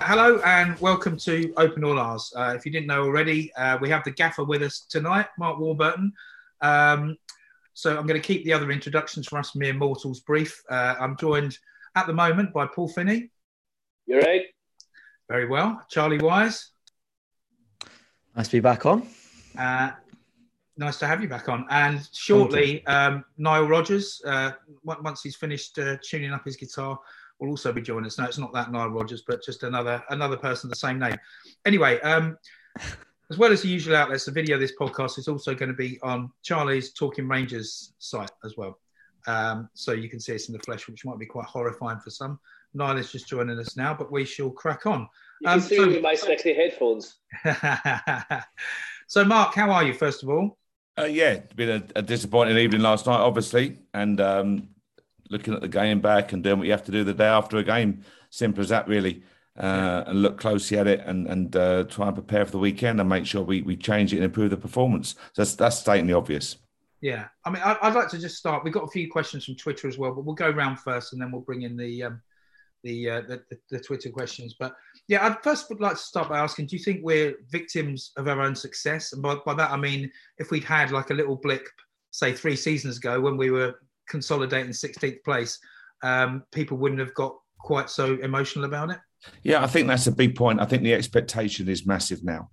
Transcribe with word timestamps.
Hello 0.00 0.40
and 0.46 0.78
welcome 0.80 1.18
to 1.18 1.52
Open 1.58 1.84
All 1.84 1.98
R's. 1.98 2.32
Uh, 2.34 2.54
if 2.56 2.64
you 2.64 2.72
didn't 2.72 2.86
know 2.86 3.02
already, 3.02 3.52
uh, 3.56 3.76
we 3.78 3.90
have 3.90 4.02
the 4.04 4.12
gaffer 4.12 4.44
with 4.44 4.62
us 4.62 4.86
tonight, 4.88 5.26
Mark 5.38 5.58
Warburton. 5.58 6.14
Um, 6.62 7.18
so 7.74 7.90
I'm 7.90 8.06
going 8.06 8.18
to 8.18 8.26
keep 8.26 8.44
the 8.44 8.54
other 8.54 8.70
introductions 8.70 9.28
for 9.28 9.38
us 9.38 9.54
mere 9.54 9.74
mortals 9.74 10.20
brief. 10.20 10.62
Uh, 10.70 10.94
I'm 10.98 11.18
joined 11.18 11.58
at 11.94 12.06
the 12.06 12.14
moment 12.14 12.54
by 12.54 12.66
Paul 12.66 12.88
Finney. 12.88 13.28
You're 14.06 14.22
right. 14.22 14.46
Very 15.30 15.46
well. 15.46 15.80
Charlie 15.88 16.18
Wise. 16.18 16.72
Nice 18.34 18.48
to 18.48 18.56
be 18.56 18.60
back 18.60 18.84
on. 18.84 19.06
Uh, 19.56 19.92
nice 20.76 20.96
to 20.96 21.06
have 21.06 21.22
you 21.22 21.28
back 21.28 21.48
on. 21.48 21.66
And 21.70 22.00
shortly, 22.12 22.84
um, 22.88 23.24
Niall 23.38 23.68
Rogers, 23.68 24.20
uh, 24.26 24.50
once 24.82 25.22
he's 25.22 25.36
finished 25.36 25.78
uh, 25.78 25.98
tuning 26.02 26.32
up 26.32 26.44
his 26.44 26.56
guitar, 26.56 26.98
will 27.38 27.48
also 27.48 27.72
be 27.72 27.80
joining 27.80 28.06
us. 28.06 28.18
No, 28.18 28.24
it's 28.24 28.38
not 28.38 28.52
that 28.54 28.72
Niall 28.72 28.88
Rogers, 28.88 29.22
but 29.24 29.40
just 29.40 29.62
another 29.62 30.02
another 30.10 30.36
person 30.36 30.66
of 30.66 30.70
the 30.70 30.76
same 30.76 30.98
name. 30.98 31.16
Anyway, 31.64 32.00
um, 32.00 32.36
as 33.30 33.38
well 33.38 33.52
as 33.52 33.62
the 33.62 33.68
usual 33.68 33.94
outlets, 33.94 34.24
the 34.24 34.32
video 34.32 34.56
of 34.56 34.60
this 34.60 34.74
podcast 34.76 35.16
is 35.16 35.28
also 35.28 35.54
going 35.54 35.70
to 35.70 35.76
be 35.76 36.00
on 36.02 36.32
Charlie's 36.42 36.92
Talking 36.92 37.28
Rangers 37.28 37.92
site 38.00 38.32
as 38.44 38.56
well. 38.56 38.80
Um, 39.28 39.68
so 39.74 39.92
you 39.92 40.08
can 40.08 40.18
see 40.18 40.34
us 40.34 40.48
in 40.48 40.54
the 40.54 40.58
flesh, 40.58 40.88
which 40.88 41.04
might 41.04 41.20
be 41.20 41.26
quite 41.26 41.46
horrifying 41.46 42.00
for 42.00 42.10
some. 42.10 42.40
Niall 42.74 42.98
is 42.98 43.10
just 43.10 43.28
joining 43.28 43.58
us 43.58 43.76
now, 43.76 43.94
but 43.94 44.12
we 44.12 44.24
shall 44.24 44.50
crack 44.50 44.86
on. 44.86 45.08
You 45.40 45.48
Um, 45.48 45.60
can 45.60 45.68
see 45.68 45.76
so- 45.76 45.88
with 45.88 46.02
my 46.02 46.14
sexy 46.14 46.54
headphones. 46.54 47.16
so, 49.06 49.24
Mark, 49.24 49.54
how 49.54 49.70
are 49.70 49.84
you, 49.84 49.94
first 49.94 50.22
of 50.22 50.28
all? 50.28 50.58
Uh, 50.98 51.04
yeah, 51.04 51.30
it's 51.32 51.52
been 51.54 51.70
a, 51.70 51.98
a 51.98 52.02
disappointing 52.02 52.58
evening 52.58 52.82
last 52.82 53.06
night, 53.06 53.20
obviously, 53.20 53.78
and 53.94 54.20
um, 54.20 54.68
looking 55.30 55.54
at 55.54 55.60
the 55.60 55.68
game 55.68 56.00
back 56.00 56.32
and 56.32 56.42
doing 56.42 56.58
what 56.58 56.66
you 56.66 56.72
have 56.72 56.84
to 56.84 56.92
do 56.92 57.04
the 57.04 57.14
day 57.14 57.26
after 57.26 57.56
a 57.56 57.62
game. 57.62 58.04
Simple 58.30 58.62
as 58.62 58.68
that, 58.68 58.86
really. 58.88 59.22
Uh, 59.58 60.04
and 60.06 60.22
look 60.22 60.38
closely 60.38 60.78
at 60.78 60.86
it 60.86 61.00
and 61.04 61.26
and 61.26 61.56
uh, 61.56 61.84
try 61.84 62.06
and 62.06 62.14
prepare 62.14 62.46
for 62.46 62.52
the 62.52 62.58
weekend 62.58 63.00
and 63.00 63.08
make 63.08 63.26
sure 63.26 63.42
we, 63.42 63.62
we 63.62 63.76
change 63.76 64.12
it 64.12 64.16
and 64.16 64.24
improve 64.24 64.50
the 64.50 64.56
performance. 64.56 65.16
So 65.32 65.42
that's 65.42 65.54
that's 65.54 65.78
stating 65.78 66.06
the 66.06 66.14
obvious. 66.14 66.56
Yeah, 67.00 67.26
I 67.44 67.50
mean, 67.50 67.62
I, 67.64 67.76
I'd 67.82 67.94
like 67.94 68.08
to 68.10 68.18
just 68.18 68.36
start. 68.36 68.62
We've 68.62 68.72
got 68.72 68.84
a 68.84 68.90
few 68.90 69.10
questions 69.10 69.44
from 69.44 69.56
Twitter 69.56 69.88
as 69.88 69.98
well, 69.98 70.14
but 70.14 70.24
we'll 70.24 70.34
go 70.34 70.50
round 70.50 70.78
first, 70.80 71.12
and 71.12 71.20
then 71.20 71.32
we'll 71.32 71.40
bring 71.40 71.62
in 71.62 71.76
the 71.76 72.04
um, 72.04 72.22
the, 72.84 73.10
uh, 73.10 73.20
the, 73.22 73.42
the 73.50 73.58
the 73.70 73.80
Twitter 73.80 74.08
questions. 74.10 74.54
But 74.58 74.74
yeah, 75.08 75.26
I'd 75.26 75.42
first 75.42 75.68
would 75.68 75.80
like 75.80 75.92
to 75.92 75.98
start 75.98 76.28
by 76.28 76.38
asking: 76.38 76.66
Do 76.66 76.76
you 76.76 76.82
think 76.82 77.00
we're 77.02 77.34
victims 77.48 78.12
of 78.16 78.28
our 78.28 78.40
own 78.40 78.54
success? 78.54 79.12
And 79.12 79.22
by, 79.22 79.36
by 79.44 79.54
that, 79.54 79.70
I 79.70 79.76
mean, 79.76 80.10
if 80.38 80.50
we'd 80.50 80.64
had 80.64 80.90
like 80.90 81.10
a 81.10 81.14
little 81.14 81.36
blip, 81.36 81.66
say 82.10 82.32
three 82.32 82.56
seasons 82.56 82.98
ago, 82.98 83.20
when 83.20 83.36
we 83.36 83.50
were 83.50 83.74
consolidating 84.08 84.72
16th 84.72 85.22
place, 85.24 85.58
um, 86.02 86.42
people 86.52 86.76
wouldn't 86.76 87.00
have 87.00 87.14
got 87.14 87.36
quite 87.58 87.90
so 87.90 88.18
emotional 88.20 88.64
about 88.64 88.90
it. 88.90 88.98
Yeah, 89.42 89.62
I 89.62 89.66
think 89.66 89.86
that's 89.86 90.06
a 90.06 90.12
big 90.12 90.34
point. 90.34 90.60
I 90.60 90.64
think 90.64 90.82
the 90.82 90.94
expectation 90.94 91.68
is 91.68 91.86
massive 91.86 92.24
now 92.24 92.48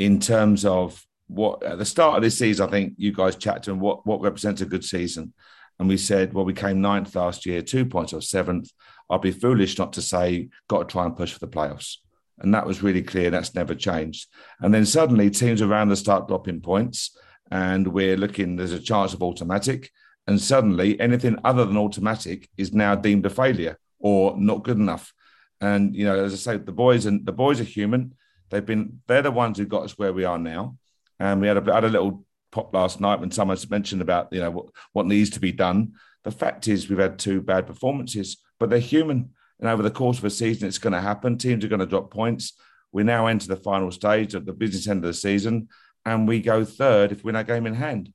in 0.00 0.18
terms 0.18 0.64
of 0.64 1.04
what 1.28 1.62
at 1.62 1.78
the 1.78 1.84
start 1.84 2.16
of 2.16 2.22
this 2.22 2.38
season, 2.38 2.66
I 2.66 2.70
think 2.70 2.94
you 2.96 3.12
guys 3.12 3.36
chatted 3.36 3.68
on 3.68 3.80
what, 3.80 4.04
what 4.06 4.22
represents 4.22 4.62
a 4.62 4.66
good 4.66 4.82
season. 4.82 5.34
And 5.78 5.88
we 5.88 5.98
said, 5.98 6.32
well, 6.32 6.44
we 6.44 6.54
came 6.54 6.80
ninth 6.80 7.14
last 7.14 7.46
year, 7.46 7.62
two 7.62 7.84
points 7.84 8.12
off 8.12 8.24
seventh. 8.24 8.70
I'd 9.10 9.20
be 9.20 9.32
foolish 9.32 9.78
not 9.78 9.92
to 9.94 10.02
say, 10.02 10.48
got 10.68 10.88
to 10.88 10.92
try 10.92 11.04
and 11.04 11.16
push 11.16 11.32
for 11.32 11.40
the 11.40 11.48
playoffs. 11.48 11.96
And 12.38 12.54
that 12.54 12.66
was 12.66 12.82
really 12.82 13.02
clear. 13.02 13.30
That's 13.30 13.54
never 13.54 13.74
changed. 13.74 14.28
And 14.60 14.72
then 14.72 14.86
suddenly 14.86 15.30
teams 15.30 15.60
around 15.60 15.92
us 15.92 16.00
start 16.00 16.28
dropping 16.28 16.60
points 16.60 17.16
and 17.50 17.88
we're 17.88 18.16
looking, 18.16 18.56
there's 18.56 18.72
a 18.72 18.80
chance 18.80 19.12
of 19.12 19.22
automatic. 19.22 19.90
And 20.26 20.40
suddenly 20.40 20.98
anything 21.00 21.38
other 21.44 21.64
than 21.64 21.76
automatic 21.76 22.48
is 22.56 22.72
now 22.72 22.94
deemed 22.94 23.26
a 23.26 23.30
failure 23.30 23.78
or 23.98 24.36
not 24.36 24.62
good 24.62 24.76
enough. 24.76 25.12
And 25.60 25.94
you 25.94 26.04
know, 26.04 26.24
as 26.24 26.32
I 26.32 26.36
say, 26.36 26.56
the 26.56 26.72
boys 26.72 27.06
and 27.06 27.26
the 27.26 27.32
boys 27.32 27.60
are 27.60 27.64
human. 27.64 28.14
They've 28.48 28.64
been 28.64 29.00
they're 29.06 29.22
the 29.22 29.30
ones 29.30 29.58
who 29.58 29.66
got 29.66 29.84
us 29.84 29.98
where 29.98 30.12
we 30.12 30.24
are 30.24 30.38
now. 30.38 30.76
And 31.18 31.40
we 31.40 31.48
had 31.48 31.56
a 31.56 31.74
had 31.74 31.84
a 31.84 31.88
little 31.88 32.24
pop 32.50 32.72
last 32.72 33.00
night 33.00 33.20
when 33.20 33.30
someone 33.30 33.58
mentioned 33.68 34.02
about 34.02 34.32
you 34.32 34.40
know 34.40 34.50
what 34.50 34.66
what 34.92 35.06
needs 35.06 35.30
to 35.30 35.40
be 35.40 35.52
done. 35.52 35.92
The 36.24 36.30
fact 36.30 36.68
is, 36.68 36.88
we've 36.88 36.98
had 36.98 37.18
two 37.18 37.40
bad 37.40 37.66
performances, 37.66 38.38
but 38.60 38.70
they're 38.70 38.78
human. 38.78 39.30
And 39.58 39.68
over 39.68 39.82
the 39.82 39.90
course 39.90 40.18
of 40.18 40.24
a 40.24 40.30
season, 40.30 40.68
it's 40.68 40.78
going 40.78 40.92
to 40.92 41.00
happen. 41.00 41.36
Teams 41.36 41.64
are 41.64 41.68
going 41.68 41.80
to 41.80 41.86
drop 41.86 42.10
points. 42.10 42.52
We 42.92 43.02
now 43.02 43.26
enter 43.26 43.48
the 43.48 43.56
final 43.56 43.90
stage 43.90 44.34
of 44.34 44.46
the 44.46 44.52
business 44.52 44.86
end 44.86 45.04
of 45.04 45.08
the 45.08 45.14
season, 45.14 45.68
and 46.04 46.28
we 46.28 46.40
go 46.40 46.64
third 46.64 47.10
if 47.12 47.18
we 47.18 47.28
win 47.28 47.36
our 47.36 47.44
game 47.44 47.66
in 47.66 47.74
hand. 47.74 48.12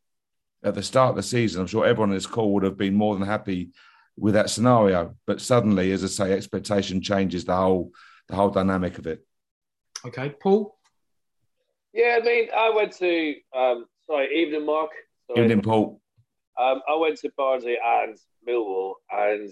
At 0.63 0.75
the 0.75 0.84
start 0.84 1.11
of 1.11 1.16
the 1.17 1.23
season, 1.23 1.61
I'm 1.61 1.67
sure 1.67 1.85
everyone 1.85 2.09
on 2.09 2.16
this 2.16 2.25
call 2.25 2.53
would 2.53 2.63
have 2.63 2.78
been 2.78 2.95
more 2.95 3.16
than 3.16 3.28
happy 3.28 3.69
with 4.17 4.34
that 4.34 4.50
scenario. 4.50 5.16
But 5.28 5.41
suddenly, 5.41 5.91
as 5.91 6.03
I 6.03 6.07
say, 6.07 6.34
expectation 6.34 7.01
changes 7.01 7.45
the 7.45 7.55
whole 7.55 7.91
the 8.28 8.35
whole 8.35 8.50
dynamic 8.50 8.97
of 8.97 9.05
it. 9.05 9.25
Okay, 10.05 10.29
Paul. 10.29 10.75
Yeah, 11.94 12.19
I 12.22 12.25
mean, 12.25 12.47
I 12.55 12.72
went 12.75 12.91
to, 12.97 13.35
um, 13.55 13.85
sorry, 14.07 14.35
evening, 14.35 14.66
Mark. 14.66 14.89
Sorry. 15.28 15.44
Evening, 15.44 15.61
Paul. 15.61 16.01
Um, 16.59 16.81
I 16.89 16.95
went 16.95 17.17
to 17.19 17.31
Barnsley 17.38 17.78
and 17.84 18.17
Millwall, 18.47 18.95
and 19.11 19.51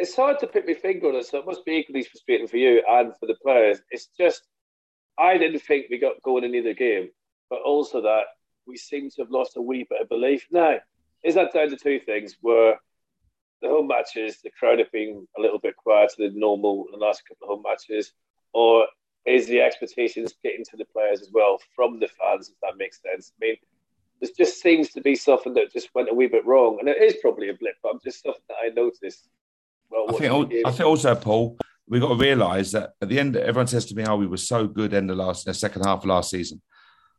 it's 0.00 0.16
hard 0.16 0.38
to 0.40 0.46
put 0.46 0.66
my 0.66 0.74
finger 0.74 1.08
on 1.08 1.16
it, 1.16 1.26
so 1.26 1.38
it 1.38 1.46
must 1.46 1.64
be 1.64 1.72
equally 1.72 2.02
frustrating 2.02 2.48
for 2.48 2.56
you 2.56 2.82
and 2.88 3.12
for 3.18 3.26
the 3.26 3.36
players. 3.42 3.80
It's 3.90 4.08
just, 4.18 4.42
I 5.18 5.36
didn't 5.36 5.60
think 5.60 5.86
we 5.90 5.98
got 5.98 6.22
going 6.22 6.44
in 6.44 6.54
either 6.54 6.72
game, 6.72 7.10
but 7.50 7.60
also 7.60 8.00
that 8.00 8.24
we 8.66 8.76
seem 8.76 9.10
to 9.10 9.22
have 9.22 9.30
lost 9.30 9.56
a 9.56 9.62
wee 9.62 9.86
bit 9.88 10.00
of 10.00 10.08
belief. 10.08 10.46
Now, 10.50 10.76
is 11.22 11.34
that 11.34 11.52
down 11.52 11.68
to 11.68 11.76
two 11.76 12.00
things? 12.00 12.36
Were 12.42 12.76
the 13.60 13.68
home 13.68 13.88
matches, 13.88 14.40
the 14.42 14.50
crowd 14.58 14.78
have 14.78 14.90
been 14.90 15.28
a 15.36 15.40
little 15.40 15.58
bit 15.58 15.76
quieter 15.76 16.14
than 16.18 16.40
normal 16.40 16.86
in 16.86 16.98
the 16.98 17.04
last 17.04 17.22
couple 17.28 17.46
of 17.46 17.56
home 17.56 17.62
matches, 17.62 18.12
or 18.54 18.86
is 19.26 19.46
the 19.46 19.60
expectations 19.60 20.34
getting 20.42 20.64
to 20.64 20.78
the 20.78 20.86
players 20.86 21.20
as 21.20 21.28
well 21.30 21.60
from 21.76 22.00
the 22.00 22.08
fans, 22.08 22.48
if 22.48 22.54
that 22.62 22.78
makes 22.78 23.02
sense? 23.02 23.32
I 23.36 23.44
mean, 23.44 23.56
there 24.22 24.30
just 24.36 24.62
seems 24.62 24.90
to 24.90 25.02
be 25.02 25.14
something 25.14 25.52
that 25.54 25.72
just 25.72 25.94
went 25.94 26.10
a 26.10 26.14
wee 26.14 26.26
bit 26.26 26.46
wrong, 26.46 26.78
and 26.80 26.88
it 26.88 27.02
is 27.02 27.16
probably 27.20 27.50
a 27.50 27.54
blip, 27.54 27.74
but 27.82 27.90
I'm 27.92 28.00
just 28.02 28.22
something 28.22 28.40
that 28.48 28.56
I 28.64 28.68
noticed. 28.68 29.28
Well, 29.90 30.06
I 30.08 30.12
think. 30.12 30.52
I 30.66 30.70
think 30.70 30.86
also, 30.86 31.14
Paul, 31.14 31.58
we've 31.88 32.00
got 32.00 32.08
to 32.08 32.14
realise 32.14 32.72
that 32.72 32.92
at 33.02 33.08
the 33.08 33.18
end, 33.18 33.36
everyone 33.36 33.66
says 33.66 33.84
to 33.86 33.94
me, 33.94 34.04
"Oh, 34.06 34.16
we 34.16 34.26
were 34.26 34.36
so 34.36 34.66
good 34.66 34.92
in 34.92 35.06
the 35.06 35.14
last, 35.14 35.44
the 35.44 35.54
second 35.54 35.84
half 35.84 36.00
of 36.00 36.06
last 36.06 36.30
season," 36.30 36.62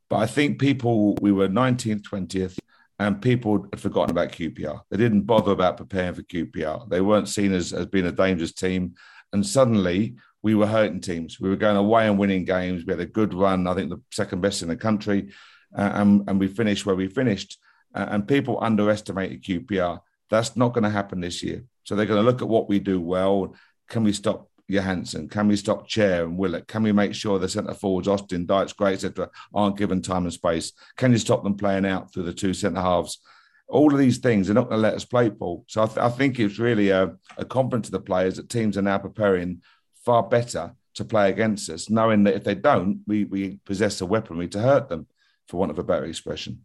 but 0.09 0.17
I 0.17 0.25
think 0.25 0.59
people 0.59 1.15
we 1.21 1.31
were 1.31 1.47
19th, 1.47 2.01
20th, 2.03 2.57
and 2.99 3.21
people 3.21 3.67
had 3.71 3.79
forgotten 3.79 4.11
about 4.11 4.31
QPR. 4.31 4.81
They 4.89 4.97
didn't 4.97 5.23
bother 5.23 5.51
about 5.51 5.77
preparing 5.77 6.13
for 6.13 6.23
QPR. 6.23 6.89
They 6.89 7.01
weren't 7.01 7.29
seen 7.29 7.53
as 7.53 7.73
as 7.73 7.87
being 7.87 8.07
a 8.07 8.11
dangerous 8.11 8.53
team, 8.53 8.93
and 9.33 9.45
suddenly 9.45 10.15
we 10.41 10.55
were 10.55 10.67
hurting 10.67 11.01
teams. 11.01 11.39
We 11.39 11.49
were 11.49 11.55
going 11.55 11.77
away 11.77 12.07
and 12.07 12.17
winning 12.17 12.45
games. 12.45 12.85
We 12.85 12.93
had 12.93 12.99
a 12.99 13.05
good 13.05 13.33
run. 13.33 13.67
I 13.67 13.75
think 13.75 13.89
the 13.89 14.01
second 14.11 14.41
best 14.41 14.63
in 14.63 14.69
the 14.69 14.77
country, 14.77 15.31
uh, 15.77 15.91
and 15.95 16.29
and 16.29 16.39
we 16.39 16.47
finished 16.47 16.85
where 16.85 16.95
we 16.95 17.07
finished. 17.07 17.57
Uh, 17.93 18.07
and 18.09 18.27
people 18.27 18.57
underestimated 18.61 19.43
QPR. 19.43 19.99
That's 20.31 20.55
not 20.55 20.73
going 20.73 20.85
to 20.85 20.89
happen 20.89 21.19
this 21.19 21.43
year. 21.43 21.65
So 21.83 21.95
they're 21.95 22.07
going 22.07 22.23
to 22.23 22.25
look 22.25 22.41
at 22.41 22.47
what 22.47 22.69
we 22.69 22.79
do 22.79 22.99
well. 22.99 23.53
Can 23.89 24.03
we 24.03 24.13
stop 24.13 24.49
Johansen? 24.69 25.29
Can 25.29 25.49
we 25.49 25.57
stop 25.57 25.87
Chair 25.87 26.23
and 26.23 26.37
Willock? 26.37 26.67
Can 26.67 26.83
we 26.83 26.93
make 26.93 27.13
sure 27.13 27.37
the 27.37 27.49
centre 27.49 27.73
forwards, 27.73 28.07
Austin, 28.07 28.45
Dykes, 28.45 28.73
Gray, 28.73 28.93
etc., 28.93 29.29
aren't 29.53 29.77
given 29.77 30.01
time 30.01 30.23
and 30.23 30.33
space? 30.33 30.71
Can 30.95 31.11
you 31.11 31.17
stop 31.17 31.43
them 31.43 31.57
playing 31.57 31.85
out 31.85 32.11
through 32.13 32.23
the 32.23 32.33
two 32.33 32.53
centre 32.53 32.81
halves? 32.81 33.19
All 33.67 33.91
of 33.91 33.99
these 33.99 34.19
things 34.19 34.49
are 34.49 34.53
not 34.53 34.69
going 34.69 34.77
to 34.77 34.87
let 34.87 34.95
us 34.95 35.05
play, 35.05 35.29
Paul. 35.29 35.65
So 35.67 35.83
I, 35.83 35.85
th- 35.85 35.97
I 35.97 36.09
think 36.09 36.39
it's 36.39 36.59
really 36.59 36.89
a, 36.89 37.13
a 37.37 37.45
compliment 37.45 37.85
to 37.85 37.91
the 37.91 37.99
players 37.99 38.37
that 38.37 38.49
teams 38.49 38.77
are 38.77 38.81
now 38.81 38.97
preparing 38.97 39.61
far 40.05 40.23
better 40.23 40.73
to 40.93 41.05
play 41.05 41.29
against 41.29 41.69
us, 41.69 41.89
knowing 41.89 42.23
that 42.23 42.35
if 42.35 42.43
they 42.45 42.55
don't, 42.55 43.01
we, 43.05 43.25
we 43.25 43.59
possess 43.65 43.99
the 43.99 44.05
weaponry 44.05 44.47
to 44.49 44.59
hurt 44.59 44.87
them, 44.87 45.07
for 45.47 45.57
want 45.57 45.71
of 45.71 45.79
a 45.79 45.83
better 45.83 46.05
expression. 46.05 46.63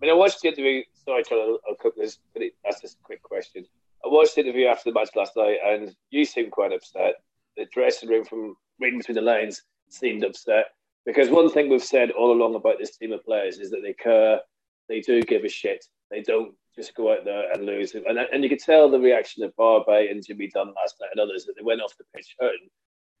I 0.00 0.06
mean, 0.06 0.10
I 0.10 0.14
watched 0.14 0.40
the 0.40 0.48
interview. 0.48 0.82
Sorry, 1.06 1.22
I'll, 1.30 1.76
cook 1.78 1.96
this. 1.96 2.18
But 2.32 2.42
it, 2.42 2.54
that's 2.64 2.80
just 2.80 2.98
a 2.98 3.02
quick 3.02 3.22
question. 3.22 3.64
I 4.04 4.08
watched 4.08 4.34
the 4.34 4.42
interview 4.42 4.66
after 4.66 4.90
the 4.90 4.98
match 4.98 5.10
last 5.14 5.32
night, 5.36 5.58
and 5.64 5.94
you 6.10 6.24
seemed 6.24 6.52
quite 6.52 6.72
upset. 6.72 7.14
The 7.56 7.66
dressing 7.72 8.08
room, 8.08 8.24
from 8.24 8.56
reading 8.80 8.98
between 8.98 9.16
the 9.16 9.22
lines, 9.22 9.62
seemed 9.88 10.24
upset 10.24 10.66
because 11.06 11.28
one 11.28 11.50
thing 11.50 11.68
we've 11.68 11.84
said 11.84 12.10
all 12.10 12.32
along 12.32 12.54
about 12.54 12.78
this 12.78 12.96
team 12.96 13.12
of 13.12 13.24
players 13.24 13.58
is 13.58 13.70
that 13.70 13.82
they 13.82 13.92
care, 13.92 14.40
they 14.88 15.00
do 15.00 15.22
give 15.22 15.44
a 15.44 15.48
shit. 15.48 15.84
They 16.10 16.22
don't 16.22 16.54
just 16.74 16.94
go 16.94 17.12
out 17.12 17.24
there 17.24 17.52
and 17.52 17.66
lose. 17.66 17.94
And, 17.94 18.18
and 18.18 18.42
you 18.42 18.48
could 18.48 18.60
tell 18.60 18.90
the 18.90 18.98
reaction 18.98 19.44
of 19.44 19.54
Barbet 19.56 20.10
and 20.10 20.24
Jimmy 20.24 20.50
Dunne 20.52 20.74
last 20.74 20.96
night 21.00 21.10
and 21.12 21.20
others 21.20 21.44
that 21.44 21.54
they 21.56 21.62
went 21.62 21.82
off 21.82 21.96
the 21.98 22.04
pitch 22.14 22.34
hurting. 22.40 22.68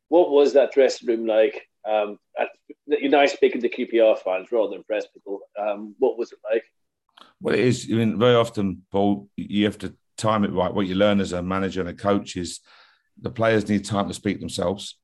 What 0.08 0.30
was 0.30 0.52
that 0.54 0.72
dressing 0.72 1.08
room 1.08 1.26
like? 1.26 1.68
Um, 1.88 2.18
at, 2.38 2.48
you're 2.86 3.10
now 3.10 3.26
speaking 3.26 3.60
to 3.60 3.68
QPR 3.68 4.18
fans 4.18 4.50
rather 4.50 4.72
than 4.72 4.84
press 4.84 5.06
people. 5.06 5.40
Um, 5.58 5.94
what 5.98 6.18
was 6.18 6.32
it 6.32 6.38
like? 6.50 6.64
Well, 7.40 7.54
it 7.54 7.60
is. 7.60 7.88
I 7.90 7.94
mean, 7.94 8.18
very 8.18 8.34
often, 8.34 8.82
Paul, 8.90 9.28
you 9.36 9.64
have 9.64 9.78
to 9.78 9.94
time 10.16 10.44
it 10.44 10.52
right. 10.52 10.72
What 10.72 10.86
you 10.86 10.94
learn 10.94 11.20
as 11.20 11.32
a 11.32 11.42
manager 11.42 11.80
and 11.80 11.90
a 11.90 11.94
coach 11.94 12.36
is 12.36 12.60
the 13.20 13.30
players 13.30 13.68
need 13.68 13.84
time 13.84 14.08
to 14.08 14.14
speak 14.14 14.40
themselves. 14.40 14.98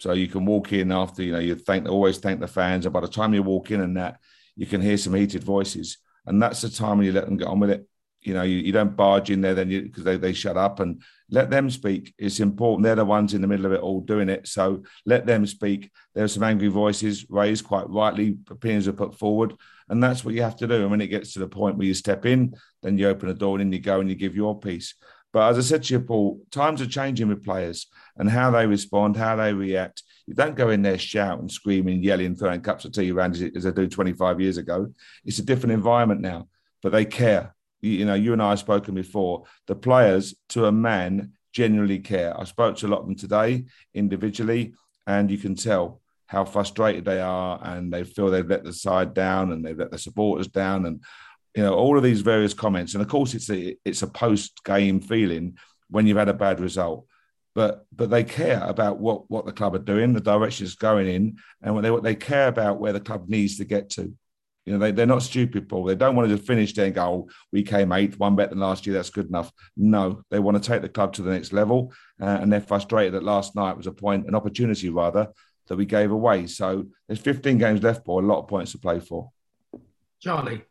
So 0.00 0.12
you 0.12 0.28
can 0.28 0.44
walk 0.44 0.72
in 0.72 0.92
after, 0.92 1.22
you 1.22 1.32
know, 1.32 1.38
you 1.38 1.54
thank 1.56 1.88
always 1.88 2.18
thank 2.18 2.40
the 2.40 2.46
fans. 2.46 2.86
And 2.86 2.92
by 2.92 3.00
the 3.00 3.08
time 3.08 3.34
you 3.34 3.42
walk 3.42 3.70
in 3.70 3.80
and 3.80 3.96
that, 3.96 4.18
you 4.56 4.66
can 4.66 4.80
hear 4.80 4.96
some 4.96 5.14
heated 5.14 5.44
voices. 5.44 5.98
And 6.26 6.42
that's 6.42 6.60
the 6.60 6.68
time 6.68 6.98
when 6.98 7.06
you 7.06 7.12
let 7.12 7.26
them 7.26 7.36
get 7.36 7.48
on 7.48 7.60
with 7.60 7.70
it. 7.70 7.86
You 8.22 8.34
know, 8.34 8.42
you, 8.42 8.56
you 8.56 8.72
don't 8.72 8.96
barge 8.96 9.30
in 9.30 9.40
there 9.40 9.54
then 9.54 9.68
because 9.68 10.04
they, 10.04 10.16
they 10.16 10.32
shut 10.32 10.56
up 10.56 10.80
and 10.80 11.02
let 11.30 11.50
them 11.50 11.70
speak. 11.70 12.14
It's 12.18 12.40
important. 12.40 12.84
They're 12.84 12.94
the 12.96 13.04
ones 13.04 13.34
in 13.34 13.40
the 13.40 13.46
middle 13.46 13.66
of 13.66 13.72
it 13.72 13.80
all 13.80 14.00
doing 14.00 14.28
it. 14.28 14.48
So 14.48 14.82
let 15.06 15.26
them 15.26 15.46
speak. 15.46 15.90
There 16.14 16.24
are 16.24 16.28
some 16.28 16.42
angry 16.42 16.68
voices 16.68 17.26
raised, 17.30 17.64
quite 17.64 17.88
rightly, 17.88 18.36
opinions 18.50 18.88
are 18.88 18.92
put 18.92 19.18
forward. 19.18 19.54
And 19.88 20.02
that's 20.02 20.24
what 20.24 20.34
you 20.34 20.42
have 20.42 20.56
to 20.56 20.66
do. 20.66 20.82
And 20.82 20.90
when 20.90 21.00
it 21.00 21.06
gets 21.08 21.32
to 21.32 21.38
the 21.38 21.48
point 21.48 21.76
where 21.76 21.86
you 21.86 21.94
step 21.94 22.26
in, 22.26 22.54
then 22.82 22.98
you 22.98 23.08
open 23.08 23.28
the 23.28 23.34
door 23.34 23.56
and 23.56 23.60
then 23.60 23.72
you 23.72 23.80
go 23.80 24.00
and 24.00 24.08
you 24.08 24.16
give 24.16 24.34
your 24.34 24.58
piece. 24.58 24.94
But 25.32 25.50
as 25.50 25.58
I 25.58 25.60
said 25.62 25.82
to 25.84 25.94
you, 25.94 26.00
Paul, 26.00 26.40
times 26.50 26.80
are 26.80 26.86
changing 26.86 27.28
with 27.28 27.44
players 27.44 27.86
and 28.16 28.30
how 28.30 28.50
they 28.50 28.66
respond, 28.66 29.16
how 29.16 29.36
they 29.36 29.52
react. 29.52 30.02
You 30.26 30.34
don't 30.34 30.56
go 30.56 30.70
in 30.70 30.82
there 30.82 30.98
shouting, 30.98 31.48
screaming, 31.48 32.02
yelling, 32.02 32.34
throwing 32.34 32.60
cups 32.60 32.84
of 32.84 32.92
tea 32.92 33.12
around 33.12 33.34
as, 33.34 33.42
as 33.54 33.66
I 33.66 33.70
do 33.70 33.86
25 33.86 34.40
years 34.40 34.56
ago. 34.56 34.92
It's 35.24 35.38
a 35.38 35.44
different 35.44 35.72
environment 35.72 36.20
now, 36.20 36.48
but 36.82 36.92
they 36.92 37.04
care. 37.04 37.54
You, 37.80 38.04
know, 38.04 38.14
you 38.14 38.32
and 38.32 38.42
I 38.42 38.50
have 38.50 38.58
spoken 38.58 38.94
before. 38.94 39.44
The 39.66 39.76
players, 39.76 40.34
to 40.50 40.66
a 40.66 40.72
man, 40.72 41.32
genuinely 41.52 42.00
care. 42.00 42.38
I 42.38 42.44
spoke 42.44 42.76
to 42.76 42.86
a 42.86 42.88
lot 42.88 43.00
of 43.00 43.06
them 43.06 43.16
today 43.16 43.64
individually, 43.94 44.74
and 45.06 45.30
you 45.30 45.38
can 45.38 45.54
tell 45.54 46.00
how 46.28 46.44
frustrated 46.44 47.04
they 47.04 47.20
are 47.20 47.58
and 47.62 47.92
they 47.92 48.04
feel 48.04 48.30
they've 48.30 48.48
let 48.48 48.62
the 48.62 48.72
side 48.72 49.14
down 49.14 49.50
and 49.50 49.64
they've 49.64 49.78
let 49.78 49.90
the 49.90 49.98
supporters 49.98 50.46
down 50.46 50.86
and 50.86 51.02
you 51.56 51.62
know 51.62 51.74
all 51.74 51.96
of 51.96 52.04
these 52.04 52.20
various 52.20 52.54
comments 52.54 52.94
and 52.94 53.02
of 53.02 53.08
course 53.08 53.34
it's 53.34 53.50
a 53.50 53.74
it's 53.84 54.02
a 54.02 54.06
post 54.06 54.62
game 54.62 55.00
feeling 55.00 55.56
when 55.88 56.06
you've 56.06 56.18
had 56.18 56.28
a 56.28 56.34
bad 56.34 56.60
result 56.60 57.06
but 57.54 57.86
but 57.96 58.10
they 58.10 58.22
care 58.22 58.62
about 58.64 59.00
what 59.00 59.28
what 59.30 59.46
the 59.46 59.52
club 59.52 59.74
are 59.74 59.78
doing 59.78 60.12
the 60.12 60.20
direction 60.20 60.66
it's 60.66 60.74
going 60.74 61.08
in 61.08 61.36
and 61.62 61.74
what 61.74 61.82
they 61.82 61.90
what 61.90 62.02
they 62.02 62.14
care 62.14 62.48
about 62.48 62.78
where 62.78 62.92
the 62.92 63.00
club 63.00 63.28
needs 63.28 63.56
to 63.56 63.64
get 63.64 63.88
to 63.88 64.12
you 64.68 64.74
know 64.74 64.78
they, 64.78 64.90
they're 64.92 65.06
not 65.06 65.22
stupid 65.22 65.66
paul 65.68 65.84
they 65.84 65.94
don't 65.94 66.14
want 66.14 66.28
to 66.28 66.36
just 66.36 66.46
finish 66.46 66.74
there 66.74 66.84
and 66.86 66.94
go 66.94 67.02
oh, 67.02 67.28
we 67.52 67.62
came 67.62 67.90
eighth 67.92 68.18
one 68.18 68.36
better 68.36 68.50
than 68.50 68.58
last 68.60 68.86
year 68.86 68.94
that's 68.94 69.08
good 69.08 69.26
enough 69.26 69.50
no 69.76 70.22
they 70.30 70.38
want 70.38 70.62
to 70.62 70.68
take 70.68 70.82
the 70.82 70.88
club 70.88 71.12
to 71.14 71.22
the 71.22 71.30
next 71.30 71.52
level 71.52 71.92
uh, 72.20 72.38
and 72.40 72.52
they're 72.52 72.60
frustrated 72.60 73.14
that 73.14 73.22
last 73.22 73.56
night 73.56 73.76
was 73.76 73.86
a 73.86 73.92
point 73.92 74.26
an 74.28 74.34
opportunity 74.34 74.90
rather 74.90 75.28
that 75.68 75.76
we 75.76 75.86
gave 75.86 76.10
away 76.10 76.46
so 76.46 76.84
there's 77.06 77.18
15 77.20 77.56
games 77.56 77.82
left 77.82 78.04
paul 78.04 78.22
a 78.22 78.26
lot 78.26 78.40
of 78.40 78.48
points 78.48 78.72
to 78.72 78.78
play 78.78 79.00
for 79.00 79.30
Charlie. 80.20 80.62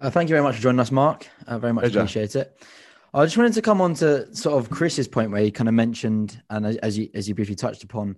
Uh, 0.00 0.10
thank 0.10 0.28
you 0.28 0.34
very 0.34 0.42
much 0.42 0.56
for 0.56 0.62
joining 0.62 0.78
us, 0.80 0.92
Mark. 0.92 1.26
Uh, 1.46 1.58
very 1.58 1.72
much 1.72 1.82
Pleasure. 1.84 2.00
appreciate 2.00 2.36
it. 2.36 2.62
I 3.14 3.24
just 3.24 3.36
wanted 3.36 3.54
to 3.54 3.62
come 3.62 3.80
on 3.80 3.94
to 3.94 4.32
sort 4.34 4.58
of 4.62 4.70
Chris's 4.70 5.08
point 5.08 5.30
where 5.30 5.42
he 5.42 5.50
kind 5.50 5.66
of 5.66 5.74
mentioned, 5.74 6.40
and 6.50 6.66
as- 6.66 6.76
as 6.76 6.98
you 6.98 7.08
as 7.14 7.28
you 7.28 7.34
briefly 7.34 7.54
touched 7.54 7.82
upon, 7.82 8.16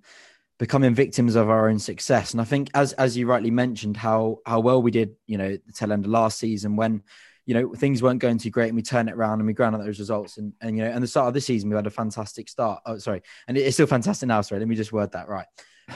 becoming 0.60 0.94
victims 0.94 1.36
of 1.36 1.48
our 1.48 1.70
own 1.70 1.78
success. 1.78 2.32
And 2.32 2.40
I 2.40 2.44
think, 2.44 2.70
as 2.74 2.92
as 2.92 3.16
you 3.16 3.26
rightly 3.26 3.50
mentioned, 3.50 3.96
how 3.96 4.38
how 4.44 4.60
well 4.60 4.80
we 4.80 4.90
did, 4.90 5.16
you 5.26 5.38
know, 5.38 5.56
the 5.56 5.72
tail 5.72 5.90
end 5.90 6.04
of 6.04 6.10
last 6.10 6.38
season 6.38 6.76
when 6.76 7.02
you 7.46 7.54
know 7.54 7.74
things 7.74 8.02
weren't 8.02 8.20
going 8.20 8.38
too 8.38 8.50
great, 8.50 8.68
and 8.68 8.76
we 8.76 8.82
turned 8.82 9.08
it 9.08 9.14
around 9.14 9.40
and 9.40 9.46
we 9.46 9.54
ground 9.54 9.74
out 9.74 9.82
those 9.82 9.98
results. 9.98 10.36
And 10.36 10.52
and 10.60 10.76
you 10.76 10.84
know, 10.84 10.90
and 10.90 11.02
the 11.02 11.08
start 11.08 11.28
of 11.28 11.34
this 11.34 11.46
season, 11.46 11.70
we 11.70 11.76
had 11.76 11.86
a 11.86 11.90
fantastic 11.90 12.48
start. 12.48 12.82
Oh, 12.84 12.98
sorry, 12.98 13.22
and 13.48 13.56
it's 13.56 13.74
still 13.74 13.86
fantastic 13.86 14.28
now. 14.28 14.42
Sorry, 14.42 14.60
let 14.60 14.68
me 14.68 14.76
just 14.76 14.92
word 14.92 15.12
that 15.12 15.28
right. 15.28 15.46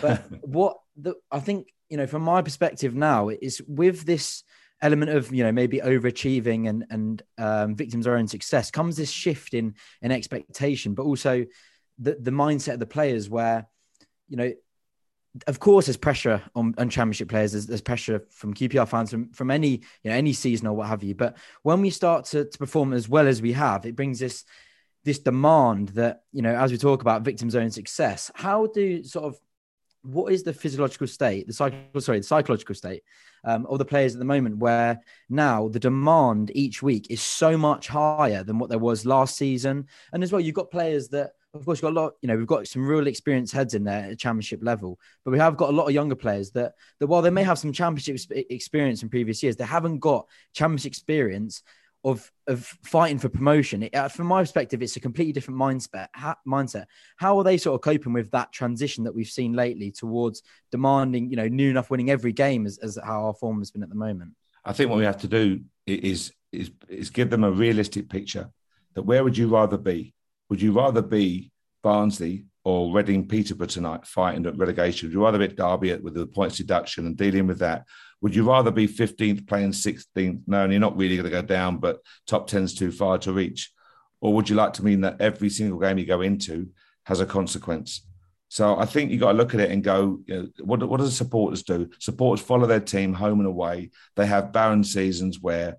But 0.00 0.24
what 0.40 0.78
the 0.96 1.14
I 1.30 1.40
think 1.40 1.68
you 1.90 1.98
know 1.98 2.06
from 2.06 2.22
my 2.22 2.40
perspective 2.40 2.94
now 2.94 3.28
is 3.28 3.62
with 3.68 4.06
this 4.06 4.44
element 4.80 5.10
of 5.10 5.32
you 5.32 5.44
know 5.44 5.52
maybe 5.52 5.80
overachieving 5.80 6.70
and 6.70 6.86
and 6.88 7.22
um, 7.36 7.76
victims 7.76 8.06
of 8.06 8.12
our 8.12 8.18
own 8.18 8.28
success 8.28 8.70
comes 8.70 8.96
this 8.96 9.10
shift 9.10 9.52
in 9.52 9.74
in 10.00 10.10
expectation, 10.10 10.94
but 10.94 11.02
also 11.02 11.44
the 11.98 12.16
the 12.18 12.30
mindset 12.30 12.72
of 12.72 12.80
the 12.80 12.86
players 12.86 13.28
where 13.28 13.68
you 14.28 14.36
know 14.36 14.52
of 15.48 15.58
course 15.58 15.86
there's 15.86 15.96
pressure 15.96 16.40
on, 16.54 16.74
on 16.78 16.88
championship 16.88 17.28
players. 17.28 17.52
There's, 17.52 17.66
there's 17.66 17.80
pressure 17.80 18.24
from 18.30 18.54
QPR 18.54 18.86
fans 18.86 19.10
from, 19.10 19.32
from 19.32 19.50
any 19.50 19.82
you 20.02 20.10
know 20.10 20.12
any 20.12 20.32
season 20.32 20.66
or 20.66 20.74
what 20.74 20.88
have 20.88 21.02
you. 21.02 21.14
But 21.14 21.36
when 21.62 21.80
we 21.80 21.90
start 21.90 22.26
to, 22.26 22.44
to 22.44 22.58
perform 22.58 22.92
as 22.92 23.08
well 23.08 23.26
as 23.26 23.42
we 23.42 23.52
have 23.52 23.84
it 23.86 23.96
brings 23.96 24.18
this 24.18 24.44
this 25.04 25.18
demand 25.18 25.88
that 25.90 26.22
you 26.32 26.42
know 26.42 26.54
as 26.54 26.70
we 26.70 26.78
talk 26.78 27.02
about 27.02 27.22
victims' 27.22 27.56
own 27.56 27.70
success 27.70 28.30
how 28.34 28.66
do 28.66 29.02
sort 29.02 29.24
of 29.24 29.38
what 30.02 30.32
is 30.32 30.42
the 30.42 30.52
physiological 30.52 31.06
state 31.06 31.46
the 31.46 31.52
psycho 31.52 31.98
sorry 31.98 32.18
the 32.18 32.24
psychological 32.24 32.74
state 32.74 33.02
um, 33.44 33.66
of 33.66 33.78
the 33.78 33.84
players 33.84 34.14
at 34.14 34.18
the 34.18 34.24
moment 34.24 34.58
where 34.58 35.00
now 35.28 35.68
the 35.68 35.78
demand 35.78 36.50
each 36.54 36.82
week 36.82 37.08
is 37.10 37.20
so 37.20 37.56
much 37.56 37.88
higher 37.88 38.42
than 38.42 38.58
what 38.58 38.70
there 38.70 38.78
was 38.78 39.06
last 39.06 39.36
season? 39.36 39.86
And 40.12 40.22
as 40.22 40.32
well 40.32 40.40
you've 40.40 40.54
got 40.54 40.70
players 40.70 41.08
that 41.08 41.32
of 41.54 41.64
course, 41.64 41.80
got 41.80 41.92
a 41.92 42.00
lot, 42.00 42.14
you 42.20 42.26
know, 42.26 42.36
we've 42.36 42.46
got 42.46 42.66
some 42.66 42.86
real 42.86 43.06
experienced 43.06 43.52
heads 43.52 43.74
in 43.74 43.84
there 43.84 44.10
at 44.10 44.18
championship 44.18 44.60
level, 44.62 44.98
but 45.24 45.30
we 45.30 45.38
have 45.38 45.56
got 45.56 45.70
a 45.70 45.72
lot 45.72 45.86
of 45.86 45.92
younger 45.92 46.16
players 46.16 46.50
that, 46.52 46.74
that 46.98 47.06
while 47.06 47.22
they 47.22 47.30
may 47.30 47.44
have 47.44 47.58
some 47.58 47.72
championship 47.72 48.20
experience 48.50 49.02
in 49.02 49.08
previous 49.08 49.42
years, 49.42 49.56
they 49.56 49.64
haven't 49.64 50.00
got 50.00 50.26
championship 50.52 50.90
experience 50.90 51.62
of, 52.02 52.30
of 52.48 52.64
fighting 52.82 53.18
for 53.18 53.28
promotion. 53.28 53.84
It, 53.84 53.94
uh, 53.94 54.08
from 54.08 54.26
my 54.26 54.42
perspective, 54.42 54.82
it's 54.82 54.96
a 54.96 55.00
completely 55.00 55.32
different 55.32 55.58
mindset. 55.58 56.08
Ha- 56.14 56.36
mindset. 56.46 56.84
How 57.16 57.38
are 57.38 57.44
they 57.44 57.56
sort 57.56 57.76
of 57.76 57.80
coping 57.82 58.12
with 58.12 58.30
that 58.32 58.52
transition 58.52 59.04
that 59.04 59.14
we've 59.14 59.26
seen 59.26 59.54
lately 59.54 59.90
towards 59.90 60.42
demanding, 60.70 61.30
you 61.30 61.36
know, 61.36 61.48
new 61.48 61.70
enough 61.70 61.90
winning 61.90 62.10
every 62.10 62.32
game 62.32 62.66
as, 62.66 62.78
as 62.78 62.98
how 63.02 63.26
our 63.26 63.34
form 63.34 63.60
has 63.60 63.70
been 63.70 63.82
at 63.82 63.88
the 63.88 63.94
moment? 63.94 64.32
I 64.64 64.72
think 64.72 64.90
what 64.90 64.98
we 64.98 65.04
have 65.04 65.18
to 65.18 65.28
do 65.28 65.60
is 65.86 66.32
is 66.52 66.70
is 66.88 67.10
give 67.10 67.30
them 67.30 67.44
a 67.44 67.50
realistic 67.50 68.08
picture 68.08 68.50
that 68.94 69.02
where 69.02 69.24
would 69.24 69.36
you 69.36 69.48
rather 69.48 69.76
be? 69.76 70.14
Would 70.50 70.60
you 70.60 70.72
rather 70.72 71.02
be 71.02 71.50
Barnsley 71.82 72.46
or 72.64 72.94
Reading 72.94 73.28
Peterborough 73.28 73.66
tonight 73.66 74.06
fighting 74.06 74.46
at 74.46 74.56
relegation? 74.56 75.08
Would 75.08 75.14
you 75.14 75.24
rather 75.24 75.38
be 75.38 75.44
at 75.44 75.56
Derby 75.56 75.94
with 75.96 76.14
the 76.14 76.26
points 76.26 76.56
deduction 76.56 77.06
and 77.06 77.16
dealing 77.16 77.46
with 77.46 77.58
that? 77.60 77.84
Would 78.20 78.34
you 78.34 78.48
rather 78.48 78.70
be 78.70 78.88
15th 78.88 79.46
playing 79.46 79.72
16th? 79.72 80.42
No, 80.46 80.64
and 80.64 80.72
you're 80.72 80.80
not 80.80 80.96
really 80.96 81.16
going 81.16 81.24
to 81.24 81.30
go 81.30 81.42
down, 81.42 81.78
but 81.78 82.00
top 82.26 82.48
10's 82.48 82.74
too 82.74 82.90
far 82.90 83.18
to 83.18 83.32
reach. 83.32 83.70
Or 84.20 84.32
would 84.34 84.48
you 84.48 84.56
like 84.56 84.72
to 84.74 84.84
mean 84.84 85.02
that 85.02 85.20
every 85.20 85.50
single 85.50 85.78
game 85.78 85.98
you 85.98 86.06
go 86.06 86.22
into 86.22 86.68
has 87.04 87.20
a 87.20 87.26
consequence? 87.26 88.06
So 88.48 88.78
I 88.78 88.86
think 88.86 89.10
you 89.10 89.18
got 89.18 89.32
to 89.32 89.38
look 89.38 89.52
at 89.52 89.60
it 89.60 89.70
and 89.70 89.82
go, 89.82 90.20
you 90.26 90.34
know, 90.34 90.48
what, 90.60 90.82
what 90.88 90.98
do 90.98 91.04
the 91.04 91.10
supporters 91.10 91.62
do? 91.62 91.90
Supporters 91.98 92.44
follow 92.44 92.66
their 92.66 92.80
team 92.80 93.12
home 93.12 93.40
and 93.40 93.48
away. 93.48 93.90
They 94.16 94.26
have 94.26 94.52
barren 94.52 94.84
seasons 94.84 95.40
where 95.40 95.76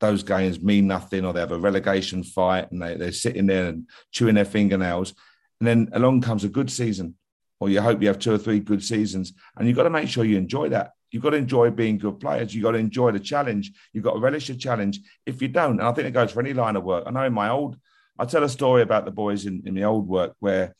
those 0.00 0.22
games 0.22 0.60
mean 0.60 0.86
nothing, 0.86 1.24
or 1.24 1.32
they 1.32 1.40
have 1.40 1.52
a 1.52 1.58
relegation 1.58 2.22
fight 2.22 2.70
and 2.70 2.80
they, 2.80 2.96
they're 2.96 3.12
sitting 3.12 3.46
there 3.46 3.66
and 3.66 3.88
chewing 4.12 4.34
their 4.34 4.44
fingernails. 4.44 5.14
And 5.60 5.66
then 5.66 5.88
along 5.92 6.22
comes 6.22 6.44
a 6.44 6.48
good 6.48 6.70
season, 6.70 7.16
or 7.60 7.68
you 7.68 7.80
hope 7.80 8.00
you 8.00 8.08
have 8.08 8.18
two 8.18 8.32
or 8.32 8.38
three 8.38 8.60
good 8.60 8.82
seasons. 8.82 9.32
And 9.56 9.66
you've 9.66 9.76
got 9.76 9.84
to 9.84 9.90
make 9.90 10.08
sure 10.08 10.24
you 10.24 10.36
enjoy 10.36 10.68
that. 10.70 10.92
You've 11.10 11.22
got 11.22 11.30
to 11.30 11.36
enjoy 11.36 11.70
being 11.70 11.98
good 11.98 12.20
players. 12.20 12.54
You've 12.54 12.64
got 12.64 12.72
to 12.72 12.78
enjoy 12.78 13.12
the 13.12 13.20
challenge. 13.20 13.72
You've 13.92 14.04
got 14.04 14.12
to 14.12 14.20
relish 14.20 14.48
the 14.48 14.54
challenge. 14.54 15.00
If 15.24 15.40
you 15.40 15.48
don't, 15.48 15.80
and 15.80 15.88
I 15.88 15.92
think 15.92 16.06
it 16.06 16.12
goes 16.12 16.32
for 16.32 16.40
any 16.40 16.52
line 16.52 16.76
of 16.76 16.84
work. 16.84 17.04
I 17.06 17.10
know 17.10 17.24
in 17.24 17.32
my 17.32 17.48
old, 17.48 17.76
I 18.18 18.24
tell 18.24 18.44
a 18.44 18.48
story 18.48 18.82
about 18.82 19.04
the 19.04 19.10
boys 19.10 19.46
in, 19.46 19.62
in 19.64 19.74
the 19.74 19.84
old 19.84 20.06
work 20.06 20.34
where 20.40 20.74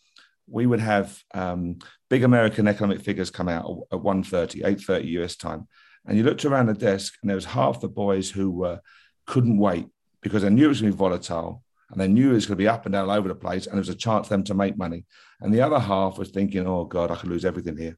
we 0.47 0.66
would 0.66 0.81
have 0.81 1.19
um, 1.35 1.78
big 2.11 2.25
American 2.25 2.69
economic 2.69 3.00
figures 3.00 3.31
come 3.31 3.49
out 3.49 3.64
at 3.93 3.99
1.30, 3.99 4.62
8.30 4.62 5.04
US 5.23 5.37
time. 5.37 5.66
And 6.07 6.16
you 6.16 6.25
looked 6.25 6.45
around 6.45 6.66
the 6.66 6.75
desk 6.75 7.14
and 7.23 7.28
there 7.28 7.37
was 7.37 7.45
half 7.45 7.81
the 7.81 7.88
boys 7.88 8.31
who 8.31 8.50
were 8.50 8.81
couldn't 9.28 9.58
wait 9.58 9.87
because 10.23 10.42
they 10.42 10.50
knew 10.50 10.64
it 10.64 10.68
was 10.68 10.80
going 10.80 10.90
to 10.90 10.97
be 10.97 10.99
volatile 10.99 11.62
and 11.90 12.00
they 12.00 12.08
knew 12.08 12.30
it 12.30 12.35
was 12.35 12.47
going 12.47 12.56
to 12.56 12.62
be 12.62 12.68
up 12.68 12.85
and 12.87 12.92
down 12.92 13.08
all 13.08 13.16
over 13.16 13.28
the 13.28 13.35
place 13.35 13.66
and 13.66 13.75
there 13.75 13.80
was 13.80 13.88
a 13.88 13.94
chance 13.94 14.26
for 14.26 14.35
them 14.35 14.44
to 14.44 14.54
make 14.54 14.76
money. 14.76 15.04
And 15.40 15.54
the 15.54 15.62
other 15.62 15.78
half 15.78 16.18
was 16.18 16.30
thinking, 16.30 16.66
oh 16.66 16.85
God, 16.85 17.11
I 17.11 17.16
could 17.16 17.30
lose 17.30 17.44
everything 17.44 17.76
here. 17.76 17.97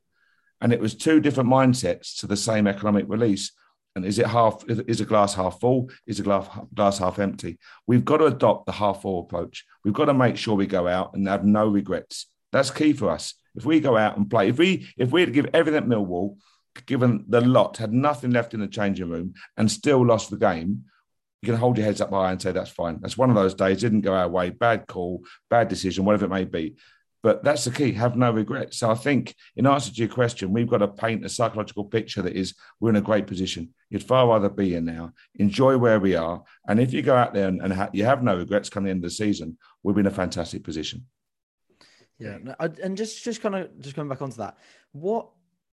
And 0.61 0.73
it 0.73 0.81
was 0.81 0.95
two 0.95 1.21
different 1.21 1.49
mindsets 1.49 2.21
to 2.21 2.27
the 2.27 2.37
same 2.37 2.67
economic 2.67 3.07
release. 3.09 3.53
And 3.97 4.05
is 4.05 4.19
it 4.19 4.27
half, 4.27 4.63
is 4.69 5.01
a 5.01 5.07
glass 5.07 5.35
half 5.35 5.59
full? 5.59 5.91
Is 6.07 6.21
a 6.21 6.23
glass, 6.23 6.47
glass 6.75 6.99
half 6.99 7.19
empty? 7.19 7.59
We've 7.87 8.05
got 8.05 8.19
to 8.19 8.27
adopt 8.27 8.67
the 8.67 8.73
half 8.73 9.03
full 9.03 9.21
approach. 9.21 9.65
We've 9.85 9.95
got 9.95 10.05
to 10.05 10.15
make 10.15 10.37
sure 10.37 10.55
we 10.55 10.67
go 10.67 10.87
out 10.87 11.15
and 11.15 11.27
have 11.27 11.45
no 11.45 11.67
regrets. 11.67 12.27
That's 12.53 12.71
key 12.71 12.93
for 12.93 13.11
us. 13.11 13.35
If 13.57 13.65
we 13.65 13.81
go 13.81 13.97
out 13.97 14.17
and 14.17 14.31
play, 14.31 14.49
if 14.49 14.59
we 14.59 14.89
if 14.97 15.11
we 15.11 15.23
had 15.23 15.29
to 15.29 15.33
give 15.33 15.51
everything 15.53 15.83
at 15.83 15.89
Millwall, 15.89 16.37
given 16.87 17.25
the 17.29 17.41
lot, 17.41 17.79
had 17.79 17.93
nothing 17.93 18.31
left 18.31 18.55
in 18.55 18.61
the 18.61 18.69
changing 18.69 19.11
room 19.11 19.35
and 19.57 19.71
still 19.71 20.07
lost 20.07 20.31
the 20.31 20.37
game, 20.37 20.85
you 21.43 21.47
can 21.47 21.57
hold 21.57 21.79
your 21.79 21.87
heads 21.87 22.01
up 22.01 22.11
high 22.11 22.33
and 22.33 22.41
say 22.41 22.53
that's 22.53 22.71
fine. 22.71 22.99
That's 23.01 23.17
one 23.17 23.31
of 23.31 23.37
those 23.37 23.55
days. 23.55 23.81
Didn't 23.81 24.03
go 24.03 24.15
our 24.15 24.29
way. 24.29 24.51
Bad 24.51 24.87
call, 24.87 25.23
bad 25.49 25.69
decision, 25.69 26.05
whatever 26.05 26.27
it 26.27 26.31
may 26.31 26.45
be. 26.45 26.77
But 27.23 27.45
that's 27.45 27.65
the 27.65 27.71
key. 27.71 27.93
Have 27.93 28.17
no 28.17 28.31
regrets. 28.31 28.79
So 28.79 28.91
I 28.91 28.95
think, 28.95 29.35
in 29.55 29.67
answer 29.67 29.91
to 29.91 29.97
your 29.97 30.09
question, 30.09 30.53
we've 30.53 30.69
got 30.69 30.79
to 30.79 30.89
paint 30.89 31.25
a 31.25 31.29
psychological 31.29 31.85
picture 31.85 32.23
that 32.23 32.35
is 32.35 32.55
we're 32.79 32.91
in 32.91 32.97
a 32.97 33.03
great 33.03 33.27
position. 33.27 33.75
You'd 33.91 34.03
far 34.03 34.27
rather 34.27 34.49
be 34.49 34.71
here 34.71 34.81
now. 34.81 35.13
Enjoy 35.35 35.77
where 35.77 36.01
we 36.01 36.15
are, 36.15 36.43
and 36.67 36.81
if 36.81 36.95
you 36.95 37.03
go 37.03 37.15
out 37.15 37.35
there 37.35 37.49
and, 37.49 37.61
and 37.61 37.73
ha- 37.75 37.91
you 37.93 38.05
have 38.05 38.23
no 38.23 38.37
regrets 38.37 38.71
coming 38.71 38.91
into 38.91 39.07
the 39.07 39.11
season, 39.11 39.59
we'll 39.83 39.95
be 39.95 40.01
in 40.01 40.07
a 40.07 40.11
fantastic 40.11 40.65
position. 40.65 41.07
Yeah, 42.19 42.39
and 42.59 42.97
just 42.97 43.23
just 43.23 43.43
kind 43.43 43.55
of 43.55 43.81
just 43.81 43.97
coming 43.97 44.09
back 44.09 44.23
onto 44.23 44.37
that, 44.37 44.57
what 44.93 45.29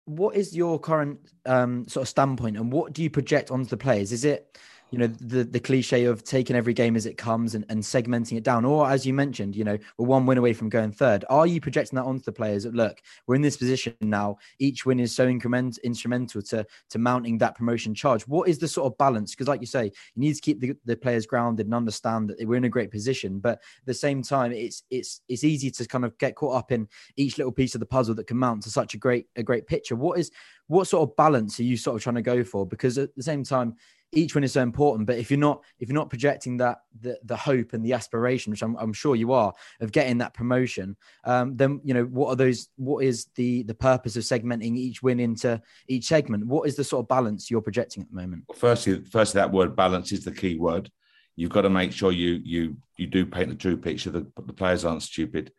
what 0.06 0.36
is 0.36 0.56
your 0.56 0.78
current 0.78 1.20
um, 1.44 1.86
sort 1.88 2.04
of 2.04 2.08
standpoint, 2.08 2.56
and 2.56 2.72
what 2.72 2.94
do 2.94 3.02
you 3.02 3.10
project 3.10 3.50
onto 3.50 3.68
the 3.68 3.76
players? 3.76 4.12
Is 4.12 4.24
it 4.24 4.58
you 4.90 4.98
know 4.98 5.06
the 5.06 5.44
the 5.44 5.60
cliche 5.60 6.04
of 6.04 6.22
taking 6.22 6.54
every 6.54 6.72
game 6.72 6.94
as 6.96 7.06
it 7.06 7.16
comes 7.16 7.54
and, 7.54 7.64
and 7.68 7.82
segmenting 7.82 8.36
it 8.36 8.44
down. 8.44 8.64
Or 8.64 8.88
as 8.88 9.04
you 9.04 9.12
mentioned 9.12 9.56
you 9.56 9.64
know 9.64 9.78
we're 9.98 10.06
one 10.06 10.26
win 10.26 10.38
away 10.38 10.52
from 10.52 10.68
going 10.68 10.92
third. 10.92 11.24
Are 11.28 11.46
you 11.46 11.60
projecting 11.60 11.96
that 11.96 12.04
onto 12.04 12.24
the 12.24 12.32
players 12.32 12.64
that 12.64 12.74
look 12.74 13.00
we're 13.26 13.34
in 13.34 13.42
this 13.42 13.56
position 13.56 13.94
now. 14.00 14.38
Each 14.58 14.86
win 14.86 15.00
is 15.00 15.14
so 15.14 15.26
increment 15.26 15.78
instrumental 15.78 16.42
to 16.42 16.66
to 16.90 16.98
mounting 16.98 17.38
that 17.38 17.56
promotion 17.56 17.94
charge. 17.94 18.22
What 18.28 18.48
is 18.48 18.58
the 18.58 18.68
sort 18.68 18.92
of 18.92 18.98
balance? 18.98 19.32
Because 19.32 19.48
like 19.48 19.60
you 19.60 19.66
say 19.66 19.84
you 19.86 20.20
need 20.20 20.34
to 20.34 20.40
keep 20.40 20.60
the, 20.60 20.76
the 20.84 20.96
players 20.96 21.26
grounded 21.26 21.66
and 21.66 21.74
understand 21.74 22.30
that 22.30 22.46
we're 22.46 22.56
in 22.56 22.64
a 22.64 22.68
great 22.68 22.90
position. 22.90 23.40
But 23.40 23.54
at 23.54 23.86
the 23.86 23.94
same 23.94 24.22
time 24.22 24.52
it's 24.52 24.84
it's 24.90 25.20
it's 25.28 25.44
easy 25.44 25.70
to 25.70 25.86
kind 25.86 26.04
of 26.04 26.16
get 26.18 26.36
caught 26.36 26.56
up 26.56 26.72
in 26.72 26.88
each 27.16 27.38
little 27.38 27.52
piece 27.52 27.74
of 27.74 27.80
the 27.80 27.86
puzzle 27.86 28.14
that 28.16 28.26
can 28.26 28.36
mount 28.36 28.62
to 28.62 28.70
such 28.70 28.94
a 28.94 28.98
great 28.98 29.26
a 29.36 29.42
great 29.42 29.66
picture. 29.66 29.96
What 29.96 30.18
is 30.18 30.30
what 30.66 30.88
sort 30.88 31.08
of 31.08 31.16
balance 31.16 31.58
are 31.60 31.64
you 31.64 31.76
sort 31.76 31.96
of 31.96 32.02
trying 32.02 32.14
to 32.16 32.22
go 32.22 32.44
for? 32.44 32.66
Because 32.66 32.96
at 32.98 33.14
the 33.16 33.22
same 33.22 33.44
time 33.44 33.76
each 34.14 34.34
one 34.34 34.44
is 34.44 34.52
so 34.52 34.62
important. 34.62 35.06
But 35.06 35.18
if 35.18 35.30
you're 35.30 35.40
not 35.40 35.62
if 35.78 35.88
you're 35.88 35.94
not 35.94 36.10
projecting 36.10 36.56
that 36.58 36.78
the 37.00 37.18
the 37.24 37.36
hope 37.36 37.72
and 37.72 37.84
the 37.84 37.92
aspiration, 37.92 38.50
which 38.50 38.62
I'm, 38.62 38.76
I'm 38.76 38.92
sure 38.92 39.16
you 39.16 39.32
are, 39.32 39.52
of 39.80 39.92
getting 39.92 40.18
that 40.18 40.34
promotion, 40.34 40.96
um, 41.24 41.56
then 41.56 41.80
you 41.84 41.94
know 41.94 42.04
what 42.04 42.28
are 42.28 42.36
those? 42.36 42.68
What 42.76 43.04
is 43.04 43.26
the 43.34 43.62
the 43.64 43.74
purpose 43.74 44.16
of 44.16 44.22
segmenting 44.22 44.76
each 44.76 45.02
win 45.02 45.20
into 45.20 45.60
each 45.88 46.06
segment? 46.06 46.46
What 46.46 46.68
is 46.68 46.76
the 46.76 46.84
sort 46.84 47.04
of 47.04 47.08
balance 47.08 47.50
you're 47.50 47.60
projecting 47.60 48.02
at 48.02 48.10
the 48.10 48.16
moment? 48.16 48.44
Well, 48.48 48.58
firstly, 48.58 49.02
firstly, 49.10 49.40
that 49.40 49.52
word 49.52 49.76
balance 49.76 50.12
is 50.12 50.24
the 50.24 50.32
key 50.32 50.56
word. 50.56 50.90
You've 51.36 51.50
got 51.50 51.62
to 51.62 51.70
make 51.70 51.92
sure 51.92 52.12
you 52.12 52.40
you 52.44 52.76
you 52.96 53.06
do 53.06 53.26
paint 53.26 53.48
the 53.48 53.56
true 53.56 53.76
picture. 53.76 54.10
The, 54.10 54.26
the 54.46 54.52
players 54.52 54.84
aren't 54.84 55.02
stupid. 55.02 55.52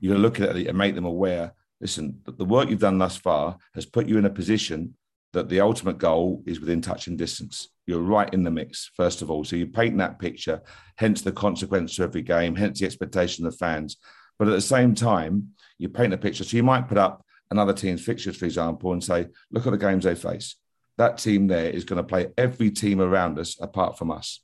You've 0.00 0.10
got 0.10 0.16
to 0.16 0.22
look 0.22 0.40
at 0.40 0.56
it 0.56 0.66
and 0.66 0.76
make 0.76 0.94
them 0.94 1.04
aware. 1.04 1.54
Listen, 1.80 2.20
the 2.26 2.44
work 2.44 2.68
you've 2.68 2.80
done 2.80 2.98
thus 2.98 3.16
far 3.16 3.56
has 3.74 3.86
put 3.86 4.06
you 4.06 4.16
in 4.18 4.24
a 4.24 4.30
position 4.30 4.94
that 5.32 5.48
the 5.48 5.60
ultimate 5.60 5.98
goal 5.98 6.42
is 6.46 6.60
within 6.60 6.80
touching 6.80 7.16
distance. 7.16 7.68
You're 7.86 8.02
right 8.02 8.32
in 8.32 8.42
the 8.42 8.50
mix, 8.50 8.90
first 8.96 9.22
of 9.22 9.30
all. 9.30 9.44
So 9.44 9.56
you 9.56 9.66
paint 9.66 9.98
that 9.98 10.18
picture, 10.18 10.62
hence 10.96 11.22
the 11.22 11.32
consequence 11.32 11.98
of 11.98 12.04
every 12.04 12.22
game, 12.22 12.54
hence 12.54 12.80
the 12.80 12.86
expectation 12.86 13.46
of 13.46 13.52
the 13.52 13.58
fans. 13.58 13.96
But 14.38 14.48
at 14.48 14.52
the 14.52 14.60
same 14.60 14.94
time, 14.94 15.48
you 15.78 15.88
paint 15.88 16.12
a 16.12 16.18
picture. 16.18 16.44
So 16.44 16.56
you 16.56 16.62
might 16.62 16.88
put 16.88 16.98
up 16.98 17.24
another 17.50 17.72
team's 17.72 18.04
fixtures, 18.04 18.36
for 18.36 18.44
example, 18.44 18.92
and 18.92 19.02
say, 19.02 19.28
look 19.50 19.66
at 19.66 19.70
the 19.70 19.78
games 19.78 20.04
they 20.04 20.14
face. 20.14 20.56
That 20.98 21.18
team 21.18 21.46
there 21.46 21.70
is 21.70 21.84
going 21.84 21.96
to 21.96 22.08
play 22.08 22.28
every 22.36 22.70
team 22.70 23.00
around 23.00 23.38
us 23.38 23.56
apart 23.60 23.98
from 23.98 24.10
us. 24.10 24.40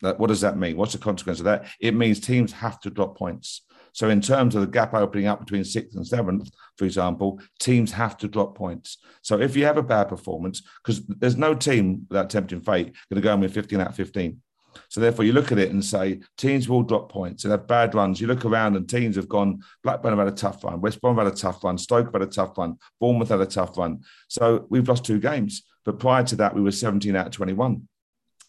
What 0.00 0.28
does 0.28 0.40
that 0.40 0.56
mean? 0.56 0.78
What's 0.78 0.92
the 0.92 0.98
consequence 0.98 1.40
of 1.40 1.44
that? 1.44 1.66
It 1.78 1.94
means 1.94 2.20
teams 2.20 2.52
have 2.52 2.80
to 2.80 2.90
drop 2.90 3.18
points. 3.18 3.62
So, 3.92 4.08
in 4.08 4.20
terms 4.20 4.54
of 4.54 4.62
the 4.62 4.66
gap 4.66 4.94
opening 4.94 5.26
up 5.26 5.40
between 5.40 5.64
sixth 5.64 5.96
and 5.96 6.06
seventh, 6.06 6.50
for 6.76 6.84
example, 6.84 7.40
teams 7.58 7.92
have 7.92 8.16
to 8.18 8.28
drop 8.28 8.56
points. 8.56 8.98
So, 9.22 9.40
if 9.40 9.56
you 9.56 9.64
have 9.64 9.76
a 9.76 9.82
bad 9.82 10.08
performance, 10.08 10.62
because 10.82 11.04
there's 11.06 11.36
no 11.36 11.54
team 11.54 12.06
without 12.08 12.30
tempting 12.30 12.60
fate 12.60 12.94
going 13.08 13.16
to 13.16 13.20
go 13.20 13.34
in 13.34 13.40
with 13.40 13.54
15 13.54 13.80
out 13.80 13.88
of 13.88 13.96
15. 13.96 14.40
So, 14.88 15.00
therefore, 15.00 15.24
you 15.24 15.32
look 15.32 15.52
at 15.52 15.58
it 15.58 15.70
and 15.70 15.84
say 15.84 16.20
teams 16.36 16.68
will 16.68 16.82
drop 16.82 17.10
points 17.10 17.44
and 17.44 17.50
have 17.50 17.66
bad 17.66 17.94
runs. 17.94 18.20
You 18.20 18.26
look 18.26 18.44
around 18.44 18.76
and 18.76 18.88
teams 18.88 19.16
have 19.16 19.28
gone. 19.28 19.60
Blackburn 19.82 20.16
have 20.16 20.18
had 20.18 20.32
a 20.32 20.36
tough 20.36 20.62
run. 20.64 20.80
West 20.80 21.00
Brom 21.00 21.18
had 21.18 21.26
a 21.26 21.32
tough 21.32 21.62
run. 21.64 21.78
Stoke 21.78 22.06
have 22.06 22.14
had 22.14 22.22
a 22.22 22.26
tough 22.26 22.56
run. 22.56 22.76
Bournemouth 23.00 23.28
had 23.28 23.40
a 23.40 23.46
tough 23.46 23.76
run. 23.76 24.00
So, 24.28 24.66
we've 24.70 24.88
lost 24.88 25.04
two 25.04 25.20
games. 25.20 25.62
But 25.84 25.98
prior 25.98 26.22
to 26.24 26.36
that, 26.36 26.54
we 26.54 26.60
were 26.60 26.72
17 26.72 27.16
out 27.16 27.26
of 27.26 27.32
21 27.32 27.88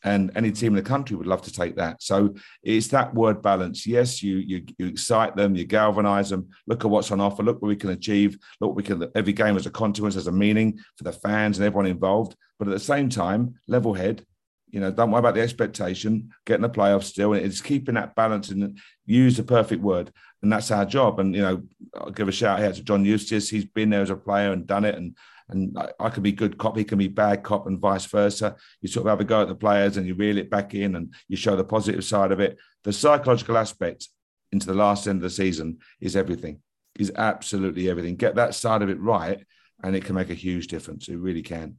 and 0.04 0.32
any 0.36 0.52
team 0.52 0.70
in 0.70 0.84
the 0.84 0.90
country 0.90 1.16
would 1.16 1.28
love 1.28 1.42
to 1.44 1.52
take 1.52 1.76
that. 1.76 2.02
So 2.02 2.36
it's 2.64 2.88
that 2.90 3.14
word 3.14 3.42
balance. 3.42 3.86
Yes, 3.86 4.24
you 4.24 4.38
you, 4.38 4.66
you 4.78 4.88
excite 4.88 5.36
them, 5.36 5.56
you 5.56 5.66
galvanise 5.66 6.30
them. 6.30 6.50
Look 6.68 6.84
at 6.84 6.92
what's 6.92 7.12
on 7.12 7.22
offer. 7.22 7.44
Look 7.44 7.62
what 7.62 7.70
we 7.70 7.76
can 7.76 7.92
achieve. 7.92 8.38
Look, 8.60 8.76
we 8.76 8.84
can. 8.84 9.10
Every 9.16 9.34
game 9.34 9.56
has 9.56 9.66
a 9.66 9.72
consequence, 9.72 10.16
has 10.16 10.28
a 10.28 10.32
meaning 10.32 10.80
for 10.98 11.04
the 11.04 11.12
fans 11.12 11.58
and 11.58 11.66
everyone 11.66 11.88
involved. 11.88 12.36
But 12.60 12.68
at 12.68 12.74
the 12.74 12.80
same 12.80 13.10
time, 13.10 13.56
level 13.68 13.94
head. 13.94 14.26
You 14.70 14.80
know, 14.80 14.90
don't 14.90 15.12
worry 15.12 15.20
about 15.20 15.36
the 15.36 15.42
expectation. 15.42 16.30
Getting 16.46 16.62
the 16.62 16.70
playoffs 16.70 17.04
still, 17.04 17.34
and 17.34 17.46
it's 17.46 17.60
keeping 17.60 17.96
that 17.96 18.16
balance 18.16 18.50
and 18.50 18.80
use 19.06 19.36
the 19.36 19.44
perfect 19.44 19.82
word, 19.82 20.14
and 20.42 20.52
that's 20.52 20.72
our 20.72 20.86
job. 20.86 21.20
And 21.20 21.36
you 21.36 21.42
know, 21.42 21.64
I'll 21.96 22.12
give 22.12 22.30
a 22.30 22.32
shout 22.32 22.62
out 22.62 22.76
to 22.76 22.84
John 22.84 23.04
Eustace. 23.04 23.50
He's 23.50 23.66
been 23.66 23.90
there 23.90 24.02
as 24.02 24.10
a 24.10 24.16
player 24.16 24.54
and 24.54 24.66
done 24.66 24.86
it, 24.86 24.96
and 24.96 25.18
and 25.54 25.78
I, 25.78 25.90
I 26.00 26.10
can 26.10 26.24
be 26.24 26.32
good 26.32 26.58
cop, 26.58 26.78
he 26.78 26.84
can 26.84 26.98
be 26.98 27.08
bad 27.08 27.44
cop, 27.44 27.68
and 27.68 27.80
vice 27.80 28.06
versa. 28.06 28.56
You 28.82 28.90
sort 28.90 29.06
of 29.06 29.12
have 29.12 29.22
a 29.22 29.26
go 29.26 29.42
at 29.42 29.48
the 29.48 29.56
players 29.56 29.98
and 29.98 30.06
you 30.06 30.16
reel 30.16 30.38
it 30.38 30.50
back 30.50 30.74
in 30.74 30.96
and 30.96 31.14
you 31.28 31.38
show 31.38 31.56
the 31.56 31.64
positive 31.64 32.04
side 32.04 32.32
of 32.32 32.40
it. 32.40 32.58
The 32.84 32.94
psychological 32.94 33.58
aspect 33.58 34.10
into 34.52 34.68
the 34.68 34.74
last 34.74 35.08
end 35.08 35.18
of 35.18 35.24
the 35.24 35.30
season 35.30 35.80
is 36.00 36.16
everything, 36.16 36.62
is 36.98 37.12
absolutely 37.16 37.90
everything. 37.90 38.16
Get 38.16 38.36
that 38.36 38.56
side 38.56 38.82
of 38.82 38.90
it 38.90 39.00
right, 39.00 39.46
and 39.84 39.96
it 39.96 40.06
can 40.06 40.16
make 40.16 40.30
a 40.30 40.36
huge 40.36 40.68
difference. 40.68 41.08
It 41.08 41.18
really 41.18 41.42
can. 41.42 41.78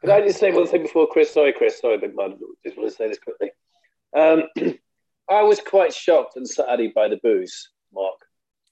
Can 0.00 0.10
I 0.10 0.20
just 0.20 0.38
say 0.38 0.52
one 0.52 0.66
thing 0.66 0.82
before 0.82 1.06
Chris? 1.06 1.32
Sorry, 1.32 1.52
Chris. 1.52 1.80
Sorry, 1.80 1.96
big 1.98 2.14
man. 2.14 2.38
Just 2.64 2.76
want 2.76 2.90
to 2.90 2.96
say 2.96 3.08
this 3.08 3.18
quickly. 3.18 3.50
Um, 4.14 4.44
I 5.30 5.42
was 5.42 5.60
quite 5.60 5.94
shocked 5.94 6.36
and 6.36 6.46
saddened 6.46 6.92
by 6.94 7.08
the 7.08 7.16
booze, 7.22 7.70
Mark. 7.92 8.16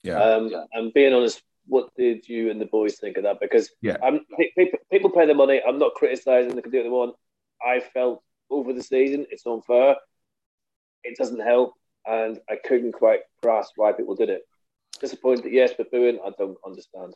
Yeah. 0.03 0.21
Um, 0.21 0.51
and 0.73 0.93
being 0.93 1.13
honest, 1.13 1.41
what 1.65 1.89
did 1.97 2.27
you 2.27 2.51
and 2.51 2.59
the 2.59 2.65
boys 2.65 2.99
think 2.99 3.17
of 3.17 3.23
that? 3.23 3.39
Because 3.39 3.69
Yeah. 3.81 3.97
I'm, 4.03 4.21
people, 4.57 4.79
people 4.91 5.09
pay 5.09 5.25
their 5.25 5.35
money. 5.35 5.61
I'm 5.65 5.79
not 5.79 5.93
criticising. 5.95 6.55
They 6.55 6.61
can 6.61 6.71
do 6.71 6.79
what 6.79 6.83
they 6.83 6.89
want. 6.89 7.15
I 7.65 7.79
felt 7.79 8.21
over 8.49 8.73
the 8.73 8.83
season 8.83 9.25
it's 9.29 9.45
unfair. 9.45 9.95
It 11.03 11.17
doesn't 11.17 11.39
help, 11.41 11.73
and 12.05 12.39
I 12.49 12.55
couldn't 12.63 12.93
quite 12.93 13.21
grasp 13.41 13.73
why 13.75 13.91
people 13.91 14.15
did 14.15 14.29
it. 14.29 14.41
Disappointed, 14.99 15.51
yes, 15.51 15.73
but 15.77 15.91
booing, 15.91 16.19
I 16.25 16.31
don't 16.37 16.57
understand. 16.65 17.13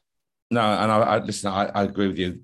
No, 0.51 0.61
and 0.61 0.91
I, 0.91 0.97
I 0.97 1.17
listen. 1.19 1.51
I, 1.51 1.65
I 1.73 1.83
agree 1.83 2.07
with 2.07 2.17
you. 2.17 2.41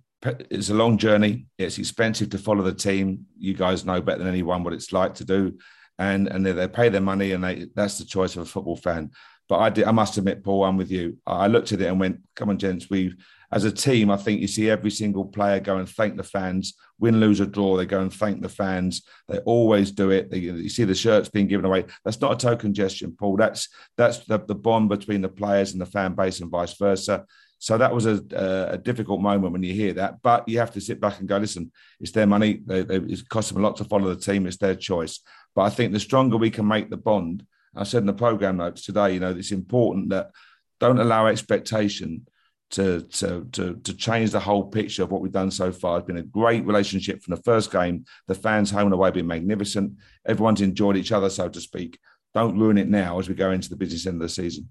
It's 0.50 0.70
a 0.70 0.74
long 0.74 0.98
journey. 0.98 1.48
It's 1.58 1.78
expensive 1.78 2.30
to 2.30 2.38
follow 2.38 2.64
the 2.64 2.74
team. 2.74 3.26
You 3.38 3.54
guys 3.54 3.84
know 3.84 4.02
better 4.02 4.20
than 4.20 4.28
anyone 4.28 4.64
what 4.64 4.74
it's 4.74 4.94
like 4.94 5.16
to 5.16 5.26
do, 5.26 5.58
and 6.00 6.28
and 6.28 6.46
they, 6.46 6.54
they 6.54 6.68
pay 6.68 6.90
their 6.90 7.02
money, 7.02 7.32
and 7.34 7.44
they, 7.44 7.68
that's 7.76 7.98
the 7.98 8.06
choice 8.06 8.36
of 8.36 8.44
a 8.44 8.46
football 8.46 8.78
fan. 8.78 9.12
But 9.54 9.60
I 9.60 9.70
did, 9.70 9.86
I 9.86 9.92
must 9.92 10.18
admit, 10.18 10.44
Paul, 10.44 10.64
I'm 10.64 10.78
with 10.78 10.90
you. 10.90 11.20
I 11.28 11.46
looked 11.46 11.74
at 11.74 11.80
it 11.80 11.86
and 11.86 12.00
went, 12.00 12.22
"Come 12.36 12.50
on, 12.50 12.58
gents. 12.58 12.90
We, 12.90 13.14
as 13.52 13.66
a 13.66 13.72
team, 13.72 14.10
I 14.10 14.18
think 14.18 14.42
you 14.42 14.48
see 14.48 14.68
every 14.68 14.90
single 14.90 15.26
player 15.26 15.60
go 15.60 15.78
and 15.78 15.88
thank 15.88 16.18
the 16.18 16.24
fans. 16.24 16.74
Win, 16.98 17.20
lose, 17.20 17.40
or 17.40 17.46
draw, 17.46 17.78
they 17.78 17.86
go 17.86 18.02
and 18.02 18.12
thank 18.12 18.42
the 18.42 18.50
fans. 18.50 19.04
They 19.28 19.38
always 19.46 19.92
do 19.92 20.10
it. 20.10 20.32
They, 20.32 20.40
you 20.40 20.70
see 20.70 20.86
the 20.86 20.96
shirts 20.96 21.30
being 21.30 21.46
given 21.46 21.66
away. 21.66 21.86
That's 22.04 22.20
not 22.20 22.32
a 22.32 22.36
token 22.36 22.74
gesture, 22.74 23.10
Paul. 23.10 23.38
That's 23.38 23.70
that's 23.96 24.26
the, 24.26 24.40
the 24.40 24.56
bond 24.56 24.90
between 24.90 25.22
the 25.22 25.30
players 25.30 25.74
and 25.74 25.80
the 25.80 25.86
fan 25.86 26.16
base, 26.16 26.40
and 26.40 26.50
vice 26.50 26.76
versa. 26.76 27.24
So 27.60 27.78
that 27.78 27.94
was 27.94 28.08
a, 28.08 28.24
a, 28.72 28.78
difficult 28.80 29.22
moment 29.22 29.54
when 29.54 29.62
you 29.62 29.76
hear 29.76 29.94
that, 29.94 30.24
but 30.24 30.50
you 30.50 30.58
have 30.58 30.72
to 30.72 30.82
sit 30.82 31.00
back 31.00 31.20
and 31.20 31.30
go, 31.30 31.38
listen, 31.38 31.72
it's 32.00 32.12
their 32.12 32.28
money. 32.28 32.62
They, 32.66 32.82
they, 32.82 32.96
it 32.96 33.30
costs 33.30 33.52
them 33.52 33.64
a 33.64 33.66
lot 33.66 33.78
to 33.78 33.86
follow 33.86 34.14
the 34.14 34.20
team. 34.20 34.48
It's 34.48 34.58
their 34.58 34.76
choice. 34.76 35.20
But 35.56 35.62
I 35.62 35.70
think 35.70 35.94
the 35.94 36.00
stronger 36.00 36.38
we 36.38 36.50
can 36.50 36.68
make 36.68 36.90
the 36.90 36.98
bond, 36.98 37.46
I 37.76 37.84
said 37.84 38.02
in 38.04 38.08
the 38.08 38.14
program 38.14 38.58
notes 38.58 38.86
today, 38.86 39.14
you 39.14 39.20
know, 39.20 39.32
it's 39.32 39.52
important 39.52 40.10
that 40.10 40.32
don't 40.80 41.00
allow 41.00 41.28
expectation 41.28 42.28
to, 42.72 43.02
to, 43.02 43.48
to, 43.52 43.76
to 43.76 43.94
change 43.96 44.32
the 44.32 44.40
whole 44.40 44.64
picture 44.64 45.04
of 45.04 45.12
what 45.12 45.22
we've 45.22 45.32
done 45.32 45.52
so 45.52 45.72
far. 45.72 45.98
It's 45.98 46.08
been 46.08 46.18
a 46.18 46.24
great 46.24 46.66
relationship 46.66 47.22
from 47.22 47.36
the 47.36 47.42
first 47.44 47.72
game. 47.72 48.06
The 48.28 48.36
fans 48.36 48.72
home 48.72 48.86
and 48.86 48.94
away 48.94 49.08
have 49.08 49.14
been 49.14 49.28
magnificent. 49.28 49.94
Everyone's 50.26 50.62
enjoyed 50.62 50.98
each 50.98 51.12
other, 51.12 51.30
so 51.30 51.50
to 51.50 51.62
speak. 51.62 52.00
Don't 52.34 52.58
ruin 52.58 52.78
it 52.80 52.90
now 52.90 53.20
as 53.20 53.30
we 53.30 53.36
go 53.36 53.52
into 53.52 53.70
the 53.70 53.76
business 53.76 54.08
end 54.08 54.16
of 54.16 54.22
the 54.22 54.30
season. 54.30 54.70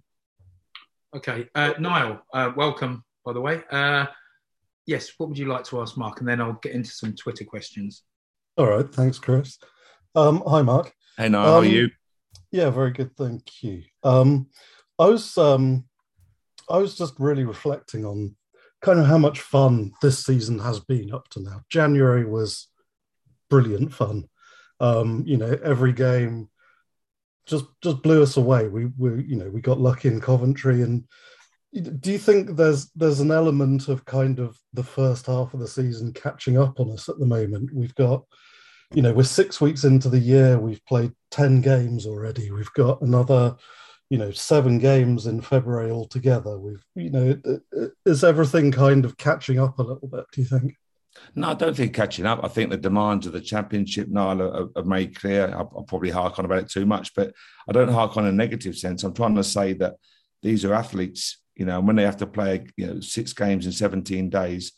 Okay, 1.14 1.46
uh, 1.54 1.74
Niall, 1.78 2.22
uh, 2.32 2.50
welcome, 2.56 3.04
by 3.24 3.32
the 3.32 3.40
way. 3.40 3.62
Uh, 3.70 4.06
yes, 4.86 5.12
what 5.18 5.28
would 5.28 5.38
you 5.38 5.46
like 5.46 5.64
to 5.64 5.80
ask 5.80 5.96
Mark? 5.96 6.20
And 6.20 6.28
then 6.28 6.40
I'll 6.40 6.54
get 6.54 6.72
into 6.72 6.90
some 6.90 7.14
Twitter 7.14 7.44
questions. 7.44 8.02
All 8.56 8.66
right, 8.66 8.92
thanks, 8.92 9.18
Chris. 9.18 9.58
Um, 10.14 10.42
hi, 10.46 10.62
Mark. 10.62 10.92
Hey, 11.16 11.28
Niall, 11.28 11.44
how 11.44 11.52
are 11.54 11.58
Um, 11.58 11.64
you? 11.66 11.90
Yeah, 12.52 12.68
very 12.68 12.90
good, 12.90 13.16
thank 13.16 13.62
you. 13.62 13.82
Um, 14.04 14.48
I 14.98 15.06
was 15.06 15.36
um, 15.38 15.86
I 16.68 16.76
was 16.78 16.96
just 16.96 17.14
really 17.18 17.44
reflecting 17.44 18.04
on 18.04 18.36
kind 18.82 19.00
of 19.00 19.06
how 19.06 19.18
much 19.18 19.40
fun 19.40 19.92
this 20.02 20.24
season 20.24 20.58
has 20.58 20.78
been 20.78 21.12
up 21.12 21.28
to 21.30 21.40
now. 21.40 21.62
January 21.70 22.24
was 22.24 22.68
brilliant 23.48 23.92
fun. 23.92 24.28
Um, 24.80 25.24
you 25.26 25.38
know, 25.38 25.58
every 25.64 25.92
game 25.92 26.50
just 27.46 27.64
just 27.82 28.02
blew 28.02 28.22
us 28.22 28.36
away. 28.36 28.68
We 28.68 28.86
we 28.98 29.24
you 29.24 29.36
know 29.36 29.48
we 29.48 29.62
got 29.62 29.80
lucky 29.80 30.08
in 30.08 30.20
Coventry, 30.20 30.82
and 30.82 31.04
do 31.72 32.12
you 32.12 32.18
think 32.18 32.56
there's 32.56 32.90
there's 32.90 33.20
an 33.20 33.30
element 33.30 33.88
of 33.88 34.04
kind 34.04 34.38
of 34.38 34.58
the 34.74 34.84
first 34.84 35.24
half 35.24 35.54
of 35.54 35.60
the 35.60 35.68
season 35.68 36.12
catching 36.12 36.58
up 36.58 36.80
on 36.80 36.90
us 36.90 37.08
at 37.08 37.18
the 37.18 37.26
moment? 37.26 37.72
We've 37.72 37.94
got 37.94 38.24
you 38.94 39.02
know 39.02 39.12
we're 39.12 39.24
six 39.24 39.60
weeks 39.60 39.84
into 39.84 40.08
the 40.08 40.18
year. 40.18 40.58
We've 40.58 40.84
played 40.86 41.12
ten 41.30 41.60
games 41.60 42.06
already. 42.06 42.50
We've 42.50 42.72
got 42.74 43.00
another 43.00 43.56
you 44.10 44.18
know 44.18 44.30
seven 44.30 44.78
games 44.78 45.26
in 45.26 45.40
February 45.40 45.90
altogether. 45.90 46.58
We've 46.58 46.84
you 46.94 47.10
know 47.10 47.40
is 48.04 48.24
everything 48.24 48.72
kind 48.72 49.04
of 49.04 49.16
catching 49.16 49.58
up 49.58 49.78
a 49.78 49.82
little 49.82 50.08
bit? 50.08 50.24
Do 50.32 50.40
you 50.40 50.46
think? 50.46 50.76
No, 51.34 51.48
I 51.48 51.54
don't 51.54 51.76
think 51.76 51.94
catching 51.94 52.26
up. 52.26 52.40
I 52.42 52.48
think 52.48 52.70
the 52.70 52.76
demands 52.76 53.26
of 53.26 53.32
the 53.32 53.40
championship 53.40 54.08
are, 54.16 54.68
are 54.74 54.84
made 54.84 55.14
clear. 55.14 55.48
I'll, 55.48 55.70
I'll 55.76 55.84
probably 55.84 56.10
hark 56.10 56.38
on 56.38 56.46
about 56.46 56.58
it 56.58 56.70
too 56.70 56.86
much, 56.86 57.14
but 57.14 57.34
I 57.68 57.72
don't 57.72 57.92
hark 57.92 58.16
on 58.16 58.26
a 58.26 58.32
negative 58.32 58.76
sense. 58.76 59.02
I'm 59.02 59.12
trying 59.12 59.34
to 59.34 59.44
say 59.44 59.74
that 59.74 59.96
these 60.42 60.64
are 60.64 60.72
athletes, 60.72 61.42
you 61.54 61.66
know, 61.66 61.78
and 61.78 61.86
when 61.86 61.96
they 61.96 62.02
have 62.04 62.16
to 62.18 62.26
play, 62.26 62.64
you 62.78 62.86
know, 62.86 63.00
six 63.00 63.34
games 63.34 63.66
in 63.66 63.72
17 63.72 64.30
days, 64.30 64.72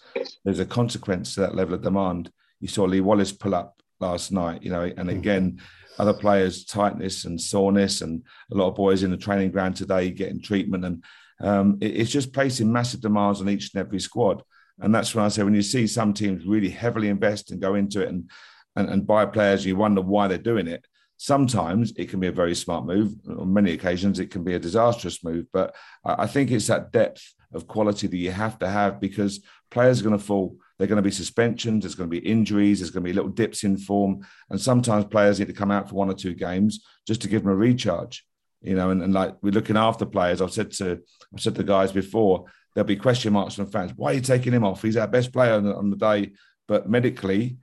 there's 0.44 0.58
a 0.58 0.66
consequence 0.66 1.34
to 1.34 1.40
that 1.42 1.54
level 1.54 1.74
of 1.74 1.82
demand. 1.82 2.32
You 2.60 2.66
saw 2.66 2.82
Lee 2.84 3.00
Wallace 3.00 3.30
pull 3.30 3.54
up 3.54 3.80
last 4.00 4.32
night. 4.32 4.62
You 4.62 4.70
know, 4.70 4.92
and 4.96 5.10
again, 5.10 5.60
other 5.98 6.14
players 6.14 6.64
tightness 6.64 7.24
and 7.24 7.40
soreness, 7.40 8.00
and 8.00 8.22
a 8.52 8.54
lot 8.54 8.68
of 8.68 8.74
boys 8.74 9.02
in 9.02 9.10
the 9.10 9.16
training 9.16 9.50
ground 9.50 9.76
today 9.76 10.10
getting 10.10 10.42
treatment, 10.42 10.84
and 10.84 11.04
um, 11.40 11.78
it, 11.80 11.96
it's 11.96 12.10
just 12.10 12.32
placing 12.32 12.72
massive 12.72 13.00
demands 13.00 13.40
on 13.40 13.48
each 13.48 13.72
and 13.74 13.80
every 13.80 14.00
squad. 14.00 14.42
And 14.80 14.94
that's 14.94 15.14
when 15.14 15.24
I 15.24 15.28
say 15.28 15.42
when 15.44 15.54
you 15.54 15.62
see 15.62 15.86
some 15.86 16.12
teams 16.12 16.46
really 16.46 16.70
heavily 16.70 17.08
invest 17.08 17.50
and 17.50 17.60
go 17.60 17.74
into 17.74 18.02
it 18.02 18.08
and 18.08 18.30
and, 18.76 18.88
and 18.88 19.06
buy 19.06 19.26
players, 19.26 19.64
you 19.64 19.76
wonder 19.76 20.00
why 20.00 20.28
they're 20.28 20.38
doing 20.38 20.66
it. 20.66 20.84
Sometimes 21.24 21.94
it 21.96 22.10
can 22.10 22.20
be 22.20 22.26
a 22.26 22.32
very 22.32 22.54
smart 22.54 22.84
move. 22.84 23.14
On 23.38 23.50
many 23.50 23.72
occasions, 23.72 24.18
it 24.18 24.30
can 24.30 24.44
be 24.44 24.56
a 24.56 24.58
disastrous 24.58 25.24
move. 25.24 25.46
But 25.54 25.74
I, 26.04 26.26
think 26.26 26.50
it's 26.50 26.66
that 26.66 26.92
depth 26.92 27.32
of 27.54 27.66
quality 27.66 28.06
that 28.08 28.16
you 28.18 28.30
have 28.30 28.58
to 28.58 28.68
have 28.68 29.00
because 29.00 29.42
players 29.70 29.98
are 29.98 30.04
going 30.04 30.18
to 30.18 30.22
fall. 30.22 30.58
They're 30.76 30.86
going 30.86 31.02
to 31.02 31.10
be 31.10 31.10
suspensions. 31.10 31.82
There's 31.82 31.94
going 31.94 32.10
to 32.10 32.20
be 32.20 32.28
injuries. 32.28 32.80
There's 32.80 32.90
going 32.90 33.04
to 33.04 33.08
be 33.08 33.14
little 33.14 33.30
dips 33.30 33.64
in 33.64 33.78
form, 33.78 34.26
and 34.50 34.60
sometimes 34.60 35.06
players 35.06 35.38
need 35.38 35.48
to 35.48 35.54
come 35.54 35.70
out 35.70 35.88
for 35.88 35.94
one 35.94 36.10
or 36.10 36.14
two 36.14 36.34
games 36.34 36.84
just 37.06 37.22
to 37.22 37.28
give 37.28 37.42
them 37.42 37.52
a 37.52 37.56
recharge. 37.56 38.26
You 38.60 38.74
know, 38.74 38.90
and, 38.90 39.02
and 39.02 39.14
like 39.14 39.34
we're 39.40 39.50
looking 39.50 39.78
after 39.78 40.04
players. 40.04 40.42
I've 40.42 40.52
said 40.52 40.72
to 40.72 41.00
I've 41.32 41.40
said 41.40 41.54
to 41.54 41.62
the 41.62 41.66
guys 41.66 41.90
before, 41.90 42.44
there'll 42.74 42.86
be 42.86 42.96
question 42.96 43.32
marks 43.32 43.54
from 43.54 43.70
fans. 43.70 43.92
Why 43.96 44.10
are 44.10 44.14
you 44.14 44.20
taking 44.20 44.52
him 44.52 44.64
off? 44.64 44.82
He's 44.82 44.98
our 44.98 45.08
best 45.08 45.32
player 45.32 45.54
on 45.54 45.64
the, 45.64 45.74
on 45.74 45.88
the 45.88 45.96
day, 45.96 46.32
but 46.68 46.86
medically, 46.86 47.56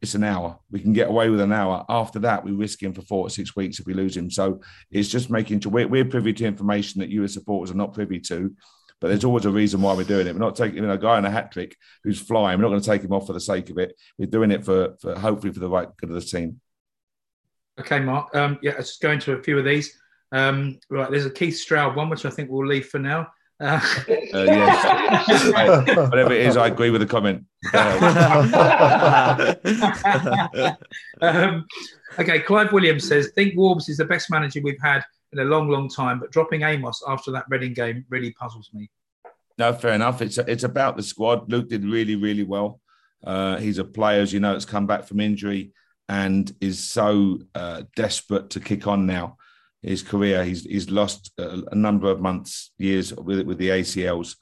it's 0.00 0.14
an 0.14 0.24
hour. 0.24 0.58
We 0.70 0.80
can 0.80 0.92
get 0.92 1.08
away 1.08 1.28
with 1.28 1.40
an 1.40 1.52
hour. 1.52 1.84
After 1.88 2.20
that, 2.20 2.44
we 2.44 2.52
risk 2.52 2.82
him 2.82 2.92
for 2.92 3.02
four 3.02 3.26
or 3.26 3.30
six 3.30 3.56
weeks 3.56 3.80
if 3.80 3.86
we 3.86 3.94
lose 3.94 4.16
him. 4.16 4.30
So 4.30 4.60
it's 4.90 5.08
just 5.08 5.30
making 5.30 5.60
sure 5.60 5.72
we're, 5.72 5.88
we're 5.88 6.04
privy 6.04 6.32
to 6.34 6.44
information 6.46 7.00
that 7.00 7.10
you 7.10 7.24
as 7.24 7.32
supporters 7.32 7.72
are 7.74 7.78
not 7.78 7.94
privy 7.94 8.20
to. 8.20 8.54
But 9.00 9.08
there's 9.08 9.24
always 9.24 9.44
a 9.44 9.50
reason 9.50 9.80
why 9.80 9.94
we're 9.94 10.04
doing 10.04 10.26
it. 10.26 10.34
We're 10.34 10.40
not 10.40 10.56
taking 10.56 10.76
you 10.76 10.82
know, 10.82 10.92
a 10.92 10.98
guy 10.98 11.18
in 11.18 11.24
a 11.24 11.30
hat 11.30 11.52
trick 11.52 11.76
who's 12.02 12.20
flying. 12.20 12.58
We're 12.58 12.62
not 12.62 12.70
going 12.70 12.80
to 12.80 12.86
take 12.86 13.02
him 13.02 13.12
off 13.12 13.26
for 13.26 13.32
the 13.32 13.40
sake 13.40 13.70
of 13.70 13.78
it. 13.78 13.94
We're 14.18 14.26
doing 14.26 14.50
it 14.50 14.64
for, 14.64 14.96
for 15.00 15.16
hopefully 15.18 15.52
for 15.52 15.60
the 15.60 15.68
right 15.68 15.88
good 15.96 16.10
of 16.10 16.16
the 16.16 16.20
team. 16.20 16.60
Okay, 17.78 18.00
Mark. 18.00 18.34
Um, 18.34 18.58
yeah, 18.60 18.72
let's 18.72 18.88
just 18.88 19.02
go 19.02 19.12
into 19.12 19.32
a 19.32 19.42
few 19.42 19.58
of 19.58 19.64
these. 19.64 19.96
Um, 20.32 20.78
right, 20.90 21.10
there's 21.10 21.26
a 21.26 21.30
Keith 21.30 21.56
Stroud 21.56 21.94
one, 21.94 22.10
which 22.10 22.24
I 22.24 22.30
think 22.30 22.50
we'll 22.50 22.66
leave 22.66 22.88
for 22.88 22.98
now. 22.98 23.28
Uh, 23.60 23.80
Uh, 24.08 24.44
yes. 24.44 25.46
Whatever 25.96 26.32
it 26.32 26.42
is, 26.42 26.56
I 26.56 26.66
agree 26.66 26.90
with 26.90 27.00
the 27.00 27.06
comment. 27.06 27.44
Um, 31.20 31.66
okay, 32.18 32.38
Clive 32.40 32.72
Williams 32.72 33.06
says, 33.08 33.32
think 33.34 33.54
Warbs 33.54 33.88
is 33.88 33.96
the 33.96 34.04
best 34.04 34.30
manager 34.30 34.60
we've 34.62 34.80
had 34.80 35.04
in 35.32 35.40
a 35.40 35.44
long, 35.44 35.68
long 35.68 35.88
time, 35.88 36.20
but 36.20 36.30
dropping 36.30 36.62
Amos 36.62 37.02
after 37.06 37.30
that 37.32 37.46
Reading 37.48 37.74
game 37.74 38.04
really 38.08 38.32
puzzles 38.32 38.70
me. 38.72 38.88
No, 39.58 39.72
fair 39.72 39.92
enough. 39.92 40.22
It's 40.22 40.38
it's 40.38 40.62
about 40.62 40.96
the 40.96 41.02
squad. 41.02 41.50
Luke 41.50 41.68
did 41.68 41.84
really, 41.84 42.14
really 42.14 42.44
well. 42.44 42.80
Uh, 43.24 43.56
he's 43.56 43.78
a 43.78 43.84
player, 43.84 44.20
as 44.20 44.32
you 44.32 44.38
know, 44.38 44.52
that's 44.52 44.64
come 44.64 44.86
back 44.86 45.04
from 45.04 45.18
injury 45.18 45.72
and 46.08 46.54
is 46.60 46.82
so 46.82 47.38
uh, 47.54 47.82
desperate 47.96 48.50
to 48.50 48.60
kick 48.60 48.86
on 48.86 49.06
now. 49.06 49.36
His 49.82 50.02
career, 50.02 50.44
he's 50.44 50.64
he's 50.64 50.90
lost 50.90 51.32
a, 51.38 51.62
a 51.72 51.74
number 51.74 52.10
of 52.10 52.20
months, 52.20 52.70
years 52.78 53.12
with 53.12 53.40
with 53.42 53.58
the 53.58 53.68
ACLs. 53.68 54.36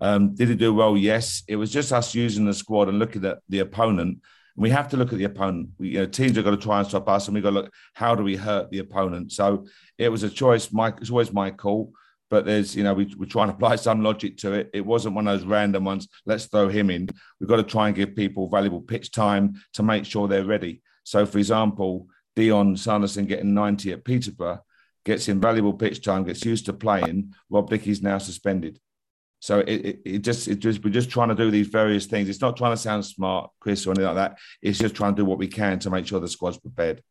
Um, 0.00 0.34
did 0.34 0.48
he 0.48 0.54
do 0.54 0.74
well? 0.74 0.96
Yes. 0.96 1.42
It 1.48 1.56
was 1.56 1.72
just 1.72 1.92
us 1.92 2.14
using 2.14 2.44
the 2.44 2.54
squad 2.54 2.88
and 2.88 2.98
looking 2.98 3.24
at 3.24 3.38
the 3.48 3.60
opponent. 3.60 4.22
We 4.56 4.70
have 4.70 4.88
to 4.88 4.96
look 4.96 5.12
at 5.12 5.18
the 5.18 5.24
opponent. 5.24 5.70
We, 5.78 5.90
you 5.90 5.98
know, 6.00 6.06
teams 6.06 6.36
are 6.36 6.42
going 6.42 6.56
to 6.56 6.62
try 6.62 6.80
and 6.80 6.88
stop 6.88 7.08
us, 7.08 7.28
and 7.28 7.34
we 7.34 7.40
got 7.40 7.50
to 7.50 7.54
look 7.54 7.72
how 7.94 8.14
do 8.14 8.24
we 8.24 8.36
hurt 8.36 8.70
the 8.70 8.80
opponent. 8.80 9.32
So 9.32 9.66
it 9.98 10.08
was 10.08 10.24
a 10.24 10.30
choice. 10.30 10.72
My 10.72 10.88
it's 10.88 11.10
always 11.10 11.32
my 11.32 11.50
call 11.50 11.92
but 12.30 12.44
there's 12.44 12.76
you 12.76 12.82
know 12.82 12.94
we, 12.94 13.12
we're 13.18 13.26
trying 13.26 13.48
to 13.48 13.54
apply 13.54 13.76
some 13.76 14.02
logic 14.02 14.36
to 14.38 14.52
it 14.52 14.70
it 14.72 14.84
wasn't 14.84 15.14
one 15.14 15.26
of 15.26 15.38
those 15.38 15.46
random 15.46 15.84
ones 15.84 16.08
let's 16.26 16.46
throw 16.46 16.68
him 16.68 16.90
in 16.90 17.08
we've 17.40 17.48
got 17.48 17.56
to 17.56 17.62
try 17.62 17.86
and 17.86 17.96
give 17.96 18.14
people 18.14 18.48
valuable 18.48 18.80
pitch 18.80 19.10
time 19.10 19.54
to 19.72 19.82
make 19.82 20.04
sure 20.04 20.28
they're 20.28 20.44
ready 20.44 20.82
so 21.04 21.24
for 21.26 21.38
example 21.38 22.06
dion 22.36 22.76
sanderson 22.76 23.26
getting 23.26 23.54
90 23.54 23.92
at 23.92 24.04
peterborough 24.04 24.60
gets 25.04 25.28
invaluable 25.28 25.72
pitch 25.72 26.02
time 26.02 26.24
gets 26.24 26.44
used 26.44 26.66
to 26.66 26.72
playing 26.72 27.32
rob 27.50 27.68
dickie's 27.68 28.02
now 28.02 28.18
suspended 28.18 28.78
so 29.40 29.60
it, 29.60 29.68
it, 29.68 30.00
it 30.04 30.18
just 30.18 30.48
it 30.48 30.58
just 30.58 30.82
we're 30.84 30.90
just 30.90 31.10
trying 31.10 31.28
to 31.28 31.34
do 31.34 31.50
these 31.50 31.68
various 31.68 32.06
things 32.06 32.28
it's 32.28 32.40
not 32.40 32.56
trying 32.56 32.72
to 32.72 32.76
sound 32.76 33.04
smart 33.04 33.50
chris 33.60 33.86
or 33.86 33.90
anything 33.90 34.06
like 34.06 34.16
that 34.16 34.38
it's 34.62 34.78
just 34.78 34.94
trying 34.94 35.14
to 35.14 35.22
do 35.22 35.24
what 35.24 35.38
we 35.38 35.46
can 35.46 35.78
to 35.78 35.90
make 35.90 36.06
sure 36.06 36.18
the 36.18 36.28
squad's 36.28 36.58
prepared 36.58 37.02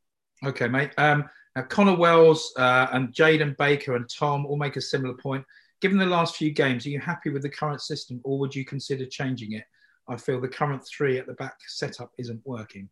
Okay, 0.45 0.67
mate. 0.67 0.91
Um, 0.97 1.25
now, 1.56 1.63
Connor 1.63 1.95
Wells 1.95 2.54
uh, 2.58 2.88
and 2.91 3.13
Jaden 3.13 3.58
Baker 3.58 3.95
and 3.95 4.08
Tom 4.08 4.45
all 4.45 4.58
make 4.58 4.75
a 4.75 4.82
similar 4.82 5.15
point. 5.15 5.43
Given 5.82 5.97
the 5.97 6.06
last 6.06 6.36
few 6.36 6.51
games, 6.51 6.86
are 6.86 6.89
you 6.89 6.99
happy 6.99 7.30
with 7.30 7.41
the 7.41 7.49
current 7.49 7.82
system 7.82 8.21
or 8.23 8.38
would 8.39 8.56
you 8.56 8.65
consider 8.65 9.06
changing 9.06 9.54
it? 9.54 9.63
I 10.08 10.17
feel 10.17 10.39
the 10.39 10.47
current 10.47 10.86
three 10.88 11.17
at 11.17 11.28
the 11.28 11.34
back 11.34 11.58
setup 11.67 12.12
isn't 12.17 12.41
working. 12.45 12.89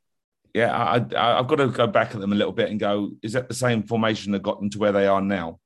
yeah, 0.54 0.76
I, 0.76 0.98
I, 1.16 1.40
I've 1.40 1.48
got 1.48 1.58
to 1.58 1.68
go 1.68 1.88
back 1.88 2.14
at 2.14 2.22
them 2.22 2.32
a 2.32 2.36
little 2.36 2.54
bit 2.54 2.70
and 2.70 2.80
go, 2.80 3.12
is 3.22 3.34
that 3.34 3.48
the 3.48 3.56
same 3.56 3.84
formation 3.84 4.32
that 4.32 4.44
got 4.44 4.60
them 4.60 4.70
to 4.72 4.80
where 4.80 4.92
they 4.92 5.08
are 5.08 5.22
now? 5.22 5.60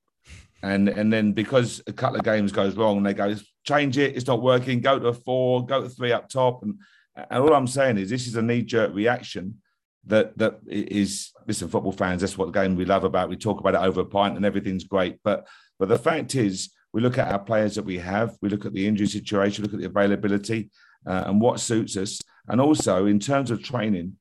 And 0.62 0.89
and 0.89 1.12
then 1.12 1.32
because 1.32 1.82
a 1.88 1.93
couple 1.93 2.17
of 2.17 2.26
games 2.26 2.52
goes 2.52 2.76
wrong, 2.76 3.02
they 3.04 3.13
go, 3.13 3.34
change 3.65 3.98
it, 3.98 4.15
it's 4.15 4.28
not 4.28 4.41
working, 4.41 4.82
go 4.82 5.00
to 5.00 5.08
a 5.08 5.13
four, 5.13 5.65
go 5.65 5.82
to 5.82 5.89
three 5.89 6.12
up 6.12 6.30
top. 6.30 6.63
And, 6.63 6.76
and 7.15 7.43
all 7.43 7.54
I'm 7.54 7.67
saying 7.67 7.98
is 7.98 8.10
this 8.10 8.28
is 8.28 8.36
a 8.36 8.41
knee 8.41 8.63
jerk 8.63 8.93
reaction 8.93 9.62
that 10.06 10.38
that 10.38 10.60
is 10.67 11.32
listen, 11.48 11.69
football 11.69 11.91
fans, 11.91 12.22
that's 12.22 12.38
what 12.38 12.52
the 12.52 12.60
game 12.60 12.76
we 12.76 12.86
love 12.86 13.04
about. 13.04 13.30
We 13.30 13.38
talk 13.38 13.60
about 13.60 13.76
it 13.76 13.88
over 13.88 14.02
a 14.02 14.06
pint 14.06 14.36
and 14.36 14.45
everything's 14.45 14.84
great. 14.84 15.19
But 15.24 15.48
but 15.78 15.88
the 15.88 15.98
fact 15.98 16.36
is, 16.36 16.74
we 16.93 17.02
look 17.02 17.17
at 17.17 17.32
our 17.32 17.39
players 17.39 17.76
that 17.76 17.86
we 17.86 17.98
have, 18.00 18.36
we 18.41 18.50
look 18.50 18.65
at 18.65 18.74
the 18.74 18.88
injury 18.88 19.08
situation, 19.08 19.63
look 19.63 19.74
at 19.74 19.80
the 19.80 19.86
availability 19.86 20.69
uh, 21.06 21.24
and 21.28 21.39
what 21.39 21.60
suits 21.60 21.95
us. 21.98 22.19
And 22.48 22.60
also 22.60 23.06
in 23.06 23.19
terms 23.19 23.52
of 23.52 23.63
training, 23.63 24.17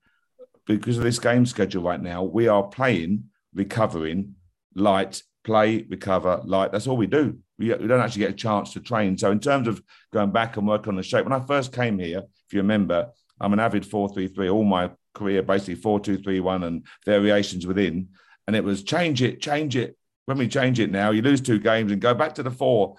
because 0.66 0.98
of 0.98 1.04
this 1.04 1.18
game 1.18 1.46
schedule 1.46 1.82
right 1.82 2.00
now, 2.00 2.22
we 2.22 2.46
are 2.46 2.62
playing, 2.62 3.24
recovering, 3.54 4.34
light, 4.74 5.22
play, 5.48 5.86
recover, 5.88 6.42
light. 6.44 6.72
That's 6.72 6.86
all 6.86 6.98
we 6.98 7.06
do. 7.06 7.38
We, 7.58 7.72
we 7.72 7.86
don't 7.86 8.00
actually 8.00 8.20
get 8.20 8.32
a 8.32 8.34
chance 8.34 8.74
to 8.74 8.80
train. 8.80 9.16
So 9.16 9.30
in 9.30 9.40
terms 9.40 9.66
of 9.66 9.82
going 10.12 10.30
back 10.30 10.58
and 10.58 10.68
working 10.68 10.90
on 10.90 10.96
the 10.96 11.02
shape, 11.02 11.24
when 11.24 11.32
I 11.32 11.40
first 11.46 11.72
came 11.72 11.98
here, 11.98 12.18
if 12.18 12.52
you 12.52 12.60
remember, 12.60 13.08
I'm 13.40 13.54
an 13.54 13.58
avid 13.58 13.86
433 13.86 14.50
all 14.50 14.64
my 14.64 14.90
career, 15.14 15.42
basically 15.42 15.76
4231 15.76 16.64
and 16.64 16.86
variations 17.06 17.66
within. 17.66 18.08
And 18.46 18.54
it 18.54 18.62
was 18.62 18.82
change 18.82 19.22
it, 19.22 19.40
change 19.40 19.74
it. 19.74 19.96
When 20.26 20.36
we 20.36 20.48
change 20.48 20.80
it 20.80 20.90
now, 20.90 21.12
you 21.12 21.22
lose 21.22 21.40
two 21.40 21.58
games 21.58 21.92
and 21.92 22.00
go 22.00 22.12
back 22.12 22.34
to 22.34 22.42
the 22.42 22.50
four. 22.50 22.96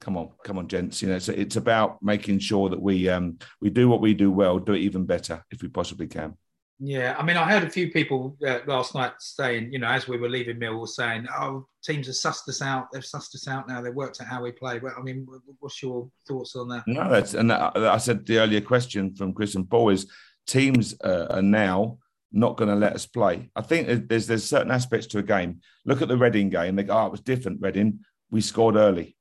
Come 0.00 0.16
on, 0.16 0.30
come 0.44 0.56
on, 0.56 0.68
gents. 0.68 1.02
You 1.02 1.08
know, 1.10 1.16
it's 1.16 1.56
about 1.56 2.02
making 2.02 2.38
sure 2.38 2.70
that 2.70 2.80
we 2.80 3.10
um, 3.10 3.36
we 3.60 3.68
do 3.68 3.86
what 3.86 4.00
we 4.00 4.14
do 4.14 4.32
well, 4.32 4.58
do 4.58 4.72
it 4.72 4.80
even 4.80 5.04
better 5.04 5.44
if 5.50 5.60
we 5.60 5.68
possibly 5.68 6.06
can. 6.06 6.38
Yeah, 6.84 7.14
I 7.16 7.22
mean, 7.22 7.36
I 7.36 7.48
heard 7.48 7.62
a 7.62 7.70
few 7.70 7.92
people 7.92 8.36
uh, 8.44 8.58
last 8.66 8.96
night 8.96 9.12
saying, 9.20 9.72
you 9.72 9.78
know, 9.78 9.86
as 9.86 10.08
we 10.08 10.16
were 10.18 10.28
leaving 10.28 10.58
Millwall, 10.58 10.88
saying, 10.88 11.28
"Oh, 11.32 11.64
teams 11.84 12.08
have 12.08 12.16
sussed 12.16 12.48
us 12.48 12.60
out. 12.60 12.88
They've 12.92 13.04
sussed 13.04 13.36
us 13.36 13.46
out 13.46 13.68
now. 13.68 13.80
They've 13.80 13.94
worked 13.94 14.20
out 14.20 14.26
how 14.26 14.42
we 14.42 14.50
play." 14.50 14.80
Well, 14.80 14.92
I 14.98 15.00
mean, 15.00 15.24
what's 15.60 15.80
your 15.80 16.10
thoughts 16.26 16.56
on 16.56 16.68
that? 16.70 16.82
No, 16.88 17.08
that's 17.08 17.34
and 17.34 17.52
I 17.52 17.70
I 17.76 17.98
said 17.98 18.26
the 18.26 18.38
earlier 18.38 18.60
question 18.60 19.14
from 19.14 19.32
Chris 19.32 19.54
and 19.54 19.70
Paul 19.70 19.90
is 19.90 20.10
teams 20.48 20.96
uh, 21.04 21.28
are 21.30 21.40
now 21.40 21.98
not 22.32 22.56
going 22.56 22.70
to 22.70 22.74
let 22.74 22.94
us 22.94 23.06
play. 23.06 23.48
I 23.54 23.62
think 23.62 24.08
there's 24.08 24.26
there's 24.26 24.44
certain 24.44 24.72
aspects 24.72 25.06
to 25.08 25.18
a 25.18 25.22
game. 25.22 25.60
Look 25.84 26.02
at 26.02 26.08
the 26.08 26.16
Reading 26.16 26.50
game. 26.50 26.74
They 26.74 26.82
go, 26.82 26.98
oh, 26.98 27.06
it 27.06 27.12
was 27.12 27.20
different. 27.20 27.60
Reading, 27.60 28.00
we 28.32 28.40
scored 28.40 28.74
early. 28.74 29.16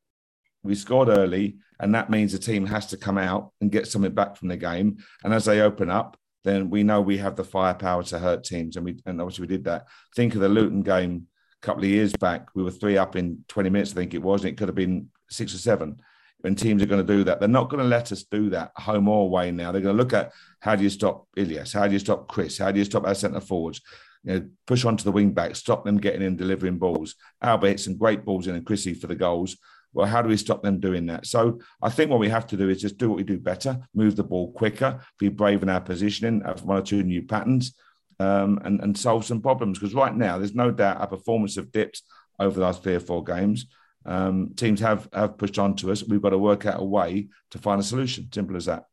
We 0.63 0.73
scored 0.73 1.09
early, 1.09 1.57
and 1.79 1.93
that 1.93 2.09
means 2.09 2.31
the 2.31 2.39
team 2.39 2.65
has 2.65 2.87
to 2.87 2.97
come 2.97 3.19
out 3.19 3.51
and 3.61 3.71
get 3.71 3.85
something 3.85 4.15
back 4.15 4.35
from 4.35 4.47
the 4.47 4.57
game. 4.57 4.97
And 5.23 5.31
as 5.31 5.45
they 5.45 5.61
open 5.61 5.91
up, 5.91 6.17
then 6.43 6.69
we 6.69 6.83
know 6.83 7.01
we 7.01 7.17
have 7.17 7.35
the 7.35 7.43
firepower 7.43 8.03
to 8.03 8.19
hurt 8.19 8.43
teams, 8.43 8.75
and 8.75 8.85
we 8.85 8.97
and 9.05 9.21
obviously 9.21 9.43
we 9.43 9.55
did 9.55 9.65
that. 9.65 9.87
Think 10.15 10.35
of 10.35 10.41
the 10.41 10.49
Luton 10.49 10.81
game 10.81 11.27
a 11.61 11.65
couple 11.65 11.83
of 11.83 11.89
years 11.89 12.13
back. 12.13 12.49
We 12.55 12.63
were 12.63 12.71
three 12.71 12.97
up 12.97 13.15
in 13.15 13.43
20 13.47 13.69
minutes, 13.69 13.91
I 13.91 13.95
think 13.95 14.13
it 14.13 14.21
was, 14.21 14.43
and 14.43 14.51
it 14.51 14.57
could 14.57 14.67
have 14.67 14.75
been 14.75 15.09
six 15.29 15.53
or 15.53 15.59
seven. 15.59 15.97
When 16.39 16.55
teams 16.55 16.81
are 16.81 16.87
going 16.87 17.05
to 17.05 17.13
do 17.13 17.23
that, 17.25 17.39
they're 17.39 17.47
not 17.47 17.69
going 17.69 17.83
to 17.83 17.87
let 17.87 18.11
us 18.11 18.23
do 18.23 18.49
that 18.49 18.71
home 18.75 19.07
or 19.07 19.25
away. 19.25 19.51
Now 19.51 19.71
they're 19.71 19.81
going 19.81 19.95
to 19.95 20.01
look 20.01 20.13
at 20.13 20.31
how 20.59 20.75
do 20.75 20.83
you 20.83 20.89
stop 20.89 21.27
Ilias, 21.37 21.73
how 21.73 21.85
do 21.85 21.93
you 21.93 21.99
stop 21.99 22.27
Chris, 22.27 22.57
how 22.57 22.71
do 22.71 22.79
you 22.79 22.85
stop 22.85 23.05
our 23.05 23.13
centre 23.13 23.39
forwards, 23.39 23.81
you 24.23 24.33
know, 24.33 24.49
push 24.65 24.83
onto 24.83 25.03
the 25.03 25.11
wing 25.11 25.33
back, 25.33 25.55
stop 25.55 25.85
them 25.85 25.99
getting 25.99 26.23
in 26.23 26.35
delivering 26.35 26.79
balls. 26.79 27.15
Albert 27.43 27.67
hit 27.67 27.79
some 27.79 27.97
great 27.97 28.25
balls 28.25 28.47
in 28.47 28.55
and 28.55 28.65
Chrissy 28.65 28.95
for 28.95 29.05
the 29.05 29.15
goals. 29.15 29.57
Well, 29.93 30.07
how 30.07 30.21
do 30.21 30.29
we 30.29 30.37
stop 30.37 30.63
them 30.63 30.79
doing 30.79 31.05
that? 31.07 31.25
So 31.25 31.59
I 31.81 31.89
think 31.89 32.09
what 32.09 32.19
we 32.19 32.29
have 32.29 32.47
to 32.47 32.57
do 32.57 32.69
is 32.69 32.81
just 32.81 32.97
do 32.97 33.09
what 33.09 33.17
we 33.17 33.23
do 33.23 33.37
better, 33.37 33.79
move 33.93 34.15
the 34.15 34.23
ball 34.23 34.51
quicker, 34.53 35.01
be 35.19 35.29
brave 35.29 35.63
in 35.63 35.69
our 35.69 35.81
positioning, 35.81 36.41
have 36.41 36.63
one 36.63 36.77
or 36.77 36.81
two 36.81 37.03
new 37.03 37.23
patterns, 37.23 37.75
um, 38.19 38.59
and, 38.63 38.79
and 38.81 38.97
solve 38.97 39.25
some 39.25 39.41
problems. 39.41 39.79
Because 39.79 39.93
right 39.93 40.15
now, 40.15 40.37
there's 40.37 40.55
no 40.55 40.71
doubt 40.71 41.01
our 41.01 41.07
performance 41.07 41.55
have 41.55 41.71
dipped 41.71 42.01
over 42.39 42.59
the 42.59 42.65
last 42.65 42.83
three 42.83 42.95
or 42.95 42.99
four 42.99 43.23
games. 43.23 43.67
Um, 44.05 44.53
teams 44.55 44.79
have 44.79 45.07
have 45.13 45.37
pushed 45.37 45.59
on 45.59 45.75
to 45.77 45.91
us. 45.91 46.03
We've 46.03 46.21
got 46.21 46.29
to 46.29 46.37
work 46.37 46.65
out 46.65 46.81
a 46.81 46.83
way 46.83 47.27
to 47.51 47.59
find 47.59 47.79
a 47.79 47.83
solution. 47.83 48.29
Simple 48.33 48.55
as 48.55 48.65
that. 48.65 48.85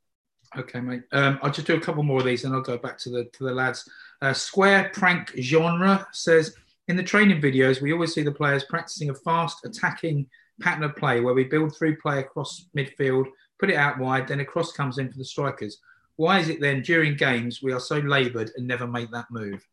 Okay, 0.56 0.80
mate. 0.80 1.02
Um, 1.12 1.38
I'll 1.42 1.50
just 1.50 1.66
do 1.66 1.76
a 1.76 1.80
couple 1.80 2.02
more 2.02 2.18
of 2.18 2.24
these, 2.24 2.44
and 2.44 2.54
I'll 2.54 2.60
go 2.60 2.78
back 2.78 2.98
to 2.98 3.10
the 3.10 3.24
to 3.24 3.44
the 3.44 3.52
lads. 3.52 3.88
Uh, 4.20 4.32
Square 4.32 4.90
prank 4.92 5.32
genre 5.40 6.06
says 6.12 6.54
in 6.88 6.96
the 6.96 7.02
training 7.02 7.40
videos, 7.40 7.80
we 7.80 7.92
always 7.92 8.14
see 8.14 8.22
the 8.22 8.32
players 8.32 8.64
practicing 8.64 9.10
a 9.10 9.14
fast 9.14 9.64
attacking 9.64 10.26
pattern 10.60 10.84
of 10.84 10.96
play 10.96 11.20
where 11.20 11.34
we 11.34 11.44
build 11.44 11.76
through 11.76 11.96
play 11.98 12.20
across 12.20 12.66
midfield, 12.76 13.26
put 13.58 13.70
it 13.70 13.76
out 13.76 13.98
wide, 13.98 14.28
then 14.28 14.40
a 14.40 14.44
cross 14.44 14.72
comes 14.72 14.98
in 14.98 15.10
for 15.10 15.18
the 15.18 15.24
strikers. 15.24 15.78
why 16.16 16.40
is 16.40 16.48
it 16.48 16.60
then 16.60 16.82
during 16.82 17.16
games 17.16 17.62
we 17.62 17.72
are 17.72 17.80
so 17.80 17.98
laboured 17.98 18.50
and 18.56 18.66
never 18.66 18.86
make 18.86 19.10
that 19.12 19.26
move? 19.30 19.64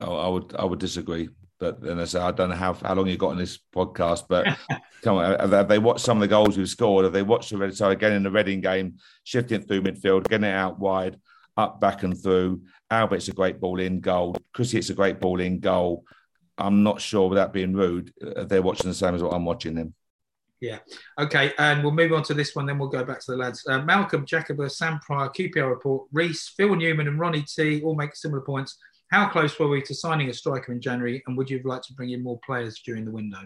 Oh, 0.00 0.16
I 0.16 0.28
would 0.28 0.54
I 0.58 0.64
would 0.64 0.78
disagree. 0.78 1.28
But 1.58 1.82
then 1.82 2.00
I 2.00 2.04
say 2.04 2.18
I 2.18 2.30
don't 2.30 2.48
know 2.48 2.56
how 2.56 2.72
how 2.72 2.94
long 2.94 3.06
you 3.06 3.18
got 3.18 3.32
on 3.32 3.38
this 3.38 3.58
podcast, 3.74 4.24
but 4.28 4.46
come 5.02 5.18
on, 5.18 5.50
have, 5.50 5.68
they 5.68 5.78
watched 5.78 6.04
some 6.04 6.16
of 6.16 6.22
the 6.22 6.28
goals 6.28 6.56
we've 6.56 6.68
scored? 6.68 7.04
Have 7.04 7.12
they 7.12 7.22
watched 7.22 7.50
the 7.50 7.58
red? 7.58 7.76
So 7.76 7.90
again 7.90 8.12
in 8.12 8.22
the 8.22 8.30
Reading 8.30 8.60
game, 8.60 8.96
shifting 9.24 9.60
through 9.60 9.82
midfield, 9.82 10.26
getting 10.28 10.48
it 10.48 10.54
out 10.54 10.78
wide, 10.78 11.20
up 11.56 11.80
back 11.80 12.02
and 12.02 12.20
through. 12.20 12.62
Albert's 12.90 13.28
a 13.28 13.32
great 13.32 13.60
ball 13.60 13.78
in 13.78 14.00
goal. 14.00 14.36
Chrissy, 14.54 14.78
it's 14.78 14.90
a 14.90 14.94
great 14.94 15.20
ball 15.20 15.40
in 15.40 15.60
goal. 15.60 16.04
I'm 16.56 16.82
not 16.82 17.00
sure 17.00 17.28
without 17.28 17.52
being 17.52 17.74
rude, 17.74 18.12
they're 18.20 18.62
watching 18.62 18.90
the 18.90 18.94
same 18.94 19.14
as 19.14 19.22
what 19.22 19.32
I'm 19.32 19.44
watching 19.44 19.74
them. 19.74 19.94
Yeah. 20.60 20.78
Okay. 21.18 21.52
And 21.58 21.82
we'll 21.82 21.92
move 21.92 22.12
on 22.12 22.22
to 22.24 22.34
this 22.34 22.54
one. 22.54 22.66
Then 22.66 22.78
we'll 22.78 22.88
go 22.88 23.04
back 23.04 23.20
to 23.20 23.32
the 23.32 23.36
lads. 23.36 23.64
Uh, 23.66 23.80
Malcolm, 23.82 24.26
Jacoba, 24.26 24.68
Sam 24.70 25.00
Pryor, 25.00 25.30
QPR 25.30 25.68
report, 25.68 26.06
Reese, 26.12 26.52
Phil 26.56 26.74
Newman, 26.74 27.08
and 27.08 27.18
Ronnie 27.18 27.42
T 27.42 27.82
all 27.82 27.94
make 27.94 28.14
similar 28.14 28.42
points. 28.42 28.76
How 29.10 29.28
close 29.28 29.58
were 29.58 29.68
we 29.68 29.82
to 29.82 29.94
signing 29.94 30.28
a 30.28 30.34
striker 30.34 30.72
in 30.72 30.80
January? 30.80 31.22
And 31.26 31.36
would 31.36 31.50
you 31.50 31.60
like 31.64 31.82
to 31.82 31.94
bring 31.94 32.10
in 32.10 32.22
more 32.22 32.38
players 32.44 32.80
during 32.84 33.04
the 33.04 33.10
window? 33.10 33.40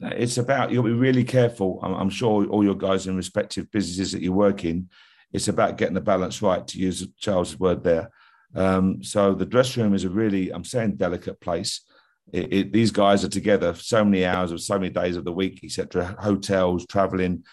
It's 0.00 0.38
about 0.38 0.72
you'll 0.72 0.82
be 0.82 0.92
really 0.92 1.24
careful. 1.24 1.78
I'm, 1.82 1.94
I'm 1.94 2.10
sure 2.10 2.44
all 2.46 2.64
your 2.64 2.74
guys 2.74 3.06
in 3.06 3.16
respective 3.16 3.70
businesses 3.70 4.12
that 4.12 4.22
you 4.22 4.32
work 4.32 4.64
in, 4.64 4.90
it's 5.32 5.48
about 5.48 5.76
getting 5.76 5.94
the 5.94 6.00
balance 6.00 6.42
right. 6.42 6.66
To 6.66 6.78
use 6.78 7.06
Charles's 7.18 7.58
word 7.58 7.84
there. 7.84 8.10
Um, 8.54 9.02
so 9.02 9.32
the 9.32 9.46
dressing 9.46 9.82
room 9.82 9.94
is 9.94 10.04
a 10.04 10.10
really, 10.10 10.50
I'm 10.50 10.64
saying, 10.64 10.96
delicate 10.96 11.40
place. 11.40 11.82
It, 12.32 12.52
it, 12.52 12.72
these 12.72 12.90
guys 12.90 13.24
are 13.24 13.28
together 13.28 13.74
so 13.74 14.04
many 14.04 14.24
hours 14.24 14.52
of 14.52 14.60
so 14.60 14.78
many 14.78 14.90
days 14.90 15.16
of 15.16 15.24
the 15.24 15.32
week, 15.32 15.60
etc. 15.62 16.16
Hotels, 16.18 16.86
traveling. 16.86 17.44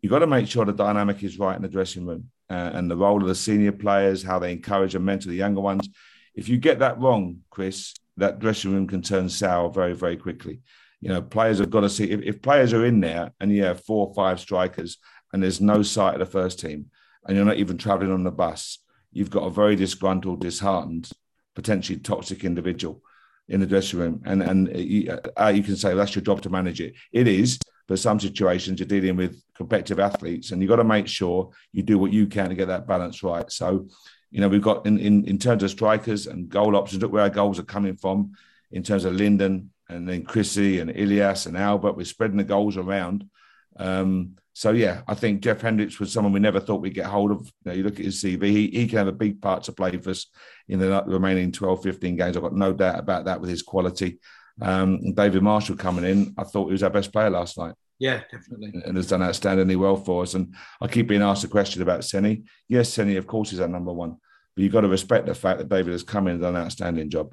You've 0.00 0.12
got 0.12 0.20
to 0.20 0.28
make 0.28 0.46
sure 0.46 0.64
the 0.64 0.72
dynamic 0.72 1.24
is 1.24 1.40
right 1.40 1.56
in 1.56 1.62
the 1.62 1.68
dressing 1.68 2.06
room 2.06 2.30
uh, 2.48 2.70
and 2.72 2.88
the 2.88 2.96
role 2.96 3.20
of 3.20 3.26
the 3.26 3.34
senior 3.34 3.72
players, 3.72 4.22
how 4.22 4.38
they 4.38 4.52
encourage 4.52 4.94
and 4.94 5.04
mentor 5.04 5.30
the 5.30 5.36
younger 5.36 5.60
ones. 5.60 5.88
If 6.36 6.48
you 6.48 6.56
get 6.56 6.78
that 6.78 7.00
wrong, 7.00 7.38
Chris, 7.50 7.94
that 8.16 8.38
dressing 8.38 8.72
room 8.72 8.86
can 8.86 9.02
turn 9.02 9.28
sour 9.28 9.70
very, 9.70 9.92
very 9.92 10.16
quickly. 10.16 10.60
You 11.00 11.08
know, 11.08 11.20
players 11.20 11.58
have 11.58 11.70
got 11.70 11.80
to 11.80 11.90
see 11.90 12.10
if, 12.10 12.22
if 12.22 12.42
players 12.42 12.72
are 12.72 12.84
in 12.84 13.00
there 13.00 13.32
and 13.40 13.50
you 13.52 13.64
have 13.64 13.84
four 13.84 14.06
or 14.06 14.14
five 14.14 14.38
strikers 14.38 14.98
and 15.32 15.42
there's 15.42 15.60
no 15.60 15.82
sight 15.82 16.14
of 16.14 16.20
the 16.20 16.26
first 16.26 16.60
team 16.60 16.86
and 17.26 17.36
you're 17.36 17.46
not 17.46 17.56
even 17.56 17.76
traveling 17.76 18.12
on 18.12 18.22
the 18.22 18.30
bus, 18.30 18.78
you've 19.12 19.30
got 19.30 19.46
a 19.46 19.50
very 19.50 19.74
disgruntled, 19.74 20.40
disheartened, 20.40 21.10
potentially 21.56 21.98
toxic 21.98 22.44
individual 22.44 23.02
in 23.48 23.60
the 23.60 23.66
dressing 23.66 23.98
room. 23.98 24.22
And 24.24 24.42
and 24.42 24.68
you, 24.76 25.18
uh, 25.36 25.48
you 25.48 25.62
can 25.62 25.76
say 25.76 25.88
well, 25.88 25.98
that's 25.98 26.14
your 26.14 26.24
job 26.24 26.42
to 26.42 26.50
manage 26.50 26.80
it. 26.80 26.94
It 27.12 27.26
is, 27.26 27.58
but 27.86 27.98
some 27.98 28.20
situations 28.20 28.80
you're 28.80 28.86
dealing 28.86 29.16
with 29.16 29.42
competitive 29.54 30.00
athletes, 30.00 30.50
and 30.50 30.60
you've 30.60 30.68
got 30.68 30.76
to 30.76 30.84
make 30.84 31.08
sure 31.08 31.50
you 31.72 31.82
do 31.82 31.98
what 31.98 32.12
you 32.12 32.26
can 32.26 32.48
to 32.48 32.54
get 32.54 32.68
that 32.68 32.86
balance 32.86 33.22
right. 33.22 33.50
So 33.50 33.88
you 34.30 34.40
know, 34.40 34.48
we've 34.48 34.62
got 34.62 34.86
in, 34.86 34.98
in, 34.98 35.24
in 35.24 35.38
terms 35.38 35.62
of 35.62 35.70
strikers 35.70 36.26
and 36.26 36.48
goal 36.48 36.76
options, 36.76 37.02
look 37.02 37.12
where 37.12 37.22
our 37.22 37.30
goals 37.30 37.58
are 37.58 37.64
coming 37.64 37.96
from 37.96 38.32
in 38.70 38.82
terms 38.82 39.04
of 39.04 39.14
Lyndon 39.14 39.70
and 39.88 40.06
then 40.06 40.24
Chrissy 40.24 40.80
and 40.80 40.90
Ilias 40.90 41.46
and 41.46 41.56
Albert. 41.56 41.96
We're 41.96 42.04
spreading 42.04 42.36
the 42.36 42.44
goals 42.44 42.76
around. 42.76 43.28
Um, 43.76 44.36
so, 44.58 44.72
yeah, 44.72 45.02
I 45.06 45.14
think 45.14 45.40
Jeff 45.40 45.60
Hendricks 45.60 46.00
was 46.00 46.12
someone 46.12 46.32
we 46.32 46.40
never 46.40 46.58
thought 46.58 46.80
we'd 46.80 46.92
get 46.92 47.06
hold 47.06 47.30
of. 47.30 47.46
You, 47.46 47.52
know, 47.64 47.72
you 47.74 47.84
look 47.84 48.00
at 48.00 48.06
his 48.06 48.20
CV, 48.20 48.42
he, 48.46 48.66
he 48.66 48.88
can 48.88 48.98
have 48.98 49.06
a 49.06 49.12
big 49.12 49.40
part 49.40 49.62
to 49.62 49.72
play 49.72 49.96
for 49.98 50.10
us 50.10 50.26
in 50.66 50.80
the 50.80 51.04
remaining 51.06 51.52
12, 51.52 51.80
15 51.80 52.16
games. 52.16 52.36
I've 52.36 52.42
got 52.42 52.56
no 52.56 52.72
doubt 52.72 52.98
about 52.98 53.26
that 53.26 53.40
with 53.40 53.50
his 53.50 53.62
quality. 53.62 54.18
Um, 54.60 55.14
David 55.14 55.44
Marshall 55.44 55.76
coming 55.76 56.04
in, 56.04 56.34
I 56.36 56.42
thought 56.42 56.66
he 56.66 56.72
was 56.72 56.82
our 56.82 56.90
best 56.90 57.12
player 57.12 57.30
last 57.30 57.56
night. 57.56 57.76
Yeah, 58.00 58.22
definitely. 58.32 58.82
And 58.84 58.96
has 58.96 59.06
done 59.06 59.20
outstandingly 59.20 59.76
well 59.76 59.94
for 59.94 60.24
us. 60.24 60.34
And 60.34 60.52
I 60.80 60.88
keep 60.88 61.06
being 61.06 61.22
asked 61.22 61.44
a 61.44 61.48
question 61.48 61.80
about 61.80 62.02
Seny. 62.02 62.42
Yes, 62.66 62.92
Seny, 62.92 63.14
of 63.14 63.28
course, 63.28 63.52
is 63.52 63.60
our 63.60 63.68
number 63.68 63.92
one. 63.92 64.16
But 64.56 64.64
you've 64.64 64.72
got 64.72 64.80
to 64.80 64.88
respect 64.88 65.26
the 65.26 65.36
fact 65.36 65.60
that 65.60 65.68
David 65.68 65.92
has 65.92 66.02
come 66.02 66.26
in 66.26 66.32
and 66.32 66.42
done 66.42 66.56
an 66.56 66.62
outstanding 66.62 67.10
job. 67.10 67.32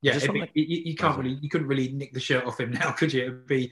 Yeah, 0.00 0.18
be, 0.18 0.50
you, 0.54 0.82
you, 0.86 0.96
can't 0.96 1.18
really, 1.18 1.38
you 1.42 1.50
couldn't 1.50 1.68
really 1.68 1.92
nick 1.92 2.14
the 2.14 2.20
shirt 2.20 2.46
off 2.46 2.58
him 2.58 2.70
now, 2.80 2.92
could 2.92 3.12
you? 3.12 3.24
It'd 3.24 3.46
be, 3.46 3.70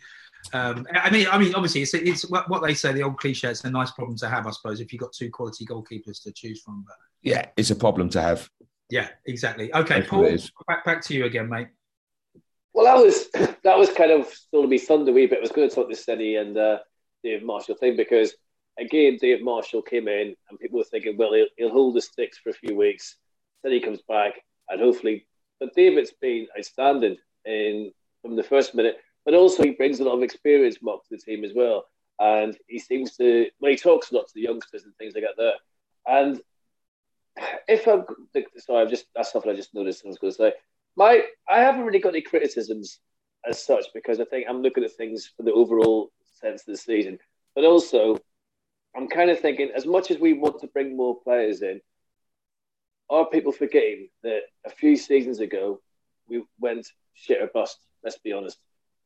um, 0.52 0.86
I 0.92 1.10
mean, 1.10 1.26
I 1.30 1.38
mean, 1.38 1.54
obviously, 1.54 1.82
it's, 1.82 1.94
it's 1.94 2.28
what 2.28 2.62
they 2.62 2.74
say, 2.74 2.92
the 2.92 3.02
old 3.02 3.18
cliche. 3.18 3.48
It's 3.48 3.64
a 3.64 3.70
nice 3.70 3.90
problem 3.90 4.16
to 4.18 4.28
have, 4.28 4.46
I 4.46 4.50
suppose, 4.50 4.80
if 4.80 4.92
you've 4.92 5.00
got 5.00 5.12
two 5.12 5.30
quality 5.30 5.66
goalkeepers 5.66 6.22
to 6.24 6.32
choose 6.32 6.62
from. 6.62 6.84
But 6.86 6.96
yeah, 7.22 7.46
it's 7.56 7.70
a 7.70 7.76
problem 7.76 8.08
to 8.10 8.22
have. 8.22 8.48
Yeah, 8.90 9.08
exactly. 9.26 9.72
Okay, 9.72 10.02
Paul, 10.02 10.36
back, 10.66 10.84
back 10.84 11.02
to 11.02 11.14
you 11.14 11.24
again, 11.26 11.48
mate. 11.48 11.68
Well, 12.72 12.84
that 12.84 13.02
was 13.02 13.28
that 13.64 13.78
was 13.78 13.90
kind 13.92 14.10
of 14.10 14.26
still 14.26 14.62
to 14.62 14.68
be 14.68 14.78
thunder 14.78 15.12
wee 15.12 15.26
bit. 15.26 15.38
I 15.38 15.42
was 15.42 15.52
going 15.52 15.68
to 15.68 15.74
talk 15.74 15.88
to 15.88 15.96
Steady 15.96 16.36
and 16.36 16.56
uh, 16.56 16.78
Dave 17.22 17.42
Marshall 17.42 17.76
thing 17.76 17.96
because 17.96 18.34
again, 18.78 19.18
Dave 19.20 19.42
Marshall 19.42 19.82
came 19.82 20.08
in 20.08 20.34
and 20.48 20.58
people 20.58 20.78
were 20.78 20.84
thinking, 20.84 21.16
well, 21.16 21.32
he'll, 21.34 21.46
he'll 21.56 21.70
hold 21.70 21.94
the 21.94 22.00
sticks 22.00 22.38
for 22.38 22.50
a 22.50 22.54
few 22.54 22.76
weeks, 22.76 23.16
then 23.62 23.72
he 23.72 23.80
comes 23.80 24.00
back 24.08 24.34
and 24.68 24.80
hopefully. 24.80 25.26
But 25.58 25.74
David's 25.74 26.12
been 26.12 26.46
outstanding 26.56 27.16
in 27.44 27.92
from 28.22 28.36
the 28.36 28.42
first 28.42 28.74
minute, 28.74 28.96
but 29.24 29.34
also 29.34 29.62
he 29.62 29.70
brings 29.70 30.00
a 30.00 30.04
lot 30.04 30.16
of 30.16 30.22
experience, 30.22 30.78
Mark, 30.82 31.02
to 31.04 31.16
the 31.16 31.18
team 31.18 31.44
as 31.44 31.52
well. 31.54 31.86
And 32.18 32.56
he 32.66 32.78
seems 32.78 33.16
to, 33.16 33.46
when 33.58 33.72
he 33.72 33.78
talks 33.78 34.10
a 34.10 34.14
lot 34.14 34.28
to 34.28 34.34
the 34.34 34.42
youngsters 34.42 34.84
and 34.84 34.94
things 34.96 35.14
like 35.14 35.24
that 35.24 35.36
there. 35.36 35.54
And 36.06 36.40
if 37.68 37.86
I'm, 37.86 38.04
sorry, 38.58 38.82
I've 38.82 38.90
just, 38.90 39.06
that's 39.14 39.32
something 39.32 39.50
I 39.50 39.54
just 39.54 39.74
noticed 39.74 40.04
I 40.04 40.08
was 40.08 40.18
going 40.18 40.32
to 40.32 40.36
say 40.36 40.52
my 40.96 41.22
I 41.48 41.60
haven't 41.60 41.84
really 41.84 41.98
got 41.98 42.10
any 42.10 42.22
criticisms 42.22 43.00
as 43.48 43.64
such 43.64 43.86
because 43.94 44.20
I 44.20 44.24
think 44.24 44.46
I'm 44.48 44.62
looking 44.62 44.84
at 44.84 44.92
things 44.92 45.30
for 45.36 45.42
the 45.42 45.52
overall 45.52 46.10
sense 46.40 46.62
of 46.62 46.66
the 46.66 46.76
season. 46.76 47.18
But 47.54 47.64
also, 47.64 48.18
I'm 48.96 49.08
kind 49.08 49.30
of 49.30 49.40
thinking 49.40 49.70
as 49.74 49.86
much 49.86 50.10
as 50.10 50.18
we 50.18 50.34
want 50.34 50.60
to 50.60 50.66
bring 50.66 50.96
more 50.96 51.18
players 51.20 51.62
in, 51.62 51.80
are 53.08 53.26
people 53.26 53.52
forgetting 53.52 54.08
that 54.22 54.42
a 54.64 54.70
few 54.70 54.96
seasons 54.96 55.40
ago 55.40 55.80
we 56.28 56.44
went 56.60 56.86
shit 57.14 57.42
or 57.42 57.48
bust? 57.52 57.78
Let's 58.04 58.18
be 58.18 58.32
honest. 58.32 58.58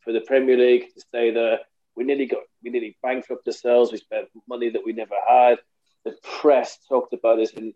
For 0.04 0.12
the 0.12 0.20
Premier 0.20 0.56
League 0.56 0.92
to 0.94 1.00
stay 1.00 1.30
there, 1.30 1.60
we 1.96 2.04
nearly 2.04 2.26
got 2.26 2.42
we 2.62 2.70
nearly 2.70 2.96
bankrupt 3.02 3.46
ourselves. 3.46 3.92
We 3.92 3.98
spent 3.98 4.28
money 4.48 4.70
that 4.70 4.84
we 4.84 4.92
never 4.92 5.14
had. 5.26 5.58
The 6.04 6.14
press 6.22 6.78
talked 6.88 7.12
about 7.14 7.40
us 7.40 7.50
in 7.50 7.72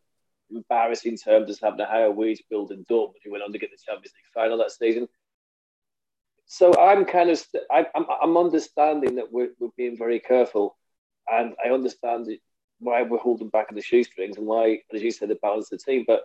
embarrassing 0.50 1.16
terms 1.16 1.50
as 1.50 1.60
having 1.60 1.80
a 1.80 1.86
higher 1.86 2.10
wage 2.10 2.42
bill 2.50 2.66
than 2.66 2.84
Dortmund, 2.90 3.20
who 3.24 3.32
went 3.32 3.44
on 3.44 3.52
to 3.52 3.58
get 3.58 3.70
the 3.70 3.76
Champions 3.76 4.12
League 4.14 4.32
final 4.34 4.58
that 4.58 4.72
season. 4.72 5.08
So 6.46 6.74
I'm 6.78 7.04
kind 7.04 7.30
of 7.30 7.44
I, 7.70 7.86
am 7.94 8.06
I'm 8.22 8.36
understanding 8.36 9.16
that 9.16 9.32
we're, 9.32 9.50
we're 9.58 9.68
being 9.76 9.96
very 9.96 10.20
careful, 10.20 10.76
and 11.30 11.54
I 11.64 11.70
understand 11.70 12.28
why 12.80 13.02
we're 13.02 13.18
holding 13.18 13.48
back 13.48 13.66
on 13.70 13.76
the 13.76 13.82
shoestrings 13.82 14.36
and 14.36 14.46
why, 14.46 14.80
as 14.94 15.02
you 15.02 15.10
said, 15.10 15.28
the 15.28 15.34
balance 15.36 15.70
of 15.72 15.78
the 15.78 15.84
team. 15.84 16.04
But 16.06 16.22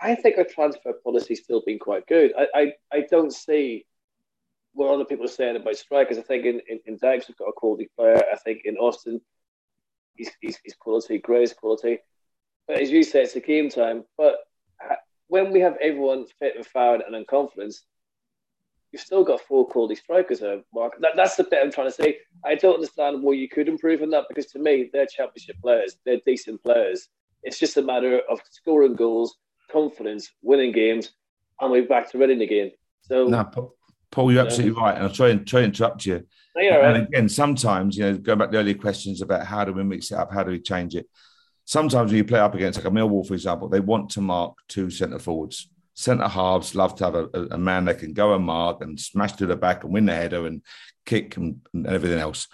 I 0.00 0.14
think 0.14 0.36
our 0.38 0.44
transfer 0.44 0.92
policy 0.92 1.34
still 1.34 1.62
been 1.64 1.78
quite 1.78 2.06
good. 2.06 2.32
I, 2.36 2.46
I, 2.54 2.72
I 2.92 3.06
don't 3.10 3.32
see 3.32 3.86
what 4.72 4.92
other 4.92 5.04
people 5.04 5.24
are 5.24 5.28
saying 5.28 5.56
about 5.56 5.76
strikers. 5.76 6.18
I 6.18 6.22
think 6.22 6.44
in, 6.44 6.60
in, 6.68 6.80
in 6.86 6.98
Dykes 7.00 7.28
we've 7.28 7.36
got 7.36 7.48
a 7.48 7.52
quality 7.52 7.88
player. 7.96 8.22
I 8.32 8.36
think 8.36 8.62
in 8.64 8.76
Austin 8.76 9.20
he's, 10.20 10.30
he's, 10.40 10.58
he's 10.62 10.74
quality, 10.74 11.18
Gray's 11.18 11.52
quality. 11.52 11.98
But 12.68 12.80
as 12.80 12.90
you 12.90 13.02
say, 13.02 13.22
it's 13.22 13.36
a 13.36 13.40
game 13.40 13.68
time. 13.68 14.04
But 14.16 14.36
when 15.28 15.52
we 15.52 15.60
have 15.60 15.76
everyone 15.80 16.26
fit 16.38 16.56
and 16.56 16.66
fired 16.66 17.02
and 17.06 17.14
in 17.14 17.24
confidence, 17.24 17.82
you've 18.92 19.02
still 19.02 19.24
got 19.24 19.40
four 19.40 19.66
quality 19.66 19.94
strikers 19.94 20.40
there, 20.40 20.62
Mark. 20.74 21.00
That, 21.00 21.12
that's 21.16 21.36
the 21.36 21.44
bit 21.44 21.60
I'm 21.62 21.72
trying 21.72 21.88
to 21.88 21.92
say. 21.92 22.18
I 22.44 22.54
don't 22.54 22.74
understand 22.74 23.22
why 23.22 23.32
you 23.34 23.48
could 23.48 23.68
improve 23.68 24.02
on 24.02 24.10
that 24.10 24.26
because 24.28 24.46
to 24.52 24.58
me, 24.58 24.90
they're 24.92 25.06
championship 25.06 25.56
players. 25.62 25.96
They're 26.04 26.20
decent 26.26 26.62
players. 26.62 27.08
It's 27.42 27.58
just 27.58 27.76
a 27.76 27.82
matter 27.82 28.20
of 28.30 28.40
scoring 28.50 28.94
goals, 28.94 29.36
confidence, 29.70 30.30
winning 30.42 30.72
games, 30.72 31.12
and 31.60 31.70
we're 31.70 31.86
back 31.86 32.10
to 32.10 32.18
winning 32.18 32.42
again. 32.42 32.72
So, 33.02 33.26
no, 33.26 33.72
Paul, 34.10 34.32
you're 34.32 34.44
absolutely 34.44 34.80
right. 34.80 34.94
And 34.94 35.04
I'll 35.04 35.12
try 35.12 35.28
and 35.28 35.46
try 35.46 35.60
and 35.60 35.74
interrupt 35.74 36.06
you. 36.06 36.26
No, 36.56 36.68
right. 36.68 36.96
And 36.96 37.06
again, 37.06 37.28
sometimes, 37.28 37.96
you 37.96 38.04
know, 38.04 38.18
going 38.18 38.38
back 38.38 38.48
to 38.48 38.52
the 38.52 38.58
earlier 38.58 38.74
questions 38.74 39.22
about 39.22 39.46
how 39.46 39.64
do 39.64 39.72
we 39.72 39.84
mix 39.84 40.10
it 40.10 40.18
up, 40.18 40.32
how 40.32 40.42
do 40.42 40.50
we 40.50 40.60
change 40.60 40.94
it? 40.96 41.06
sometimes 41.70 42.10
when 42.10 42.16
you 42.16 42.24
play 42.24 42.40
up 42.40 42.54
against 42.54 42.78
like 42.78 42.86
a 42.86 42.90
Millwall, 42.90 43.24
for 43.24 43.34
example, 43.34 43.68
they 43.68 43.78
want 43.78 44.10
to 44.10 44.20
mark 44.20 44.56
two 44.66 44.90
centre 44.90 45.20
forwards. 45.20 45.68
Centre 45.94 46.26
halves 46.26 46.74
love 46.74 46.96
to 46.96 47.04
have 47.04 47.14
a, 47.14 47.26
a, 47.52 47.58
man 47.58 47.84
that 47.84 48.00
can 48.00 48.12
go 48.12 48.34
and 48.34 48.44
mark 48.44 48.82
and 48.82 48.98
smash 48.98 49.34
to 49.34 49.46
the 49.46 49.54
back 49.54 49.84
and 49.84 49.92
win 49.92 50.06
the 50.06 50.14
header 50.14 50.46
and 50.46 50.62
kick 51.06 51.36
and, 51.36 51.60
and 51.72 51.86
everything 51.86 52.18
else. 52.18 52.48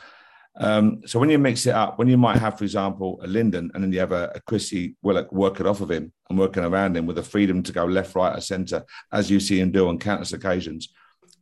Um, 0.58 1.00
so 1.06 1.18
when 1.18 1.30
you 1.30 1.38
mix 1.38 1.64
it 1.64 1.74
up, 1.74 1.98
when 1.98 2.08
you 2.08 2.18
might 2.18 2.38
have, 2.38 2.58
for 2.58 2.64
example, 2.64 3.18
a 3.22 3.26
Lyndon 3.26 3.70
and 3.72 3.82
then 3.82 3.92
you 3.92 4.00
have 4.00 4.12
a, 4.12 4.32
a 4.34 4.40
Chrissy 4.40 4.96
Willock 5.02 5.32
working 5.32 5.66
off 5.66 5.80
of 5.80 5.90
him 5.90 6.12
and 6.28 6.38
working 6.38 6.64
around 6.64 6.96
him 6.96 7.06
with 7.06 7.16
the 7.16 7.22
freedom 7.22 7.62
to 7.62 7.72
go 7.72 7.86
left, 7.86 8.14
right, 8.14 8.36
or 8.36 8.40
centre, 8.40 8.84
as 9.12 9.30
you 9.30 9.40
see 9.40 9.60
him 9.60 9.70
do 9.70 9.88
on 9.88 9.98
countless 9.98 10.34
occasions, 10.34 10.92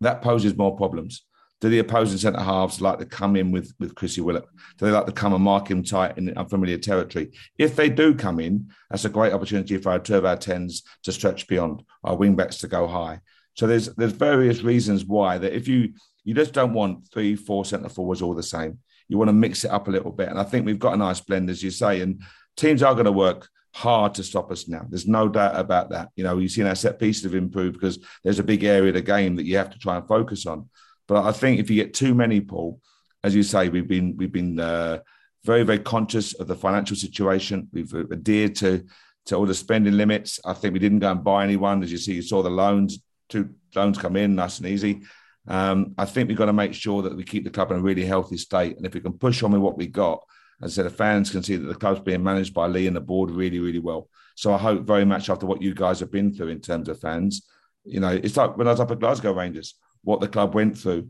that 0.05 0.23
poses 0.23 0.57
more 0.57 0.77
problems. 0.77 1.25
Do 1.61 1.69
the 1.71 1.79
opposing 1.79 2.19
centre 2.19 2.41
halves 2.41 2.81
like 2.81 2.99
to 2.99 3.07
come 3.07 3.37
in 3.37 3.51
with 3.51 3.73
with 3.79 3.95
Chrissy 3.95 4.21
Willock? 4.21 4.51
Do 4.77 4.87
they 4.87 4.93
like 4.93 5.07
to 5.07 5.13
come 5.13 5.33
and 5.33 5.43
mark 5.43 5.71
him 5.71 5.83
tight 5.83 6.19
in 6.19 6.37
unfamiliar 6.37 6.79
territory? 6.79 7.33
If 7.59 7.77
they 7.77 7.89
do 7.89 8.15
come 8.15 8.41
in, 8.41 8.71
that's 8.91 9.05
a 9.05 9.09
great 9.09 9.33
opportunity 9.33 9.79
for 9.79 9.91
our 9.91 9.99
two 9.99 10.17
of 10.17 10.25
our 10.25 10.37
tens 10.37 10.83
to 11.05 11.13
stretch 11.13 11.47
beyond, 11.47 11.83
our 12.03 12.17
wing 12.17 12.35
backs 12.37 12.59
to 12.59 12.69
go 12.69 12.87
high. 12.87 13.21
So 13.55 13.67
there's 13.67 13.87
there's 13.95 14.13
various 14.13 14.63
reasons 14.63 15.05
why 15.05 15.39
that 15.39 15.57
if 15.57 15.69
you 15.69 15.95
you 16.25 16.35
just 16.35 16.53
don't 16.53 16.73
want 16.75 17.09
three, 17.13 17.37
four 17.37 17.65
centre 17.65 17.89
forwards 17.89 18.23
all 18.23 18.35
the 18.35 18.43
same. 18.43 18.79
You 19.09 19.19
want 19.19 19.29
to 19.29 19.35
mix 19.35 19.65
it 19.65 19.71
up 19.71 19.89
a 19.89 19.91
little 19.91 20.13
bit. 20.13 20.29
And 20.29 20.39
I 20.39 20.45
think 20.45 20.65
we've 20.65 20.79
got 20.79 20.95
a 20.95 20.99
nice 20.99 21.21
blend, 21.21 21.51
as 21.51 21.63
you 21.63 21.71
say, 21.71 22.01
and 22.01 22.23
teams 22.57 22.83
are 22.83 22.95
going 22.95 23.05
to 23.05 23.13
work 23.13 23.49
hard 23.75 24.15
to 24.15 24.23
stop 24.23 24.53
us 24.53 24.69
now. 24.69 24.87
There's 24.89 25.09
no 25.09 25.29
doubt 25.29 25.59
about 25.59 25.91
that. 25.91 26.11
You 26.15 26.23
know, 26.23 26.39
you've 26.39 26.53
seen 26.53 26.67
our 26.67 26.77
set 26.77 27.01
pieces 27.01 27.25
have 27.25 27.35
improved 27.35 27.75
because 27.75 27.99
there's 28.23 28.39
a 28.39 28.45
big 28.45 28.63
area 28.63 28.89
of 28.89 28.95
the 28.95 29.03
game 29.03 29.35
that 29.37 29.47
you 29.47 29.57
have 29.57 29.71
to 29.71 29.79
try 29.79 29.97
and 29.97 30.07
focus 30.07 30.47
on. 30.47 30.69
But 31.09 31.25
I 31.25 31.33
think 31.33 31.59
if 31.59 31.69
you 31.69 31.83
get 31.83 31.93
too 31.93 32.15
many, 32.15 32.41
Paul, 32.41 32.81
as 33.25 33.35
you 33.35 33.43
say, 33.43 33.69
we've 33.69 33.89
been 33.89 34.17
we've 34.17 34.33
been 34.33 34.61
uh, 34.61 35.01
very 35.45 35.65
very 35.65 35.81
conscious 35.81 36.35
of 36.35 36.47
the 36.47 36.55
financial 36.55 36.97
situation. 36.97 37.69
We've 37.73 37.93
adhered 37.95 38.55
to 38.57 38.85
to 39.27 39.35
all 39.35 39.47
the 39.47 39.55
spending 39.55 39.97
limits. 39.97 40.39
I 40.45 40.53
think 40.53 40.73
we 40.73 40.79
didn't 40.79 41.01
go 41.01 41.11
and 41.11 41.25
buy 41.25 41.43
anyone. 41.43 41.83
As 41.83 41.91
you 41.91 41.99
see, 41.99 42.15
you 42.15 42.23
saw 42.23 42.43
the 42.43 42.51
loans, 42.51 43.01
two 43.29 43.51
loans 43.75 43.99
come 43.99 44.17
in, 44.17 44.37
nice 44.37 44.59
and 44.59 44.69
easy. 44.69 45.03
Um, 45.49 45.95
I 45.99 46.05
think 46.05 46.29
we've 46.29 46.39
got 46.39 46.47
to 46.47 46.53
make 46.53 46.75
sure 46.75 47.03
that 47.03 47.17
we 47.17 47.25
keep 47.25 47.45
the 47.45 47.51
club 47.51 47.71
in 47.71 47.79
a 47.79 47.83
really 47.83 48.05
healthy 48.05 48.37
state. 48.37 48.77
And 48.77 48.87
if 48.87 48.95
we 48.95 49.01
can 49.01 49.15
push 49.15 49.43
on 49.43 49.53
with 49.53 49.61
what 49.61 49.77
we 49.77 49.89
got, 49.89 50.23
as 50.63 50.73
I 50.73 50.75
said, 50.75 50.87
the 50.87 50.97
fans 50.97 51.31
can 51.31 51.43
see 51.43 51.57
that 51.57 51.67
the 51.67 51.75
club's 51.75 52.01
being 52.01 52.23
managed 52.23 52.55
by 52.55 52.67
Lee 52.67 52.87
and 52.87 52.97
the 52.97 53.01
board 53.01 53.31
really, 53.31 53.61
really 53.61 53.79
well. 53.79 54.09
So 54.37 54.53
I 54.53 54.59
hope 54.59 54.83
very 54.83 55.05
much 55.05 55.29
after 55.31 55.47
what 55.47 55.63
you 55.63 55.75
guys 55.75 56.01
have 56.01 56.11
been 56.11 56.33
through 56.33 56.49
in 56.49 56.61
terms 56.61 56.89
of 56.89 57.01
fans, 57.01 57.47
you 57.85 58.01
know, 58.01 58.09
it's 58.09 58.37
like 58.37 58.57
when 58.57 58.67
I 58.67 58.71
was 58.71 58.81
up 58.81 58.91
at 58.91 59.01
Glasgow 59.01 59.33
Rangers, 59.33 59.75
what 60.03 60.21
the 60.21 60.29
club 60.29 60.55
went 60.55 60.79
through 60.79 61.09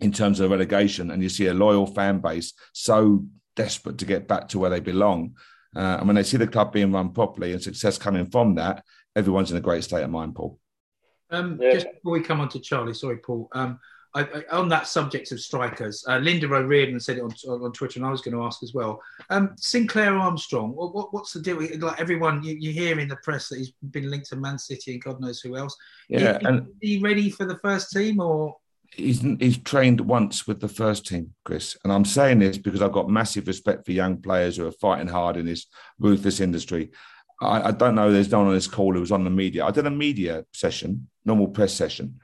in 0.00 0.12
terms 0.12 0.40
of 0.40 0.50
relegation, 0.50 1.10
and 1.10 1.22
you 1.22 1.28
see 1.28 1.46
a 1.46 1.54
loyal 1.54 1.86
fan 1.86 2.20
base 2.20 2.52
so 2.72 3.24
desperate 3.56 3.98
to 3.98 4.04
get 4.04 4.28
back 4.28 4.48
to 4.48 4.58
where 4.58 4.70
they 4.70 4.80
belong. 4.80 5.36
Uh, 5.76 5.98
and 5.98 6.06
when 6.06 6.16
they 6.16 6.22
see 6.22 6.36
the 6.36 6.46
club 6.46 6.72
being 6.72 6.92
run 6.92 7.10
properly 7.10 7.52
and 7.52 7.62
success 7.62 7.98
coming 7.98 8.26
from 8.26 8.54
that, 8.54 8.84
everyone's 9.16 9.50
in 9.50 9.56
a 9.56 9.60
great 9.60 9.84
state 9.84 10.02
of 10.02 10.10
mind, 10.10 10.34
Paul. 10.34 10.58
Um, 11.30 11.58
Yeah. 11.60 11.72
Just 11.72 11.92
before 11.92 12.12
we 12.12 12.20
come 12.20 12.40
on 12.40 12.48
to 12.50 12.60
Charlie, 12.60 12.94
sorry, 12.94 13.18
Paul. 13.18 13.48
Um, 13.52 13.78
I, 14.18 14.22
I, 14.22 14.56
on 14.56 14.68
that 14.68 14.86
subject 14.86 15.32
of 15.32 15.40
strikers, 15.40 16.04
uh, 16.08 16.18
Linda 16.18 16.46
O'Riordan 16.46 17.00
said 17.00 17.18
it 17.18 17.22
on, 17.22 17.32
on 17.48 17.72
Twitter, 17.72 17.98
and 17.98 18.06
I 18.06 18.10
was 18.10 18.20
going 18.20 18.36
to 18.36 18.42
ask 18.42 18.62
as 18.62 18.74
well. 18.74 19.00
Um, 19.30 19.54
Sinclair 19.56 20.16
Armstrong, 20.16 20.74
what, 20.74 20.94
what, 20.94 21.12
what's 21.12 21.32
the 21.32 21.40
deal? 21.40 21.60
Like 21.78 22.00
everyone, 22.00 22.42
you, 22.42 22.56
you 22.58 22.72
hear 22.72 22.98
in 22.98 23.08
the 23.08 23.16
press 23.16 23.48
that 23.48 23.58
he's 23.58 23.72
been 23.90 24.10
linked 24.10 24.28
to 24.30 24.36
Man 24.36 24.58
City 24.58 24.92
and 24.92 25.02
God 25.02 25.20
knows 25.20 25.40
who 25.40 25.56
else. 25.56 25.76
Yeah, 26.08 26.38
is, 26.38 26.46
and 26.46 26.60
is 26.60 26.74
he 26.80 26.98
ready 26.98 27.30
for 27.30 27.46
the 27.46 27.58
first 27.58 27.90
team 27.90 28.20
or? 28.20 28.56
he's 28.92 29.20
he's 29.20 29.58
trained 29.58 30.00
once 30.00 30.46
with 30.46 30.60
the 30.60 30.68
first 30.68 31.06
team, 31.06 31.34
Chris. 31.44 31.76
And 31.84 31.92
I'm 31.92 32.04
saying 32.04 32.40
this 32.40 32.58
because 32.58 32.82
I've 32.82 32.92
got 32.92 33.08
massive 33.08 33.46
respect 33.46 33.84
for 33.84 33.92
young 33.92 34.20
players 34.20 34.56
who 34.56 34.66
are 34.66 34.72
fighting 34.72 35.08
hard 35.08 35.36
in 35.36 35.46
this 35.46 35.66
ruthless 35.98 36.40
industry. 36.40 36.90
I, 37.40 37.68
I 37.68 37.70
don't 37.70 37.94
know. 37.94 38.12
There's 38.12 38.30
no 38.30 38.38
one 38.38 38.48
on 38.48 38.54
this 38.54 38.66
call 38.66 38.94
who 38.94 39.00
was 39.00 39.12
on 39.12 39.24
the 39.24 39.30
media. 39.30 39.64
I 39.64 39.70
did 39.70 39.86
a 39.86 39.90
media 39.90 40.44
session, 40.52 41.08
normal 41.24 41.48
press 41.48 41.72
session, 41.72 42.20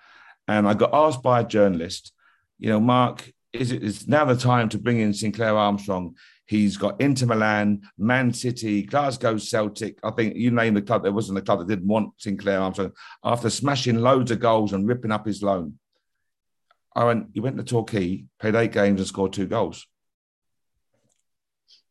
and 0.48 0.68
I 0.68 0.74
got 0.74 0.92
asked 0.92 1.22
by 1.22 1.40
a 1.40 1.46
journalist. 1.46 2.12
You 2.58 2.70
know, 2.70 2.80
Mark, 2.80 3.30
is 3.52 3.72
it 3.72 3.82
is 3.82 4.08
now 4.08 4.24
the 4.24 4.36
time 4.36 4.68
to 4.70 4.78
bring 4.78 5.00
in 5.00 5.14
Sinclair 5.14 5.56
Armstrong? 5.56 6.16
He's 6.46 6.76
got 6.76 7.00
Inter 7.00 7.26
Milan, 7.26 7.82
Man 7.96 8.32
City, 8.32 8.82
Glasgow 8.82 9.38
Celtic. 9.38 9.98
I 10.04 10.10
think 10.10 10.36
you 10.36 10.50
name 10.50 10.74
the 10.74 10.82
club. 10.82 11.02
There 11.02 11.12
wasn't 11.12 11.38
a 11.38 11.42
club 11.42 11.60
that 11.60 11.68
didn't 11.68 11.88
want 11.88 12.12
Sinclair 12.18 12.60
Armstrong 12.60 12.92
after 13.22 13.48
smashing 13.48 13.96
loads 13.96 14.30
of 14.30 14.40
goals 14.40 14.72
and 14.72 14.86
ripping 14.86 15.12
up 15.12 15.24
his 15.24 15.42
loan. 15.42 15.78
I 16.94 17.04
went, 17.04 17.28
he 17.32 17.40
went 17.40 17.56
to 17.56 17.64
Torquay, 17.64 18.24
played 18.38 18.54
eight 18.54 18.72
games 18.72 19.00
and 19.00 19.08
scored 19.08 19.32
two 19.32 19.46
goals. 19.46 19.86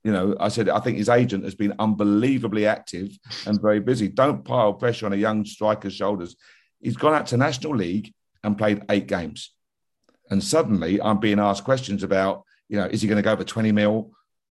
You 0.04 0.12
know, 0.12 0.36
I 0.39 0.50
said, 0.50 0.70
I 0.70 0.80
think 0.80 0.98
his 0.98 1.10
agent 1.10 1.46
has 1.46 1.56
been 1.56 1.74
unbelievably 1.80 2.66
active 2.66 3.18
and 3.48 3.62
very 3.62 3.80
busy. 3.80 4.08
Don't 4.10 4.46
pile 4.46 4.74
pressure 4.74 5.06
on 5.06 5.13
a 5.13 5.18
young 5.18 5.46
striker's 5.46 5.94
shoulders. 5.94 6.36
He's 6.82 6.98
gone 6.98 7.13
out 7.13 7.28
to 7.28 7.38
National 7.38 7.76
League 7.76 8.13
and 8.44 8.58
played 8.58 8.84
eight 8.90 9.08
games. 9.08 9.52
And 10.30 10.44
suddenly 10.44 11.02
I'm 11.02 11.20
being 11.20 11.40
asked 11.40 11.64
questions 11.64 12.04
about, 12.04 12.44
you 12.70 12.78
know, 12.78 12.86
is 12.86 13.02
he 13.02 13.08
going 13.08 13.22
to 13.22 13.24
go 13.24 13.36
for 13.36 13.44
20 13.44 13.72
mil? 13.72 14.12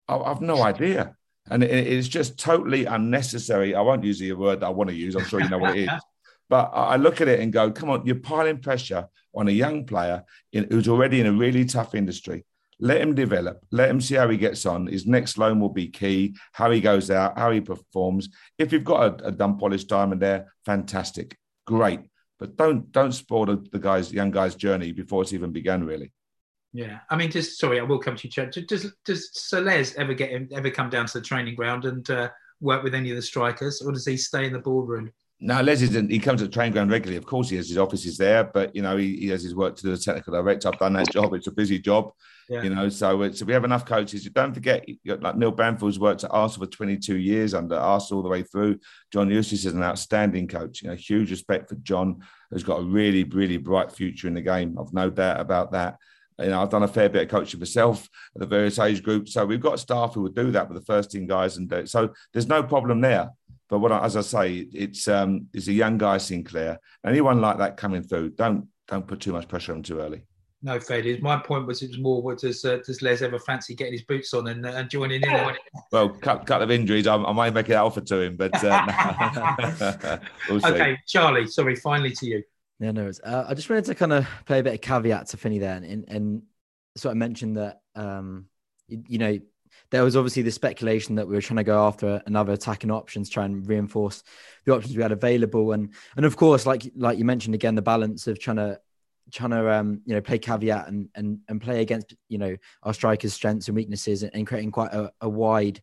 I, 0.09 0.17
I've 0.17 0.41
no 0.41 0.63
idea. 0.63 1.17
And 1.51 1.63
it, 1.65 1.71
it's 1.71 2.09
just 2.09 2.39
totally 2.39 2.85
unnecessary. 2.85 3.75
I 3.75 3.81
won't 3.81 4.05
use 4.05 4.19
the 4.19 4.33
word 4.33 4.61
that 4.61 4.67
I 4.67 4.71
want 4.71 4.91
to 4.91 4.97
use. 4.97 5.17
I'm 5.17 5.25
sure 5.25 5.41
you 5.41 5.49
know 5.49 5.59
what 5.59 5.77
it 5.77 5.85
is. 5.85 5.91
But 6.49 6.73
I 6.75 6.95
I 6.95 6.97
look 6.97 7.21
at 7.21 7.29
it 7.29 7.39
and 7.39 7.53
go, 7.53 7.71
come 7.71 7.91
on, 7.91 8.05
you're 8.05 8.17
piling 8.17 8.59
pressure 8.59 9.07
on 9.33 9.47
a 9.47 9.53
young 9.53 9.87
player 9.87 10.25
in, 10.53 10.67
who's 10.69 10.89
already 10.89 11.21
in 11.21 11.27
a 11.27 11.33
really 11.33 11.65
tough 11.65 11.95
industry. 11.95 12.45
Let 12.81 13.01
him 13.01 13.15
develop. 13.15 13.65
Let 13.71 13.89
him 13.89 14.01
see 14.01 14.17
how 14.17 14.29
he 14.29 14.37
gets 14.37 14.67
on. 14.67 14.89
His 14.89 15.07
next 15.07 15.39
loan 15.39 15.61
will 15.61 15.69
be 15.69 15.89
key. 15.89 16.35
How 16.53 16.71
he 16.71 16.81
goes 16.81 17.09
out, 17.09 17.39
how 17.39 17.53
he 17.53 17.61
performs. 17.61 18.31
If 18.59 18.73
you've 18.73 18.85
got 18.85 19.21
a, 19.21 19.29
a 19.29 19.31
dumb 19.31 19.59
polished 19.59 19.89
diamond 19.89 20.23
there, 20.23 20.53
fantastic, 20.65 21.37
great. 21.67 22.01
But 22.41 22.57
don't 22.57 22.91
don't 22.91 23.13
spoil 23.13 23.47
the, 23.47 23.57
the 23.71 23.79
guy's 23.79 24.13
young 24.13 24.31
guy's 24.31 24.55
journey 24.55 24.93
before 24.93 25.23
it's 25.23 25.35
even 25.35 25.53
begun. 25.53 25.85
Really. 25.85 26.11
Yeah, 26.73 27.01
I 27.11 27.17
mean, 27.17 27.31
just 27.31 27.59
sorry, 27.59 27.79
I 27.79 27.83
will 27.83 27.99
come 27.99 28.17
to 28.17 28.27
you, 28.27 28.31
Chad. 28.31 28.51
Does 28.67 28.93
does 29.05 29.31
Soles 29.35 29.95
ever 29.95 30.15
get 30.15 30.51
ever 30.53 30.71
come 30.71 30.89
down 30.89 31.07
to 31.07 31.19
the 31.19 31.25
training 31.25 31.55
ground 31.55 31.85
and 31.85 32.09
uh, 32.11 32.31
work 32.61 32.83
with 32.83 32.95
any 32.95 33.11
of 33.11 33.17
the 33.17 33.23
strikers, 33.23 33.83
or 33.83 33.93
does 33.93 34.07
he 34.07 34.17
stay 34.17 34.47
in 34.47 34.53
the 34.53 34.59
boardroom? 34.59 35.13
No, 35.43 35.63
Les 35.63 35.81
isn't. 35.81 36.11
He 36.11 36.19
comes 36.19 36.41
to 36.43 36.47
the 36.47 36.53
training 36.53 36.73
ground 36.75 36.91
regularly. 36.91 37.17
Of 37.17 37.25
course, 37.25 37.49
he 37.49 37.57
has 37.57 37.67
his 37.69 37.79
offices 37.79 38.19
there, 38.19 38.45
but 38.45 38.77
you 38.77 38.83
know 38.83 38.99
he, 38.99 39.17
he 39.17 39.29
has 39.29 39.43
his 39.43 39.55
work 39.55 39.75
to 39.77 39.83
do 39.83 39.93
as 39.93 40.05
technical 40.05 40.35
director. 40.35 40.69
I've 40.69 40.79
done 40.79 40.93
that 40.93 41.11
job. 41.11 41.33
It's 41.33 41.47
a 41.47 41.51
busy 41.53 41.79
job, 41.79 42.13
Yeah. 42.51 42.63
you 42.63 42.69
know. 42.69 42.91
So 42.91 43.23
it's, 43.23 43.43
we 43.43 43.55
have 43.55 43.65
enough 43.65 43.87
coaches. 43.87 44.25
Don't 44.25 44.53
forget, 44.53 44.85
got, 45.07 45.23
like 45.23 45.37
Neil 45.39 45.51
Banfield's 45.51 45.99
worked 45.99 46.25
at 46.25 46.31
Arsenal 46.31 46.67
for 46.67 46.73
22 46.73 47.17
years 47.17 47.55
under 47.55 47.77
Arsenal 47.77 48.19
all 48.19 48.23
the 48.23 48.29
way 48.29 48.43
through. 48.43 48.81
John 49.11 49.31
Eustace 49.31 49.65
is 49.65 49.73
an 49.73 49.83
outstanding 49.83 50.47
coach. 50.47 50.83
You 50.83 50.91
know, 50.91 50.95
huge 50.95 51.31
respect 51.31 51.71
for 51.71 51.77
John, 51.77 52.21
who's 52.51 52.63
got 52.63 52.81
a 52.81 52.85
really, 52.85 53.25
really 53.25 53.57
bright 53.57 53.91
future 53.91 54.29
in 54.29 54.35
the 54.35 54.43
game. 54.43 54.77
I've 54.79 54.93
no 54.93 55.09
doubt 55.09 55.41
about 55.41 55.73
that. 55.73 55.97
You 56.39 56.49
know, 56.49 56.61
I've 56.63 56.71
done 56.71 56.83
a 56.83 56.89
fair 56.89 57.09
bit 57.09 57.23
of 57.23 57.29
coaching 57.29 57.61
myself 57.61 58.09
at 58.35 58.41
the 58.41 58.47
various 58.47 58.79
age 58.79 59.03
groups. 59.03 59.33
So 59.33 59.45
we've 59.47 59.61
got 59.61 59.79
staff 59.81 60.15
who 60.15 60.23
would 60.23 60.35
do 60.35 60.51
that 60.53 60.69
with 60.69 60.79
the 60.79 60.85
first 60.85 61.11
team 61.11 61.27
guys, 61.27 61.57
and 61.57 61.69
do 61.69 61.77
it. 61.77 61.89
so 61.89 62.11
there's 62.33 62.47
no 62.49 62.63
problem 62.63 63.01
there. 63.01 63.31
But 63.71 63.79
what, 63.79 63.93
I, 63.93 64.05
as 64.05 64.17
I 64.17 64.21
say, 64.23 64.67
it's 64.73 65.07
um, 65.07 65.47
it's 65.55 65.69
a 65.69 65.73
young 65.73 65.97
guy, 65.97 66.19
Sinclair. 66.19 66.81
Anyone 67.07 67.41
like 67.41 67.59
that 67.59 67.77
coming 67.77 68.03
through, 68.03 68.31
don't 68.31 68.67
don't 68.89 69.07
put 69.07 69.21
too 69.21 69.33
much 69.33 69.47
pressure 69.47 69.73
on 69.73 69.79
him 69.79 69.85
too 69.85 70.01
early. 70.01 70.25
No, 70.63 70.79
fair 70.79 71.01
dues. 71.01 71.23
My 71.23 71.39
point 71.39 71.67
was 71.67 71.81
it 71.81 71.89
was 71.89 71.99
more 71.99 72.21
what 72.21 72.39
does 72.39 72.65
uh, 72.65 72.81
does 72.85 73.01
Les 73.01 73.23
ever 73.23 73.39
fancy 73.39 73.75
getting 73.75 73.95
his 73.95 74.03
boots 74.03 74.35
on 74.35 74.49
and, 74.49 74.67
uh, 74.67 74.71
and 74.71 74.91
joining 74.91 75.23
in? 75.23 75.31
on 75.31 75.55
it? 75.55 75.61
Well, 75.93 76.11
cut 76.11 76.45
couple 76.45 76.65
of 76.65 76.71
injuries, 76.73 77.07
I, 77.07 77.15
I 77.17 77.33
might 77.33 77.55
make 77.55 77.69
an 77.69 77.77
offer 77.77 78.01
to 78.01 78.21
him, 78.21 78.37
but 78.37 78.53
uh, 78.63 80.19
we'll. 80.51 80.67
Okay, 80.67 80.99
Charlie. 81.07 81.47
Sorry, 81.47 81.77
finally 81.77 82.11
to 82.11 82.27
you. 82.27 82.43
Yeah, 82.81 82.91
no, 82.91 83.07
it's, 83.07 83.21
uh, 83.23 83.47
I 83.49 83.55
just 83.55 83.71
wanted 83.71 83.85
to 83.87 83.95
kind 83.95 84.13
of 84.13 84.27
play 84.47 84.59
a 84.59 84.63
bit 84.63 84.75
of 84.75 84.81
caveat 84.81 85.29
to 85.29 85.37
Finney 85.37 85.61
there, 85.61 85.77
and, 85.77 86.05
and 86.09 86.43
sort 86.97 87.13
of 87.13 87.19
mention 87.19 87.55
that 87.55 87.83
um, 87.95 88.47
you, 88.89 89.03
you 89.07 89.19
know 89.19 89.39
there 89.91 90.05
was 90.05 90.17
obviously 90.17 90.43
the 90.43 90.51
speculation 90.51 91.15
that 91.17 91.27
we 91.27 91.35
were 91.35 91.41
trying 91.41 91.59
to 91.59 91.65
go 91.65 91.87
after 91.87 92.23
another 92.27 92.53
attacking 92.53 92.91
options, 92.91 93.29
try 93.29 93.45
and 93.45 93.67
reinforce 93.69 94.23
the 94.65 94.75
options 94.75 94.97
we 94.97 95.03
had 95.03 95.13
available, 95.13 95.73
and 95.73 95.95
and 96.17 96.27
of 96.27 96.37
course, 96.37 96.67
like 96.67 96.91
like 96.97 97.19
you 97.19 97.25
mentioned 97.25 97.55
again, 97.55 97.75
the 97.75 97.83
balance 97.83 98.27
of 98.27 98.39
trying 98.39 98.57
to 98.57 98.81
trying 99.33 99.51
to 99.51 99.73
um, 99.73 100.01
you 100.05 100.15
know 100.15 100.21
play 100.21 100.39
caveat 100.39 100.89
and 100.89 101.09
and 101.15 101.41
and 101.49 101.61
play 101.61 101.81
against 101.81 102.15
you 102.29 102.39
know 102.39 102.57
our 102.83 102.95
strikers' 102.95 103.35
strengths 103.35 103.69
and 103.69 103.77
weaknesses, 103.77 104.23
and, 104.23 104.35
and 104.35 104.47
creating 104.47 104.71
quite 104.71 104.93
a, 104.93 105.13
a 105.21 105.29
wide 105.29 105.81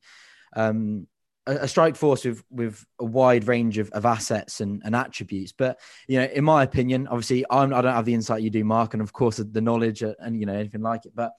um, 0.55 1.07
a, 1.47 1.55
a 1.55 1.67
strike 1.67 1.95
force 1.95 2.25
with 2.25 2.43
with 2.51 2.85
a 2.99 3.05
wide 3.05 3.47
range 3.47 3.77
of, 3.77 3.89
of 3.91 4.05
assets 4.05 4.61
and, 4.61 4.81
and 4.85 4.95
attributes. 4.95 5.51
But 5.51 5.79
you 6.07 6.19
know, 6.19 6.25
in 6.25 6.43
my 6.43 6.63
opinion, 6.63 7.07
obviously, 7.07 7.45
I'm, 7.49 7.73
I 7.73 7.81
don't 7.81 7.93
have 7.93 8.05
the 8.05 8.13
insight 8.13 8.43
you 8.43 8.49
do, 8.49 8.63
Mark, 8.63 8.93
and 8.93 9.01
of 9.01 9.13
course 9.13 9.37
the 9.37 9.61
knowledge 9.61 10.03
and 10.03 10.39
you 10.39 10.45
know 10.45 10.53
anything 10.53 10.81
like 10.81 11.05
it. 11.05 11.13
But 11.15 11.31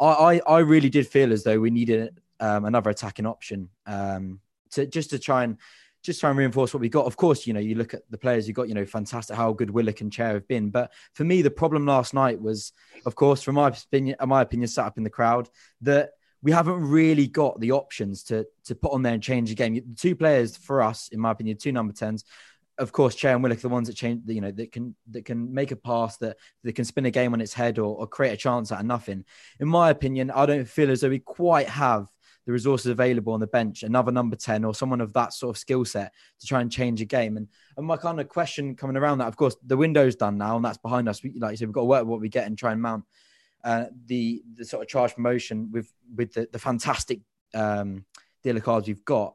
I 0.00 0.06
I, 0.06 0.40
I 0.46 0.58
really 0.60 0.90
did 0.90 1.06
feel 1.06 1.32
as 1.32 1.44
though 1.44 1.58
we 1.58 1.70
needed 1.70 2.20
um, 2.40 2.64
another 2.64 2.90
attacking 2.90 3.26
option 3.26 3.68
um, 3.86 4.40
to 4.70 4.86
just 4.86 5.10
to 5.10 5.18
try 5.18 5.44
and 5.44 5.58
just 6.02 6.20
try 6.20 6.30
and 6.30 6.38
reinforce 6.38 6.72
what 6.72 6.80
we 6.80 6.88
got. 6.88 7.06
Of 7.06 7.16
course, 7.16 7.46
you 7.46 7.52
know, 7.52 7.60
you 7.60 7.74
look 7.74 7.92
at 7.92 8.02
the 8.10 8.18
players 8.18 8.46
you 8.46 8.54
got, 8.54 8.68
you 8.68 8.74
know, 8.74 8.86
fantastic 8.86 9.36
how 9.36 9.52
good 9.52 9.70
Willock 9.70 10.00
and 10.00 10.12
Chair 10.12 10.34
have 10.34 10.46
been. 10.46 10.70
But 10.70 10.92
for 11.14 11.24
me, 11.24 11.42
the 11.42 11.50
problem 11.50 11.86
last 11.86 12.14
night 12.14 12.40
was, 12.40 12.72
of 13.04 13.14
course, 13.14 13.42
from 13.42 13.56
my 13.56 13.68
opinion, 13.68 14.16
my 14.26 14.42
opinion, 14.42 14.68
sat 14.68 14.86
up 14.86 14.98
in 14.98 15.04
the 15.04 15.10
crowd, 15.10 15.48
that 15.82 16.10
we 16.40 16.52
haven't 16.52 16.80
really 16.80 17.26
got 17.26 17.58
the 17.58 17.72
options 17.72 18.22
to 18.24 18.46
to 18.64 18.74
put 18.74 18.92
on 18.92 19.02
there 19.02 19.14
and 19.14 19.22
change 19.22 19.48
the 19.48 19.54
game. 19.54 19.74
The 19.74 19.96
two 19.96 20.14
players 20.14 20.56
for 20.56 20.82
us, 20.82 21.08
in 21.08 21.20
my 21.20 21.32
opinion, 21.32 21.56
two 21.56 21.72
number 21.72 21.92
tens. 21.92 22.24
Of 22.78 22.92
course, 22.92 23.14
Chair 23.14 23.34
and 23.34 23.42
Willock, 23.42 23.58
are 23.58 23.62
the 23.62 23.68
ones 23.68 23.88
that 23.88 23.96
change, 23.96 24.22
you 24.26 24.40
know, 24.40 24.52
that 24.52 24.72
can 24.72 24.94
that 25.10 25.24
can 25.24 25.52
make 25.52 25.72
a 25.72 25.76
pass, 25.76 26.16
that 26.18 26.36
that 26.64 26.74
can 26.74 26.84
spin 26.84 27.06
a 27.06 27.10
game 27.10 27.32
on 27.32 27.40
its 27.40 27.52
head 27.52 27.78
or, 27.78 27.96
or 27.96 28.06
create 28.06 28.32
a 28.32 28.36
chance 28.36 28.70
out 28.70 28.80
of 28.80 28.86
nothing. 28.86 29.24
In 29.58 29.68
my 29.68 29.90
opinion, 29.90 30.30
I 30.30 30.46
don't 30.46 30.68
feel 30.68 30.90
as 30.90 31.00
though 31.00 31.08
we 31.08 31.18
quite 31.18 31.68
have 31.68 32.08
the 32.46 32.52
resources 32.52 32.86
available 32.86 33.34
on 33.34 33.40
the 33.40 33.46
bench, 33.46 33.82
another 33.82 34.10
number 34.10 34.34
10 34.34 34.64
or 34.64 34.74
someone 34.74 35.02
of 35.02 35.12
that 35.12 35.34
sort 35.34 35.54
of 35.54 35.60
skill 35.60 35.84
set 35.84 36.14
to 36.40 36.46
try 36.46 36.62
and 36.62 36.72
change 36.72 37.02
a 37.02 37.04
game. 37.04 37.36
And, 37.36 37.46
and 37.76 37.86
my 37.86 37.98
kind 37.98 38.18
of 38.18 38.28
question 38.28 38.74
coming 38.74 38.96
around 38.96 39.18
that, 39.18 39.28
of 39.28 39.36
course, 39.36 39.54
the 39.66 39.76
window's 39.76 40.16
done 40.16 40.38
now 40.38 40.56
and 40.56 40.64
that's 40.64 40.78
behind 40.78 41.10
us. 41.10 41.22
We, 41.22 41.34
like 41.38 41.50
you 41.50 41.56
said, 41.58 41.68
we've 41.68 41.74
got 41.74 41.82
to 41.82 41.86
work 41.86 42.00
with 42.04 42.08
what 42.08 42.20
we 42.20 42.30
get 42.30 42.46
and 42.46 42.56
try 42.56 42.72
and 42.72 42.80
mount 42.80 43.04
uh, 43.64 43.86
the 44.06 44.42
the 44.54 44.64
sort 44.64 44.82
of 44.82 44.88
charge 44.88 45.14
promotion 45.14 45.70
with 45.70 45.92
with 46.14 46.32
the, 46.32 46.48
the 46.50 46.58
fantastic 46.58 47.20
um, 47.54 48.04
deal 48.42 48.56
of 48.56 48.62
cards 48.62 48.88
we've 48.88 49.04
got. 49.04 49.34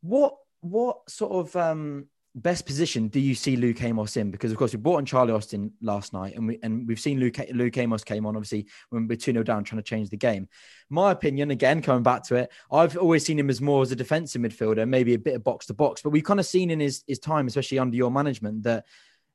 What 0.00 0.36
what 0.60 1.10
sort 1.10 1.32
of 1.32 1.56
um, 1.56 2.06
best 2.36 2.66
position 2.66 3.08
do 3.08 3.18
you 3.18 3.34
see 3.34 3.56
Luke 3.56 3.82
Amos 3.82 4.16
in? 4.16 4.30
Because 4.30 4.52
of 4.52 4.58
course 4.58 4.72
we 4.72 4.78
brought 4.78 4.98
on 4.98 5.06
Charlie 5.06 5.32
Austin 5.32 5.72
last 5.80 6.12
night, 6.12 6.34
and 6.36 6.46
we 6.46 6.58
and 6.62 6.86
we've 6.86 7.00
seen 7.00 7.18
Luke 7.18 7.38
Luke 7.52 7.76
Amos 7.78 8.04
came 8.04 8.26
on 8.26 8.36
obviously 8.36 8.66
when 8.90 9.08
we're 9.08 9.16
two 9.16 9.32
0 9.32 9.42
down, 9.42 9.64
trying 9.64 9.82
to 9.82 9.88
change 9.88 10.10
the 10.10 10.16
game. 10.16 10.48
My 10.90 11.12
opinion, 11.12 11.50
again, 11.50 11.82
coming 11.82 12.02
back 12.02 12.22
to 12.24 12.36
it, 12.36 12.52
I've 12.70 12.96
always 12.96 13.24
seen 13.24 13.38
him 13.38 13.50
as 13.50 13.60
more 13.60 13.82
as 13.82 13.90
a 13.90 13.96
defensive 13.96 14.42
midfielder, 14.42 14.86
maybe 14.86 15.14
a 15.14 15.18
bit 15.18 15.34
of 15.34 15.44
box 15.44 15.66
to 15.66 15.74
box, 15.74 16.02
but 16.02 16.10
we've 16.10 16.24
kind 16.24 16.38
of 16.38 16.46
seen 16.46 16.70
in 16.70 16.78
his 16.78 17.02
his 17.06 17.18
time, 17.18 17.46
especially 17.46 17.78
under 17.78 17.96
your 17.96 18.10
management, 18.10 18.62
that 18.64 18.84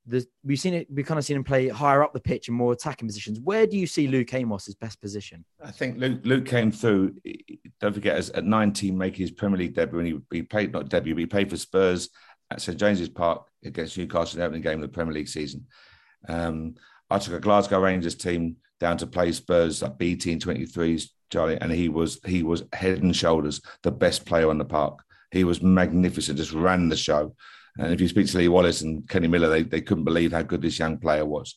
the, 0.05 0.25
we've 0.43 0.59
seen 0.59 0.73
it. 0.73 0.87
We've 0.91 1.05
kind 1.05 1.17
of 1.17 1.25
seen 1.25 1.37
him 1.37 1.43
play 1.43 1.67
higher 1.69 2.03
up 2.03 2.13
the 2.13 2.19
pitch 2.19 2.47
and 2.47 2.57
more 2.57 2.73
attacking 2.73 3.07
positions. 3.07 3.39
Where 3.39 3.67
do 3.67 3.77
you 3.77 3.85
see 3.85 4.07
Luke 4.07 4.33
Amos's 4.33 4.75
best 4.75 4.99
position? 5.01 5.45
I 5.63 5.71
think 5.71 5.97
Luke, 5.97 6.21
Luke 6.23 6.45
came 6.45 6.71
through. 6.71 7.15
Don't 7.79 7.93
forget, 7.93 8.17
as 8.17 8.29
at 8.31 8.45
19, 8.45 8.97
making 8.97 9.21
his 9.21 9.31
Premier 9.31 9.59
League 9.59 9.75
debut, 9.75 9.99
and 9.99 10.07
he, 10.07 10.19
he 10.31 10.43
played 10.43 10.71
not 10.71 10.89
debut, 10.89 11.13
but 11.13 11.19
he 11.19 11.25
played 11.27 11.49
for 11.49 11.57
Spurs 11.57 12.09
at 12.51 12.61
St 12.61 12.77
James's 12.77 13.09
Park 13.09 13.47
against 13.63 13.97
Newcastle 13.97 14.37
in 14.37 14.39
the 14.39 14.45
opening 14.45 14.61
game 14.61 14.75
of 14.75 14.81
the 14.81 14.93
Premier 14.93 15.13
League 15.13 15.27
season. 15.27 15.65
Um, 16.27 16.75
I 17.09 17.17
took 17.17 17.33
a 17.33 17.39
Glasgow 17.39 17.79
Rangers 17.79 18.15
team 18.15 18.57
down 18.79 18.97
to 18.97 19.07
play 19.07 19.31
Spurs 19.31 19.81
at 19.83 19.97
B 19.97 20.15
team 20.15 20.39
23s, 20.39 21.09
Charlie, 21.31 21.57
and 21.59 21.71
he 21.71 21.89
was 21.89 22.19
he 22.25 22.43
was 22.43 22.63
head 22.73 23.01
and 23.01 23.15
shoulders 23.15 23.61
the 23.83 23.91
best 23.91 24.25
player 24.25 24.49
on 24.49 24.57
the 24.57 24.65
park. 24.65 24.99
He 25.31 25.43
was 25.43 25.61
magnificent, 25.61 26.37
just 26.37 26.51
ran 26.51 26.89
the 26.89 26.97
show. 26.97 27.35
And 27.77 27.93
if 27.93 28.01
you 28.01 28.07
speak 28.09 28.27
to 28.27 28.37
Lee 28.37 28.49
Wallace 28.49 28.81
and 28.81 29.07
Kenny 29.07 29.27
Miller, 29.27 29.47
they, 29.47 29.63
they 29.63 29.79
couldn't 29.79 30.03
believe 30.03 30.33
how 30.33 30.41
good 30.41 30.61
this 30.61 30.77
young 30.77 30.97
player 30.97 31.25
was. 31.25 31.55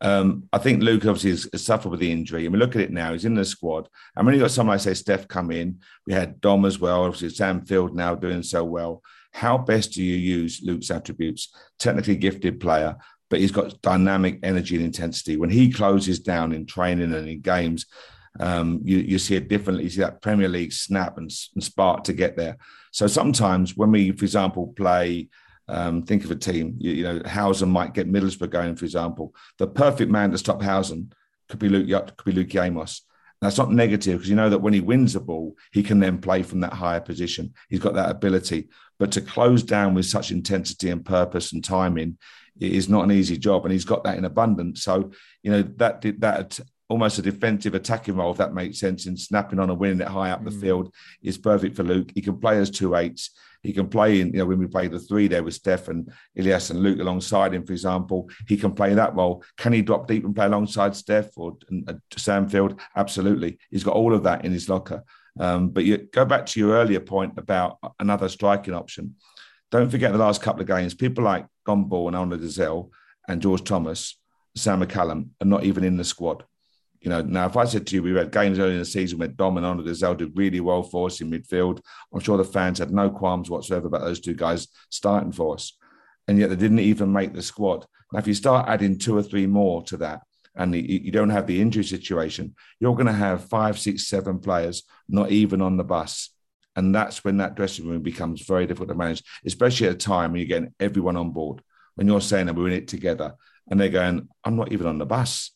Um, 0.00 0.48
I 0.52 0.58
think 0.58 0.80
Luke 0.82 1.04
obviously 1.04 1.30
has, 1.30 1.48
has, 1.52 1.64
suffered 1.64 1.90
with 1.90 2.00
the 2.00 2.10
injury, 2.10 2.46
and 2.46 2.52
we 2.52 2.58
look 2.58 2.74
at 2.74 2.82
it 2.82 2.92
now. 2.92 3.12
He's 3.12 3.26
in 3.26 3.34
the 3.34 3.44
squad, 3.44 3.88
and 4.16 4.24
when 4.24 4.34
you 4.34 4.40
got 4.40 4.50
someone 4.50 4.74
like 4.74 4.80
say 4.80 4.94
Steph 4.94 5.28
come 5.28 5.50
in, 5.50 5.80
we 6.06 6.14
had 6.14 6.40
Dom 6.40 6.64
as 6.64 6.78
well. 6.78 7.04
Obviously, 7.04 7.30
Sam 7.30 7.66
Field 7.66 7.94
now 7.94 8.14
doing 8.14 8.42
so 8.42 8.64
well. 8.64 9.02
How 9.32 9.58
best 9.58 9.92
do 9.92 10.02
you 10.02 10.16
use 10.16 10.60
Luke's 10.62 10.90
attributes? 10.90 11.54
Technically 11.78 12.16
gifted 12.16 12.60
player, 12.60 12.96
but 13.28 13.40
he's 13.40 13.52
got 13.52 13.80
dynamic 13.82 14.40
energy 14.42 14.76
and 14.76 14.84
intensity. 14.84 15.36
When 15.36 15.50
he 15.50 15.72
closes 15.72 16.20
down 16.20 16.52
in 16.52 16.66
training 16.66 17.14
and 17.14 17.28
in 17.28 17.40
games, 17.40 17.86
um, 18.38 18.80
you, 18.84 18.98
you 18.98 19.18
see 19.18 19.36
it 19.36 19.48
differently. 19.48 19.84
You 19.84 19.90
see 19.90 20.00
that 20.00 20.22
Premier 20.22 20.48
League 20.48 20.72
snap 20.72 21.18
and, 21.18 21.30
and 21.54 21.64
spark 21.64 22.04
to 22.04 22.12
get 22.12 22.36
there. 22.36 22.56
So 22.92 23.06
sometimes 23.06 23.76
when 23.76 23.90
we, 23.90 24.12
for 24.12 24.24
example, 24.24 24.72
play, 24.76 25.28
um, 25.68 26.02
think 26.02 26.24
of 26.24 26.30
a 26.30 26.36
team, 26.36 26.76
you, 26.78 26.92
you, 26.92 27.02
know, 27.04 27.22
Howson 27.24 27.70
might 27.70 27.94
get 27.94 28.10
Middlesbrough 28.10 28.50
going, 28.50 28.76
for 28.76 28.84
example. 28.84 29.34
The 29.58 29.68
perfect 29.68 30.10
man 30.10 30.32
to 30.32 30.38
stop 30.38 30.62
Howson 30.62 31.12
could 31.48 31.60
be 31.60 31.68
Luke, 31.68 32.16
could 32.16 32.24
be 32.24 32.32
Luke 32.32 32.54
Amos. 32.54 33.02
That's 33.40 33.58
not 33.58 33.72
negative 33.72 34.18
because 34.18 34.28
you 34.28 34.36
know 34.36 34.50
that 34.50 34.58
when 34.58 34.74
he 34.74 34.80
wins 34.80 35.14
the 35.14 35.20
ball, 35.20 35.56
he 35.72 35.82
can 35.82 35.98
then 35.98 36.18
play 36.18 36.42
from 36.42 36.60
that 36.60 36.74
higher 36.74 37.00
position. 37.00 37.54
He's 37.68 37.80
got 37.80 37.94
that 37.94 38.10
ability. 38.10 38.68
But 38.98 39.12
to 39.12 39.22
close 39.22 39.62
down 39.62 39.94
with 39.94 40.06
such 40.06 40.30
intensity 40.30 40.90
and 40.90 41.04
purpose 41.04 41.52
and 41.52 41.64
timing 41.64 42.18
is 42.60 42.90
not 42.90 43.04
an 43.04 43.12
easy 43.12 43.38
job, 43.38 43.64
and 43.64 43.72
he's 43.72 43.86
got 43.86 44.04
that 44.04 44.18
in 44.18 44.26
abundance. 44.26 44.82
So 44.82 45.12
you 45.42 45.50
know 45.50 45.62
that 45.76 46.02
that 46.20 46.60
almost 46.90 47.18
a 47.18 47.22
defensive 47.22 47.74
attacking 47.74 48.16
role, 48.16 48.32
if 48.32 48.38
that 48.38 48.52
makes 48.52 48.80
sense, 48.80 49.06
in 49.06 49.16
snapping 49.16 49.58
on 49.58 49.70
and 49.70 49.78
winning 49.78 50.00
it 50.00 50.08
high 50.08 50.32
up 50.32 50.42
mm. 50.42 50.46
the 50.46 50.50
field 50.50 50.92
is 51.22 51.38
perfect 51.38 51.76
for 51.76 51.84
Luke. 51.84 52.10
He 52.14 52.20
can 52.20 52.38
play 52.38 52.58
as 52.58 52.70
two 52.70 52.94
eights. 52.96 53.30
He 53.62 53.72
can 53.72 53.88
play 53.88 54.20
in, 54.20 54.28
you 54.28 54.38
know, 54.38 54.46
when 54.46 54.58
we 54.58 54.66
play 54.66 54.88
the 54.88 54.98
three 54.98 55.28
there 55.28 55.42
with 55.42 55.54
Steph 55.54 55.88
and 55.88 56.10
Ilias 56.34 56.70
and 56.70 56.80
Luke 56.80 56.98
alongside 56.98 57.52
him, 57.54 57.64
for 57.64 57.72
example, 57.72 58.28
he 58.48 58.56
can 58.56 58.72
play 58.72 58.94
that 58.94 59.14
role. 59.14 59.44
Can 59.58 59.72
he 59.72 59.82
drop 59.82 60.06
deep 60.06 60.24
and 60.24 60.34
play 60.34 60.46
alongside 60.46 60.96
Steph 60.96 61.36
or 61.36 61.56
uh, 61.86 61.94
Sam 62.16 62.48
Field? 62.48 62.80
Absolutely. 62.96 63.58
He's 63.70 63.84
got 63.84 63.96
all 63.96 64.14
of 64.14 64.22
that 64.22 64.44
in 64.44 64.52
his 64.52 64.68
locker. 64.68 65.04
Um, 65.38 65.70
but 65.70 65.84
you 65.84 65.98
go 65.98 66.24
back 66.24 66.46
to 66.46 66.60
your 66.60 66.72
earlier 66.72 67.00
point 67.00 67.34
about 67.38 67.78
another 67.98 68.28
striking 68.28 68.74
option. 68.74 69.16
Don't 69.70 69.90
forget 69.90 70.12
the 70.12 70.18
last 70.18 70.42
couple 70.42 70.62
of 70.62 70.66
games, 70.66 70.94
people 70.94 71.24
like 71.24 71.46
Dom 71.66 71.84
Ball 71.84 72.08
and 72.08 72.16
Andre 72.16 72.38
Dozzell 72.38 72.90
and 73.28 73.40
George 73.40 73.62
Thomas, 73.62 74.18
Sam 74.56 74.82
McCallum 74.82 75.28
are 75.40 75.46
not 75.46 75.64
even 75.64 75.84
in 75.84 75.96
the 75.96 76.04
squad. 76.04 76.44
You 77.00 77.08
know, 77.08 77.22
now 77.22 77.46
if 77.46 77.56
I 77.56 77.64
said 77.64 77.86
to 77.86 77.94
you, 77.94 78.02
we 78.02 78.14
had 78.14 78.30
games 78.30 78.58
early 78.58 78.74
in 78.74 78.78
the 78.78 78.84
season 78.84 79.18
where 79.18 79.28
Dom 79.28 79.56
and 79.56 79.80
Dozzell 79.80 80.16
did 80.16 80.36
really 80.36 80.60
well 80.60 80.82
for 80.82 81.06
us 81.06 81.20
in 81.20 81.30
midfield. 81.30 81.80
I'm 82.12 82.20
sure 82.20 82.36
the 82.36 82.44
fans 82.44 82.78
had 82.78 82.90
no 82.90 83.08
qualms 83.08 83.48
whatsoever 83.48 83.86
about 83.86 84.02
those 84.02 84.20
two 84.20 84.34
guys 84.34 84.68
starting 84.90 85.32
for 85.32 85.54
us. 85.54 85.76
And 86.28 86.38
yet 86.38 86.50
they 86.50 86.56
didn't 86.56 86.80
even 86.80 87.12
make 87.12 87.32
the 87.32 87.42
squad. 87.42 87.86
Now, 88.12 88.18
if 88.18 88.26
you 88.26 88.34
start 88.34 88.68
adding 88.68 88.98
two 88.98 89.16
or 89.16 89.22
three 89.22 89.46
more 89.46 89.82
to 89.84 89.96
that, 89.98 90.20
and 90.56 90.74
you 90.74 91.12
don't 91.12 91.30
have 91.30 91.46
the 91.46 91.60
injury 91.60 91.84
situation, 91.84 92.54
you're 92.80 92.94
going 92.94 93.06
to 93.06 93.12
have 93.12 93.48
five, 93.48 93.78
six, 93.78 94.08
seven 94.08 94.40
players 94.40 94.82
not 95.08 95.30
even 95.30 95.62
on 95.62 95.76
the 95.76 95.84
bus. 95.84 96.30
And 96.76 96.94
that's 96.94 97.24
when 97.24 97.38
that 97.38 97.54
dressing 97.54 97.86
room 97.86 98.02
becomes 98.02 98.42
very 98.42 98.66
difficult 98.66 98.90
to 98.90 98.94
manage, 98.94 99.22
especially 99.46 99.86
at 99.86 99.94
a 99.94 99.98
time 99.98 100.32
when 100.32 100.40
you're 100.40 100.48
getting 100.48 100.74
everyone 100.80 101.16
on 101.16 101.30
board. 101.30 101.62
When 101.94 102.06
you're 102.08 102.20
saying 102.20 102.46
that 102.46 102.56
we're 102.56 102.68
in 102.68 102.74
it 102.74 102.88
together 102.88 103.34
and 103.70 103.80
they're 103.80 103.88
going, 103.88 104.28
I'm 104.44 104.56
not 104.56 104.72
even 104.72 104.86
on 104.86 104.98
the 104.98 105.06
bus 105.06 105.52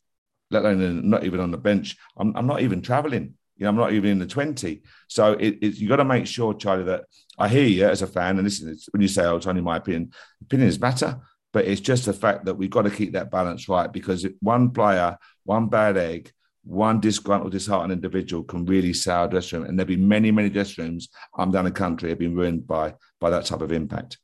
let 0.51 0.65
alone 0.65 1.09
not 1.09 1.25
even 1.25 1.41
on 1.41 1.51
the 1.51 1.59
bench. 1.59 1.97
I'm, 2.17 2.37
I'm 2.37 2.47
not 2.47 2.63
even 2.63 2.83
traveling. 2.83 3.35
You 3.57 3.65
know, 3.65 3.71
I'm 3.71 3.77
not 3.77 3.93
even 3.93 4.11
in 4.11 4.19
the 4.19 4.27
20. 4.27 4.83
So 5.09 5.33
it, 5.35 5.59
it, 5.63 5.75
you 5.77 5.89
got 5.89 5.97
to 5.97 6.05
make 6.05 6.27
sure, 6.27 6.55
Charlie, 6.55 6.85
that 6.85 7.05
I 7.39 7.49
hear 7.49 7.67
you 7.67 7.87
as 7.87 8.03
a 8.03 8.07
fan. 8.07 8.39
And 8.39 8.45
listen, 8.45 8.77
when 8.91 9.01
you 9.01 9.09
say, 9.09 9.25
oh, 9.25 9.37
it's 9.37 9.47
only 9.47 9.63
my 9.63 9.77
opinion, 9.77 10.13
opinions 10.43 10.81
matter. 10.81 11.21
But 11.53 11.67
it's 11.67 11.81
just 11.81 12.05
the 12.07 12.13
fact 12.13 12.47
that 12.47 12.55
we've 12.55 12.71
got 12.71 12.83
to 12.83 12.91
keep 12.91 13.13
that 13.13 13.31
balance 13.31 13.69
right 13.69 13.93
because 13.93 14.27
one 14.41 14.71
player, 14.71 15.17
one 15.45 15.69
bad 15.69 15.97
egg, 15.97 16.33
one 16.65 16.99
disgruntled, 16.99 17.53
disheartened 17.53 17.93
individual 17.93 18.43
can 18.43 18.65
really 18.65 18.93
sour 18.93 19.27
a 19.27 19.31
dressing 19.31 19.61
room. 19.61 19.69
And 19.69 19.79
there'll 19.79 19.87
be 19.87 19.97
many, 19.97 20.33
many 20.33 20.49
dressing 20.49 20.85
rooms 20.85 21.09
I'm 21.37 21.53
down 21.53 21.65
the 21.65 21.71
country 21.71 22.09
have 22.09 22.19
been 22.19 22.35
ruined 22.35 22.67
by 22.67 22.95
by 23.21 23.31
that 23.31 23.45
type 23.45 23.61
of 23.61 23.71
impact. 23.71 24.19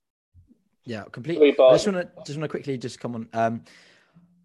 Yeah, 0.84 1.04
completely. 1.12 1.50
I 1.50 1.72
just 1.72 1.86
want 1.86 1.98
to 1.98 2.10
just 2.24 2.38
want 2.38 2.44
to 2.44 2.48
quickly 2.48 2.78
just 2.78 2.98
come 2.98 3.14
on. 3.14 3.28
Um, 3.32 3.62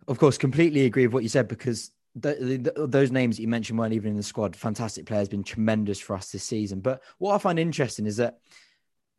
of 0.08 0.20
course, 0.20 0.38
completely 0.38 0.86
agree 0.86 1.08
with 1.08 1.14
what 1.14 1.24
you 1.24 1.30
said 1.30 1.48
because 1.48 1.92
those 2.16 3.12
names 3.12 3.36
that 3.36 3.42
you 3.42 3.48
mentioned 3.48 3.78
weren't 3.78 3.94
even 3.94 4.12
in 4.12 4.18
the 4.18 4.24
squad. 4.24 4.56
Fantastic 4.56 5.06
players, 5.06 5.28
been 5.28 5.44
tremendous 5.44 6.00
for 6.00 6.16
us 6.16 6.32
this 6.32 6.44
season. 6.44 6.80
But 6.80 7.02
what 7.18 7.36
I 7.36 7.38
find 7.40 7.60
interesting 7.60 8.06
is 8.06 8.18
that 8.18 8.40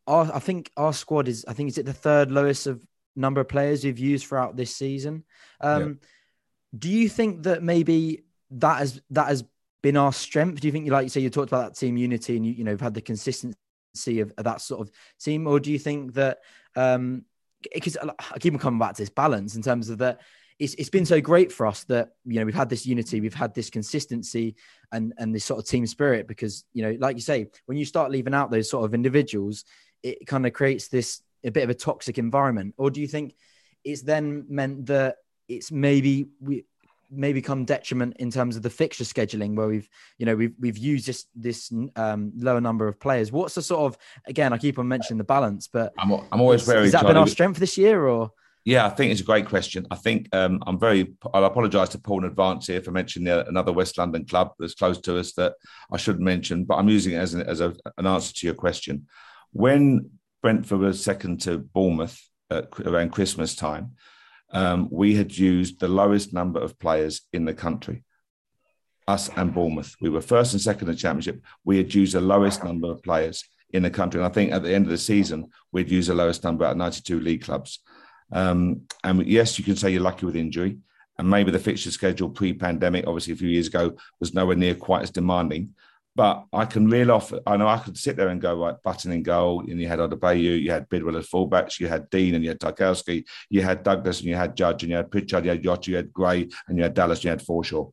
our, 0.07 0.31
I 0.33 0.38
think 0.38 0.70
our 0.77 0.92
squad 0.92 1.29
is, 1.29 1.44
I 1.46 1.53
think, 1.53 1.68
is 1.68 1.79
it 1.79 1.87
the 1.87 1.92
third 1.92 2.31
lowest 2.31 2.66
of 2.66 2.81
number 3.14 3.40
of 3.40 3.49
players 3.49 3.85
we've 3.85 3.99
used 3.99 4.27
throughout 4.27 4.57
this 4.57 4.75
season. 4.75 5.25
Um, 5.61 5.83
yeah. 5.83 6.09
Do 6.79 6.88
you 6.88 7.09
think 7.09 7.42
that 7.44 7.62
maybe 7.62 8.25
that 8.53 8.79
has 8.79 9.01
that 9.11 9.29
has 9.29 9.44
been 9.83 9.96
our 9.96 10.12
strength? 10.12 10.61
Do 10.61 10.68
you 10.68 10.72
think, 10.72 10.88
like 10.88 11.05
you 11.05 11.09
say, 11.09 11.20
you 11.20 11.31
talked 11.31 11.51
about 11.51 11.72
that 11.72 11.79
team 11.79 11.96
unity 11.96 12.37
and 12.37 12.46
you 12.46 12.53
you 12.53 12.64
know 12.64 12.72
have 12.72 12.81
had 12.81 12.94
the 12.94 13.01
consistency 13.01 14.20
of, 14.20 14.33
of 14.37 14.44
that 14.44 14.61
sort 14.61 14.81
of 14.81 14.90
team, 15.18 15.46
or 15.46 15.61
do 15.61 15.72
you 15.72 15.79
think 15.79 16.14
that 16.14 16.38
um, 16.77 17.25
because 17.75 17.96
I 17.96 18.38
keep 18.38 18.53
on 18.53 18.59
coming 18.59 18.79
back 18.79 18.94
to 18.94 19.03
this 19.03 19.11
balance 19.11 19.55
in 19.57 19.62
terms 19.62 19.88
of 19.88 19.99
that 19.99 20.20
it's, 20.59 20.75
it's 20.75 20.88
been 20.88 21.05
so 21.05 21.21
great 21.21 21.53
for 21.53 21.66
us 21.66 21.85
that 21.85 22.11
you 22.25 22.38
know 22.38 22.47
we've 22.47 22.55
had 22.55 22.71
this 22.71 22.87
unity 22.87 23.21
we've 23.21 23.35
had 23.35 23.55
this 23.55 23.69
consistency 23.69 24.57
and 24.90 25.12
and 25.19 25.35
this 25.35 25.45
sort 25.45 25.61
of 25.61 25.66
team 25.66 25.87
spirit 25.87 26.27
because 26.27 26.64
you 26.73 26.83
know 26.83 26.97
like 26.99 27.16
you 27.16 27.23
say 27.23 27.47
when 27.66 27.77
you 27.77 27.85
start 27.85 28.11
leaving 28.11 28.33
out 28.33 28.51
those 28.51 28.71
sort 28.71 28.85
of 28.85 28.95
individuals 28.95 29.64
it 30.03 30.27
kind 30.27 30.47
of 30.47 30.53
creates 30.53 30.88
this 30.88 31.23
a 31.45 31.51
bit 31.51 31.64
of 31.64 31.71
a 31.71 31.75
toxic 31.75 32.19
environment. 32.19 32.75
Or 32.77 32.90
do 32.90 33.01
you 33.01 33.09
think 33.09 33.35
it's 33.85 34.03
then 34.03 34.45
meant 34.49 34.87
that 34.87 35.16
it's 35.49 35.71
maybe 35.71 36.29
we 36.40 36.64
may 37.09 37.33
become 37.33 37.64
detriment 37.64 38.16
in 38.19 38.33
terms 38.33 38.57
of 38.57 38.62
the 38.62 38.71
fixture 38.71 39.05
scheduling 39.05 39.55
where 39.55 39.69
we've 39.69 39.88
you 40.19 40.27
know 40.27 40.35
we've 40.35 40.55
we've 40.59 40.77
used 40.77 41.07
this 41.07 41.27
this 41.37 41.73
um, 41.95 42.33
lower 42.37 42.61
number 42.61 42.88
of 42.88 42.99
players? 42.99 43.31
What's 43.31 43.55
the 43.55 43.62
sort 43.62 43.92
of 43.92 43.99
again 44.27 44.53
i 44.53 44.59
keep 44.59 44.79
on 44.81 44.88
mentioning 44.88 45.19
the 45.19 45.25
balance 45.25 45.69
but 45.69 45.92
i'm, 45.99 46.11
I'm 46.33 46.40
always 46.40 46.64
very 46.64 46.83
has 46.83 46.92
that 46.92 47.07
been 47.07 47.16
our 47.16 47.29
strength 47.29 47.61
this 47.61 47.79
year 47.79 48.09
or 48.09 48.33
yeah, 48.66 48.85
I 48.85 48.88
think 48.88 49.12
it's 49.12 49.20
a 49.20 49.24
great 49.24 49.46
question. 49.46 49.87
I 49.92 49.94
think 49.94 50.29
um, 50.35 50.61
I'm 50.66 50.76
very. 50.76 51.14
I'll 51.33 51.44
apologise 51.44 51.90
to 51.90 52.00
Paul 52.00 52.24
in 52.24 52.31
advance 52.31 52.66
here 52.66 52.83
for 52.83 52.90
mentioning 52.90 53.29
another 53.29 53.72
West 53.72 53.96
London 53.96 54.24
club 54.24 54.55
that's 54.59 54.74
close 54.74 55.00
to 55.02 55.20
us 55.20 55.35
that 55.35 55.55
I 55.92 55.96
shouldn't 55.96 56.24
mention, 56.24 56.64
but 56.64 56.74
I'm 56.74 56.88
using 56.88 57.12
it 57.12 57.18
as 57.18 57.35
an, 57.35 57.42
as 57.42 57.61
a, 57.61 57.72
an 57.96 58.09
answer 58.09 58.35
to 58.35 58.46
your 58.46 58.57
question. 58.57 59.07
When 59.52 60.11
Brentford 60.42 60.81
was 60.81 61.00
second 61.00 61.42
to 61.42 61.59
Bournemouth 61.59 62.20
at, 62.50 62.66
around 62.81 63.12
Christmas 63.12 63.55
time, 63.55 63.92
um, 64.50 64.88
we 64.90 65.14
had 65.14 65.38
used 65.38 65.79
the 65.79 65.87
lowest 65.87 66.33
number 66.33 66.59
of 66.59 66.76
players 66.81 67.20
in 67.33 67.44
the 67.44 67.55
country. 67.55 68.02
Us 69.07 69.31
and 69.37 69.55
Bournemouth. 69.55 69.94
We 70.00 70.11
were 70.11 70.20
first 70.20 70.55
and 70.55 70.61
second 70.61 70.88
in 70.88 70.94
the 70.96 71.00
championship. 71.00 71.40
We 71.64 71.76
had 71.76 71.94
used 71.94 72.14
the 72.16 72.20
lowest 72.20 72.64
number 72.64 72.90
of 72.90 73.00
players 73.05 73.44
in 73.70 73.85
the 73.85 73.90
country. 73.90 74.18
And 74.18 74.26
I 74.26 74.35
think 74.35 74.50
at 74.50 74.64
the 74.64 74.74
end 74.74 74.87
of 74.87 74.90
the 74.90 74.98
season, 74.98 75.50
we'd 75.70 75.90
use 75.90 76.09
the 76.09 76.14
lowest 76.14 76.42
number 76.42 76.64
at 76.64 76.76
92 76.76 77.20
league 77.20 77.42
clubs. 77.42 77.79
Um, 78.33 78.83
and 79.05 79.27
yes, 79.27 79.59
you 79.59 79.65
can 79.65 79.77
say 79.77 79.91
you're 79.91 80.03
lucky 80.03 80.27
with 80.27 80.37
injury. 80.37 80.79
And 81.18 81.31
maybe 81.31 81.51
the 81.51 81.59
fixture 81.59 81.91
schedule 81.91 82.29
pre 82.29 82.53
pandemic, 82.53 83.07
obviously 83.07 83.33
a 83.33 83.37
few 83.37 83.49
years 83.49 83.68
ago, 83.68 83.97
was 84.20 84.35
nowhere 84.35 84.57
near 84.57 84.74
quite 84.74 85.03
as 85.03 85.11
demanding. 85.11 85.74
But 86.14 86.47
I 86.51 86.64
can 86.64 86.89
reel 86.89 87.12
off, 87.12 87.31
I 87.47 87.59
know 87.59 87.68
I 87.68 87.77
could 87.77 87.99
sit 87.99 88.16
there 88.16 88.29
and 88.29 88.41
go, 88.41 88.59
right, 88.59 88.74
Button 88.83 89.12
in 89.12 89.22
goal, 89.22 89.61
and 89.61 89.79
you 89.79 89.87
had 89.87 89.99
Odubajo, 89.99 90.61
you 90.61 90.70
had 90.70 90.89
Bidwell 90.89 91.18
as 91.18 91.29
fullbacks, 91.29 91.79
you 91.79 91.89
had 91.89 92.09
Dean 92.09 92.35
and 92.35 92.43
you 92.43 92.49
had 92.51 92.59
Tarkowski, 92.59 93.24
you 93.51 93.61
had 93.61 93.83
Douglas 93.83 94.20
and 94.20 94.29
you 94.29 94.35
had 94.35 94.57
Judge 94.57 94.83
and 94.83 94.91
you 94.91 94.97
had 94.97 95.11
Pritchard, 95.11 95.45
you 95.45 95.51
had 95.51 95.62
Jota, 95.62 95.91
you 95.91 95.97
had 95.97 96.14
Gray 96.14 96.49
and 96.68 96.79
you 96.79 96.85
had 96.85 96.95
Dallas, 96.95 97.22
you 97.22 97.29
had 97.29 97.43
Forshaw. 97.43 97.93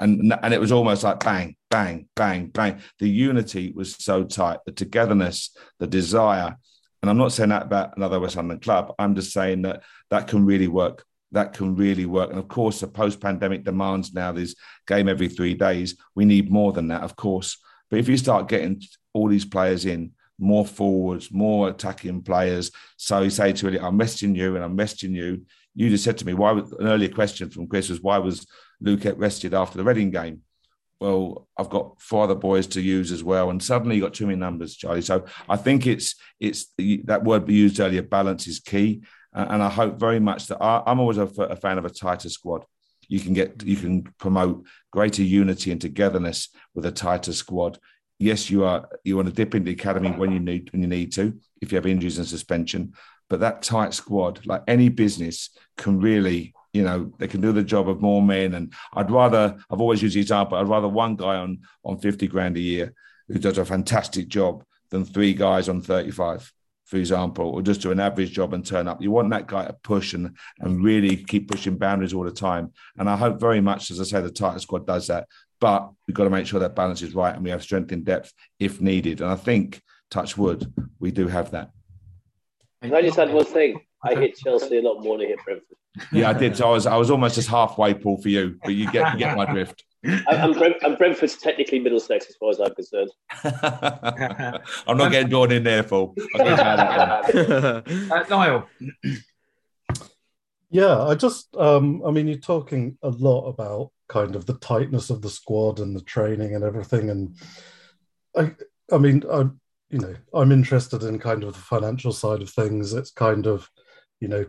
And, 0.00 0.34
and 0.42 0.52
it 0.52 0.60
was 0.60 0.72
almost 0.72 1.04
like 1.04 1.20
bang, 1.20 1.56
bang, 1.70 2.08
bang, 2.16 2.48
bang. 2.48 2.80
The 2.98 3.08
unity 3.08 3.72
was 3.72 3.94
so 3.94 4.24
tight, 4.24 4.58
the 4.66 4.72
togetherness, 4.72 5.56
the 5.78 5.86
desire, 5.86 6.56
And 7.02 7.10
I'm 7.10 7.18
not 7.18 7.32
saying 7.32 7.50
that 7.50 7.62
about 7.62 7.96
another 7.96 8.20
West 8.20 8.36
London 8.36 8.58
club. 8.58 8.94
I'm 8.98 9.14
just 9.14 9.32
saying 9.32 9.62
that 9.62 9.82
that 10.10 10.28
can 10.28 10.44
really 10.44 10.68
work. 10.68 11.04
That 11.32 11.52
can 11.52 11.76
really 11.76 12.06
work. 12.06 12.30
And 12.30 12.38
of 12.38 12.48
course, 12.48 12.80
the 12.80 12.88
post 12.88 13.20
pandemic 13.20 13.64
demands 13.64 14.12
now 14.12 14.32
this 14.32 14.54
game 14.86 15.08
every 15.08 15.28
three 15.28 15.54
days. 15.54 15.96
We 16.14 16.24
need 16.24 16.50
more 16.50 16.72
than 16.72 16.88
that, 16.88 17.02
of 17.02 17.16
course. 17.16 17.56
But 17.90 18.00
if 18.00 18.08
you 18.08 18.16
start 18.16 18.48
getting 18.48 18.82
all 19.12 19.28
these 19.28 19.44
players 19.44 19.86
in, 19.86 20.12
more 20.40 20.66
forwards, 20.66 21.30
more 21.30 21.68
attacking 21.68 22.22
players. 22.22 22.72
So 22.96 23.20
you 23.22 23.30
say 23.30 23.52
to 23.52 23.66
Elliot, 23.66 23.82
I'm 23.82 23.98
resting 23.98 24.34
you 24.34 24.56
and 24.56 24.64
I'm 24.64 24.76
resting 24.76 25.14
you. 25.14 25.44
You 25.74 25.90
just 25.90 26.02
said 26.02 26.18
to 26.18 26.26
me, 26.26 26.34
why 26.34 26.52
was 26.52 26.72
an 26.72 26.88
earlier 26.88 27.10
question 27.10 27.50
from 27.50 27.68
Chris 27.68 27.90
was 27.90 28.00
why 28.00 28.18
was 28.18 28.46
Luke 28.80 29.02
rested 29.16 29.54
after 29.54 29.78
the 29.78 29.84
Reading 29.84 30.10
game? 30.10 30.40
Well, 31.00 31.48
I've 31.56 31.70
got 31.70 32.00
four 32.00 32.24
other 32.24 32.34
boys 32.34 32.66
to 32.68 32.80
use 32.80 33.10
as 33.10 33.24
well, 33.24 33.50
and 33.50 33.62
suddenly 33.62 33.96
you've 33.96 34.04
got 34.04 34.14
too 34.14 34.26
many 34.26 34.38
numbers, 34.38 34.76
Charlie. 34.76 35.02
So 35.02 35.24
I 35.48 35.56
think 35.56 35.86
it's 35.86 36.14
it's 36.38 36.66
that 37.04 37.24
word 37.24 37.46
we 37.46 37.54
used 37.54 37.80
earlier. 37.80 38.02
Balance 38.02 38.46
is 38.46 38.60
key, 38.60 39.02
uh, 39.34 39.46
and 39.48 39.62
I 39.62 39.70
hope 39.70 39.98
very 39.98 40.20
much 40.20 40.48
that 40.48 40.62
I, 40.62 40.82
am 40.86 41.00
always 41.00 41.18
a, 41.18 41.22
a 41.22 41.56
fan 41.56 41.78
of 41.78 41.86
a 41.86 41.90
tighter 41.90 42.28
squad. 42.28 42.64
You 43.08 43.18
can 43.20 43.32
get 43.32 43.62
you 43.64 43.76
can 43.76 44.02
promote 44.18 44.66
greater 44.90 45.22
unity 45.22 45.72
and 45.72 45.80
togetherness 45.80 46.50
with 46.74 46.84
a 46.84 46.92
tighter 46.92 47.32
squad 47.32 47.78
yes, 48.20 48.50
you 48.50 48.64
are 48.64 48.88
you 49.02 49.16
want 49.16 49.26
to 49.26 49.34
dip 49.34 49.54
into 49.54 49.66
the 49.66 49.72
academy 49.72 50.10
when 50.10 50.30
you 50.30 50.38
need 50.38 50.70
when 50.72 50.82
you 50.82 50.88
need 50.88 51.10
to 51.12 51.36
if 51.60 51.72
you 51.72 51.76
have 51.76 51.86
injuries 51.86 52.18
and 52.18 52.28
suspension. 52.28 52.92
But 53.28 53.40
that 53.40 53.62
tight 53.62 53.94
squad, 53.94 54.46
like 54.46 54.62
any 54.68 54.88
business, 54.88 55.50
can 55.76 56.00
really, 56.00 56.52
you 56.72 56.82
know, 56.82 57.12
they 57.18 57.28
can 57.28 57.40
do 57.40 57.52
the 57.52 57.62
job 57.62 57.88
of 57.88 58.00
more 58.00 58.22
men. 58.22 58.54
And 58.54 58.72
I'd 58.94 59.10
rather, 59.10 59.56
I've 59.70 59.80
always 59.80 60.02
used 60.02 60.16
the 60.16 60.20
example, 60.20 60.56
I'd 60.58 60.68
rather 60.68 60.88
one 60.88 61.16
guy 61.16 61.36
on 61.36 61.60
on 61.84 61.98
50 61.98 62.26
grand 62.28 62.56
a 62.56 62.60
year 62.60 62.94
who 63.28 63.38
does 63.38 63.58
a 63.58 63.64
fantastic 63.64 64.28
job 64.28 64.64
than 64.90 65.04
three 65.04 65.34
guys 65.34 65.68
on 65.68 65.80
35 65.80 66.52
for 66.90 66.96
example, 66.96 67.50
or 67.50 67.62
just 67.62 67.82
do 67.82 67.92
an 67.92 68.00
average 68.00 68.32
job 68.32 68.52
and 68.52 68.66
turn 68.66 68.88
up. 68.88 69.00
You 69.00 69.12
want 69.12 69.30
that 69.30 69.46
guy 69.46 69.64
to 69.64 69.72
push 69.84 70.12
and 70.12 70.36
and 70.58 70.82
really 70.82 71.16
keep 71.16 71.48
pushing 71.48 71.78
boundaries 71.78 72.12
all 72.12 72.24
the 72.24 72.32
time. 72.32 72.72
And 72.98 73.08
I 73.08 73.16
hope 73.16 73.38
very 73.38 73.60
much, 73.60 73.92
as 73.92 74.00
I 74.00 74.04
say, 74.04 74.20
the 74.20 74.28
tighter 74.28 74.58
squad 74.58 74.88
does 74.88 75.06
that. 75.06 75.28
But 75.60 75.88
we've 76.08 76.16
got 76.16 76.24
to 76.24 76.30
make 76.30 76.48
sure 76.48 76.58
that 76.58 76.74
balance 76.74 77.00
is 77.02 77.14
right 77.14 77.32
and 77.32 77.44
we 77.44 77.50
have 77.50 77.62
strength 77.62 77.92
in 77.92 78.02
depth 78.02 78.32
if 78.58 78.80
needed. 78.80 79.20
And 79.20 79.30
I 79.30 79.36
think, 79.36 79.80
touch 80.10 80.36
wood, 80.36 80.72
we 80.98 81.12
do 81.12 81.28
have 81.28 81.52
that. 81.52 81.70
And 82.82 82.92
I 82.92 83.02
just 83.02 83.16
had 83.16 83.32
one 83.32 83.44
thing. 83.44 83.80
I 84.02 84.16
hit 84.16 84.36
Chelsea 84.36 84.78
a 84.78 84.82
lot 84.82 85.00
more 85.00 85.16
than 85.16 85.26
I 85.26 85.30
hit 85.30 85.44
Brentford. 85.44 85.76
Yeah, 86.12 86.30
I 86.30 86.32
did. 86.32 86.56
So 86.56 86.68
I 86.68 86.72
was 86.72 86.86
I 86.86 86.96
was 86.96 87.10
almost 87.10 87.34
just 87.34 87.48
halfway, 87.48 87.94
Paul, 87.94 88.20
for 88.20 88.28
you, 88.28 88.58
but 88.62 88.74
you 88.74 88.90
get 88.90 89.12
you 89.12 89.18
get 89.18 89.36
my 89.36 89.44
drift. 89.44 89.84
I'm, 90.04 90.52
Brent, 90.54 90.76
I'm 90.82 90.96
Brentford's 90.96 91.36
technically 91.36 91.78
Middlesex 91.78 92.26
as 92.28 92.36
far 92.36 92.50
as 92.50 92.60
I'm 92.60 92.74
concerned. 92.74 93.10
I'm 94.86 94.96
not 94.96 95.12
getting 95.12 95.28
drawn 95.28 95.52
in 95.52 95.62
there, 95.62 95.82
Paul. 95.82 96.14
uh, 96.38 97.82
Niall. 98.30 98.66
Yeah, 100.70 101.02
I 101.02 101.14
just, 101.16 101.54
um, 101.56 102.02
I 102.06 102.12
mean, 102.12 102.28
you're 102.28 102.38
talking 102.38 102.96
a 103.02 103.10
lot 103.10 103.48
about 103.48 103.90
kind 104.08 104.36
of 104.36 104.46
the 104.46 104.54
tightness 104.54 105.10
of 105.10 105.20
the 105.20 105.28
squad 105.28 105.80
and 105.80 105.94
the 105.94 106.02
training 106.02 106.54
and 106.54 106.64
everything, 106.64 107.10
and 107.10 107.36
I, 108.36 108.52
I 108.90 108.98
mean, 108.98 109.22
I, 109.30 109.48
you 109.90 109.98
know, 109.98 110.14
I'm 110.32 110.52
interested 110.52 111.02
in 111.02 111.18
kind 111.18 111.44
of 111.44 111.52
the 111.52 111.60
financial 111.60 112.12
side 112.12 112.40
of 112.40 112.50
things. 112.50 112.94
It's 112.94 113.10
kind 113.10 113.46
of, 113.46 113.68
you 114.20 114.28
know, 114.28 114.46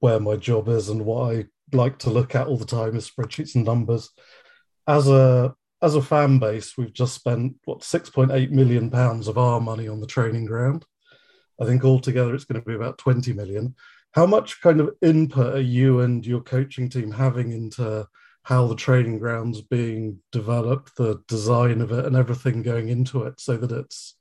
where 0.00 0.20
my 0.20 0.36
job 0.36 0.68
is 0.68 0.88
and 0.88 1.04
what 1.04 1.34
I 1.36 1.44
like 1.72 1.98
to 2.00 2.10
look 2.10 2.34
at 2.34 2.46
all 2.46 2.56
the 2.56 2.64
time 2.64 2.96
is 2.96 3.10
spreadsheets 3.10 3.54
and 3.54 3.64
numbers. 3.64 4.10
As 4.86 5.08
a 5.08 5.54
as 5.82 5.94
a 5.94 6.02
fan 6.02 6.38
base, 6.38 6.76
we've 6.78 6.92
just 6.92 7.14
spent 7.14 7.56
what 7.64 7.80
6.8 7.80 8.50
million 8.50 8.90
pounds 8.90 9.28
of 9.28 9.36
our 9.36 9.60
money 9.60 9.86
on 9.86 10.00
the 10.00 10.06
training 10.06 10.46
ground. 10.46 10.84
I 11.60 11.66
think 11.66 11.84
altogether 11.84 12.34
it's 12.34 12.44
going 12.44 12.60
to 12.60 12.66
be 12.66 12.74
about 12.74 12.98
20 12.98 13.32
million 13.34 13.74
how 14.14 14.26
much 14.26 14.60
kind 14.60 14.80
of 14.80 14.94
input 15.02 15.56
are 15.56 15.60
you 15.60 16.00
and 16.00 16.24
your 16.24 16.40
coaching 16.40 16.88
team 16.88 17.10
having 17.10 17.50
into 17.50 18.06
how 18.44 18.66
the 18.66 18.76
training 18.76 19.18
ground's 19.18 19.60
being 19.60 20.20
developed, 20.30 20.96
the 20.96 21.20
design 21.26 21.80
of 21.80 21.90
it, 21.90 22.04
and 22.04 22.14
everything 22.14 22.62
going 22.62 22.90
into 22.90 23.24
it, 23.24 23.40
so 23.40 23.56
that 23.56 23.72
it's 23.72 24.16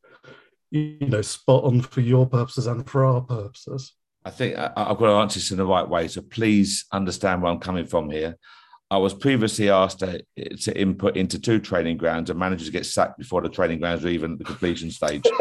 you 0.72 0.98
know 1.02 1.22
spot 1.22 1.64
on 1.66 1.82
for 1.82 2.02
your 2.02 2.28
purposes 2.28 2.66
and 2.66 2.90
for 2.90 3.06
our 3.06 3.22
purposes? 3.22 3.94
I 4.26 4.30
think 4.30 4.58
uh, 4.58 4.72
uh, 4.76 4.86
I've 4.90 4.98
got 4.98 5.08
to 5.08 5.14
answer 5.14 5.40
this 5.40 5.52
in 5.52 5.58
the 5.58 5.66
right 5.66 5.88
way. 5.88 6.08
So 6.08 6.22
please 6.22 6.86
understand 6.92 7.42
where 7.42 7.52
I'm 7.52 7.60
coming 7.60 7.86
from 7.86 8.10
here. 8.10 8.38
I 8.90 8.98
was 8.98 9.14
previously 9.14 9.70
asked 9.70 10.00
to, 10.00 10.24
to 10.62 10.80
input 10.80 11.18
into 11.18 11.40
two 11.40 11.60
training 11.60 11.98
grounds, 11.98 12.30
and 12.30 12.38
managers 12.38 12.70
get 12.70 12.86
sacked 12.86 13.18
before 13.18 13.42
the 13.42 13.50
training 13.50 13.80
grounds 13.80 14.06
are 14.06 14.10
even 14.10 14.34
at 14.34 14.38
the 14.38 14.44
completion 14.44 14.92
stage. 14.92 15.24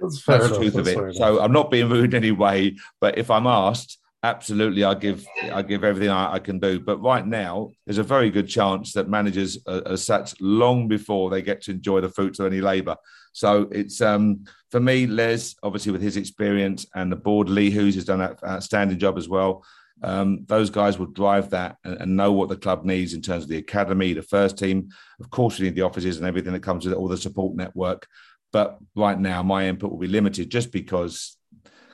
That's, 0.00 0.24
That's 0.24 0.48
the 0.48 0.56
truth 0.56 0.74
of 0.76 0.88
it. 0.88 1.14
So 1.16 1.40
I'm 1.40 1.52
not 1.52 1.70
being 1.70 1.88
rude 1.88 2.14
in 2.14 2.24
any 2.24 2.32
way, 2.32 2.76
but 3.00 3.18
if 3.18 3.30
I'm 3.30 3.46
asked, 3.46 3.98
absolutely, 4.22 4.84
I 4.84 4.94
give 4.94 5.24
I 5.52 5.62
give 5.62 5.84
everything 5.84 6.10
I, 6.10 6.34
I, 6.34 6.38
can 6.38 6.58
do. 6.58 6.80
But 6.80 7.02
right 7.02 7.26
now, 7.26 7.70
there's 7.86 7.98
a 7.98 8.02
very 8.02 8.30
good 8.30 8.48
chance 8.48 8.92
that 8.94 9.08
managers 9.08 9.58
are, 9.66 9.82
are 9.86 9.96
sacked 9.96 10.40
long 10.40 10.88
before 10.88 11.30
they 11.30 11.42
get 11.42 11.62
to 11.62 11.72
enjoy 11.72 12.00
the 12.00 12.08
fruits 12.08 12.38
of 12.40 12.46
any 12.46 12.60
labour. 12.60 12.96
So 13.32 13.68
it's 13.70 14.00
um, 14.00 14.44
for 14.70 14.80
me, 14.80 15.06
Les, 15.06 15.54
obviously 15.62 15.92
with 15.92 16.02
his 16.02 16.16
experience 16.16 16.86
and 16.94 17.10
the 17.10 17.16
board, 17.16 17.48
Lee 17.48 17.70
Hoos 17.70 17.94
has 17.94 18.04
done 18.04 18.20
an 18.20 18.36
outstanding 18.44 18.98
job 18.98 19.18
as 19.18 19.28
well. 19.28 19.64
Um, 20.02 20.44
those 20.46 20.70
guys 20.70 20.98
will 20.98 21.06
drive 21.06 21.50
that 21.50 21.76
and, 21.84 22.00
and, 22.00 22.16
know 22.16 22.32
what 22.32 22.48
the 22.48 22.56
club 22.56 22.84
needs 22.84 23.14
in 23.14 23.22
terms 23.22 23.44
of 23.44 23.48
the 23.48 23.58
academy, 23.58 24.12
the 24.12 24.22
first 24.22 24.58
team. 24.58 24.88
Of 25.20 25.30
course, 25.30 25.58
we 25.58 25.66
need 25.66 25.76
the 25.76 25.82
offices 25.82 26.16
and 26.16 26.26
everything 26.26 26.52
that 26.54 26.62
comes 26.62 26.84
with 26.84 26.94
it, 26.94 26.96
all 26.96 27.06
the 27.06 27.16
support 27.16 27.54
network. 27.54 28.08
But 28.52 28.78
right 28.96 29.18
now, 29.18 29.42
my 29.42 29.68
input 29.68 29.92
will 29.92 29.98
be 29.98 30.08
limited 30.08 30.50
just 30.50 30.72
because 30.72 31.36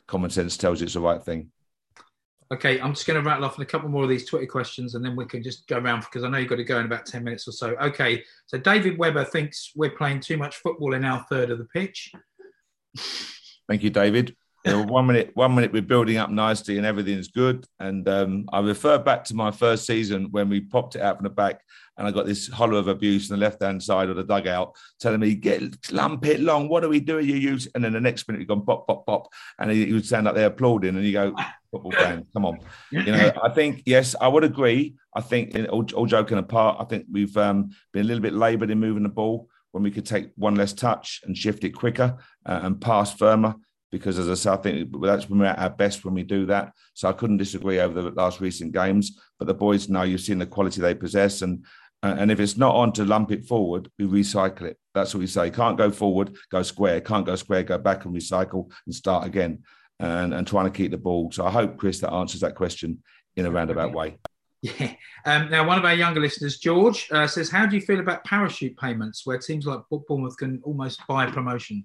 common 0.06 0.30
sense 0.30 0.56
tells 0.56 0.80
you 0.80 0.86
it's 0.86 0.94
the 0.94 1.00
right 1.00 1.22
thing. 1.22 1.50
Okay, 2.52 2.80
I'm 2.80 2.94
just 2.94 3.06
going 3.06 3.22
to 3.22 3.28
rattle 3.28 3.44
off 3.44 3.58
a 3.58 3.64
couple 3.64 3.90
more 3.90 4.04
of 4.04 4.08
these 4.08 4.24
Twitter 4.24 4.46
questions 4.46 4.94
and 4.94 5.04
then 5.04 5.14
we 5.14 5.26
can 5.26 5.42
just 5.42 5.66
go 5.66 5.78
around 5.78 6.00
because 6.00 6.24
I 6.24 6.28
know 6.28 6.38
you've 6.38 6.48
got 6.48 6.56
to 6.56 6.64
go 6.64 6.78
in 6.78 6.86
about 6.86 7.04
10 7.04 7.22
minutes 7.22 7.46
or 7.46 7.52
so. 7.52 7.76
Okay, 7.76 8.24
so 8.46 8.56
David 8.56 8.96
Weber 8.96 9.24
thinks 9.24 9.72
we're 9.76 9.90
playing 9.90 10.20
too 10.20 10.38
much 10.38 10.56
football 10.56 10.94
in 10.94 11.04
our 11.04 11.26
third 11.28 11.50
of 11.50 11.58
the 11.58 11.66
pitch. 11.66 12.10
Thank 13.68 13.82
you, 13.82 13.90
David. 13.90 14.34
You 14.68 14.74
know, 14.74 14.82
one 14.82 15.06
minute, 15.06 15.30
one 15.32 15.54
minute 15.54 15.72
we're 15.72 15.80
building 15.80 16.18
up 16.18 16.30
nicely 16.30 16.76
and 16.76 16.84
everything's 16.84 17.28
good. 17.28 17.66
And 17.80 18.06
um, 18.06 18.44
I 18.52 18.60
refer 18.60 18.98
back 18.98 19.24
to 19.24 19.34
my 19.34 19.50
first 19.50 19.86
season 19.86 20.28
when 20.30 20.50
we 20.50 20.60
popped 20.60 20.94
it 20.94 21.00
out 21.00 21.16
from 21.16 21.24
the 21.24 21.30
back 21.30 21.62
and 21.96 22.06
I 22.06 22.10
got 22.10 22.26
this 22.26 22.48
hollow 22.48 22.76
of 22.76 22.86
abuse 22.86 23.30
on 23.30 23.38
the 23.38 23.44
left 23.44 23.62
hand 23.62 23.82
side 23.82 24.10
of 24.10 24.16
the 24.16 24.24
dugout 24.24 24.76
telling 25.00 25.20
me, 25.20 25.34
get 25.34 25.90
lump 25.90 26.26
it 26.26 26.40
long. 26.40 26.68
What 26.68 26.84
are 26.84 26.88
we 26.90 27.00
doing? 27.00 27.26
You 27.26 27.36
use, 27.36 27.66
and 27.74 27.82
then 27.82 27.94
the 27.94 28.00
next 28.00 28.28
minute 28.28 28.40
you 28.40 28.46
go 28.46 28.60
pop, 28.60 28.86
pop, 28.86 29.06
pop. 29.06 29.32
And 29.58 29.70
he, 29.70 29.90
would 29.90 30.04
stand 30.04 30.28
up 30.28 30.34
there 30.34 30.48
applauding 30.48 30.96
and 30.96 31.04
you 31.04 31.12
go, 31.12 31.34
football 31.70 31.92
fan, 31.92 32.26
come 32.34 32.44
on. 32.44 32.58
You 32.90 33.04
know, 33.04 33.32
I 33.42 33.48
think, 33.48 33.84
yes, 33.86 34.14
I 34.20 34.28
would 34.28 34.44
agree. 34.44 34.96
I 35.16 35.22
think, 35.22 35.56
all, 35.70 35.86
all 35.94 36.06
joking 36.06 36.36
apart, 36.36 36.76
I 36.78 36.84
think 36.84 37.06
we've 37.10 37.36
um, 37.38 37.70
been 37.94 38.02
a 38.02 38.06
little 38.06 38.22
bit 38.22 38.34
laboured 38.34 38.70
in 38.70 38.78
moving 38.78 39.02
the 39.02 39.08
ball 39.08 39.48
when 39.72 39.82
we 39.82 39.90
could 39.90 40.06
take 40.06 40.30
one 40.36 40.56
less 40.56 40.74
touch 40.74 41.22
and 41.24 41.36
shift 41.36 41.64
it 41.64 41.70
quicker 41.70 42.18
uh, 42.44 42.60
and 42.62 42.80
pass 42.80 43.14
firmer 43.14 43.54
because 43.90 44.18
as 44.18 44.28
I 44.28 44.34
said, 44.34 44.52
I 44.52 44.62
think 44.62 45.02
that's 45.02 45.28
when 45.28 45.40
we're 45.40 45.46
at 45.46 45.58
our 45.58 45.70
best 45.70 46.04
when 46.04 46.14
we 46.14 46.22
do 46.22 46.46
that. 46.46 46.72
So 46.94 47.08
I 47.08 47.12
couldn't 47.12 47.38
disagree 47.38 47.80
over 47.80 48.02
the 48.02 48.10
last 48.10 48.40
recent 48.40 48.72
games. 48.72 49.18
But 49.38 49.46
the 49.46 49.54
boys 49.54 49.88
know 49.88 50.02
you've 50.02 50.20
seen 50.20 50.38
the 50.38 50.46
quality 50.46 50.80
they 50.80 50.94
possess, 50.94 51.42
and 51.42 51.64
and 52.02 52.30
if 52.30 52.38
it's 52.38 52.56
not 52.56 52.76
on 52.76 52.92
to 52.92 53.04
lump 53.04 53.32
it 53.32 53.44
forward, 53.44 53.90
we 53.98 54.04
recycle 54.06 54.62
it. 54.62 54.78
That's 54.94 55.14
what 55.14 55.20
we 55.20 55.26
say. 55.26 55.50
Can't 55.50 55.76
go 55.76 55.90
forward, 55.90 56.36
go 56.50 56.62
square. 56.62 57.00
Can't 57.00 57.26
go 57.26 57.34
square, 57.34 57.64
go 57.64 57.76
back 57.78 58.04
and 58.04 58.14
recycle 58.14 58.70
and 58.86 58.94
start 58.94 59.26
again. 59.26 59.62
And, 60.00 60.32
and 60.32 60.46
trying 60.46 60.66
to 60.66 60.70
keep 60.70 60.92
the 60.92 60.96
ball. 60.96 61.32
So 61.32 61.44
I 61.44 61.50
hope, 61.50 61.76
Chris, 61.76 61.98
that 62.02 62.12
answers 62.12 62.42
that 62.42 62.54
question 62.54 63.02
in 63.34 63.46
a 63.46 63.50
roundabout 63.50 63.92
way. 63.92 64.18
Yeah. 64.62 64.94
Um, 65.24 65.50
now, 65.50 65.66
one 65.66 65.78
of 65.78 65.84
our 65.84 65.94
younger 65.94 66.20
listeners, 66.20 66.58
George, 66.58 67.08
uh, 67.12 67.26
says, 67.26 67.50
How 67.50 67.66
do 67.66 67.76
you 67.76 67.82
feel 67.82 68.00
about 68.00 68.24
parachute 68.24 68.76
payments 68.76 69.24
where 69.24 69.38
teams 69.38 69.66
like 69.66 69.80
Bournemouth 69.90 70.36
can 70.36 70.60
almost 70.64 71.00
buy 71.06 71.26
promotion? 71.26 71.84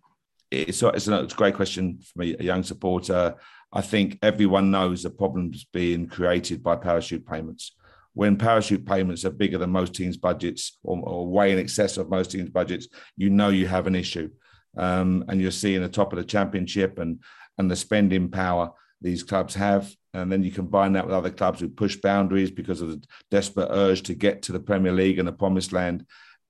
It's, 0.53 0.81
it's, 0.81 1.07
a, 1.07 1.23
it's 1.23 1.33
a 1.33 1.37
great 1.37 1.55
question 1.55 1.99
for 1.99 2.19
me, 2.19 2.35
a 2.39 2.43
young 2.43 2.63
supporter. 2.63 3.35
I 3.71 3.81
think 3.81 4.19
everyone 4.21 4.71
knows 4.71 5.03
the 5.03 5.09
problems 5.09 5.65
being 5.73 6.07
created 6.07 6.61
by 6.61 6.75
parachute 6.75 7.27
payments 7.27 7.73
when 8.13 8.37
parachute 8.37 8.85
payments 8.85 9.25
are 9.25 9.31
bigger 9.31 9.57
than 9.57 9.71
most 9.71 9.95
teams' 9.95 10.17
budgets 10.17 10.77
or, 10.83 10.99
or 11.01 11.27
way 11.27 11.51
in 11.51 11.59
excess 11.59 11.97
of 11.97 12.09
most 12.09 12.31
teams' 12.31 12.49
budgets, 12.49 12.87
you 13.17 13.29
know 13.29 13.49
you 13.49 13.67
have 13.67 13.87
an 13.87 13.95
issue. 13.95 14.29
Um, 14.75 15.25
and 15.27 15.39
you're 15.39 15.51
seeing 15.51 15.81
the 15.81 15.89
top 15.89 16.13
of 16.13 16.17
the 16.17 16.25
championship 16.25 16.97
and 16.97 17.19
and 17.59 17.69
the 17.69 17.75
spending 17.75 18.29
power 18.29 18.71
these 19.01 19.21
clubs 19.21 19.53
have. 19.53 19.93
And 20.15 20.31
then 20.31 20.43
you 20.43 20.51
combine 20.51 20.93
that 20.93 21.05
with 21.05 21.13
other 21.13 21.29
clubs 21.29 21.59
who 21.59 21.69
push 21.69 21.97
boundaries 21.97 22.49
because 22.49 22.81
of 22.81 22.89
the 22.89 23.03
desperate 23.29 23.69
urge 23.69 24.01
to 24.03 24.15
get 24.15 24.43
to 24.43 24.51
the 24.51 24.59
Premier 24.59 24.91
League 24.91 25.19
and 25.19 25.27
the 25.27 25.33
promised 25.33 25.71
land. 25.71 26.05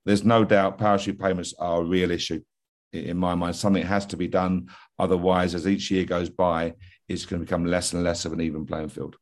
There's 0.06 0.24
no 0.24 0.46
doubt 0.46 0.78
parachute 0.78 1.20
payments 1.20 1.54
are 1.60 1.82
a 1.82 1.86
real 1.86 2.12
issue 2.12 2.42
in 2.94 3.18
my 3.18 3.36
mind. 3.36 3.56
Something 3.56 3.84
has 3.84 4.06
to 4.08 4.18
be 4.18 4.28
done. 4.28 4.70
Otherwise, 5.00 5.56
as 5.56 5.68
each 5.68 5.90
year 5.92 6.06
goes 6.06 6.30
by, 6.30 6.74
it's 7.10 7.26
going 7.26 7.42
to 7.42 7.46
become 7.46 7.66
less 7.66 7.94
and 7.94 8.04
less 8.04 8.26
of 8.26 8.34
an 8.34 8.42
even 8.42 8.66
playing 8.66 8.90
field. 8.90 9.18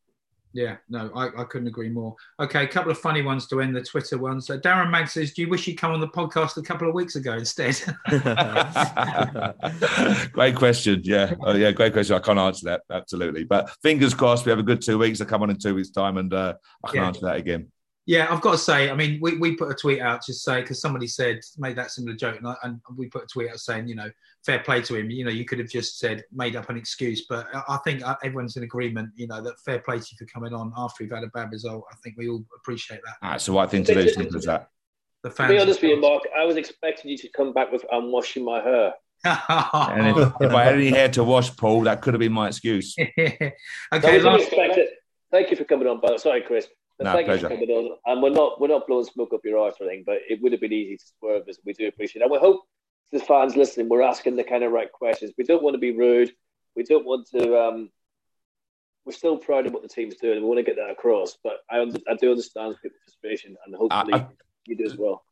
Yeah, 0.54 0.76
no, 0.90 1.10
I, 1.16 1.28
I 1.42 1.46
couldn't 1.46 1.70
agree 1.70 1.88
more. 1.88 2.14
Okay, 2.38 2.66
a 2.66 2.68
couple 2.68 2.92
of 2.92 2.98
funny 2.98 3.22
ones 3.22 3.48
to 3.48 3.62
end 3.62 3.74
the 3.74 3.82
Twitter 3.82 4.18
ones. 4.18 4.48
So 4.48 4.60
Darren 4.60 4.92
Mag 4.92 5.08
says, 5.08 5.32
"Do 5.32 5.42
you 5.42 5.48
wish 5.48 5.66
you'd 5.66 5.78
come 5.78 5.94
on 5.94 6.02
the 6.02 6.10
podcast 6.10 6.58
a 6.58 6.62
couple 6.62 6.90
of 6.90 6.94
weeks 6.94 7.16
ago 7.16 7.36
instead?" 7.36 7.82
great 10.34 10.58
question. 10.58 11.00
Yeah. 11.06 11.36
Oh, 11.42 11.56
yeah. 11.56 11.72
Great 11.72 11.94
question. 11.94 12.18
I 12.18 12.20
can't 12.20 12.38
answer 12.38 12.66
that. 12.66 12.82
Absolutely. 12.92 13.46
But 13.46 13.70
fingers 13.82 14.14
crossed, 14.14 14.46
we 14.46 14.50
have 14.50 14.60
a 14.60 14.64
good 14.64 14.82
two 14.82 14.98
weeks. 14.98 15.22
I 15.22 15.26
come 15.26 15.42
on 15.44 15.50
in 15.50 15.58
two 15.58 15.74
weeks' 15.76 15.92
time 15.92 16.18
and 16.18 16.34
uh, 16.34 16.56
I 16.84 16.88
can 16.90 16.98
Yeah. 17.02 17.08
answer 17.08 17.22
that 17.28 17.38
again. 17.38 17.72
Yeah, 18.08 18.28
I've 18.32 18.42
got 18.42 18.54
to 18.54 18.58
say, 18.58 18.90
I 18.90 18.96
mean, 18.96 19.20
we, 19.22 19.38
we 19.38 19.56
put 19.56 19.70
a 19.70 19.76
tweet 19.76 20.02
out 20.02 20.24
to 20.24 20.34
say 20.34 20.62
because 20.62 20.82
somebody 20.82 21.06
said 21.06 21.40
made 21.58 21.76
that 21.76 21.92
similar 21.92 22.16
joke, 22.16 22.38
and, 22.38 22.48
I, 22.48 22.56
and 22.64 22.82
we 22.98 23.08
put 23.08 23.24
a 23.24 23.28
tweet 23.28 23.52
out 23.52 23.60
saying, 23.60 23.88
you 23.88 23.96
know, 23.96 24.10
fair 24.44 24.60
play 24.60 24.82
to 24.82 24.96
him. 24.96 25.12
You 25.12 25.24
know, 25.24 25.30
you 25.32 25.46
could 25.46 25.60
have 25.60 25.70
just 25.70 26.00
said 26.00 26.24
made 26.32 26.56
up 26.56 26.70
an 26.70 26.78
excuse, 26.78 27.26
but 27.30 27.48
I 27.54 27.64
I 27.70 27.78
think 27.84 28.02
uh, 28.04 28.16
everyone's 28.24 28.58
in 28.58 28.64
agreement. 28.64 29.12
You 29.16 29.28
know, 29.28 29.42
that 29.42 29.60
fair 29.60 29.80
play 29.80 30.00
to 30.00 30.06
you 30.12 30.18
for 30.18 30.26
coming 30.26 30.54
on 30.54 30.74
after 30.76 31.04
you've 31.04 31.14
had 31.14 31.24
a 31.24 31.28
bad 31.28 31.52
result. 31.52 31.84
I 31.92 31.96
think 32.04 32.16
we 32.18 32.28
all 32.28 32.44
appreciate 32.56 33.02
that. 33.06 33.36
It's 33.36 33.46
the 33.46 33.52
right 33.52 33.70
thing 33.70 33.84
to 33.84 33.94
do. 33.94 34.10
Simple 34.10 34.38
as 34.38 34.46
that. 34.46 34.70
The 35.24 35.30
To 35.30 35.48
be 35.48 35.60
honest 35.60 35.82
with 35.84 35.92
you, 35.92 36.02
Mark, 36.02 36.24
I 36.36 36.46
was 36.46 36.56
expecting 36.56 37.12
you 37.12 37.18
to 37.20 37.30
come 37.30 37.54
back 37.54 37.72
with 37.72 37.86
"I'm 37.94 38.12
washing 38.12 38.44
my 38.44 38.62
hair." 38.62 38.94
And 39.24 40.18
if, 40.18 40.34
if 40.42 40.52
I 40.52 40.64
had 40.64 40.74
any 40.74 40.90
hair 40.90 41.08
to 41.10 41.24
wash, 41.24 41.56
Paul, 41.56 41.82
that 41.82 42.02
could 42.02 42.16
have 42.16 42.20
been 42.20 42.32
my 42.32 42.48
excuse. 42.48 42.96
okay, 43.00 43.54
That 43.92 44.24
last. 44.24 44.52
Thank 45.32 45.50
you 45.50 45.56
for 45.56 45.64
coming 45.64 45.88
on, 45.88 46.02
but 46.02 46.20
sorry, 46.20 46.42
Chris. 46.42 46.68
No, 47.04 47.14
thank 47.14 47.26
pleasure. 47.26 47.50
you 47.50 47.56
for 47.60 47.66
coming 47.66 47.70
on. 47.70 47.98
And 48.06 48.22
we're 48.22 48.30
not 48.30 48.60
we're 48.60 48.68
not 48.68 48.88
blowing 48.88 49.06
smoke 49.06 49.34
up 49.34 49.42
your 49.44 49.60
arse 49.60 49.76
or 49.80 49.88
anything, 49.88 50.04
but 50.06 50.18
it 50.30 50.42
would 50.42 50.52
have 50.52 50.62
been 50.62 50.74
easy 50.74 50.98
to 50.98 51.06
swerve 51.20 51.48
us. 51.48 51.58
We 51.66 51.74
do 51.74 51.88
appreciate 51.88 52.22
it. 52.22 52.24
And 52.24 52.32
we 52.32 52.38
hope 52.40 52.62
the 53.12 53.20
fans 53.20 53.56
listening, 53.56 53.90
we're 53.90 54.02
asking 54.02 54.36
the 54.36 54.44
kind 54.44 54.64
of 54.64 54.72
right 54.72 54.92
questions. 54.92 55.34
We 55.38 55.44
don't 55.44 55.64
want 55.64 55.74
to 55.74 55.80
be 55.80 55.92
rude. 55.92 56.32
We 56.76 56.84
don't 56.84 57.06
want 57.06 57.28
to. 57.36 57.58
Um, 57.60 57.90
we're 59.06 59.14
still 59.14 59.38
proud 59.38 59.66
of 59.66 59.74
what 59.74 59.82
the 59.82 59.90
team's 59.90 60.16
doing. 60.16 60.34
and 60.38 60.44
We 60.44 60.48
want 60.48 60.60
to 60.60 60.64
get 60.64 60.76
that 60.76 60.92
across. 60.92 61.38
But 61.44 61.58
I, 61.70 61.80
I 61.80 62.16
do 62.16 62.32
understand 62.32 62.76
people's 62.82 63.02
frustration, 63.06 63.56
and 63.66 63.76
hopefully 63.76 64.14
I- 64.14 64.18
I- 64.18 64.28
you 64.66 64.76
do 64.78 64.86
as 64.86 64.96
well. 64.96 65.24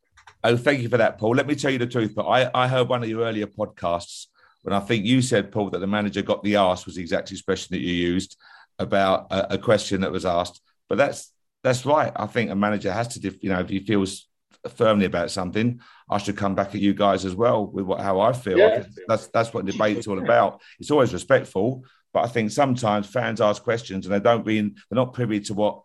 Oh, 0.42 0.56
thank 0.56 0.80
you 0.80 0.88
for 0.88 0.96
that, 0.98 1.18
Paul. 1.18 1.36
Let 1.36 1.46
me 1.46 1.54
tell 1.54 1.70
you 1.70 1.78
the 1.78 1.86
truth, 1.86 2.14
but 2.14 2.26
I, 2.26 2.50
I 2.52 2.66
heard 2.68 2.88
one 2.88 3.02
of 3.02 3.08
your 3.08 3.22
earlier 3.24 3.46
podcasts 3.46 4.26
when 4.62 4.74
I 4.74 4.80
think 4.80 5.06
you 5.06 5.22
said, 5.22 5.50
Paul, 5.52 5.70
that 5.70 5.78
the 5.78 5.86
manager 5.86 6.20
got 6.22 6.42
the 6.42 6.56
arse 6.56 6.84
was 6.84 6.96
the 6.96 7.00
exact 7.00 7.30
expression 7.30 7.68
that 7.70 7.80
you 7.80 7.92
used 7.94 8.36
about 8.78 9.28
a, 9.30 9.54
a 9.54 9.58
question 9.58 10.00
that 10.02 10.12
was 10.12 10.26
asked. 10.26 10.60
But 10.88 10.98
that's 10.98 11.32
that's 11.62 11.84
right. 11.84 12.12
I 12.16 12.26
think 12.26 12.50
a 12.50 12.54
manager 12.54 12.92
has 12.92 13.08
to, 13.08 13.20
def- 13.20 13.42
you 13.42 13.50
know, 13.50 13.60
if 13.60 13.68
he 13.68 13.80
feels 13.80 14.26
firmly 14.74 15.06
about 15.06 15.30
something, 15.30 15.80
I 16.08 16.18
should 16.18 16.36
come 16.36 16.54
back 16.54 16.68
at 16.74 16.80
you 16.80 16.92
guys 16.94 17.24
as 17.24 17.34
well 17.34 17.66
with 17.66 17.84
what 17.84 18.00
how 18.00 18.20
I 18.20 18.32
feel. 18.32 18.58
Yeah. 18.58 18.84
that's 19.08 19.28
that's 19.28 19.54
what 19.54 19.64
debate's 19.66 20.06
all 20.06 20.18
about. 20.18 20.60
It's 20.78 20.90
always 20.90 21.12
respectful, 21.12 21.84
but 22.12 22.24
I 22.24 22.28
think 22.28 22.50
sometimes 22.50 23.06
fans 23.06 23.40
ask 23.40 23.62
questions 23.62 24.06
and 24.06 24.14
they 24.14 24.20
don't 24.20 24.44
mean 24.44 24.74
they're 24.88 24.96
not 24.96 25.14
privy 25.14 25.40
to 25.40 25.54
what 25.54 25.82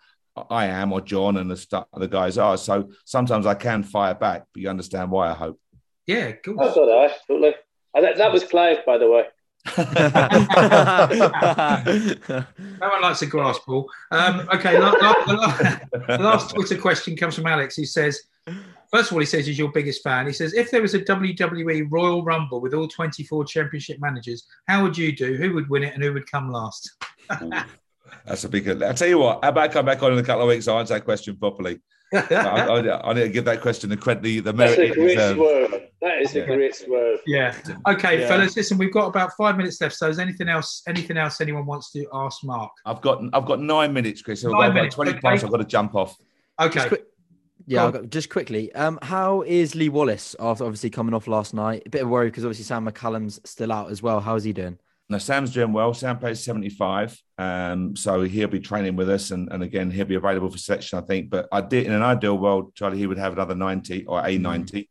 I 0.50 0.66
am 0.66 0.92
or 0.92 1.00
John 1.02 1.38
and 1.38 1.50
the 1.50 1.58
stu- 1.58 1.86
the 1.96 2.08
guys 2.08 2.38
are. 2.38 2.58
So 2.58 2.90
sometimes 3.06 3.46
I 3.46 3.54
can 3.54 3.84
fire 3.84 4.16
back, 4.16 4.46
but 4.54 4.62
you 4.62 4.70
understand 4.70 5.12
why. 5.12 5.30
I 5.30 5.34
hope. 5.34 5.60
yeah, 6.08 6.34
cool. 6.44 6.58
That's 6.58 6.76
all 6.76 6.90
right, 6.90 7.12
totally. 7.28 7.56
And 7.94 8.04
that, 8.04 8.18
that 8.18 8.34
was 8.34 8.44
Clive, 8.44 8.86
by 8.86 8.98
the 8.98 9.10
way. 9.10 9.24
No 9.78 9.84
one 12.90 13.02
likes 13.02 13.22
a 13.22 13.26
grass 13.26 13.60
ball. 13.66 13.90
Um, 14.12 14.48
okay, 14.54 14.80
la- 14.80 14.92
la- 14.92 15.24
la- 15.28 15.58
the 16.08 16.18
last 16.20 16.54
Twitter 16.54 16.78
question 16.78 17.16
comes 17.16 17.36
from 17.36 17.48
Alex. 17.48 17.76
He 17.76 17.86
says, 17.86 18.22
first 18.92 19.10
of 19.10 19.14
all, 19.14 19.20
he 19.20 19.26
says 19.26 19.48
he's 19.48 19.58
your 19.58 19.72
biggest 19.72 20.04
fan. 20.04 20.28
He 20.28 20.34
says, 20.34 20.54
if 20.54 20.72
there 20.72 20.82
was 20.82 20.94
a 20.94 21.00
WWE 21.00 21.88
Royal 21.90 22.24
Rumble 22.24 22.62
with 22.62 22.74
all 22.74 22.88
24 22.88 23.46
championship 23.46 24.00
managers, 24.00 24.46
how 24.68 24.84
would 24.84 24.98
you 24.98 25.16
do? 25.16 25.36
Who 25.36 25.54
would 25.56 25.70
win 25.70 25.84
it 25.84 25.94
and 25.94 26.04
who 26.04 26.14
would 26.14 26.30
come 26.30 26.52
last? 26.52 26.92
That's 28.26 28.44
a 28.44 28.50
big. 28.50 28.68
I'll 28.82 28.94
tell 28.94 29.08
you 29.08 29.20
what. 29.20 29.44
How 29.44 29.50
about 29.50 29.72
come 29.72 29.86
back 29.86 30.02
on 30.04 30.14
in 30.14 30.20
a 30.20 30.24
couple 30.24 30.44
of 30.44 30.50
weeks? 30.50 30.68
I'll 30.68 30.80
answer 30.80 30.94
that 30.96 31.06
question 31.06 31.36
properly. 31.38 31.80
I, 32.16 32.68
I, 32.68 33.10
I 33.10 33.14
need 33.14 33.22
to 33.24 33.30
give 33.30 33.46
that 33.46 33.62
question 33.62 33.90
the 33.90 33.98
credit, 33.98 34.24
the, 34.24 34.40
the 34.40 34.52
That's 34.54 34.78
merit 34.78 34.92
a 34.92 34.94
great 34.96 35.16
deserves. 35.16 35.38
swerve. 35.38 35.82
That 36.02 36.22
is 36.22 36.36
a 36.36 36.40
Yeah. 36.40 36.46
great 36.46 36.76
swerve. 36.76 37.20
yeah. 37.26 37.56
Okay, 37.88 38.22
Yeah. 38.22 38.28
fellas, 38.28 38.56
listen, 38.56 38.78
we've 38.78 38.94
got 38.94 39.08
about 39.08 39.32
five 39.38 39.58
minutes 39.58 39.80
left. 39.82 39.96
So 39.96 40.08
is 40.10 40.20
anything 40.20 40.50
else 40.50 40.84
anything 40.88 41.18
else 41.18 41.42
anyone 41.42 41.66
wants 41.66 41.92
to 41.94 42.06
ask 42.14 42.44
Mark? 42.44 42.72
I've 42.86 43.02
got 43.02 43.22
I've 43.34 43.46
got 43.46 43.60
nine 43.62 43.94
minutes, 43.94 44.22
Chris. 44.22 44.44
I've 44.46 44.52
Nine 44.52 44.62
got 44.70 44.74
minutes, 44.76 44.96
twenty 44.96 45.12
okay. 45.12 45.20
past. 45.22 45.44
I've 45.44 45.52
got 45.52 45.58
to 45.58 45.64
jump 45.66 45.96
off. 45.96 46.16
Okay. 46.62 46.74
Just 46.74 46.88
quick, 46.90 47.06
yeah, 47.68 47.86
I've 47.86 47.94
got- 47.94 48.10
just 48.10 48.30
quickly. 48.30 48.72
Um, 48.76 49.00
how 49.02 49.42
is 49.42 49.74
Lee 49.76 49.90
Wallace 49.90 50.36
after 50.40 50.64
obviously 50.66 50.90
coming 50.92 51.14
off 51.16 51.28
last 51.28 51.54
night? 51.54 51.84
A 51.86 51.90
bit 51.90 52.04
of 52.04 52.10
worry 52.10 52.28
because 52.28 52.46
obviously 52.46 52.66
Sam 52.66 52.88
McCallum's 52.88 53.40
still 53.44 53.72
out 53.72 53.90
as 53.90 54.04
well. 54.04 54.20
How's 54.20 54.44
he 54.44 54.54
doing? 54.54 54.78
Now 55.08 55.20
Sam's 55.20 55.54
doing 55.54 55.72
well. 55.72 55.94
Sam 55.94 56.18
plays 56.18 56.44
seventy 56.44 56.70
five, 56.70 57.16
um, 57.38 57.96
so 57.96 58.24
he'll 58.24 58.48
be 58.48 58.60
training 58.60 58.96
with 58.96 59.10
us, 59.10 59.30
and, 59.30 59.52
and 59.52 59.62
again 59.62 59.92
he'll 59.92 60.06
be 60.06 60.16
available 60.16 60.50
for 60.50 60.58
selection, 60.58 60.98
I 60.98 61.04
think. 61.04 61.30
But 61.30 61.48
I 61.52 61.62
did 61.62 61.86
in 61.86 61.92
an 61.92 62.02
ideal 62.02 62.38
world, 62.38 62.74
Charlie, 62.74 62.98
he 62.98 63.06
would 63.06 63.20
have 63.20 63.34
another 63.34 63.54
ninety 63.54 64.04
or 64.06 64.26
a 64.26 64.38
ninety, 64.38 64.90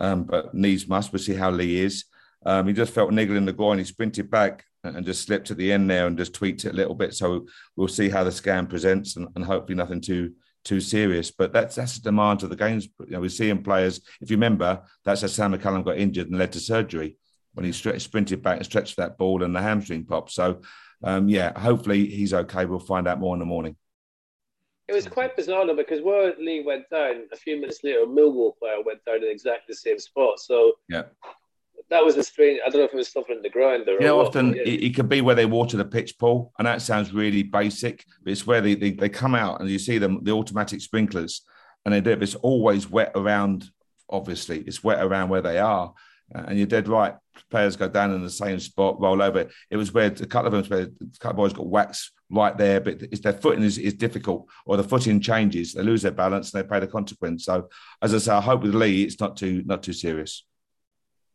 um, 0.00 0.24
but 0.24 0.52
needs 0.52 0.88
must. 0.88 1.12
We'll 1.12 1.20
see 1.20 1.34
how 1.34 1.50
Lee 1.50 1.78
is. 1.78 2.04
Um, 2.44 2.66
he 2.66 2.72
just 2.72 2.92
felt 2.92 3.12
niggle 3.12 3.36
in 3.36 3.44
the 3.44 3.52
groin. 3.52 3.78
He 3.78 3.84
sprinted 3.84 4.30
back 4.30 4.64
and 4.82 4.96
and 4.96 5.06
just 5.06 5.22
slipped 5.22 5.52
at 5.52 5.58
the 5.58 5.72
end 5.72 5.88
there 5.88 6.08
and 6.08 6.18
just 6.18 6.34
tweaked 6.34 6.64
it 6.64 6.72
a 6.72 6.76
little 6.76 6.96
bit. 6.96 7.14
So 7.14 7.46
we'll 7.76 7.86
see 7.86 8.08
how 8.08 8.24
the 8.24 8.32
scan 8.32 8.66
presents, 8.66 9.16
and, 9.16 9.28
and 9.36 9.44
hopefully 9.44 9.76
nothing 9.76 10.00
too 10.00 10.32
too 10.64 10.80
serious. 10.80 11.30
But 11.30 11.52
that's 11.52 11.76
that's 11.76 11.98
the 11.98 12.10
demand 12.10 12.42
of 12.42 12.50
the 12.50 12.56
games. 12.56 12.88
You 12.98 13.12
know, 13.12 13.20
we're 13.20 13.28
seeing 13.28 13.62
players. 13.62 14.00
If 14.20 14.28
you 14.28 14.36
remember, 14.36 14.82
that's 15.04 15.20
how 15.20 15.28
Sam 15.28 15.54
McCallum 15.54 15.84
got 15.84 15.98
injured 15.98 16.30
and 16.30 16.38
led 16.38 16.50
to 16.52 16.58
surgery 16.58 17.16
when 17.54 17.64
he 17.64 17.72
stretched, 17.72 18.02
sprinted 18.02 18.42
back 18.42 18.56
and 18.56 18.66
stretched 18.66 18.96
that 18.96 19.18
ball 19.18 19.42
and 19.42 19.54
the 19.54 19.60
hamstring 19.60 20.04
popped. 20.04 20.30
So, 20.32 20.62
um, 21.04 21.28
yeah, 21.28 21.58
hopefully 21.58 22.06
he's 22.06 22.32
okay. 22.32 22.64
We'll 22.64 22.78
find 22.78 23.06
out 23.06 23.20
more 23.20 23.34
in 23.34 23.40
the 23.40 23.46
morning. 23.46 23.76
It 24.88 24.94
was 24.94 25.06
quite 25.06 25.36
bizarre 25.36 25.66
though, 25.66 25.76
because 25.76 26.02
where 26.02 26.34
Lee 26.38 26.62
went 26.64 26.90
down, 26.90 27.22
a 27.32 27.36
few 27.36 27.56
minutes 27.60 27.80
later, 27.82 28.02
a 28.02 28.06
Millwall 28.06 28.58
player 28.58 28.82
went 28.84 29.04
down 29.04 29.16
in 29.16 29.30
exactly 29.30 29.64
the 29.68 29.74
same 29.74 29.98
spot. 29.98 30.38
So 30.38 30.72
Yeah. 30.88 31.04
that 31.90 32.04
was 32.04 32.16
a 32.16 32.22
strange. 32.22 32.60
I 32.64 32.68
don't 32.68 32.80
know 32.80 32.86
if 32.86 32.92
it 32.92 32.96
was 32.96 33.12
something 33.12 33.36
in 33.36 33.42
the 33.42 33.48
ground 33.48 33.88
or 33.88 33.98
know, 34.00 34.16
what, 34.16 34.28
often 34.28 34.54
yeah. 34.54 34.62
it, 34.62 34.82
it 34.82 34.94
could 34.94 35.08
be 35.08 35.20
where 35.20 35.34
they 35.34 35.46
water 35.46 35.76
the 35.76 35.84
pitch, 35.84 36.18
Paul, 36.18 36.52
and 36.58 36.66
that 36.66 36.82
sounds 36.82 37.12
really 37.12 37.42
basic, 37.42 38.04
but 38.22 38.32
it's 38.32 38.46
where 38.46 38.60
they, 38.60 38.74
they, 38.74 38.90
they 38.90 39.08
come 39.08 39.34
out 39.34 39.60
and 39.60 39.70
you 39.70 39.78
see 39.78 39.98
them, 39.98 40.24
the 40.24 40.32
automatic 40.32 40.80
sprinklers, 40.80 41.42
and 41.84 41.94
they 41.94 42.00
do 42.00 42.10
it. 42.10 42.22
It's 42.22 42.34
always 42.34 42.88
wet 42.90 43.12
around, 43.14 43.70
obviously, 44.10 44.60
it's 44.60 44.84
wet 44.84 45.02
around 45.02 45.28
where 45.28 45.42
they 45.42 45.58
are. 45.58 45.94
Uh, 46.34 46.44
and 46.48 46.58
you're 46.58 46.66
dead 46.66 46.88
right. 46.88 47.14
Players 47.50 47.76
go 47.76 47.88
down 47.88 48.12
in 48.12 48.22
the 48.22 48.30
same 48.30 48.58
spot, 48.58 49.00
roll 49.00 49.22
over. 49.22 49.48
It 49.70 49.76
was 49.76 49.92
where 49.92 50.06
a 50.06 50.26
couple 50.26 50.46
of 50.46 50.52
them, 50.52 50.78
where 50.78 50.88
a 50.88 51.18
couple 51.18 51.30
of 51.30 51.36
boys 51.36 51.52
got 51.52 51.66
waxed 51.66 52.12
right 52.30 52.56
there, 52.56 52.80
but 52.80 53.02
it's 53.02 53.20
their 53.20 53.34
footing 53.34 53.62
is, 53.62 53.78
is 53.78 53.94
difficult, 53.94 54.46
or 54.64 54.76
the 54.76 54.84
footing 54.84 55.20
changes. 55.20 55.74
They 55.74 55.82
lose 55.82 56.02
their 56.02 56.12
balance 56.12 56.52
and 56.52 56.62
they 56.62 56.68
pay 56.68 56.80
the 56.80 56.86
consequence. 56.86 57.44
So, 57.44 57.68
as 58.00 58.14
I 58.14 58.18
say, 58.18 58.32
I 58.32 58.40
hope 58.40 58.62
with 58.62 58.74
Lee, 58.74 59.02
it's 59.02 59.20
not 59.20 59.36
too 59.36 59.62
not 59.66 59.82
too 59.82 59.92
serious. 59.92 60.44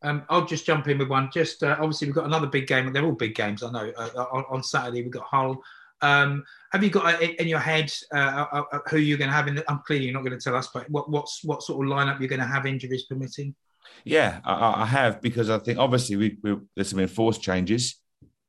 Um, 0.04 0.24
I'll 0.30 0.46
just 0.46 0.66
jump 0.66 0.88
in 0.88 1.00
with 1.00 1.10
one. 1.10 1.30
Just 1.32 1.64
uh, 1.64 1.76
obviously, 1.80 2.08
we've 2.08 2.16
got 2.16 2.26
another 2.26 2.48
big 2.48 2.68
game. 2.68 2.92
They're 2.92 3.06
all 3.06 3.12
big 3.12 3.36
games, 3.36 3.64
I 3.64 3.72
know. 3.72 3.92
Uh, 3.98 4.26
on, 4.32 4.46
on 4.50 4.64
Saturday, 4.64 5.02
we've 5.02 5.12
got 5.12 5.26
Hull. 5.26 5.62
Um, 6.02 6.44
have 6.72 6.84
you 6.84 6.90
got 6.90 7.16
uh, 7.16 7.26
in 7.40 7.48
your 7.48 7.60
head 7.60 7.92
uh, 8.14 8.46
uh, 8.52 8.64
uh, 8.72 8.80
who 8.90 8.98
you're 8.98 9.18
going 9.18 9.30
to 9.30 9.36
have 9.36 9.48
in? 9.48 9.56
The, 9.56 9.72
I'm 9.72 9.82
clearly 9.86 10.06
you're 10.06 10.14
not 10.14 10.24
going 10.24 10.38
to 10.38 10.44
tell 10.44 10.56
us, 10.56 10.70
but 10.74 10.90
what 10.90 11.10
what's 11.10 11.44
what 11.44 11.64
sort 11.64 11.86
of 11.86 11.92
lineup 11.92 12.20
you're 12.20 12.30
going 12.30 12.42
to 12.42 12.48
have, 12.48 12.66
injuries 12.66 13.04
permitting? 13.04 13.56
Yeah, 14.04 14.40
I, 14.44 14.84
I 14.84 14.86
have 14.86 15.22
because 15.22 15.50
I 15.50 15.60
think 15.60 15.80
obviously 15.80 16.16
we, 16.16 16.38
we, 16.42 16.58
there's 16.76 16.90
some 16.90 17.00
enforced 17.00 17.42
changes 17.42 18.00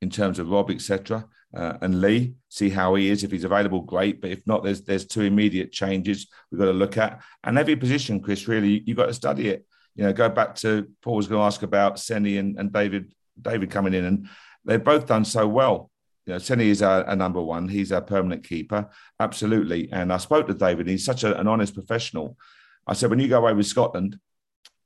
in 0.01 0.09
terms 0.09 0.39
of 0.39 0.49
Rob, 0.49 0.71
etc. 0.71 1.25
Uh, 1.55 1.73
and 1.81 1.99
Lee, 2.01 2.35
see 2.47 2.69
how 2.69 2.95
he 2.95 3.09
is. 3.09 3.23
If 3.23 3.31
he's 3.31 3.43
available, 3.43 3.81
great. 3.81 4.21
But 4.21 4.31
if 4.31 4.45
not, 4.45 4.63
there's 4.63 4.81
there's 4.83 5.05
two 5.05 5.21
immediate 5.21 5.71
changes 5.71 6.27
we've 6.51 6.59
got 6.59 6.65
to 6.65 6.73
look 6.73 6.97
at. 6.97 7.21
And 7.43 7.57
every 7.57 7.75
position, 7.75 8.21
Chris, 8.21 8.47
really, 8.47 8.83
you've 8.85 8.97
got 8.97 9.07
to 9.07 9.13
study 9.13 9.49
it. 9.49 9.65
You 9.95 10.03
know, 10.03 10.13
go 10.13 10.29
back 10.29 10.55
to 10.55 10.87
Paul 11.01 11.15
was 11.15 11.27
going 11.27 11.39
to 11.39 11.45
ask 11.45 11.63
about 11.63 11.99
Seny 11.99 12.37
and, 12.37 12.57
and 12.57 12.71
David 12.71 13.13
David 13.41 13.71
coming 13.71 13.93
in, 13.93 14.05
and 14.05 14.29
they've 14.63 14.83
both 14.83 15.07
done 15.07 15.25
so 15.25 15.47
well. 15.47 15.89
You 16.25 16.33
know, 16.33 16.39
Seny 16.39 16.69
is 16.69 16.83
our, 16.83 17.03
our 17.05 17.15
number 17.15 17.41
one. 17.41 17.67
He's 17.67 17.91
our 17.91 18.01
permanent 18.01 18.43
keeper, 18.43 18.89
absolutely. 19.19 19.91
And 19.91 20.13
I 20.13 20.17
spoke 20.17 20.47
to 20.47 20.53
David. 20.53 20.87
He's 20.87 21.05
such 21.05 21.23
a, 21.23 21.39
an 21.39 21.47
honest 21.47 21.73
professional. 21.73 22.37
I 22.85 22.93
said, 22.93 23.09
when 23.09 23.19
you 23.19 23.27
go 23.27 23.39
away 23.39 23.53
with 23.53 23.65
Scotland, 23.65 24.19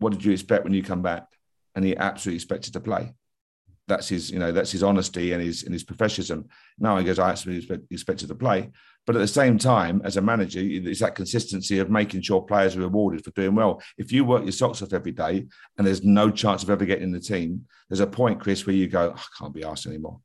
what 0.03 0.13
did 0.13 0.23
you 0.23 0.31
expect 0.31 0.63
when 0.63 0.73
you 0.73 0.83
come 0.83 1.01
back? 1.01 1.25
And 1.75 1.83
he 1.83 1.95
absolutely 1.95 2.35
expected 2.35 2.73
to 2.73 2.79
play. 2.79 3.13
That's 3.87 4.07
his, 4.07 4.29
you 4.29 4.39
know, 4.39 4.51
that's 4.51 4.71
his 4.71 4.83
honesty 4.83 5.33
and 5.33 5.41
his 5.41 5.63
and 5.63 5.73
his 5.73 5.83
professionalism. 5.83 6.47
Now 6.77 6.97
he 6.97 7.03
goes, 7.03 7.19
I 7.19 7.31
expect, 7.31 7.91
expected 7.91 8.27
to 8.27 8.35
play. 8.35 8.71
But 9.05 9.17
at 9.17 9.19
the 9.19 9.27
same 9.27 9.57
time, 9.57 10.01
as 10.05 10.15
a 10.15 10.21
manager, 10.21 10.61
it's 10.61 11.01
that 11.01 11.15
consistency 11.15 11.79
of 11.79 11.89
making 11.89 12.21
sure 12.21 12.41
players 12.41 12.77
are 12.77 12.81
rewarded 12.81 13.23
for 13.23 13.31
doing 13.31 13.55
well. 13.55 13.81
If 13.97 14.13
you 14.13 14.23
work 14.23 14.43
your 14.43 14.53
socks 14.53 14.81
off 14.81 14.93
every 14.93 15.11
day 15.11 15.45
and 15.77 15.85
there's 15.85 16.05
no 16.05 16.29
chance 16.29 16.63
of 16.63 16.69
ever 16.69 16.85
getting 16.85 17.05
in 17.05 17.11
the 17.11 17.19
team, 17.19 17.65
there's 17.89 17.99
a 17.99 18.07
point, 18.07 18.39
Chris, 18.39 18.65
where 18.65 18.75
you 18.75 18.87
go, 18.87 19.13
"Oh, 19.13 19.19
I 19.19 19.37
can't 19.37 19.53
be 19.53 19.65
asked 19.65 19.87
anymore. 19.87 20.21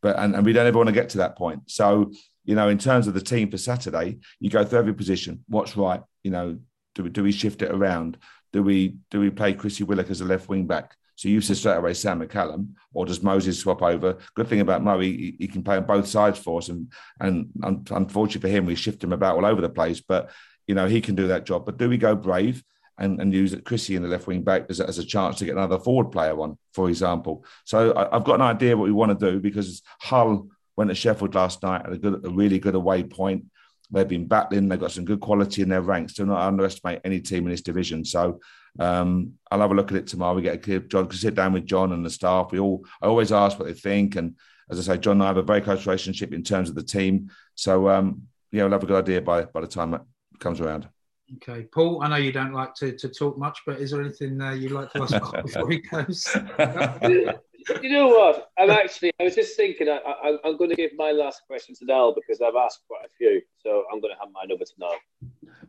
But 0.00 0.18
and, 0.18 0.34
and 0.34 0.46
we 0.46 0.54
don't 0.54 0.66
ever 0.66 0.78
want 0.78 0.88
to 0.88 0.94
get 0.94 1.10
to 1.10 1.18
that 1.18 1.36
point. 1.36 1.70
So, 1.70 2.12
you 2.44 2.54
know, 2.54 2.68
in 2.68 2.78
terms 2.78 3.06
of 3.06 3.14
the 3.14 3.20
team 3.20 3.50
for 3.50 3.58
Saturday, 3.58 4.18
you 4.40 4.48
go 4.48 4.64
through 4.64 4.78
every 4.78 4.94
position. 4.94 5.44
What's 5.48 5.76
right? 5.76 6.02
You 6.22 6.30
know, 6.30 6.58
do 6.94 7.02
we, 7.02 7.10
do 7.10 7.22
we 7.22 7.32
shift 7.32 7.62
it 7.62 7.70
around? 7.70 8.16
Do 8.54 8.62
we 8.62 8.94
do 9.10 9.18
we 9.18 9.30
play 9.30 9.52
Chrissy 9.52 9.82
Willock 9.82 10.10
as 10.10 10.20
a 10.20 10.24
left 10.24 10.48
wing 10.48 10.64
back? 10.64 10.94
So 11.16 11.28
you 11.28 11.40
said 11.40 11.56
straight 11.56 11.76
away 11.76 11.92
Sam 11.94 12.20
McCallum, 12.20 12.68
or 12.92 13.04
does 13.04 13.20
Moses 13.20 13.58
swap 13.58 13.82
over? 13.82 14.18
Good 14.34 14.46
thing 14.46 14.60
about 14.60 14.82
Murray, 14.82 15.10
he, 15.10 15.36
he 15.40 15.48
can 15.48 15.64
play 15.64 15.76
on 15.76 15.86
both 15.86 16.06
sides 16.06 16.38
for 16.38 16.58
us, 16.58 16.68
and 16.68 16.92
and 17.18 17.50
unfortunately 17.90 18.48
for 18.48 18.56
him, 18.56 18.64
we 18.64 18.76
shift 18.76 19.02
him 19.02 19.12
about 19.12 19.34
all 19.34 19.44
over 19.44 19.60
the 19.60 19.68
place. 19.68 20.00
But 20.00 20.30
you 20.68 20.76
know 20.76 20.86
he 20.86 21.00
can 21.00 21.16
do 21.16 21.26
that 21.28 21.46
job. 21.46 21.66
But 21.66 21.78
do 21.78 21.88
we 21.88 21.98
go 21.98 22.14
brave? 22.14 22.62
and, 22.96 23.20
and 23.20 23.34
use 23.34 23.52
Chrissy 23.64 23.96
in 23.96 24.02
the 24.04 24.08
left 24.08 24.28
wing 24.28 24.42
back 24.42 24.66
as, 24.70 24.80
as 24.80 24.98
a 24.98 25.04
chance 25.04 25.38
to 25.38 25.44
get 25.44 25.56
another 25.56 25.80
forward 25.80 26.12
player 26.12 26.40
on, 26.40 26.56
for 26.72 26.88
example. 26.88 27.44
So 27.64 27.92
I, 27.92 28.14
have 28.14 28.22
got 28.22 28.36
an 28.36 28.42
idea 28.42 28.76
what 28.76 28.84
we 28.84 28.92
want 28.92 29.18
to 29.18 29.32
do 29.32 29.40
because 29.40 29.82
Hull 30.00 30.46
went 30.76 30.90
to 30.90 30.94
Sheffield 30.94 31.34
last 31.34 31.60
night 31.64 31.84
at 31.84 31.92
a 31.92 31.98
good, 31.98 32.24
a 32.24 32.30
really 32.30 32.60
good 32.60 32.76
away 32.76 33.02
point. 33.02 33.46
They've 33.94 34.08
been 34.08 34.26
battling. 34.26 34.68
They've 34.68 34.80
got 34.80 34.92
some 34.92 35.04
good 35.04 35.20
quality 35.20 35.62
in 35.62 35.68
their 35.68 35.82
ranks. 35.82 36.14
Do 36.14 36.26
not 36.26 36.40
underestimate 36.40 37.00
any 37.04 37.20
team 37.20 37.44
in 37.44 37.50
this 37.50 37.62
division. 37.62 38.04
So 38.04 38.40
um, 38.78 39.34
I'll 39.50 39.60
have 39.60 39.70
a 39.70 39.74
look 39.74 39.92
at 39.92 39.98
it 39.98 40.06
tomorrow. 40.06 40.34
We 40.34 40.42
get 40.42 40.56
a 40.56 40.58
clear 40.58 40.80
John 40.80 41.06
can 41.06 41.18
sit 41.18 41.34
down 41.34 41.52
with 41.52 41.66
John 41.66 41.92
and 41.92 42.04
the 42.04 42.10
staff. 42.10 42.50
We 42.50 42.58
all 42.58 42.84
I 43.00 43.06
always 43.06 43.32
ask 43.32 43.58
what 43.58 43.66
they 43.66 43.74
think, 43.74 44.16
and 44.16 44.36
as 44.70 44.78
I 44.78 44.94
say, 44.94 45.00
John 45.00 45.16
and 45.16 45.22
I 45.22 45.28
have 45.28 45.36
a 45.36 45.42
very 45.42 45.60
close 45.60 45.86
relationship 45.86 46.32
in 46.32 46.42
terms 46.42 46.68
of 46.68 46.74
the 46.74 46.82
team. 46.82 47.30
So 47.54 47.88
um, 47.88 48.22
yeah, 48.50 48.64
we'll 48.64 48.72
have 48.72 48.82
a 48.82 48.86
good 48.86 49.02
idea 49.02 49.22
by 49.22 49.44
by 49.44 49.60
the 49.60 49.66
time 49.66 49.94
it 49.94 50.02
comes 50.40 50.60
around. 50.60 50.88
Okay, 51.36 51.62
Paul. 51.72 52.02
I 52.02 52.08
know 52.08 52.16
you 52.16 52.32
don't 52.32 52.52
like 52.52 52.74
to, 52.74 52.96
to 52.96 53.08
talk 53.08 53.38
much, 53.38 53.60
but 53.66 53.80
is 53.80 53.92
there 53.92 54.00
anything 54.00 54.40
uh, 54.40 54.52
you'd 54.52 54.72
like 54.72 54.92
to 54.92 55.02
ask 55.02 55.14
before 55.42 55.70
he 55.70 55.78
goes? 55.78 56.26
you 57.82 57.90
know 57.90 58.08
what? 58.08 58.50
I'm 58.58 58.70
actually. 58.70 59.12
I 59.20 59.24
was 59.24 59.34
just 59.34 59.56
thinking. 59.56 59.88
I, 59.88 59.98
I, 59.98 60.36
I'm 60.44 60.56
going 60.56 60.70
to 60.70 60.76
give 60.76 60.92
my 60.96 61.10
last 61.10 61.42
question 61.46 61.74
to 61.76 61.84
Niall 61.84 62.14
because 62.14 62.40
I've 62.40 62.56
asked 62.56 62.80
quite 62.88 63.04
a 63.04 63.08
few, 63.16 63.40
so 63.58 63.84
I'm 63.92 64.00
going 64.00 64.14
to 64.14 64.20
have 64.20 64.30
mine 64.32 64.52
over 64.52 64.64
to 64.64 64.72
Niall. 64.78 64.96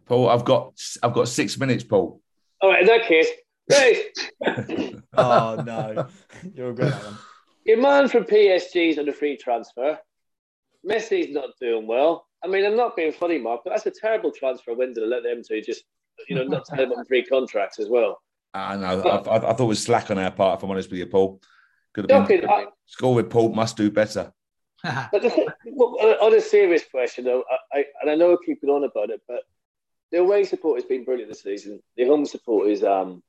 Paul, 0.05 0.29
I've 0.29 0.45
got 0.45 0.73
I've 1.03 1.13
got 1.13 1.27
six 1.27 1.57
minutes, 1.57 1.83
Paul. 1.83 2.21
All 2.61 2.69
right. 2.69 2.81
In 2.81 2.87
that 2.87 3.05
case, 3.05 3.27
right. 3.71 5.01
oh 5.13 5.63
no, 5.65 6.07
you're 6.53 6.69
a 6.69 6.75
great 6.75 6.93
one. 6.93 7.17
Your 7.65 7.81
man 7.81 8.07
from 8.07 8.25
PSG's 8.25 8.99
on 8.99 9.09
a 9.09 9.13
free 9.13 9.37
transfer. 9.37 9.97
Messi's 10.87 11.33
not 11.33 11.49
doing 11.59 11.87
well. 11.87 12.27
I 12.43 12.47
mean, 12.47 12.63
I'm 12.63 12.77
not 12.77 12.95
being 12.95 13.11
funny, 13.11 13.39
Mark, 13.39 13.61
but 13.63 13.71
that's 13.71 13.87
a 13.87 13.91
terrible 13.91 14.31
transfer 14.31 14.75
window 14.75 15.01
to 15.01 15.07
let 15.07 15.23
them 15.23 15.41
two 15.47 15.61
just, 15.61 15.83
you 16.29 16.35
know, 16.35 16.43
not 16.43 16.65
tell 16.65 16.77
them 16.77 16.91
on 16.91 17.05
free 17.05 17.25
contracts 17.25 17.79
as 17.79 17.89
well. 17.89 18.21
I 18.53 18.75
know. 18.77 19.01
I, 19.01 19.17
I, 19.17 19.35
I, 19.37 19.53
thought 19.53 19.61
it 19.61 19.65
was 19.65 19.81
slack 19.81 20.11
on 20.11 20.19
our 20.19 20.29
part, 20.29 20.59
if 20.59 20.63
I'm 20.63 20.69
honest 20.69 20.89
with 20.91 20.99
you, 20.99 21.07
Paul. 21.07 21.41
Could 21.95 22.11
have 22.11 22.27
been, 22.27 22.49
I, 22.49 22.65
score 22.85 23.15
with 23.15 23.29
Paul 23.29 23.53
must 23.53 23.77
do 23.77 23.89
better. 23.89 24.33
but 24.83 25.11
the, 25.13 25.53
on 26.21 26.35
a 26.35 26.41
serious 26.41 26.83
question, 26.91 27.23
though, 27.23 27.45
I, 27.71 27.85
and 28.01 28.11
I 28.11 28.15
know 28.15 28.33
I 28.33 28.35
keep 28.45 28.59
on 28.65 28.83
about 28.83 29.11
it, 29.11 29.21
but 29.29 29.43
the 30.11 30.17
away 30.17 30.43
support 30.43 30.77
has 30.77 30.83
been 30.83 31.05
brilliant 31.05 31.31
this 31.31 31.43
season. 31.43 31.81
The 31.95 32.05
home 32.05 32.25
support 32.25 32.69
is 32.69 32.83
um 32.83 33.23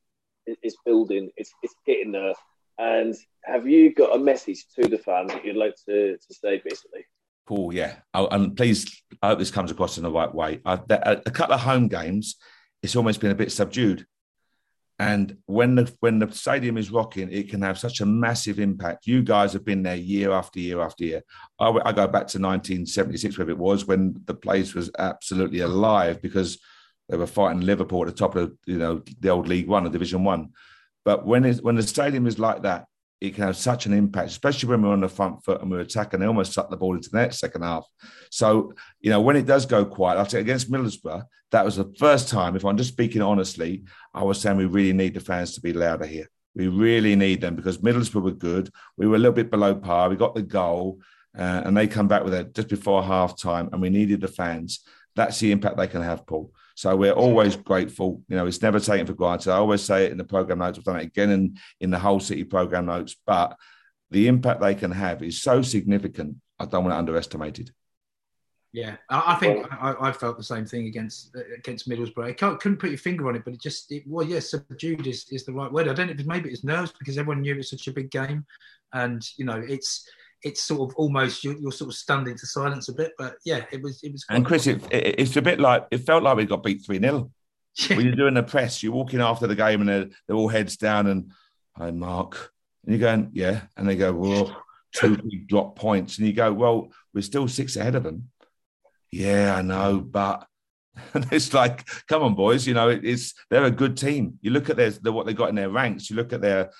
is 0.65 0.77
building. 0.85 1.31
It's 1.37 1.53
it's 1.63 1.77
getting 1.87 2.11
there. 2.11 2.35
And 2.77 3.15
have 3.45 3.69
you 3.69 3.95
got 3.95 4.17
a 4.17 4.19
message 4.19 4.65
to 4.75 4.89
the 4.89 4.99
fans 4.99 5.33
that 5.33 5.45
you'd 5.45 5.57
like 5.57 5.77
to, 5.87 6.17
to 6.17 6.35
say, 6.35 6.61
basically? 6.63 7.07
Paul, 7.47 7.73
yeah, 7.73 7.99
oh, 8.15 8.27
and 8.27 8.57
please, 8.57 9.01
I 9.23 9.29
hope 9.29 9.39
this 9.39 9.53
comes 9.53 9.71
across 9.71 9.97
in 9.97 10.03
the 10.03 10.11
right 10.11 10.35
way. 10.35 10.61
I, 10.67 10.81
a 10.91 11.31
couple 11.31 11.55
of 11.55 11.61
home 11.61 11.87
games, 11.87 12.35
it's 12.83 12.97
almost 12.97 13.21
been 13.21 13.31
a 13.31 13.37
bit 13.37 13.53
subdued, 13.53 14.07
and 14.99 15.37
when 15.45 15.75
the 15.75 15.93
when 16.01 16.19
the 16.19 16.33
stadium 16.33 16.79
is 16.79 16.91
rocking, 16.91 17.31
it 17.31 17.51
can 17.51 17.61
have 17.61 17.79
such 17.79 18.01
a 18.01 18.07
massive 18.07 18.59
impact. 18.59 19.07
You 19.07 19.23
guys 19.23 19.53
have 19.53 19.65
been 19.65 19.83
there 19.83 19.97
year 19.97 20.33
after 20.33 20.59
year 20.59 20.81
after 20.81 21.05
year. 21.05 21.23
I, 21.59 21.69
I 21.69 21.93
go 21.93 22.07
back 22.07 22.29
to 22.29 22.39
1976, 22.39 23.37
where 23.37 23.51
it 23.51 23.59
was 23.59 23.87
when 23.87 24.17
the 24.25 24.35
place 24.35 24.75
was 24.75 24.91
absolutely 24.99 25.61
alive 25.61 26.23
because 26.23 26.59
they 27.11 27.17
were 27.19 27.27
fighting 27.27 27.61
Liverpool 27.61 28.03
at 28.03 28.07
the 28.07 28.15
top 28.15 28.37
of 28.37 28.53
you 28.65 28.79
know 28.79 29.03
the 29.21 29.29
old 29.29 29.49
League 29.49 29.69
One 29.69 29.87
or 29.87 29.91
Division 29.91 30.25
One. 30.25 30.53
But 31.05 31.27
when 31.27 31.45
it, 31.45 31.63
when 31.63 31.77
the 31.77 31.83
stadium 31.83 32.27
is 32.27 32.39
like 32.39 32.63
that, 32.63 32.87
it 33.21 33.35
can 33.35 33.45
have 33.45 33.57
such 33.57 33.87
an 33.87 33.93
impact, 33.93 34.29
especially 34.29 34.69
when 34.69 34.83
we're 34.83 34.93
on 34.93 35.01
the 35.01 35.09
front 35.09 35.43
foot 35.43 35.63
and 35.63 35.71
we're 35.71 35.81
attacking. 35.81 36.21
They 36.21 36.27
almost 36.27 36.53
suck 36.53 36.69
the 36.69 36.77
ball 36.77 36.95
into 36.95 37.09
the 37.09 37.19
net 37.19 37.35
second 37.35 37.63
half. 37.63 37.87
So, 38.31 38.75
you 39.01 39.11
know, 39.11 39.21
when 39.21 39.37
it 39.37 39.47
does 39.47 39.65
go 39.65 39.85
quiet, 39.87 40.19
I'll 40.19 40.29
say 40.29 40.41
against 40.41 40.71
Middlesbrough, 40.71 41.25
that 41.53 41.65
was 41.65 41.77
the 41.77 41.95
first 41.99 42.29
time, 42.29 42.57
if 42.57 42.65
I'm 42.65 42.77
just 42.77 42.93
speaking 42.93 43.23
honestly, 43.23 43.85
I 44.13 44.23
was 44.23 44.41
saying 44.41 44.59
we 44.59 44.67
really 44.67 44.93
need 44.93 45.15
the 45.15 45.21
fans 45.21 45.55
to 45.55 45.63
be 45.63 45.73
louder 45.73 46.05
here. 46.05 46.29
We 46.55 46.69
really 46.69 47.17
need 47.17 47.41
them 47.41 47.55
because 47.55 47.79
Middlesbrough 47.79 48.23
were 48.23 48.31
good. 48.33 48.71
We 48.97 49.07
were 49.07 49.17
a 49.17 49.19
little 49.19 49.33
bit 49.33 49.51
below 49.51 49.75
par. 49.75 50.11
We 50.11 50.17
got 50.17 50.35
the 50.35 50.43
goal 50.43 51.01
uh, 51.37 51.63
and 51.65 51.77
they 51.77 51.87
come 51.87 52.09
back 52.09 52.25
with 52.25 52.35
it 52.35 52.55
just 52.55 52.69
before 52.69 53.03
half 53.03 53.37
time 53.39 53.71
and 53.73 53.81
we 53.81 53.91
needed 53.91 54.21
the 54.21 54.29
fans. 54.29 54.81
That's 55.15 55.39
the 55.39 55.53
impact 55.53 55.77
they 55.77 55.87
can 55.87 56.03
have, 56.03 56.27
Paul. 56.27 56.53
So 56.77 56.95
we're 56.95 57.13
always 57.13 57.57
grateful. 57.57 58.23
You 58.29 58.37
know, 58.37 58.47
it's 58.47 58.61
never 58.61 58.79
taken 58.79 59.07
for 59.07 59.15
granted. 59.15 59.51
I 59.51 59.57
always 59.57 59.83
say 59.83 60.05
it 60.05 60.13
in 60.13 60.19
the 60.19 60.25
program 60.25 60.59
notes. 60.59 60.77
I've 60.77 60.85
done 60.85 61.01
it 61.01 61.07
again 61.07 61.31
in, 61.31 61.57
in 61.81 61.91
the 61.91 61.99
whole 61.99 62.21
city 62.21 62.45
program 62.45 62.85
notes. 62.85 63.17
But 63.27 63.57
the 64.11 64.29
impact 64.29 64.61
they 64.61 64.75
can 64.75 64.91
have 64.91 65.23
is 65.23 65.41
so 65.41 65.63
significant. 65.63 66.37
I 66.59 66.67
don't 66.67 66.85
want 66.85 66.93
to 66.93 66.99
underestimate 66.99 67.59
it. 67.61 67.71
Yeah, 68.73 68.97
I, 69.09 69.37
think 69.37 69.67
I, 69.73 69.95
I, 69.99 70.13
felt 70.13 70.37
the 70.37 70.45
same 70.45 70.67
thing 70.67 70.87
against 70.87 71.35
against 71.57 71.89
Middlesbrough. 71.89 72.27
I 72.27 72.33
couldn't 72.35 72.77
put 72.77 72.91
your 72.91 72.99
finger 72.99 73.27
on 73.27 73.37
it, 73.37 73.43
but 73.43 73.55
it 73.55 73.63
just 73.63 73.91
it, 73.91 74.03
well, 74.07 74.27
yes, 74.27 74.53
yeah, 74.53 74.61
subdued 74.61 75.07
is, 75.07 75.25
is 75.31 75.47
the 75.47 75.53
right 75.55 75.73
word. 75.73 75.89
I 75.89 75.95
don't 75.95 76.09
know 76.09 76.15
if 76.19 76.27
maybe 76.27 76.51
it's 76.51 76.63
nerves 76.63 76.93
because 76.99 77.17
everyone 77.17 77.41
knew 77.41 77.55
it 77.55 77.57
was 77.57 77.71
such 77.71 77.89
a 77.89 77.93
big 77.93 78.11
game, 78.11 78.45
and 78.93 79.27
you 79.39 79.47
know 79.47 79.65
it's 79.67 80.07
it's 80.47 80.63
sort 80.63 80.89
of 80.89 80.97
almost 80.97 81.43
you're, 81.43 81.59
you're, 81.59 81.73
sort 81.73 81.91
of 81.91 81.97
stunned 81.97 82.29
into 82.29 82.47
silence 82.47 82.89
a 82.89 82.95
bit. 82.95 83.13
But 83.19 83.35
yeah, 83.45 83.65
it 83.73 83.83
was 83.83 84.01
it 84.05 84.13
was. 84.13 84.25
And 84.31 84.47
Chris, 84.47 84.69
it, 84.69 84.81
it, 84.93 85.17
it's 85.19 85.37
a 85.37 85.43
bit 85.43 85.59
like 85.59 85.87
it 85.91 85.99
felt 85.99 86.23
like 86.23 86.37
we 86.37 86.47
got 86.47 86.63
beat 86.63 86.85
three 86.87 87.01
0 87.01 87.31
yeah. 87.77 87.97
When 87.97 88.07
you're 88.07 88.15
doing 88.15 88.35
the 88.35 88.43
press, 88.43 88.83
you're 88.83 88.93
walking 88.93 89.21
after 89.21 89.47
the 89.47 89.57
game 89.57 89.81
and 89.81 89.89
they're, 89.89 90.09
they're 90.27 90.37
all 90.37 90.49
heads 90.49 90.77
down 90.77 91.09
and 91.09 91.33
hi 91.77 91.91
Mark, 91.91 92.53
and 92.85 92.95
you're 92.95 93.01
going 93.01 93.31
yeah, 93.33 93.63
and 93.77 93.89
they 93.89 93.97
go 93.97 94.13
well 94.13 94.63
two 94.93 95.17
big 95.31 95.49
drop 95.49 95.77
points, 95.77 96.19
and 96.19 96.27
you 96.27 96.33
go 96.33 96.53
well 96.53 96.93
we're 97.13 97.23
still 97.23 97.49
six 97.49 97.77
ahead 97.77 97.97
of 97.97 98.05
them. 98.05 98.31
Yeah, 99.11 99.57
I 99.57 99.63
know, 99.63 99.99
but 100.01 100.47
and 101.15 101.27
it's 101.33 101.53
like, 101.53 101.87
come 102.09 102.23
on, 102.23 102.35
boys. 102.35 102.67
You 102.67 102.75
know, 102.75 102.89
it's 102.89 103.35
they're 103.51 103.65
a 103.65 103.71
good 103.71 103.97
team. 103.97 104.39
You 104.41 104.53
look 104.53 104.71
at 104.71 104.77
their, 104.77 104.91
their, 104.91 105.13
what 105.13 105.27
they 105.27 105.35
got 105.35 105.51
in 105.51 105.55
their 105.55 105.71
ranks. 105.71 106.09
You 106.09 106.17
look 106.17 106.33
at 106.33 106.41
their 106.41 106.71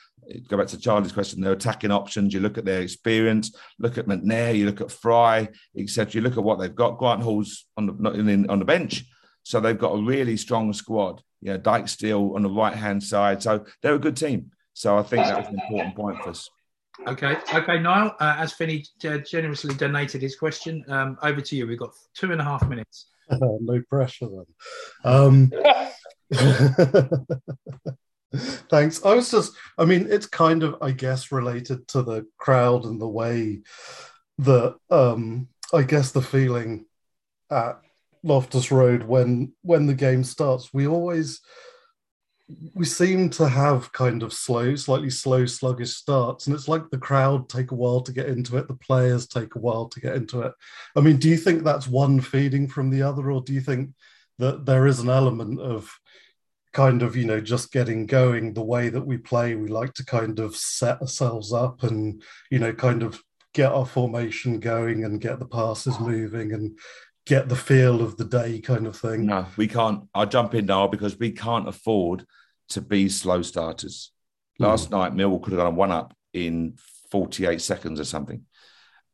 go 0.49 0.57
back 0.57 0.69
to 0.69 0.79
Charlie's 0.79 1.13
question. 1.13 1.41
Their 1.41 1.53
attacking 1.53 1.91
options. 1.91 2.35
You 2.35 2.41
look 2.41 2.59
at 2.59 2.65
their 2.65 2.81
experience. 2.81 3.57
Look 3.79 3.99
at 3.99 4.07
McNair. 4.07 4.57
You 4.57 4.67
look 4.67 4.81
at 4.81 4.91
Fry, 4.91 5.49
etc. 5.77 6.15
You 6.15 6.21
look 6.23 6.37
at 6.37 6.45
what 6.45 6.59
they've 6.59 6.75
got. 6.75 6.99
Grant 6.99 7.23
Hall's 7.23 7.67
on 7.77 7.87
the 7.87 8.11
in, 8.13 8.49
on 8.51 8.59
the 8.59 8.65
bench, 8.65 9.05
so 9.43 9.61
they've 9.61 9.79
got 9.79 9.93
a 9.93 10.03
really 10.03 10.37
strong 10.37 10.73
squad. 10.73 11.23
You 11.41 11.53
know, 11.53 11.59
Dyke 11.59 11.89
still 11.89 12.35
on 12.35 12.43
the 12.43 12.51
right 12.51 12.75
hand 12.75 13.03
side. 13.03 13.43
So 13.43 13.65
they're 13.83 13.95
a 13.95 13.99
good 13.99 14.17
team. 14.17 14.51
So 14.73 14.99
I 14.99 15.03
think 15.03 15.25
that 15.25 15.39
was 15.39 15.49
an 15.49 15.61
important 15.61 15.97
point 15.97 16.23
for 16.23 16.31
us. 16.31 16.51
Okay, 17.07 17.37
okay, 17.55 17.79
Niall. 17.79 18.15
Uh, 18.21 18.37
as 18.39 18.53
Finney 18.53 18.85
uh, 19.05 19.19
generously 19.19 19.75
donated 19.75 20.23
his 20.23 20.37
question, 20.37 20.85
um, 20.89 21.19
over 21.23 21.41
to 21.41 21.57
you. 21.57 21.67
We've 21.67 21.79
got 21.79 21.93
two 22.15 22.33
and 22.33 22.41
a 22.41 22.45
half 22.45 22.67
minutes. 22.69 23.07
no 23.31 23.83
pressure 23.89 24.29
then. 24.29 24.47
Um, 25.05 25.53
thanks. 28.71 29.05
I 29.05 29.15
was 29.15 29.31
just, 29.31 29.53
I 29.79 29.85
mean, 29.85 30.07
it's 30.11 30.27
kind 30.27 30.63
of, 30.63 30.77
I 30.83 30.93
guess, 30.93 31.33
related 31.33 31.87
to 31.89 32.03
the 32.03 32.27
crowd 32.39 32.85
and 32.85 33.01
the 33.01 33.09
way 33.09 33.61
that, 34.39 34.77
um, 34.91 35.49
I 35.73 35.83
guess, 35.83 36.13
the 36.13 36.23
feeling 36.23 36.87
at 37.51 37.81
Loftus 38.23 38.73
Road 38.73 39.05
when 39.05 39.53
when 39.63 39.87
the 39.87 39.95
game 39.95 40.25
starts. 40.25 40.75
We 40.75 40.87
always 40.87 41.41
we 42.75 42.85
seem 42.85 43.29
to 43.29 43.49
have 43.49 43.93
kind 43.93 44.23
of 44.23 44.33
slow, 44.33 44.77
slightly 44.77 45.11
slow, 45.11 45.47
sluggish 45.47 45.95
starts, 45.95 46.47
and 46.47 46.55
it's 46.55 46.69
like 46.69 46.89
the 46.91 46.99
crowd 46.99 47.49
take 47.49 47.73
a 47.73 47.75
while 47.75 48.01
to 48.03 48.13
get 48.13 48.29
into 48.29 48.57
it, 48.57 48.69
the 48.69 48.75
players 48.75 49.27
take 49.27 49.57
a 49.57 49.59
while 49.59 49.89
to 49.89 50.01
get 50.01 50.15
into 50.15 50.43
it. 50.43 50.53
I 50.95 51.01
mean, 51.01 51.17
do 51.17 51.29
you 51.29 51.37
think 51.37 51.65
that's 51.65 51.89
one 51.89 52.21
feeding 52.21 52.69
from 52.69 52.91
the 52.91 53.03
other, 53.03 53.31
or 53.31 53.43
do 53.43 53.53
you 53.53 53.61
think 53.61 53.91
that 54.39 54.65
there 54.65 54.87
is 54.87 55.01
an 55.01 55.09
element 55.09 55.61
of 55.61 55.91
kind 56.77 57.01
of, 57.01 57.17
you 57.17 57.25
know, 57.25 57.41
just 57.41 57.73
getting 57.73 58.05
going 58.05 58.53
the 58.53 58.63
way 58.63 58.91
that 58.91 59.07
we 59.07 59.17
play? 59.17 59.55
We 59.55 59.69
like 59.69 59.95
to 59.95 60.05
kind 60.05 60.39
of 60.39 60.55
set 60.55 61.01
ourselves 61.01 61.51
up 61.51 61.83
and, 61.83 62.23
you 62.51 62.59
know, 62.59 62.75
kind 62.75 63.03
of 63.03 63.19
get 63.55 63.73
our 63.73 63.87
formation 63.87 64.61
going 64.61 65.05
and 65.05 65.19
get 65.19 65.39
the 65.39 65.47
passes 65.47 65.99
moving 65.99 66.53
and 66.53 66.79
get 67.25 67.49
the 67.49 67.57
feel 67.57 68.03
of 68.03 68.19
the 68.19 68.27
day 68.27 68.61
kind 68.61 68.87
of 68.87 68.95
thing. 68.95 69.25
No, 69.25 69.47
we 69.57 69.67
can't. 69.67 70.05
I'll 70.15 70.27
jump 70.27 70.55
in 70.55 70.67
now 70.67 70.87
because 70.87 71.19
we 71.19 71.31
can't 71.31 71.67
afford 71.67 72.27
to 72.69 72.83
be 72.83 73.09
slow 73.09 73.41
starters. 73.41 74.13
Last 74.59 74.89
mm. 74.89 74.93
night, 74.93 75.15
Millwall 75.15 75.43
could 75.43 75.55
have 75.55 75.63
done 75.63 75.77
one 75.77 75.93
up 75.93 76.15
in 76.35 76.77
48 77.11 77.63
seconds 77.63 77.99
or 77.99 78.05
something. 78.05 78.43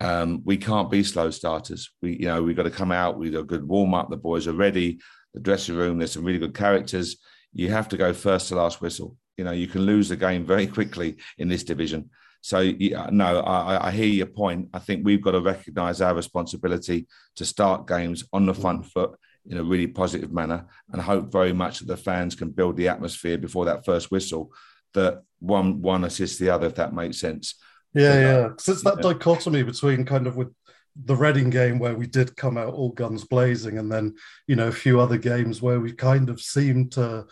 Um, 0.01 0.43
we 0.45 0.57
can't 0.57 0.91
be 0.91 1.05
slow 1.05 1.31
starters. 1.31 1.93
We, 2.03 2.17
you 2.19 2.27
know, 2.27 2.43
we've 2.43 2.57
got 2.57 2.65
to 2.65 2.71
come 2.71 2.91
out. 2.91 3.23
Got 3.23 3.39
a 3.39 3.45
good 3.45 3.69
warm 3.69 3.95
up. 3.95 4.11
The 4.11 4.17
boys 4.17 4.49
are 4.49 4.53
ready. 4.53 4.99
The 5.33 5.39
dressing 5.41 5.77
room, 5.77 5.99
there's 5.99 6.11
some 6.11 6.25
really 6.25 6.41
good 6.41 6.55
characters. 6.55 7.19
You 7.53 7.71
have 7.71 7.89
to 7.91 7.97
go 7.97 8.13
first 8.13 8.49
to 8.49 8.57
last 8.57 8.81
whistle. 8.81 9.17
You 9.37 9.45
know, 9.45 9.53
you 9.53 9.67
can 9.67 9.83
lose 9.83 10.09
the 10.09 10.17
game 10.17 10.45
very 10.45 10.67
quickly 10.67 11.17
in 11.39 11.49
this 11.49 11.65
division. 11.65 12.11
So, 12.41 12.61
yeah, 12.61 13.09
no, 13.13 13.41
I, 13.41 13.89
I 13.89 13.91
hear 13.93 14.07
your 14.07 14.27
point. 14.27 14.69
I 14.75 14.81
think 14.81 15.05
we've 15.05 15.23
got 15.23 15.33
to 15.33 15.41
recognise 15.41 16.01
our 16.01 16.15
responsibility 16.15 17.07
to 17.37 17.45
start 17.45 17.87
games 17.87 18.25
on 18.33 18.47
the 18.47 18.55
front 18.55 18.87
foot 18.87 19.13
in 19.49 19.59
a 19.59 19.65
really 19.65 19.87
positive 19.87 20.33
manner, 20.33 20.67
and 20.93 21.03
hope 21.03 21.33
very 21.33 21.53
much 21.53 21.79
that 21.79 21.87
the 21.87 21.97
fans 21.97 22.35
can 22.35 22.51
build 22.51 22.77
the 22.77 22.89
atmosphere 22.89 23.39
before 23.39 23.65
that 23.67 23.85
first 23.85 24.11
whistle. 24.11 24.53
That 24.95 25.23
one 25.41 25.83
one 25.83 26.05
assists 26.05 26.39
the 26.39 26.51
other, 26.51 26.67
if 26.67 26.75
that 26.77 26.93
makes 26.93 27.19
sense. 27.19 27.55
Yeah, 27.95 28.13
uh, 28.13 28.19
yeah. 28.19 28.49
Because 28.49 28.69
it's 28.69 28.85
that 28.85 28.97
yeah. 29.03 29.13
dichotomy 29.13 29.63
between 29.63 30.05
kind 30.05 30.27
of 30.27 30.37
with 30.37 30.53
the 30.97 31.17
Reading 31.17 31.51
game 31.51 31.79
where 31.79 31.95
we 31.95 32.07
did 32.07 32.37
come 32.37 32.59
out 32.59 32.75
all 32.75 32.91
guns 32.91 33.25
blazing, 33.25 33.79
and 33.79 33.91
then 33.91 34.15
you 34.47 34.57
know 34.57 34.69
a 34.69 34.73
few 34.73 35.01
other 35.01 35.17
games 35.19 35.63
where 35.63 35.81
we 35.81 35.93
kind 35.93 36.29
of 36.29 36.41
seemed 36.41 36.93
to 36.93 37.27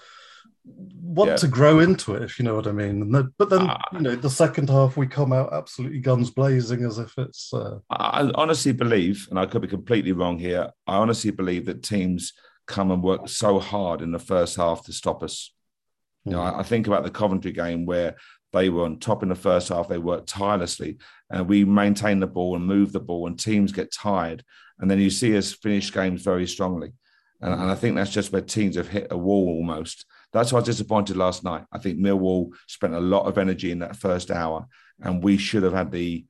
want 1.02 1.30
Yeah. 1.30 1.36
to 1.36 1.48
grow 1.48 1.80
into 1.80 2.14
it, 2.14 2.22
if 2.22 2.38
you 2.38 2.44
know 2.44 2.54
what 2.54 2.66
I 2.66 2.72
mean. 2.72 3.02
And 3.02 3.14
then, 3.14 3.34
but 3.38 3.48
then 3.50 3.62
Ah. 3.62 3.80
you 3.92 4.00
know 4.00 4.14
the 4.14 4.30
second 4.30 4.68
half 4.68 4.96
we 4.96 5.06
come 5.06 5.32
out 5.32 5.52
absolutely 5.52 6.00
guns 6.00 6.30
blazing 6.30 6.84
as 6.84 6.98
if 6.98 7.16
it's 7.18 7.52
uh, 7.52 7.78
I 7.90 8.30
honestly 8.34 8.72
believe, 8.72 9.26
and 9.30 9.38
I 9.38 9.46
could 9.46 9.62
be 9.62 9.68
completely 9.68 10.12
wrong 10.12 10.38
here, 10.38 10.70
I 10.86 10.96
honestly 10.96 11.30
believe 11.30 11.66
that 11.66 11.82
teams 11.82 12.32
come 12.66 12.90
and 12.90 13.02
work 13.02 13.28
so 13.28 13.58
hard 13.58 14.00
in 14.00 14.12
the 14.12 14.18
first 14.18 14.56
half 14.56 14.84
to 14.84 14.92
stop 14.92 15.22
us. 15.22 15.52
You 16.24 16.32
know, 16.32 16.40
I, 16.42 16.60
I 16.60 16.62
think 16.62 16.86
about 16.86 17.02
the 17.04 17.10
Coventry 17.10 17.52
game 17.52 17.84
where 17.86 18.16
they 18.52 18.68
were 18.68 18.84
on 18.84 18.98
top 18.98 19.22
in 19.22 19.28
the 19.28 19.34
first 19.34 19.68
half, 19.68 19.88
they 19.88 19.98
worked 19.98 20.28
tirelessly, 20.28 20.98
and 21.30 21.48
we 21.48 21.64
maintain 21.64 22.20
the 22.20 22.26
ball 22.26 22.56
and 22.56 22.64
move 22.64 22.92
the 22.92 23.00
ball, 23.00 23.26
and 23.26 23.38
teams 23.38 23.72
get 23.72 23.92
tired. 23.92 24.44
And 24.78 24.90
then 24.90 24.98
you 24.98 25.10
see 25.10 25.36
us 25.36 25.52
finish 25.52 25.92
games 25.92 26.22
very 26.22 26.46
strongly. 26.46 26.92
And, 27.40 27.52
and 27.52 27.70
I 27.70 27.74
think 27.74 27.96
that's 27.96 28.10
just 28.10 28.32
where 28.32 28.42
teams 28.42 28.76
have 28.76 28.88
hit 28.88 29.08
a 29.10 29.16
wall 29.16 29.48
almost. 29.48 30.06
That's 30.32 30.52
why 30.52 30.58
I 30.58 30.60
was 30.60 30.66
disappointed 30.66 31.16
last 31.16 31.44
night. 31.44 31.64
I 31.72 31.78
think 31.78 31.98
Millwall 31.98 32.50
spent 32.66 32.94
a 32.94 33.00
lot 33.00 33.26
of 33.26 33.38
energy 33.38 33.70
in 33.72 33.80
that 33.80 33.96
first 33.96 34.30
hour, 34.30 34.66
and 35.00 35.22
we 35.22 35.36
should 35.36 35.62
have 35.62 35.72
had 35.72 35.90
the 35.90 36.24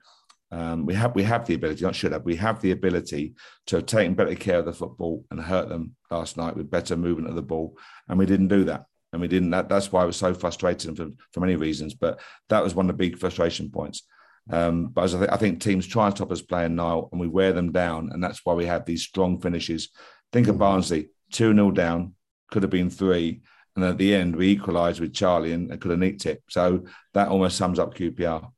um, 0.53 0.85
we 0.85 0.95
have 0.95 1.15
we 1.15 1.23
have 1.23 1.47
the 1.47 1.55
ability, 1.55 1.85
not 1.85 1.95
should 1.95 2.11
have, 2.13 2.25
we 2.25 2.35
have 2.37 2.61
the 2.61 2.73
ability 2.73 3.35
to 3.67 3.77
have 3.77 3.87
taken 3.87 4.15
better 4.15 4.35
care 4.35 4.59
of 4.59 4.65
the 4.65 4.73
football 4.73 5.25
and 5.31 5.41
hurt 5.41 5.69
them 5.69 5.95
last 6.11 6.37
night 6.37 6.57
with 6.57 6.71
better 6.71 6.97
movement 6.97 7.29
of 7.29 7.37
the 7.37 7.43
ball, 7.43 7.77
and 8.09 8.19
we 8.19 8.27
didn't 8.27 8.49
do 8.49 8.65
that. 8.65 8.87
And 9.13 9.21
we 9.21 9.29
didn't. 9.29 9.51
That, 9.51 9.69
that's 9.69 9.91
why 9.91 10.03
I 10.03 10.07
was 10.07 10.17
so 10.17 10.35
frustrated 10.35 10.97
for, 10.97 11.09
for 11.33 11.41
many 11.41 11.57
reasons. 11.57 11.95
But 11.95 12.21
that 12.49 12.63
was 12.63 12.75
one 12.75 12.89
of 12.89 12.97
the 12.97 12.99
big 12.99 13.19
frustration 13.19 13.71
points. 13.71 14.03
Um, 14.51 14.87
but 14.87 15.05
as 15.05 15.15
I, 15.15 15.19
th- 15.19 15.31
I 15.31 15.37
think 15.37 15.61
teams 15.61 15.87
try 15.87 16.07
and 16.07 16.17
stop 16.17 16.33
us 16.33 16.43
playing 16.43 16.77
Niall, 16.77 17.09
and 17.13 17.21
we 17.21 17.29
wear 17.29 17.53
them 17.53 17.73
down, 17.73 18.11
and 18.13 18.23
that's 18.23 18.41
why 18.45 18.55
we 18.55 18.67
have 18.67 18.85
these 18.85 19.03
strong 19.03 19.41
finishes. 19.41 19.91
Think 20.33 20.49
of 20.49 20.59
Barnsley, 20.59 21.11
two 21.33 21.53
0 21.53 21.73
down, 21.73 22.15
could 22.51 22.63
have 22.63 22.71
been 22.71 22.91
three, 22.91 23.43
and 23.77 23.85
at 23.85 23.99
the 23.99 24.15
end 24.15 24.37
we 24.37 24.49
equalised 24.49 25.01
with 25.01 25.15
Charlie 25.15 25.53
and 25.53 25.69
could 25.81 25.91
have 25.91 26.01
nicked 26.01 26.27
it. 26.27 26.43
So 26.49 26.85
that 27.15 27.29
almost 27.29 27.57
sums 27.57 27.79
up 27.79 27.95
QPR. 27.95 28.51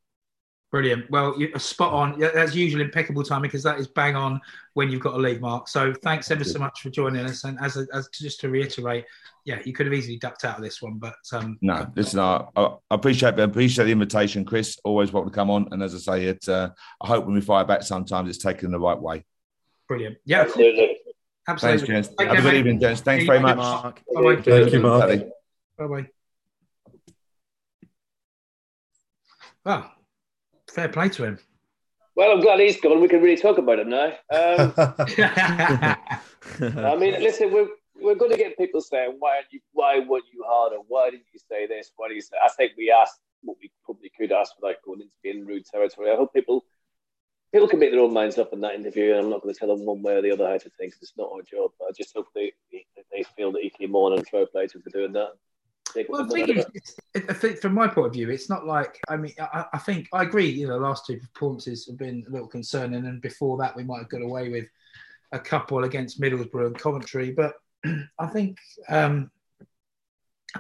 Brilliant. 0.73 1.11
Well, 1.11 1.39
you, 1.39 1.53
spot 1.59 1.93
on. 1.93 2.19
Yeah, 2.19 2.31
That's 2.35 2.55
usually 2.55 2.83
impeccable 2.83 3.23
timing 3.23 3.43
because 3.43 3.63
that 3.63 3.79
is 3.79 3.87
bang 3.87 4.17
on 4.17 4.41
when 4.73 4.91
you've 4.91 5.03
got 5.03 5.13
a 5.13 5.19
league 5.19 5.43
mark. 5.43 5.69
So 5.69 5.93
thanks 6.03 6.31
ever 6.31 6.45
so 6.45 6.59
much 6.59 6.81
for 6.81 6.89
joining 6.89 7.27
us. 7.27 7.45
And 7.45 7.59
as, 7.61 7.77
as 7.77 8.09
just 8.09 8.41
to 8.41 8.49
reiterate, 8.49 9.05
yeah, 9.45 9.59
you 9.67 9.75
could 9.75 9.85
have 9.85 9.93
easily 9.93 10.17
ducked 10.17 10.47
out 10.47 10.57
of 10.57 10.63
this 10.63 10.81
one, 10.81 10.95
but 10.99 11.17
um, 11.35 11.59
No, 11.61 11.87
listen, 11.95 12.21
I, 12.21 12.47
I 12.57 12.71
appreciate 12.91 13.39
I 13.39 13.43
appreciate 13.43 13.85
the 13.85 13.93
invitation, 13.93 14.47
Chris. 14.47 14.79
Always 14.83 15.13
welcome 15.13 15.31
to 15.31 15.35
come 15.35 15.51
on. 15.51 15.69
And 15.73 15.83
as 15.83 15.95
I 15.95 15.99
say, 15.99 16.25
it 16.29 16.49
uh, 16.49 16.71
I 17.03 17.07
hope 17.07 17.27
when 17.27 17.35
we 17.35 17.43
fire 17.43 17.67
back, 17.67 17.83
sometimes 17.83 18.31
it's 18.31 18.43
taken 18.43 18.71
the 18.71 18.81
right 18.81 18.99
way. 18.99 19.27
brilliant. 19.89 20.17
Yeah, 20.25 20.41
Absolutely. 20.41 20.97
absolutely. 21.47 21.87
Thanks, 21.87 22.09
gents. 22.09 22.17
Take 22.19 22.29
Have 22.29 22.39
a 22.39 22.41
good 22.41 22.53
mate. 22.53 22.59
evening, 22.61 22.81
gents. 22.81 23.03
Thanks 23.03 23.27
very 23.27 23.41
much. 23.41 23.59
Mark. 23.59 24.01
Bye-bye. 24.15 24.41
Thank 24.41 24.73
you, 24.73 24.81
Mark. 24.81 25.11
Bye 25.77 25.87
bye. 25.87 26.09
Well, 29.67 29.93
fair 30.73 30.89
play 30.89 31.09
to 31.11 31.25
him. 31.25 31.39
Well, 32.15 32.31
I'm 32.33 32.41
glad 32.41 32.61
he's 32.61 32.81
gone. 32.81 33.01
We 33.01 33.09
can 33.09 33.23
really 33.23 33.41
talk 33.41 33.59
about 33.59 33.79
him 33.79 33.89
now. 33.89 34.13
Um, 34.31 34.75
I 36.77 36.97
mean, 36.99 37.15
listen, 37.21 37.53
we're 37.53 37.69
we're 38.01 38.17
going 38.17 38.33
to 38.33 38.37
get 38.37 38.59
people 38.59 38.81
saying, 38.81 39.17
"Why 39.19 39.37
aren't 39.37 39.47
you? 39.51 39.61
Why 39.73 40.01
weren't 40.01 40.25
you 40.33 40.45
harder? 40.47 40.77
Why 40.89 41.11
didn't 41.11 41.27
you 41.33 41.41
say 41.51 41.67
this? 41.67 41.93
Why 41.97 42.09
did 42.09 42.15
you 42.15 42.23
say?" 42.23 42.37
I 42.45 42.49
think 42.51 42.73
we 42.77 42.91
asked 42.91 43.21
what 43.43 43.57
we 43.61 43.71
probably 43.85 44.11
could 44.19 44.33
ask 44.33 44.53
without 44.61 44.77
going 44.85 45.01
into 45.01 45.13
being 45.23 45.47
rude 45.47 45.65
territory. 45.65 46.11
I 46.11 46.17
hope 46.17 46.35
people 46.35 46.65
people 47.53 47.69
can 47.69 47.79
make 47.79 47.93
their 47.93 48.01
own 48.01 48.13
minds 48.13 48.39
up 48.39 48.53
in 48.53 48.61
that 48.61 48.75
interview, 48.75 49.13
and 49.13 49.21
I'm 49.25 49.31
not 49.31 49.43
going 49.43 49.55
to 49.55 49.59
tell 49.59 49.75
them 49.75 49.87
one 49.87 50.03
way 50.03 50.17
or 50.17 50.23
the 50.23 50.33
other 50.33 50.49
how 50.49 50.59
to 50.59 50.71
think. 50.79 50.95
it's 51.01 51.13
not 51.17 51.31
our 51.33 51.43
job. 51.43 51.71
But 51.79 51.87
I 51.87 51.93
just 51.97 52.15
hope 52.15 52.27
they 52.35 52.53
they 53.11 53.23
feel 53.37 53.53
that 53.53 53.63
he 53.63 53.71
came 53.71 53.95
on 53.95 54.15
and 54.15 54.27
fair 54.29 54.47
play 54.47 54.67
to 54.67 54.79
him 54.79 54.83
for 54.83 54.91
doing 54.91 55.13
that. 55.13 55.33
Well, 56.09 56.25
the 56.27 56.35
thing 56.35 56.59
is, 56.59 56.67
it's, 56.75 56.97
it, 57.15 57.25
I 57.29 57.33
think 57.33 57.59
from 57.59 57.75
my 57.75 57.87
point 57.89 58.09
of 58.09 58.13
view, 58.13 58.31
it's 58.31 58.49
not 58.49 58.67
like 58.67 59.01
I 59.09 59.17
mean, 59.17 59.33
I, 59.39 59.67
I 59.73 59.79
think 59.79 60.09
I 60.13 60.23
agree. 60.23 60.49
You 60.49 60.69
know, 60.69 60.79
the 60.79 60.87
last 60.87 61.07
two 61.07 61.19
performances 61.19 61.87
have 61.87 61.99
been 61.99 62.25
a 62.29 62.31
little 62.31 62.49
concerning, 62.49 63.07
and 63.07 63.21
before 63.21 63.57
that, 63.59 63.77
we 63.77 63.85
might 63.85 63.99
have 63.99 64.09
got 64.09 64.23
away 64.23 64.49
with 64.49 64.67
a 65.33 65.39
couple 65.39 65.85
against 65.85 66.21
Middlesbrough 66.21 66.67
and 66.67 66.79
Coventry. 66.79 67.31
But 67.33 67.55
I 68.19 68.27
think 68.27 68.59
um, 68.89 69.31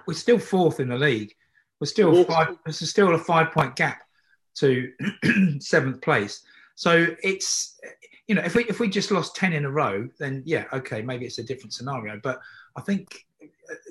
we're 0.06 0.14
still 0.14 0.38
fourth 0.38 0.80
in 0.80 0.88
the 0.88 0.98
league. 0.98 1.34
We're 1.80 1.86
still 1.86 2.14
Yes. 2.14 2.26
five. 2.26 2.56
There's 2.64 2.88
still 2.88 3.14
a 3.14 3.18
five-point 3.18 3.76
gap 3.76 4.02
to 4.56 4.92
seventh 5.60 6.00
place. 6.00 6.42
So 6.74 7.08
it's 7.22 7.78
you 8.28 8.34
know, 8.34 8.42
if 8.42 8.54
we 8.54 8.64
if 8.64 8.80
we 8.80 8.88
just 8.88 9.10
lost 9.10 9.36
ten 9.36 9.52
in 9.52 9.64
a 9.64 9.70
row, 9.70 10.08
then 10.18 10.42
yeah, 10.46 10.64
okay, 10.72 11.02
maybe 11.02 11.26
it's 11.26 11.38
a 11.38 11.42
different 11.42 11.72
scenario. 11.72 12.20
But 12.22 12.40
I 12.76 12.80
think 12.80 13.26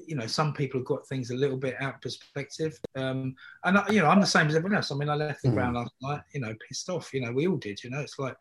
you 0.08 0.16
know 0.16 0.28
some 0.28 0.54
people 0.54 0.80
have 0.80 0.88
got 0.88 1.08
things 1.08 1.32
a 1.32 1.36
little 1.36 1.58
bit 1.58 1.76
out 1.80 1.96
of 1.96 2.02
perspective. 2.02 2.78
Um, 2.96 3.36
and 3.64 3.78
I, 3.78 3.90
you 3.90 4.02
know, 4.02 4.08
I'm 4.08 4.20
the 4.22 4.26
same 4.28 4.48
as 4.48 4.56
everyone 4.56 4.76
else. 4.78 4.92
I 4.92 4.96
mean, 4.96 5.10
I 5.10 5.16
left 5.16 5.42
the 5.42 5.50
Mm. 5.50 5.54
ground 5.54 5.76
last 5.76 5.92
night, 6.02 6.22
you 6.34 6.42
know, 6.42 6.54
pissed 6.68 6.90
off. 6.90 7.14
You 7.14 7.22
know, 7.22 7.32
we 7.32 7.48
all 7.48 7.58
did. 7.58 7.84
You 7.84 7.90
know, 7.90 8.00
it's 8.00 8.18
like 8.20 8.36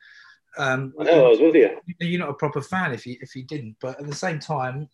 um, 0.59 0.93
I 1.01 1.05
know, 1.05 1.27
I 1.27 1.29
was 1.31 1.41
with 1.41 1.55
you. 1.55 1.71
you're 2.01 2.19
not 2.21 2.31
a 2.31 2.35
proper 2.35 2.61
fan 2.61 2.93
if 2.93 3.07
you 3.07 3.17
if 3.21 3.35
you 3.37 3.45
didn't. 3.45 3.77
But 3.81 4.01
at 4.01 4.07
the 4.07 4.15
same 4.15 4.39
time, 4.39 4.89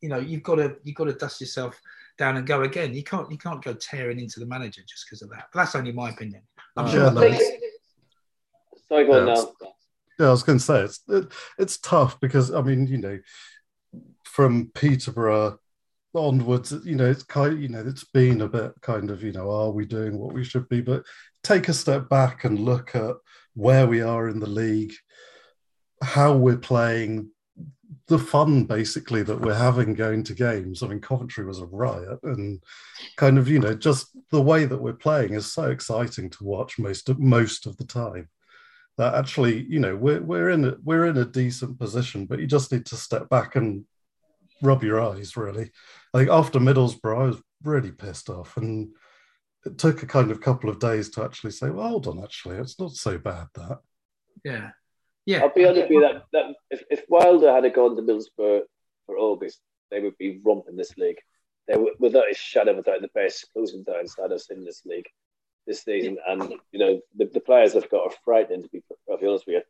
you 0.00 0.08
know, 0.08 0.18
you've 0.18 0.42
got 0.42 0.56
to 0.56 0.76
you've 0.84 0.96
got 0.96 1.04
to 1.06 1.14
dust 1.14 1.40
yourself 1.40 1.80
down 2.18 2.36
and 2.36 2.46
go 2.46 2.62
again. 2.62 2.94
You 2.94 3.02
can't 3.02 3.30
you 3.30 3.38
can't 3.38 3.62
go 3.64 3.74
tearing 3.74 4.20
into 4.20 4.40
the 4.40 4.46
manager 4.46 4.82
just 4.88 5.06
because 5.06 5.22
of 5.22 5.30
that. 5.30 5.46
But 5.52 5.60
that's 5.60 5.74
only 5.74 5.92
my 5.92 6.10
opinion. 6.10 6.42
I'm 6.76 6.88
sure. 6.90 7.00
Yeah, 7.00 7.06
others- 7.08 7.40
Sorry, 8.88 9.04
go 9.06 9.12
on 9.20 9.26
Yeah, 9.26 9.34
now. 9.34 9.52
Yeah, 10.18 10.26
I 10.28 10.30
was 10.30 10.42
going 10.44 10.58
to 10.58 10.64
say 10.64 10.80
it's 10.82 11.00
it, 11.08 11.26
it's 11.58 11.78
tough 11.78 12.18
because 12.20 12.52
I 12.52 12.62
mean, 12.62 12.86
you 12.86 12.98
know, 12.98 13.18
from 14.36 14.70
Peterborough 14.74 15.58
onwards, 16.14 16.74
you 16.84 16.94
know, 16.94 17.06
it's 17.06 17.22
kind, 17.22 17.58
you 17.58 17.68
know, 17.68 17.82
it's 17.86 18.04
been 18.04 18.42
a 18.42 18.48
bit 18.48 18.72
kind 18.82 19.10
of, 19.10 19.22
you 19.22 19.32
know, 19.32 19.50
are 19.50 19.70
we 19.70 19.86
doing 19.86 20.18
what 20.18 20.34
we 20.34 20.44
should 20.44 20.68
be? 20.68 20.82
But 20.82 21.04
take 21.42 21.70
a 21.70 21.72
step 21.72 22.10
back 22.10 22.44
and 22.44 22.58
look 22.58 22.94
at 22.94 23.16
where 23.54 23.86
we 23.86 24.02
are 24.02 24.28
in 24.28 24.38
the 24.38 24.46
league, 24.46 24.92
how 26.02 26.34
we're 26.34 26.58
playing, 26.58 27.30
the 28.08 28.18
fun 28.18 28.64
basically 28.64 29.22
that 29.22 29.40
we're 29.40 29.54
having 29.54 29.94
going 29.94 30.22
to 30.24 30.34
games. 30.34 30.82
I 30.82 30.88
mean, 30.88 31.00
Coventry 31.00 31.46
was 31.46 31.60
a 31.60 31.66
riot, 31.66 32.18
and 32.22 32.62
kind 33.16 33.38
of, 33.38 33.48
you 33.48 33.58
know, 33.58 33.72
just 33.72 34.08
the 34.30 34.42
way 34.42 34.66
that 34.66 34.82
we're 34.82 34.92
playing 34.92 35.32
is 35.32 35.50
so 35.50 35.70
exciting 35.70 36.28
to 36.28 36.44
watch 36.44 36.78
most 36.78 37.08
of, 37.08 37.18
most 37.18 37.64
of 37.64 37.78
the 37.78 37.86
time 37.86 38.28
that 38.98 39.14
actually, 39.14 39.62
you 39.62 39.80
know, 39.80 39.96
we're 39.96 40.20
we're 40.20 40.50
in 40.50 40.66
a 40.66 40.76
we're 40.84 41.06
in 41.06 41.16
a 41.16 41.24
decent 41.24 41.78
position, 41.78 42.26
but 42.26 42.38
you 42.38 42.46
just 42.46 42.70
need 42.70 42.84
to 42.86 42.96
step 42.96 43.30
back 43.30 43.56
and 43.56 43.86
rub 44.62 44.82
your 44.82 45.00
eyes. 45.00 45.36
Really, 45.36 45.70
like 46.12 46.28
after 46.28 46.58
Middlesbrough, 46.58 47.18
I 47.18 47.26
was 47.26 47.42
really 47.62 47.92
pissed 47.92 48.28
off, 48.28 48.56
and 48.56 48.90
it 49.64 49.78
took 49.78 50.02
a 50.02 50.06
kind 50.06 50.30
of 50.30 50.40
couple 50.40 50.70
of 50.70 50.78
days 50.78 51.10
to 51.10 51.24
actually 51.24 51.52
say, 51.52 51.70
"Well, 51.70 51.88
hold 51.88 52.06
on, 52.06 52.22
actually, 52.22 52.56
it's 52.56 52.78
not 52.78 52.92
so 52.92 53.18
bad." 53.18 53.48
That 53.54 53.80
Yeah, 54.44 54.70
yeah. 55.24 55.42
I'll 55.42 55.54
be 55.54 55.66
honest 55.66 55.82
with 55.82 55.90
you 55.90 56.00
that, 56.00 56.24
that 56.32 56.54
if, 56.70 56.82
if 56.90 57.04
Wilder 57.08 57.52
had 57.52 57.72
gone 57.74 57.96
to 57.96 58.02
Middlesbrough 58.02 58.62
for 59.06 59.18
August, 59.18 59.60
they 59.90 60.00
would 60.00 60.16
be 60.18 60.40
romping 60.44 60.76
this 60.76 60.96
league. 60.96 61.18
They 61.68 61.76
would, 61.76 61.94
without 61.98 62.30
a 62.30 62.34
shadow 62.34 62.72
of 62.72 62.78
a 62.78 62.82
doubt, 62.82 63.02
the 63.02 63.08
best 63.08 63.48
closing 63.52 63.82
down 63.82 64.06
side 64.06 64.32
us 64.32 64.50
in 64.50 64.64
this 64.64 64.82
league 64.84 65.08
this 65.66 65.82
season. 65.82 66.16
And 66.26 66.54
you 66.72 66.78
know, 66.78 67.00
the, 67.16 67.26
the 67.26 67.40
players 67.40 67.72
they've 67.72 67.90
got 67.90 68.06
are 68.06 68.16
frightening 68.24 68.62
to 68.62 68.68
be 68.68 68.82
perfectly 68.88 69.28
honest 69.28 69.46
with 69.46 69.54
you. 69.54 69.62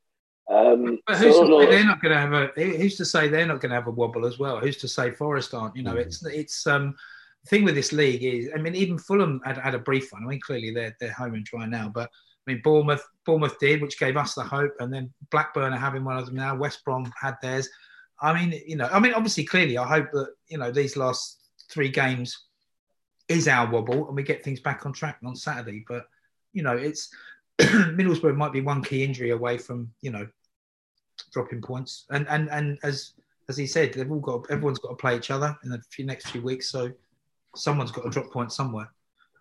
Um, 0.49 0.99
But 1.07 1.18
who's 1.18 1.36
I 1.36 1.40
to 1.40 1.47
say 1.47 1.66
they're 1.70 1.84
not 1.84 2.01
going 2.01 2.14
to 2.14 2.20
have 2.20 2.32
a? 2.32 2.76
Who's 2.76 2.97
to 2.97 3.05
say 3.05 3.28
they're 3.28 3.47
not 3.47 3.61
going 3.61 3.70
to 3.70 3.76
have 3.76 3.88
a 3.88 3.90
wobble 3.90 4.26
as 4.26 4.38
well? 4.38 4.61
Who's 4.61 4.76
to 4.78 4.88
say 4.88 5.11
Forest 5.11 5.55
aren't? 5.55 5.76
You 5.76 5.82
know, 5.82 5.94
Mhm. 5.94 6.01
it's 6.01 6.24
it's 6.26 6.66
um 6.66 6.94
the 7.42 7.49
thing 7.49 7.64
with 7.64 7.74
this 7.74 7.92
league 7.92 8.22
is, 8.24 8.51
I 8.55 8.59
mean, 8.59 8.74
even 8.74 8.99
Fulham 8.99 9.40
had, 9.44 9.59
had 9.59 9.74
a 9.74 9.78
brief 9.78 10.12
one. 10.12 10.22
I 10.24 10.26
mean, 10.26 10.40
clearly 10.40 10.72
they're 10.72 10.97
they're 11.01 11.12
home 11.12 11.34
and 11.34 11.44
dry 11.44 11.66
now, 11.66 11.88
but 11.88 12.11
I 12.47 12.53
mean, 12.53 12.61
Bournemouth 12.62 13.05
Bournemouth 13.24 13.59
did, 13.59 13.82
which 13.82 13.99
gave 13.99 14.16
us 14.16 14.34
the 14.34 14.44
hope, 14.44 14.74
and 14.78 14.92
then 14.92 15.12
Blackburn 15.30 15.72
are 15.72 15.78
having 15.78 16.05
one 16.05 16.16
of 16.16 16.26
them 16.26 16.36
now. 16.36 16.55
West 16.55 16.84
Brom 16.84 17.12
had 17.20 17.36
theirs. 17.42 17.68
I 18.20 18.32
mean, 18.32 18.61
you 18.66 18.76
know, 18.76 18.88
I 18.90 19.01
mean, 19.01 19.14
obviously, 19.14 19.44
clearly, 19.44 19.78
I 19.78 19.86
hope 19.86 20.11
that 20.12 20.28
you 20.49 20.59
know 20.59 20.70
these 20.70 20.97
last 20.97 21.40
three 21.70 21.88
games 21.88 22.44
is 23.28 23.49
our 23.49 23.68
wobble, 23.68 24.07
and 24.07 24.14
we 24.14 24.22
get 24.22 24.44
things 24.44 24.61
back 24.61 24.86
on 24.86 24.92
track 24.92 25.18
on 25.24 25.34
Saturday. 25.34 25.84
But 25.88 26.07
you 26.53 26.62
know, 26.62 26.76
it's 26.76 27.11
Middlesbrough 27.61 28.36
might 28.36 28.53
be 28.53 28.61
one 28.61 28.82
key 28.82 29.03
injury 29.03 29.30
away 29.30 29.59
from 29.59 29.90
you 30.01 30.11
know 30.12 30.26
dropping 31.33 31.62
points. 31.62 32.07
And 32.11 32.27
and 32.29 32.49
and 32.51 32.79
as 32.83 33.12
as 33.49 33.57
he 33.57 33.66
said, 33.66 33.93
they've 33.95 34.11
all 34.11 34.20
got 34.20 34.51
everyone's 34.51 34.79
got 34.79 34.91
to 34.91 34.97
play 34.97 35.16
each 35.16 35.31
other 35.31 35.57
in 35.64 35.70
the 35.70 35.81
few 35.91 36.05
next 36.05 36.29
few 36.29 36.43
weeks. 36.43 36.70
So 36.70 36.91
someone's 37.55 37.93
got 37.93 38.03
to 38.05 38.11
drop 38.11 38.31
points 38.31 38.57
somewhere. 38.57 38.91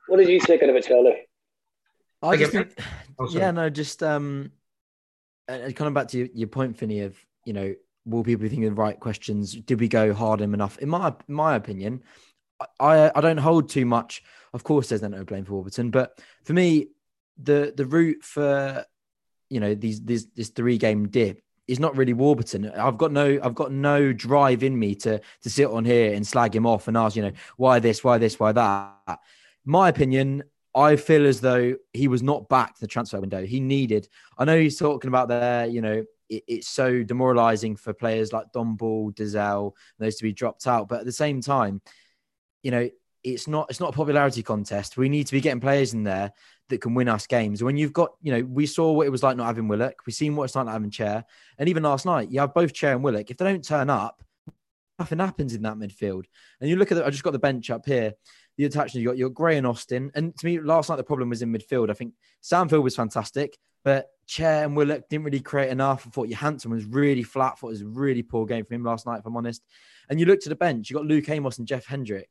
What 0.07 0.17
did 0.17 0.29
you 0.29 0.39
think 0.39 0.61
of 0.61 0.69
it, 0.69 0.85
Charlie? 0.85 1.27
I 2.21 2.27
Like 2.27 2.39
just 2.39 2.51
think, 2.51 2.77
Oh, 3.19 3.29
yeah, 3.29 3.51
no, 3.51 3.69
just 3.69 4.03
um, 4.03 4.51
and 5.47 5.63
and 5.63 5.75
coming 5.75 5.93
back 5.93 6.07
to 6.09 6.17
your, 6.17 6.27
your 6.33 6.47
point, 6.47 6.77
Finney, 6.77 7.01
of 7.01 7.17
you 7.45 7.53
know 7.53 7.73
will 8.05 8.23
people 8.23 8.43
be 8.43 8.49
thinking 8.49 8.69
the 8.69 8.75
right 8.75 8.99
questions? 8.99 9.53
Did 9.53 9.79
we 9.79 9.87
go 9.87 10.13
hard 10.13 10.41
enough? 10.41 10.77
In 10.79 10.89
my 10.89 11.13
in 11.27 11.35
my 11.35 11.55
opinion, 11.55 12.03
I 12.79 13.11
I 13.15 13.21
don't 13.21 13.37
hold 13.37 13.69
too 13.69 13.85
much. 13.85 14.23
Of 14.53 14.63
course, 14.63 14.89
there's 14.89 15.01
no 15.01 15.23
blame 15.23 15.45
for 15.45 15.53
Warburton, 15.53 15.91
but 15.91 16.19
for 16.43 16.53
me, 16.53 16.89
the 17.41 17.73
the 17.75 17.85
route 17.85 18.23
for 18.23 18.85
you 19.49 19.59
know 19.59 19.75
these 19.75 20.01
these 20.03 20.27
this 20.27 20.49
three 20.49 20.77
game 20.77 21.07
dip 21.07 21.41
is 21.67 21.79
not 21.79 21.97
really 21.97 22.13
Warburton. 22.13 22.69
I've 22.71 22.97
got 22.97 23.11
no 23.11 23.39
I've 23.41 23.55
got 23.55 23.71
no 23.71 24.13
drive 24.13 24.63
in 24.63 24.77
me 24.77 24.95
to 24.95 25.19
to 25.41 25.49
sit 25.49 25.67
on 25.67 25.85
here 25.85 26.13
and 26.13 26.25
slag 26.25 26.55
him 26.55 26.65
off 26.65 26.87
and 26.87 26.95
ask 26.97 27.15
you 27.15 27.23
know 27.23 27.31
why 27.57 27.79
this 27.79 28.03
why 28.03 28.17
this 28.17 28.39
why 28.39 28.51
that. 28.51 29.19
My 29.65 29.89
opinion, 29.89 30.43
I 30.75 30.95
feel 30.95 31.25
as 31.25 31.41
though 31.41 31.75
he 31.93 32.07
was 32.07 32.21
not 32.21 32.49
back 32.49 32.77
the 32.77 32.87
transfer 32.87 33.19
window. 33.19 33.45
He 33.45 33.59
needed. 33.59 34.07
I 34.37 34.45
know 34.45 34.59
he's 34.59 34.77
talking 34.77 35.07
about 35.07 35.27
there. 35.27 35.65
You 35.65 35.81
know, 35.81 36.05
it, 36.29 36.43
it's 36.47 36.67
so 36.67 37.01
demoralising 37.03 37.77
for 37.77 37.93
players 37.93 38.31
like 38.31 38.51
Dom 38.51 38.75
Ball, 38.75 39.11
Dozzell, 39.11 39.73
those 39.97 40.17
to 40.17 40.23
be 40.23 40.33
dropped 40.33 40.67
out. 40.67 40.87
But 40.87 40.99
at 40.99 41.05
the 41.05 41.11
same 41.11 41.41
time, 41.41 41.81
you 42.61 42.71
know, 42.71 42.89
it's 43.23 43.47
not 43.47 43.67
it's 43.69 43.79
not 43.79 43.89
a 43.89 43.95
popularity 43.97 44.43
contest. 44.43 44.97
We 44.97 45.09
need 45.09 45.25
to 45.27 45.33
be 45.33 45.41
getting 45.41 45.61
players 45.61 45.93
in 45.93 46.03
there 46.03 46.31
that 46.69 46.81
can 46.81 46.93
win 46.93 47.07
us 47.07 47.27
games. 47.27 47.63
When 47.63 47.77
you've 47.77 47.93
got, 47.93 48.11
you 48.21 48.31
know, 48.31 48.43
we 48.43 48.65
saw 48.65 48.91
what 48.91 49.07
it 49.07 49.11
was 49.11 49.23
like 49.23 49.37
not 49.37 49.45
having 49.45 49.67
Willock. 49.67 49.95
We've 50.05 50.15
seen 50.15 50.35
what 50.35 50.45
it's 50.45 50.55
like 50.55 50.65
not 50.65 50.73
having 50.73 50.89
Chair. 50.89 51.23
And 51.57 51.69
even 51.69 51.83
last 51.83 52.05
night, 52.05 52.31
you 52.31 52.39
have 52.39 52.53
both 52.53 52.73
Chair 52.73 52.93
and 52.93 53.03
Willock. 53.03 53.29
If 53.29 53.37
they 53.37 53.45
don't 53.45 53.63
turn 53.63 53.89
up, 53.89 54.23
nothing 54.97 55.19
happens 55.19 55.53
in 55.53 55.61
that 55.63 55.75
midfield. 55.75 56.25
And 56.59 56.69
you 56.69 56.75
look 56.75 56.91
at 56.91 56.95
the, 56.95 57.05
I 57.05 57.09
just 57.09 57.23
got 57.23 57.33
the 57.33 57.39
bench 57.39 57.69
up 57.69 57.85
here. 57.85 58.13
The 58.57 58.65
attachment 58.65 59.01
you 59.03 59.09
got 59.09 59.17
your 59.17 59.29
Gray 59.29 59.57
and 59.57 59.67
Austin. 59.67 60.11
And 60.15 60.35
to 60.37 60.45
me, 60.45 60.59
last 60.59 60.89
night 60.89 60.95
the 60.95 61.03
problem 61.03 61.29
was 61.29 61.41
in 61.41 61.51
midfield. 61.51 61.89
I 61.89 61.93
think 61.93 62.13
Sam 62.39 62.69
Field 62.69 62.85
was 62.85 62.95
fantastic, 62.95 63.57
but 63.83 64.07
Chair 64.27 64.63
and 64.63 64.77
Willock 64.77 65.09
didn't 65.09 65.25
really 65.25 65.41
create 65.41 65.69
enough. 65.69 66.07
I 66.07 66.09
thought 66.09 66.29
Johansen 66.29 66.71
was 66.71 66.85
really 66.85 67.23
flat. 67.23 67.53
I 67.53 67.55
thought 67.57 67.67
it 67.67 67.71
was 67.71 67.81
a 67.81 67.87
really 67.87 68.23
poor 68.23 68.45
game 68.45 68.63
for 68.63 68.73
him 68.73 68.83
last 68.83 69.05
night, 69.05 69.19
if 69.19 69.25
I'm 69.25 69.35
honest. 69.35 69.61
And 70.09 70.19
you 70.19 70.25
look 70.25 70.39
to 70.41 70.49
the 70.49 70.55
bench, 70.55 70.89
you 70.89 70.95
got 70.95 71.05
Luke 71.05 71.27
Amos 71.27 71.57
and 71.57 71.67
Jeff 71.67 71.85
Hendrick. 71.85 72.29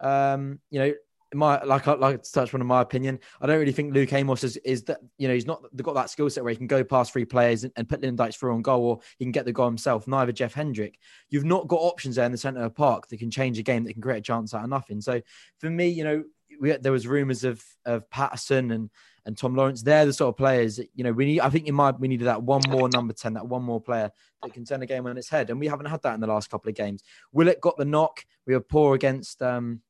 Um, 0.00 0.60
you 0.70 0.78
know, 0.78 0.92
my 1.32 1.62
like 1.64 1.88
I 1.88 1.94
like 1.94 2.22
to 2.22 2.32
touch 2.32 2.54
on 2.54 2.60
in 2.60 2.66
my 2.66 2.80
opinion, 2.80 3.18
I 3.40 3.46
don't 3.46 3.58
really 3.58 3.72
think 3.72 3.94
Luke 3.94 4.12
Amos 4.12 4.44
is, 4.44 4.56
is 4.58 4.82
that 4.84 5.00
you 5.18 5.28
know 5.28 5.34
he's 5.34 5.46
not 5.46 5.62
got 5.76 5.94
that 5.94 6.10
skill 6.10 6.28
set 6.30 6.44
where 6.44 6.52
he 6.52 6.56
can 6.56 6.66
go 6.66 6.84
past 6.84 7.12
three 7.12 7.24
players 7.24 7.64
and, 7.64 7.72
and 7.76 7.88
put 7.88 8.02
Lyndon 8.02 8.32
through 8.32 8.54
on 8.54 8.62
goal 8.62 8.84
or 8.84 9.00
he 9.18 9.24
can 9.24 9.32
get 9.32 9.44
the 9.44 9.52
goal 9.52 9.66
himself. 9.66 10.06
Neither 10.06 10.32
Jeff 10.32 10.54
Hendrick. 10.54 10.98
You've 11.30 11.44
not 11.44 11.68
got 11.68 11.76
options 11.76 12.16
there 12.16 12.26
in 12.26 12.32
the 12.32 12.38
centre 12.38 12.60
of 12.60 12.64
the 12.64 12.70
park 12.70 13.08
that 13.08 13.18
can 13.18 13.30
change 13.30 13.58
a 13.58 13.62
game 13.62 13.84
that 13.84 13.92
can 13.92 14.02
create 14.02 14.18
a 14.18 14.22
chance 14.22 14.54
out 14.54 14.64
of 14.64 14.70
nothing. 14.70 15.00
So 15.00 15.20
for 15.58 15.70
me, 15.70 15.88
you 15.88 16.04
know, 16.04 16.24
we, 16.60 16.72
there 16.72 16.92
was 16.92 17.06
rumours 17.06 17.44
of 17.44 17.64
of 17.84 18.08
Patterson 18.10 18.70
and 18.70 18.90
and 19.26 19.36
Tom 19.36 19.54
Lawrence. 19.54 19.82
They're 19.82 20.06
the 20.06 20.12
sort 20.12 20.28
of 20.28 20.36
players 20.36 20.76
that, 20.76 20.88
you 20.94 21.04
know 21.04 21.12
we 21.12 21.24
need. 21.24 21.40
I 21.40 21.50
think 21.50 21.66
in 21.66 21.74
my 21.74 21.90
we 21.90 22.08
needed 22.08 22.26
that 22.26 22.42
one 22.42 22.62
more 22.68 22.88
number 22.88 23.12
ten, 23.12 23.34
that 23.34 23.46
one 23.46 23.62
more 23.62 23.80
player 23.80 24.10
that 24.42 24.52
can 24.52 24.64
turn 24.64 24.82
a 24.82 24.86
game 24.86 25.06
on 25.06 25.16
its 25.16 25.28
head, 25.28 25.50
and 25.50 25.58
we 25.58 25.66
haven't 25.66 25.86
had 25.86 26.02
that 26.02 26.14
in 26.14 26.20
the 26.20 26.26
last 26.26 26.50
couple 26.50 26.68
of 26.68 26.76
games. 26.76 27.02
Willock 27.32 27.60
got 27.60 27.76
the 27.76 27.84
knock. 27.84 28.24
We 28.46 28.54
were 28.54 28.60
poor 28.60 28.94
against. 28.94 29.42
um 29.42 29.80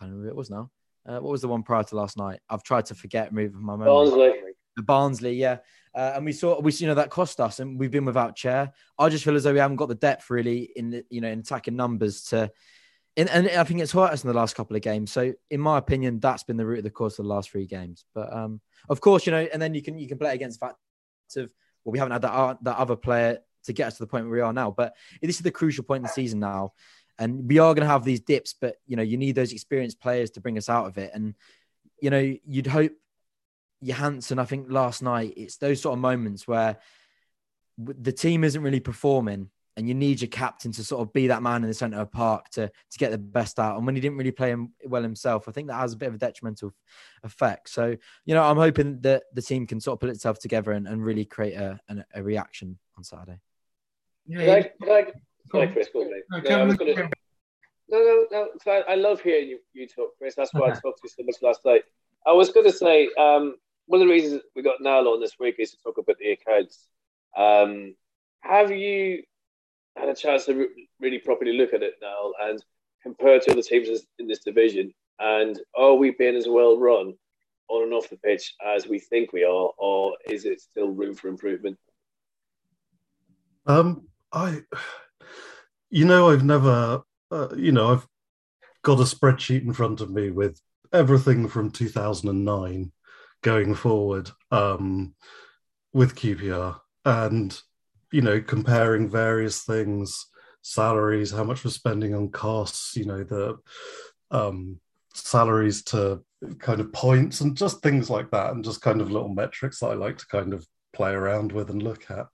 can't 0.00 0.10
remember 0.10 0.24
who 0.24 0.30
it 0.30 0.36
was 0.36 0.50
now. 0.50 0.70
Uh, 1.06 1.18
what 1.18 1.30
was 1.30 1.40
the 1.40 1.48
one 1.48 1.62
prior 1.62 1.82
to 1.84 1.96
last 1.96 2.16
night? 2.16 2.40
I've 2.48 2.62
tried 2.62 2.86
to 2.86 2.94
forget, 2.94 3.32
move 3.32 3.52
from 3.52 3.64
my 3.64 3.72
memory. 3.72 3.86
Barnsley. 3.86 4.32
The 4.76 4.82
Barnsley, 4.82 5.34
yeah. 5.34 5.58
Uh, 5.94 6.12
and 6.14 6.24
we 6.24 6.32
saw, 6.32 6.60
we 6.60 6.72
you 6.72 6.86
know 6.86 6.94
that 6.94 7.10
cost 7.10 7.40
us, 7.40 7.58
and 7.58 7.78
we've 7.78 7.90
been 7.90 8.04
without 8.04 8.36
Chair. 8.36 8.72
I 8.98 9.08
just 9.08 9.24
feel 9.24 9.34
as 9.34 9.44
though 9.44 9.52
we 9.52 9.58
haven't 9.58 9.76
got 9.76 9.88
the 9.88 9.94
depth 9.94 10.30
really 10.30 10.70
in 10.76 10.90
the, 10.90 11.04
you 11.10 11.20
know 11.20 11.28
in 11.28 11.40
attacking 11.40 11.74
numbers 11.74 12.22
to, 12.26 12.50
in, 13.16 13.28
and 13.28 13.48
I 13.48 13.64
think 13.64 13.80
it's 13.80 13.92
hurt 13.92 14.12
us 14.12 14.22
in 14.22 14.28
the 14.28 14.36
last 14.36 14.54
couple 14.54 14.76
of 14.76 14.82
games. 14.82 15.10
So 15.10 15.32
in 15.50 15.60
my 15.60 15.78
opinion, 15.78 16.20
that's 16.20 16.44
been 16.44 16.56
the 16.56 16.66
root 16.66 16.78
of 16.78 16.84
the 16.84 16.90
course 16.90 17.18
of 17.18 17.24
the 17.24 17.28
last 17.28 17.50
three 17.50 17.66
games. 17.66 18.04
But 18.14 18.32
um, 18.32 18.60
of 18.88 19.00
course, 19.00 19.26
you 19.26 19.32
know, 19.32 19.48
and 19.52 19.60
then 19.60 19.74
you 19.74 19.82
can 19.82 19.98
you 19.98 20.06
can 20.06 20.18
play 20.18 20.32
against 20.32 20.60
fact 20.60 20.76
of 21.36 21.52
well, 21.84 21.92
we 21.92 21.98
haven't 21.98 22.12
had 22.12 22.22
that 22.22 22.32
uh, 22.32 22.54
that 22.62 22.76
other 22.76 22.96
player 22.96 23.38
to 23.64 23.72
get 23.72 23.88
us 23.88 23.96
to 23.96 24.04
the 24.04 24.06
point 24.06 24.24
where 24.24 24.34
we 24.34 24.40
are 24.40 24.52
now. 24.52 24.70
But 24.70 24.94
this 25.20 25.36
is 25.36 25.42
the 25.42 25.50
crucial 25.50 25.84
point 25.84 25.98
in 25.98 26.02
the 26.04 26.08
season 26.08 26.40
now, 26.40 26.72
and 27.20 27.46
we 27.48 27.58
are 27.58 27.74
going 27.74 27.86
to 27.86 27.92
have 27.92 28.04
these 28.04 28.20
dips. 28.20 28.54
But 28.60 28.76
you 28.86 28.96
know, 28.96 29.02
you 29.02 29.16
need 29.16 29.36
those 29.36 29.52
experienced 29.52 30.00
players 30.00 30.30
to 30.32 30.40
bring 30.40 30.58
us 30.58 30.68
out 30.68 30.86
of 30.86 30.98
it. 30.98 31.12
And 31.14 31.34
you 32.00 32.10
know, 32.10 32.34
you'd 32.44 32.66
hope 32.66 32.92
Johansen, 33.84 34.38
I 34.38 34.44
think 34.44 34.66
last 34.68 35.02
night, 35.02 35.34
it's 35.36 35.58
those 35.58 35.80
sort 35.80 35.92
of 35.92 36.00
moments 36.00 36.48
where 36.48 36.78
the 37.78 38.12
team 38.12 38.44
isn't 38.44 38.62
really 38.62 38.80
performing 38.80 39.50
and 39.76 39.88
you 39.88 39.94
need 39.94 40.20
your 40.20 40.28
captain 40.28 40.72
to 40.72 40.84
sort 40.84 41.00
of 41.00 41.12
be 41.12 41.28
that 41.28 41.42
man 41.42 41.62
in 41.62 41.68
the 41.68 41.74
centre 41.74 41.98
of 41.98 42.10
the 42.10 42.16
park 42.16 42.50
to, 42.50 42.68
to 42.68 42.98
get 42.98 43.10
the 43.10 43.18
best 43.18 43.58
out. 43.58 43.76
And 43.76 43.86
when 43.86 43.94
he 43.94 44.00
didn't 44.00 44.18
really 44.18 44.32
play 44.32 44.50
him 44.50 44.72
well 44.84 45.02
himself, 45.02 45.48
I 45.48 45.52
think 45.52 45.68
that 45.68 45.76
has 45.76 45.94
a 45.94 45.96
bit 45.96 46.08
of 46.08 46.14
a 46.16 46.18
detrimental 46.18 46.74
effect. 47.22 47.70
So, 47.70 47.96
you 48.26 48.34
know, 48.34 48.42
I'm 48.42 48.56
hoping 48.56 49.00
that 49.00 49.22
the 49.32 49.40
team 49.40 49.66
can 49.66 49.80
sort 49.80 49.96
of 49.96 50.00
put 50.00 50.10
itself 50.10 50.38
together 50.38 50.72
and, 50.72 50.86
and 50.86 51.02
really 51.02 51.24
create 51.24 51.54
a, 51.54 51.80
a, 51.88 52.04
a 52.16 52.22
reaction 52.22 52.78
on 52.98 53.04
Saturday. 53.04 53.40
Yeah, 54.26 54.44
can 54.44 54.50
I, 54.50 54.62
can 54.62 54.90
I, 54.90 55.12
sorry, 55.50 55.68
Chris, 55.68 55.88
go 55.92 56.02
on, 56.02 56.10
No, 56.30 56.64
no, 56.64 56.72
I 56.72 56.76
gonna, 56.76 57.10
no, 57.88 57.98
no, 57.98 58.26
no. 58.30 58.72
I, 58.72 58.92
I 58.92 58.94
love 58.94 59.20
hearing 59.20 59.48
you, 59.48 59.58
you 59.72 59.86
talk, 59.86 60.16
Chris. 60.18 60.34
That's 60.34 60.54
why 60.54 60.68
I 60.68 60.70
talked 60.82 60.82
to 60.82 61.04
you 61.04 61.08
so 61.08 61.22
much 61.24 61.36
last 61.42 61.60
night. 61.64 61.82
I 62.26 62.32
was 62.32 62.50
going 62.50 62.66
to 62.66 62.72
say 62.72 63.08
um, 63.18 63.56
one 63.86 64.00
of 64.00 64.06
the 64.06 64.12
reasons 64.12 64.42
we 64.54 64.62
got 64.62 64.80
Niall 64.80 65.08
on 65.08 65.20
this 65.20 65.38
week 65.38 65.56
is 65.58 65.72
to 65.72 65.76
talk 65.82 65.98
about 65.98 66.16
the 66.18 66.30
accounts. 66.30 66.86
Um, 67.36 67.94
have 68.42 68.70
you 68.70 69.22
had 69.96 70.08
a 70.08 70.14
chance 70.14 70.46
to 70.46 70.54
re- 70.54 70.88
really 71.00 71.18
properly 71.18 71.52
look 71.52 71.72
at 71.72 71.82
it 71.82 71.94
now 72.00 72.32
and 72.40 72.62
compare 73.02 73.40
to 73.40 73.52
other 73.52 73.62
teams 73.62 74.06
in 74.18 74.26
this 74.26 74.40
division? 74.40 74.92
And 75.18 75.58
are 75.76 75.94
we 75.94 76.10
being 76.10 76.36
as 76.36 76.48
well 76.48 76.78
run 76.78 77.14
on 77.68 77.84
and 77.84 77.92
off 77.92 78.10
the 78.10 78.16
pitch 78.16 78.54
as 78.64 78.86
we 78.86 78.98
think 78.98 79.32
we 79.32 79.44
are, 79.44 79.70
or 79.78 80.16
is 80.28 80.44
it 80.44 80.60
still 80.60 80.90
room 80.90 81.14
for 81.14 81.28
improvement? 81.28 81.78
Um, 83.66 84.08
I, 84.32 84.62
you 85.90 86.04
know, 86.04 86.30
I've 86.30 86.44
never, 86.44 87.02
uh, 87.30 87.48
you 87.56 87.72
know, 87.72 87.92
I've 87.92 88.06
got 88.82 89.00
a 89.00 89.04
spreadsheet 89.04 89.62
in 89.62 89.72
front 89.72 90.00
of 90.00 90.10
me 90.10 90.30
with 90.30 90.60
everything 90.92 91.48
from 91.48 91.70
2009 91.70 92.92
going 93.42 93.74
forward 93.74 94.30
um, 94.50 95.14
with 95.92 96.14
QPR 96.14 96.78
and, 97.04 97.60
you 98.12 98.22
know, 98.22 98.40
comparing 98.40 99.08
various 99.08 99.62
things, 99.62 100.26
salaries, 100.62 101.30
how 101.30 101.44
much 101.44 101.64
we're 101.64 101.70
spending 101.70 102.14
on 102.14 102.30
costs, 102.30 102.96
you 102.96 103.04
know, 103.04 103.24
the 103.24 103.58
um, 104.30 104.78
salaries 105.14 105.82
to 105.82 106.22
kind 106.58 106.80
of 106.80 106.92
points 106.92 107.40
and 107.40 107.56
just 107.56 107.82
things 107.82 108.08
like 108.08 108.30
that, 108.30 108.52
and 108.52 108.64
just 108.64 108.80
kind 108.80 109.00
of 109.00 109.10
little 109.10 109.28
metrics 109.28 109.80
that 109.80 109.88
I 109.88 109.94
like 109.94 110.18
to 110.18 110.26
kind 110.26 110.54
of 110.54 110.66
play 110.92 111.12
around 111.12 111.52
with 111.52 111.70
and 111.70 111.82
look 111.82 112.10
at. 112.10 112.26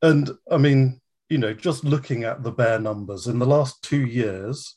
And 0.00 0.30
I 0.50 0.58
mean, 0.58 1.00
you 1.32 1.38
know, 1.38 1.54
just 1.54 1.82
looking 1.82 2.24
at 2.24 2.42
the 2.42 2.52
bare 2.52 2.78
numbers 2.78 3.26
in 3.26 3.38
the 3.38 3.46
last 3.46 3.82
two 3.82 4.04
years, 4.04 4.76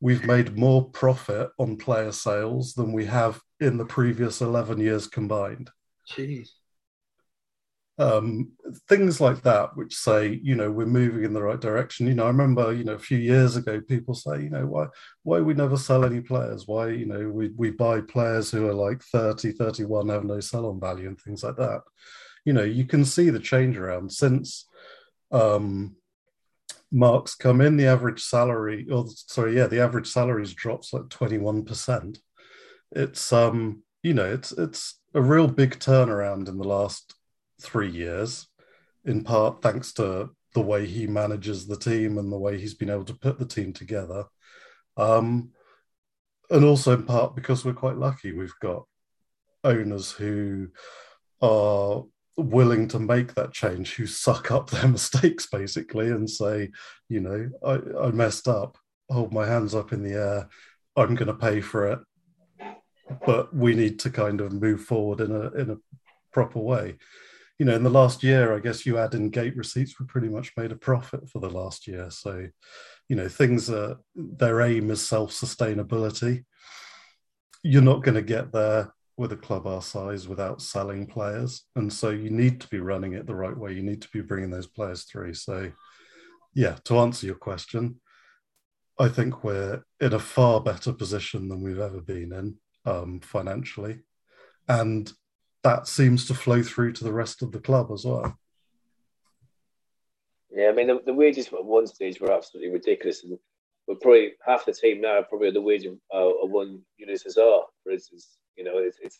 we've 0.00 0.26
made 0.26 0.58
more 0.58 0.90
profit 0.90 1.50
on 1.60 1.76
player 1.76 2.10
sales 2.10 2.74
than 2.74 2.92
we 2.92 3.04
have 3.04 3.40
in 3.60 3.76
the 3.76 3.84
previous 3.84 4.40
11 4.40 4.80
years 4.80 5.06
combined. 5.06 5.70
Jeez. 6.10 6.48
Um, 7.98 8.50
things 8.88 9.20
like 9.20 9.42
that, 9.42 9.76
which 9.76 9.94
say, 9.94 10.40
you 10.42 10.56
know, 10.56 10.72
we're 10.72 10.86
moving 10.86 11.22
in 11.22 11.34
the 11.34 11.42
right 11.42 11.60
direction. 11.60 12.08
You 12.08 12.14
know, 12.14 12.24
I 12.24 12.28
remember, 12.28 12.72
you 12.72 12.82
know, 12.82 12.94
a 12.94 12.98
few 12.98 13.18
years 13.18 13.54
ago, 13.54 13.80
people 13.80 14.14
say, 14.14 14.42
you 14.42 14.50
know, 14.50 14.66
why, 14.66 14.86
why 15.22 15.38
we 15.38 15.54
never 15.54 15.76
sell 15.76 16.04
any 16.04 16.20
players? 16.20 16.66
Why, 16.66 16.88
you 16.88 17.06
know, 17.06 17.28
we, 17.28 17.50
we 17.56 17.70
buy 17.70 18.00
players 18.00 18.50
who 18.50 18.66
are 18.66 18.74
like 18.74 19.04
30, 19.04 19.52
31, 19.52 20.08
have 20.08 20.24
no 20.24 20.40
sell 20.40 20.66
on 20.66 20.80
value 20.80 21.06
and 21.06 21.20
things 21.20 21.44
like 21.44 21.56
that. 21.58 21.82
You 22.44 22.54
know, 22.54 22.64
you 22.64 22.86
can 22.86 23.04
see 23.04 23.30
the 23.30 23.38
change 23.38 23.78
around 23.78 24.10
since 24.10 24.66
um, 25.32 25.96
Mark's 26.90 27.34
come 27.34 27.60
in, 27.60 27.76
the 27.76 27.86
average 27.86 28.22
salary, 28.22 28.86
or 28.90 29.06
sorry, 29.08 29.56
yeah, 29.56 29.66
the 29.66 29.80
average 29.80 30.06
salaries 30.06 30.52
drops 30.52 30.92
like 30.92 31.04
21%. 31.04 32.18
It's, 32.92 33.32
um, 33.32 33.82
you 34.02 34.12
know, 34.12 34.26
it's, 34.26 34.52
it's 34.52 35.00
a 35.14 35.22
real 35.22 35.48
big 35.48 35.78
turnaround 35.78 36.48
in 36.48 36.58
the 36.58 36.68
last 36.68 37.14
three 37.60 37.90
years, 37.90 38.46
in 39.04 39.24
part 39.24 39.62
thanks 39.62 39.92
to 39.94 40.30
the 40.54 40.60
way 40.60 40.86
he 40.86 41.06
manages 41.06 41.66
the 41.66 41.78
team 41.78 42.18
and 42.18 42.30
the 42.30 42.38
way 42.38 42.58
he's 42.58 42.74
been 42.74 42.90
able 42.90 43.06
to 43.06 43.14
put 43.14 43.38
the 43.38 43.46
team 43.46 43.72
together. 43.72 44.24
Um, 44.98 45.52
and 46.50 46.64
also 46.64 46.92
in 46.92 47.04
part 47.04 47.34
because 47.34 47.64
we're 47.64 47.72
quite 47.72 47.96
lucky. 47.96 48.32
We've 48.32 48.52
got 48.60 48.84
owners 49.64 50.12
who 50.12 50.68
are 51.40 52.04
willing 52.36 52.88
to 52.88 52.98
make 52.98 53.34
that 53.34 53.52
change, 53.52 53.94
who 53.94 54.06
suck 54.06 54.50
up 54.50 54.70
their 54.70 54.88
mistakes 54.98 55.46
basically 55.46 56.10
and 56.10 56.28
say, 56.28 56.70
you 57.08 57.20
know, 57.20 57.50
I, 57.64 58.06
I 58.06 58.10
messed 58.10 58.48
up, 58.48 58.78
hold 59.10 59.32
my 59.32 59.46
hands 59.46 59.74
up 59.74 59.92
in 59.92 60.02
the 60.02 60.14
air, 60.14 60.48
I'm 60.96 61.14
going 61.14 61.28
to 61.28 61.34
pay 61.34 61.60
for 61.60 61.88
it. 61.88 61.98
But 63.26 63.54
we 63.54 63.74
need 63.74 63.98
to 64.00 64.10
kind 64.10 64.40
of 64.40 64.52
move 64.52 64.82
forward 64.82 65.20
in 65.20 65.32
a 65.32 65.50
in 65.50 65.70
a 65.70 65.76
proper 66.32 66.60
way 66.60 66.96
you 67.62 67.66
know, 67.66 67.76
in 67.76 67.84
the 67.84 67.90
last 67.90 68.24
year, 68.24 68.52
I 68.52 68.58
guess 68.58 68.84
you 68.84 68.98
add 68.98 69.14
in 69.14 69.30
gate 69.30 69.56
receipts, 69.56 70.00
we 70.00 70.06
pretty 70.06 70.28
much 70.28 70.52
made 70.56 70.72
a 70.72 70.76
profit 70.76 71.28
for 71.28 71.38
the 71.38 71.48
last 71.48 71.86
year. 71.86 72.10
So, 72.10 72.48
you 73.08 73.14
know, 73.14 73.28
things 73.28 73.70
are 73.70 73.98
their 74.16 74.60
aim 74.62 74.90
is 74.90 75.06
self 75.06 75.30
sustainability. 75.30 76.44
You're 77.62 77.82
not 77.82 78.02
going 78.02 78.16
to 78.16 78.22
get 78.22 78.50
there 78.50 78.92
with 79.22 79.32
a 79.32 79.36
club 79.36 79.66
our 79.66 79.80
size 79.80 80.28
without 80.28 80.60
selling 80.60 81.06
players. 81.06 81.64
And 81.76 81.90
so 81.90 82.10
you 82.10 82.28
need 82.28 82.60
to 82.60 82.68
be 82.68 82.80
running 82.80 83.14
it 83.14 83.26
the 83.26 83.34
right 83.34 83.56
way. 83.56 83.72
You 83.72 83.82
need 83.82 84.02
to 84.02 84.08
be 84.12 84.20
bringing 84.20 84.50
those 84.50 84.66
players 84.66 85.04
through. 85.04 85.34
So, 85.34 85.70
yeah, 86.52 86.76
to 86.84 86.98
answer 86.98 87.26
your 87.26 87.36
question, 87.36 88.00
I 88.98 89.08
think 89.08 89.44
we're 89.44 89.84
in 90.00 90.12
a 90.12 90.18
far 90.18 90.60
better 90.60 90.92
position 90.92 91.48
than 91.48 91.62
we've 91.62 91.78
ever 91.78 92.00
been 92.00 92.32
in 92.32 92.56
um, 92.84 93.20
financially, 93.20 94.00
and 94.68 95.10
that 95.62 95.86
seems 95.86 96.26
to 96.26 96.34
flow 96.34 96.62
through 96.62 96.92
to 96.94 97.04
the 97.04 97.12
rest 97.12 97.42
of 97.42 97.52
the 97.52 97.60
club 97.60 97.90
as 97.92 98.04
well. 98.04 98.36
Yeah, 100.50 100.68
I 100.68 100.72
mean 100.72 100.88
the, 100.88 101.00
the 101.06 101.14
wages 101.14 101.46
at 101.46 101.64
one 101.64 101.86
stage 101.86 102.20
were 102.20 102.32
absolutely 102.32 102.72
ridiculous, 102.72 103.24
and 103.24 103.38
we're 103.86 103.94
probably 103.94 104.32
half 104.44 104.66
the 104.66 104.72
team 104.72 105.00
now 105.00 105.22
probably 105.22 105.50
the 105.52 105.62
wage 105.62 105.86
of, 105.86 105.94
uh, 106.12 106.46
one 106.46 106.82
Julio 106.98 107.16
Cesar, 107.16 107.60
for 107.82 107.92
instance. 107.92 108.36
You 108.56 108.64
know, 108.64 108.78
it's, 108.78 108.98
it's 109.02 109.18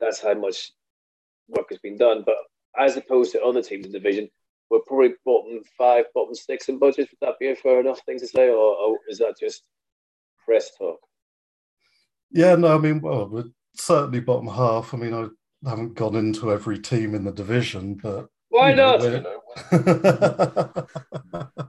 that's 0.00 0.20
how 0.20 0.34
much 0.34 0.72
work 1.48 1.66
has 1.70 1.78
been 1.78 1.96
done. 1.96 2.22
But 2.24 2.36
as 2.78 2.96
opposed 2.96 3.32
to 3.32 3.42
other 3.42 3.62
teams 3.62 3.86
in 3.86 3.92
the 3.92 3.98
division, 3.98 4.28
we're 4.70 4.80
probably 4.80 5.14
bottom 5.24 5.62
five, 5.78 6.06
bottom 6.14 6.34
six 6.34 6.68
in 6.68 6.78
budget. 6.78 7.08
Would 7.10 7.26
that 7.28 7.38
be 7.38 7.48
a 7.48 7.56
fair 7.56 7.80
enough 7.80 8.00
thing 8.06 8.18
to 8.18 8.26
say, 8.26 8.48
or, 8.48 8.54
or 8.76 8.98
is 9.08 9.18
that 9.18 9.36
just 9.38 9.62
press 10.44 10.70
talk? 10.76 10.98
Yeah, 12.30 12.56
no, 12.56 12.74
I 12.74 12.78
mean, 12.78 13.00
well, 13.00 13.28
we're 13.28 13.44
certainly 13.74 14.20
bottom 14.20 14.48
half. 14.48 14.92
I 14.92 14.96
mean, 14.96 15.14
I 15.14 15.28
haven't 15.68 15.94
gone 15.94 16.16
into 16.16 16.50
every 16.52 16.78
team 16.78 17.14
in 17.14 17.24
the 17.24 17.32
division, 17.32 17.94
but 17.94 18.28
Why 18.48 18.70
you 18.70 18.76
know, 18.76 18.96
not? 18.96 19.00
we're- 19.72 21.66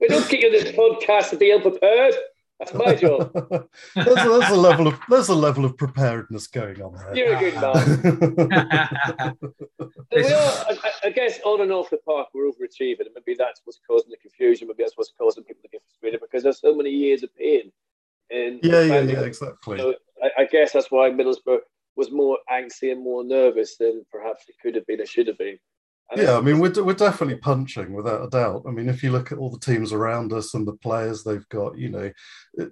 We 0.00 0.08
don't 0.08 0.28
get 0.28 0.40
you 0.40 0.50
this 0.50 0.72
podcast 0.72 1.30
to 1.30 1.36
be 1.36 1.52
ill 1.52 1.60
prepared. 1.60 2.14
That's 2.58 2.74
my 2.74 2.94
job. 2.94 3.32
there's, 3.94 4.06
a, 4.06 4.28
there's 4.28 4.50
a 4.50 4.54
level 4.54 4.86
of 4.86 4.98
there's 5.08 5.28
a 5.28 5.34
level 5.34 5.64
of 5.64 5.76
preparedness 5.76 6.46
going 6.46 6.80
on 6.80 6.94
there. 6.94 7.16
You're 7.16 7.36
a 7.36 7.40
good 7.40 7.54
man. 7.54 9.36
we 10.12 10.24
are, 10.24 10.64
I, 10.68 10.76
I 11.04 11.10
guess, 11.10 11.40
on 11.44 11.60
and 11.60 11.72
off 11.72 11.90
the 11.90 11.98
park, 11.98 12.28
we're 12.34 12.50
overachieving, 12.50 13.00
and 13.00 13.14
maybe 13.14 13.36
that's 13.36 13.62
what's 13.64 13.80
causing 13.86 14.10
the 14.10 14.16
confusion. 14.18 14.68
Maybe 14.68 14.84
that's 14.84 14.96
what's 14.96 15.12
causing 15.18 15.42
people 15.44 15.62
to 15.62 15.68
get 15.68 15.82
frustrated 15.88 16.20
because 16.20 16.44
there's 16.44 16.60
so 16.60 16.74
many 16.74 16.90
years 16.90 17.22
of 17.22 17.34
pain. 17.36 17.72
In 18.30 18.60
yeah, 18.62 18.82
yeah, 18.82 19.00
yeah, 19.00 19.20
exactly. 19.20 19.78
So 19.78 19.94
I, 20.22 20.42
I 20.42 20.44
guess 20.44 20.72
that's 20.72 20.90
why 20.90 21.10
Middlesbrough 21.10 21.58
was 21.96 22.10
more 22.10 22.38
angsty 22.50 22.92
and 22.92 23.02
more 23.02 23.24
nervous 23.24 23.76
than 23.76 24.04
perhaps 24.10 24.44
it 24.48 24.54
could 24.62 24.74
have 24.74 24.86
been 24.86 25.00
or 25.00 25.06
should 25.06 25.26
have 25.26 25.38
been. 25.38 25.58
Yeah, 26.14 26.36
I 26.36 26.40
mean, 26.40 26.58
we're, 26.58 26.82
we're 26.82 26.92
definitely 26.92 27.36
punching 27.36 27.92
without 27.92 28.24
a 28.24 28.28
doubt. 28.28 28.64
I 28.66 28.70
mean, 28.70 28.88
if 28.88 29.02
you 29.02 29.10
look 29.10 29.32
at 29.32 29.38
all 29.38 29.50
the 29.50 29.58
teams 29.58 29.92
around 29.92 30.32
us 30.32 30.54
and 30.54 30.66
the 30.66 30.74
players 30.74 31.24
they've 31.24 31.48
got, 31.48 31.78
you 31.78 31.88
know, 31.88 32.10
it, 32.54 32.70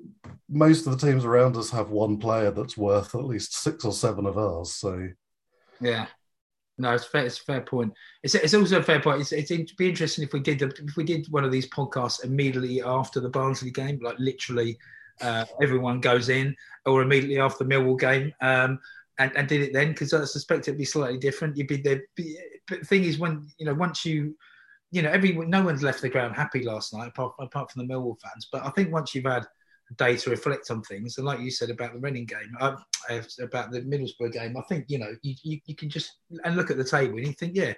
most 0.49 0.87
of 0.87 0.99
the 0.99 1.07
teams 1.07 1.25
around 1.25 1.57
us 1.57 1.71
have 1.71 1.91
one 1.91 2.19
player 2.19 2.51
that's 2.51 2.77
worth 2.77 3.15
at 3.15 3.25
least 3.25 3.55
six 3.55 3.85
or 3.85 3.93
seven 3.93 4.27
of 4.27 4.37
ours. 4.37 4.75
So, 4.75 5.09
Yeah. 5.81 6.07
No, 6.77 6.95
it's 6.95 7.05
fair. 7.05 7.27
It's 7.27 7.41
a 7.41 7.45
fair 7.45 7.61
point. 7.61 7.93
It's, 8.23 8.35
it's 8.35 8.55
also 8.55 8.79
a 8.79 8.83
fair 8.83 9.01
point. 9.01 9.21
It's, 9.21 9.33
it's 9.33 9.51
it'd 9.51 9.77
be 9.77 9.91
interesting 9.91 10.25
if 10.25 10.33
we 10.33 10.41
did 10.41 10.59
the, 10.59 10.69
if 10.69 10.97
we 10.97 11.05
did 11.05 11.27
one 11.31 11.45
of 11.45 11.53
these 11.53 11.69
podcasts 11.69 12.25
immediately 12.25 12.83
after 12.83 13.21
the 13.21 13.29
Barnsley 13.29 13.71
game, 13.71 14.01
like 14.03 14.19
literally 14.19 14.79
uh, 15.21 15.45
everyone 15.63 16.01
goes 16.01 16.31
in, 16.31 16.57
or 16.87 17.03
immediately 17.03 17.39
after 17.39 17.65
the 17.65 17.75
Millwall 17.75 18.01
game, 18.01 18.33
um, 18.41 18.79
and, 19.21 19.37
and 19.37 19.47
did 19.47 19.61
it 19.61 19.73
then 19.73 19.89
because 19.91 20.13
I 20.13 20.25
suspect 20.25 20.67
it'd 20.67 20.79
be 20.79 20.85
slightly 20.85 21.19
different. 21.19 21.57
You'd 21.57 21.69
be 21.69 21.77
there. 21.77 22.03
But 22.69 22.81
the 22.81 22.87
thing 22.87 23.05
is, 23.05 23.19
when 23.19 23.47
you 23.59 23.67
know, 23.67 23.75
once 23.75 24.05
you, 24.05 24.37
you 24.91 25.03
know, 25.03 25.11
everyone, 25.11 25.51
no 25.51 25.63
one's 25.63 25.83
left 25.83 26.01
the 26.03 26.09
ground 26.09 26.35
happy 26.35 26.65
last 26.65 26.95
night 26.95 27.09
apart, 27.09 27.35
apart 27.39 27.71
from 27.71 27.87
the 27.87 27.93
Millwall 27.93 28.21
fans. 28.21 28.49
But 28.51 28.65
I 28.65 28.71
think 28.71 28.93
once 28.93 29.15
you've 29.15 29.27
had 29.27 29.45
a 29.91 29.95
day 29.95 30.17
to 30.17 30.31
reflect 30.31 30.71
on 30.71 30.83
things, 30.83 31.19
and 31.19 31.27
like 31.27 31.41
you 31.41 31.51
said 31.51 31.71
about 31.71 31.93
the 31.93 32.01
Reading 32.01 32.25
game, 32.25 32.57
uh, 32.61 32.77
uh, 33.11 33.21
about 33.43 33.71
the 33.71 33.83
Middlesbrough 33.83 34.33
game, 34.33 34.57
I 34.57 34.63
think 34.63 34.87
you 34.89 34.99
know 34.99 35.13
you, 35.23 35.35
you, 35.43 35.61
you 35.67 35.77
can 35.77 35.91
just 35.91 36.11
and 36.45 36.57
look 36.57 36.71
at 36.71 36.79
the 36.79 36.85
table 36.85 37.19
and 37.19 37.27
you 37.27 37.35
think, 37.35 37.55
yeah, 37.55 37.75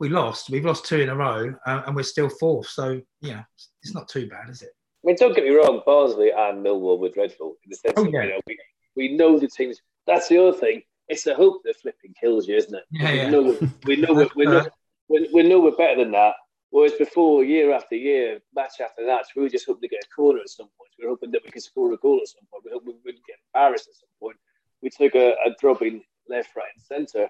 we 0.00 0.10
lost, 0.10 0.50
we've 0.50 0.64
lost 0.66 0.84
two 0.84 1.00
in 1.00 1.08
a 1.08 1.16
row, 1.16 1.54
uh, 1.66 1.82
and 1.86 1.96
we're 1.96 2.02
still 2.02 2.28
fourth. 2.28 2.68
So 2.68 3.00
yeah, 3.22 3.42
it's 3.82 3.94
not 3.94 4.08
too 4.08 4.28
bad, 4.28 4.50
is 4.50 4.62
it? 4.62 4.70
I 4.70 5.08
mean, 5.08 5.16
don't 5.18 5.34
get 5.34 5.44
me 5.44 5.50
wrong, 5.50 5.82
Barnsley 5.86 6.30
and 6.30 6.64
Millwall 6.64 6.98
were 6.98 7.10
dreadful 7.10 7.56
in 7.64 7.70
the 7.70 7.76
sense 7.76 7.94
Oh, 7.96 8.06
of, 8.06 8.12
yeah. 8.12 8.22
you 8.24 8.28
know, 8.30 8.40
we, 8.46 8.58
we 8.96 9.16
know 9.16 9.38
the 9.38 9.48
teams. 9.48 9.80
That's 10.06 10.28
the 10.28 10.38
other 10.38 10.56
thing. 10.56 10.82
It's 11.08 11.24
the 11.24 11.34
hope 11.34 11.62
that 11.64 11.76
flipping 11.76 12.14
kills 12.18 12.48
you, 12.48 12.56
isn't 12.56 12.74
it? 12.74 12.84
Yeah, 12.90 13.12
we 13.12 13.18
yeah. 13.18 13.30
know 13.30 13.42
we're, 13.42 13.70
we 13.84 13.96
know 13.96 14.14
we're, 14.14 14.28
we 14.36 14.44
know 14.46 14.66
we, 15.08 15.28
we 15.32 15.42
know 15.42 15.60
we're 15.60 15.76
better 15.76 16.02
than 16.02 16.12
that. 16.12 16.34
Whereas 16.70 16.94
before, 16.94 17.44
year 17.44 17.72
after 17.72 17.94
year, 17.94 18.40
match 18.54 18.80
after 18.82 19.06
match, 19.06 19.28
we 19.36 19.42
were 19.42 19.48
just 19.48 19.66
hoping 19.66 19.82
to 19.82 19.88
get 19.88 20.04
a 20.04 20.14
corner 20.14 20.40
at 20.40 20.48
some 20.48 20.66
point. 20.66 20.90
We 20.98 21.04
were 21.04 21.10
hoping 21.10 21.30
that 21.30 21.42
we 21.44 21.50
could 21.50 21.62
score 21.62 21.92
a 21.92 21.96
goal 21.98 22.18
at 22.20 22.28
some 22.28 22.46
point. 22.50 22.64
We 22.64 22.72
hoped 22.72 22.86
we 22.86 22.94
wouldn't 23.04 23.24
get 23.26 23.36
embarrassed 23.54 23.88
at 23.88 23.94
some 23.94 24.08
point. 24.18 24.36
We 24.82 24.90
took 24.90 25.14
a, 25.14 25.34
a 25.46 25.54
drubbing 25.60 26.02
left, 26.28 26.56
right, 26.56 26.66
and 26.74 26.82
centre, 26.82 27.28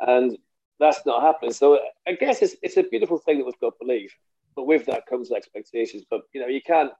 and 0.00 0.38
that's 0.80 1.04
not 1.04 1.22
happening. 1.22 1.52
So 1.52 1.80
I 2.06 2.12
guess 2.12 2.40
it's 2.40 2.56
it's 2.62 2.76
a 2.76 2.82
beautiful 2.82 3.18
thing 3.18 3.38
that 3.38 3.44
we've 3.44 3.60
got 3.60 3.78
belief, 3.78 4.16
but 4.56 4.66
with 4.66 4.86
that 4.86 5.06
comes 5.06 5.30
expectations. 5.32 6.04
But 6.08 6.22
you 6.32 6.40
know, 6.40 6.46
you 6.46 6.62
can't. 6.62 6.92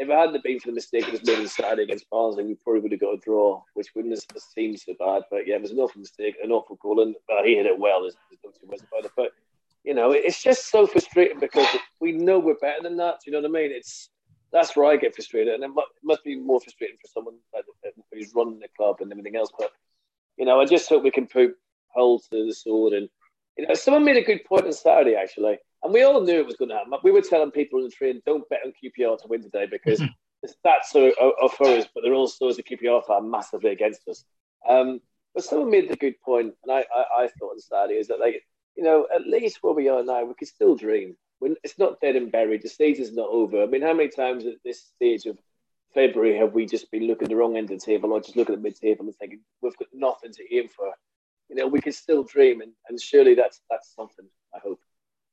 If 0.00 0.08
it 0.08 0.16
hadn't 0.16 0.42
been 0.42 0.58
for 0.58 0.68
the 0.68 0.74
mistake 0.74 1.04
that 1.04 1.12
was 1.12 1.26
made 1.26 1.38
on 1.38 1.46
Saturday 1.46 1.82
against 1.82 2.08
Barnsley, 2.08 2.44
we 2.44 2.54
probably 2.54 2.80
would 2.80 2.92
have 2.92 3.00
got 3.00 3.14
a 3.14 3.18
draw, 3.18 3.62
which 3.74 3.88
wouldn't 3.94 4.14
have 4.14 4.42
seemed 4.42 4.80
so 4.80 4.94
bad. 4.98 5.24
But 5.30 5.46
yeah, 5.46 5.56
it 5.56 5.62
was 5.62 5.72
an 5.72 5.78
awful 5.78 6.00
mistake, 6.00 6.36
an 6.42 6.50
awful 6.50 6.76
goal, 6.76 7.02
and 7.02 7.14
well, 7.28 7.44
he 7.44 7.56
hit 7.56 7.66
it 7.66 7.78
well. 7.78 8.00
There's, 8.00 8.16
there's 8.30 8.40
no 8.42 8.50
two 8.50 8.66
ways 8.70 8.80
you 9.84 9.94
know, 9.94 10.12
it's 10.12 10.42
just 10.42 10.70
so 10.70 10.86
frustrating 10.86 11.40
because 11.40 11.66
we 12.00 12.12
know 12.12 12.38
we're 12.38 12.54
better 12.54 12.82
than 12.82 12.96
that. 12.98 13.20
You 13.26 13.32
know 13.32 13.40
what 13.40 13.48
I 13.48 13.52
mean? 13.52 13.70
It's 13.72 14.10
that's 14.52 14.76
where 14.76 14.86
I 14.86 14.96
get 14.96 15.14
frustrated, 15.14 15.54
and 15.54 15.64
it 15.64 15.68
mu- 15.68 15.80
it 15.80 16.04
must 16.04 16.24
be 16.24 16.36
more 16.36 16.60
frustrating 16.60 16.96
for 17.00 17.08
someone 17.08 17.36
who's 18.12 18.32
running 18.34 18.58
the 18.58 18.68
club 18.76 18.96
and 19.00 19.10
everything 19.10 19.36
else. 19.36 19.50
But 19.58 19.70
you 20.36 20.44
know, 20.44 20.60
I 20.60 20.66
just 20.66 20.88
hope 20.88 21.02
we 21.02 21.10
can 21.10 21.26
put 21.26 21.54
hold 21.94 22.22
to 22.30 22.46
the 22.46 22.54
sword. 22.54 22.92
And 22.92 23.08
you 23.56 23.66
know, 23.66 23.74
someone 23.74 24.04
made 24.04 24.16
a 24.16 24.22
good 24.22 24.44
point 24.44 24.66
on 24.66 24.72
Saturday 24.72 25.14
actually, 25.14 25.58
and 25.82 25.92
we 25.92 26.02
all 26.02 26.20
knew 26.20 26.40
it 26.40 26.46
was 26.46 26.56
going 26.56 26.70
to 26.70 26.76
happen. 26.76 26.92
We 27.02 27.12
were 27.12 27.22
telling 27.22 27.50
people 27.50 27.78
in 27.78 27.86
the 27.86 27.90
train, 27.90 28.22
don't 28.26 28.48
bet 28.48 28.60
on 28.64 28.72
QPR 28.72 29.20
to 29.20 29.28
win 29.28 29.42
today 29.42 29.66
because 29.70 29.98
the 30.42 30.48
stats 30.48 30.94
are, 30.94 31.12
are, 31.22 31.32
are 31.42 31.48
for 31.48 31.66
us, 31.66 31.86
but 31.94 32.02
they're 32.02 32.14
also 32.14 32.48
as 32.48 32.58
a 32.58 32.62
QPR 32.62 33.06
fan 33.06 33.30
massively 33.30 33.70
against 33.70 34.06
us. 34.08 34.24
Um, 34.68 35.00
but 35.34 35.44
someone 35.44 35.70
made 35.70 35.90
a 35.90 35.96
good 35.96 36.20
point, 36.20 36.54
and 36.62 36.72
I, 36.72 36.84
I, 36.94 37.22
I 37.24 37.28
thought 37.28 37.52
on 37.52 37.60
Saturday 37.60 37.94
is 37.98 38.08
that 38.08 38.20
like 38.20 38.42
you 38.76 38.84
know, 38.84 39.06
at 39.14 39.26
least 39.26 39.58
where 39.60 39.74
we 39.74 39.88
are 39.88 40.02
now, 40.02 40.24
we 40.24 40.34
can 40.34 40.46
still 40.46 40.74
dream. 40.76 41.16
When 41.38 41.56
it's 41.62 41.78
not 41.78 42.00
dead 42.00 42.16
and 42.16 42.30
buried, 42.30 42.62
the 42.62 42.68
stage 42.68 42.98
is 42.98 43.12
not 43.12 43.28
over. 43.28 43.62
I 43.62 43.66
mean, 43.66 43.82
how 43.82 43.94
many 43.94 44.08
times 44.08 44.46
at 44.46 44.54
this 44.64 44.82
stage 44.96 45.26
of 45.26 45.38
February 45.94 46.36
have 46.36 46.52
we 46.52 46.66
just 46.66 46.90
been 46.90 47.06
looking 47.06 47.24
at 47.24 47.30
the 47.30 47.36
wrong 47.36 47.56
end 47.56 47.70
of 47.70 47.78
the 47.78 47.84
table 47.84 48.12
or 48.12 48.20
just 48.20 48.36
looking 48.36 48.54
at 48.54 48.58
the 48.58 48.62
mid 48.62 48.76
table 48.76 49.06
and 49.06 49.14
thinking 49.16 49.40
we've 49.60 49.76
got 49.76 49.88
nothing 49.92 50.32
to 50.32 50.54
aim 50.54 50.68
for? 50.68 50.92
You 51.48 51.56
know, 51.56 51.66
we 51.66 51.80
can 51.80 51.92
still 51.92 52.22
dream, 52.22 52.60
and, 52.60 52.72
and 52.88 53.00
surely 53.00 53.34
that's 53.34 53.60
that's 53.70 53.94
something. 53.94 54.26
I 54.54 54.58
hope. 54.60 54.80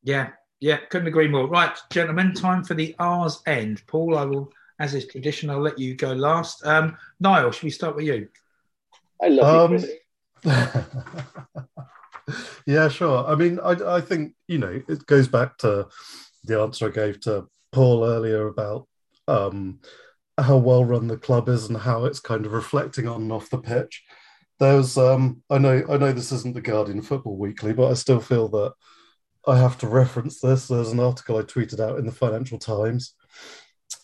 Yeah, 0.04 0.30
yeah, 0.60 0.78
couldn't 0.90 1.08
agree 1.08 1.28
more. 1.28 1.48
Right, 1.48 1.78
gentlemen, 1.92 2.34
time 2.34 2.64
for 2.64 2.74
the 2.74 2.96
R's 3.00 3.42
end. 3.46 3.82
Paul, 3.88 4.18
I 4.18 4.26
will, 4.26 4.52
as 4.80 4.94
is 4.94 5.08
tradition, 5.08 5.50
I'll 5.50 5.62
let 5.62 5.80
you 5.80 5.96
go 5.96 6.14
last. 6.14 6.66
Um, 6.66 6.98
Niall, 7.20 7.52
should 7.52 7.64
we 7.64 7.70
start 7.70 7.96
with 7.96 8.06
you? 8.06 8.28
I 9.22 9.28
love 9.30 9.72
you, 9.72 9.78
Um, 9.78 9.84
Chris. 10.44 11.58
yeah, 12.66 12.90
sure. 12.90 13.26
I 13.28 13.36
mean, 13.36 13.60
I, 13.60 13.72
I 13.72 14.02
think, 14.02 14.34
you 14.48 14.58
know, 14.58 14.82
it 14.88 15.06
goes 15.06 15.28
back 15.28 15.58
to 15.60 15.88
the 16.44 16.60
answer 16.60 16.88
I 16.88 16.92
gave 16.92 17.20
to 17.22 17.48
Paul 17.72 18.06
earlier 18.06 18.48
about 18.48 18.88
um, 19.28 19.80
how 20.38 20.58
well 20.58 20.86
run 20.86 21.08
the 21.08 21.18
club 21.18 21.50
is 21.50 21.68
and 21.68 21.78
how 21.78 22.06
it's 22.06 22.20
kind 22.20 22.46
of 22.46 22.54
reflecting 22.54 23.08
on 23.08 23.24
and 23.24 23.32
off 23.32 23.50
the 23.50 23.58
pitch. 23.58 24.04
There's, 24.60 24.98
um, 24.98 25.44
I 25.50 25.58
know, 25.58 25.84
I 25.90 25.98
know 25.98 26.12
this 26.12 26.32
isn't 26.32 26.56
the 26.56 26.62
Guardian 26.62 27.02
Football 27.02 27.38
Weekly, 27.38 27.74
but 27.74 27.92
I 27.92 27.94
still 27.94 28.20
feel 28.20 28.48
that 28.50 28.74
I 29.48 29.58
have 29.58 29.78
to 29.80 29.88
reference 29.88 30.42
this. 30.42 30.68
There's 30.68 30.92
an 30.92 31.00
article 31.00 31.38
I 31.38 31.42
tweeted 31.42 31.80
out 31.80 32.00
in 32.00 32.06
the 32.06 32.12
Financial 32.12 32.60
Times. 32.60 33.14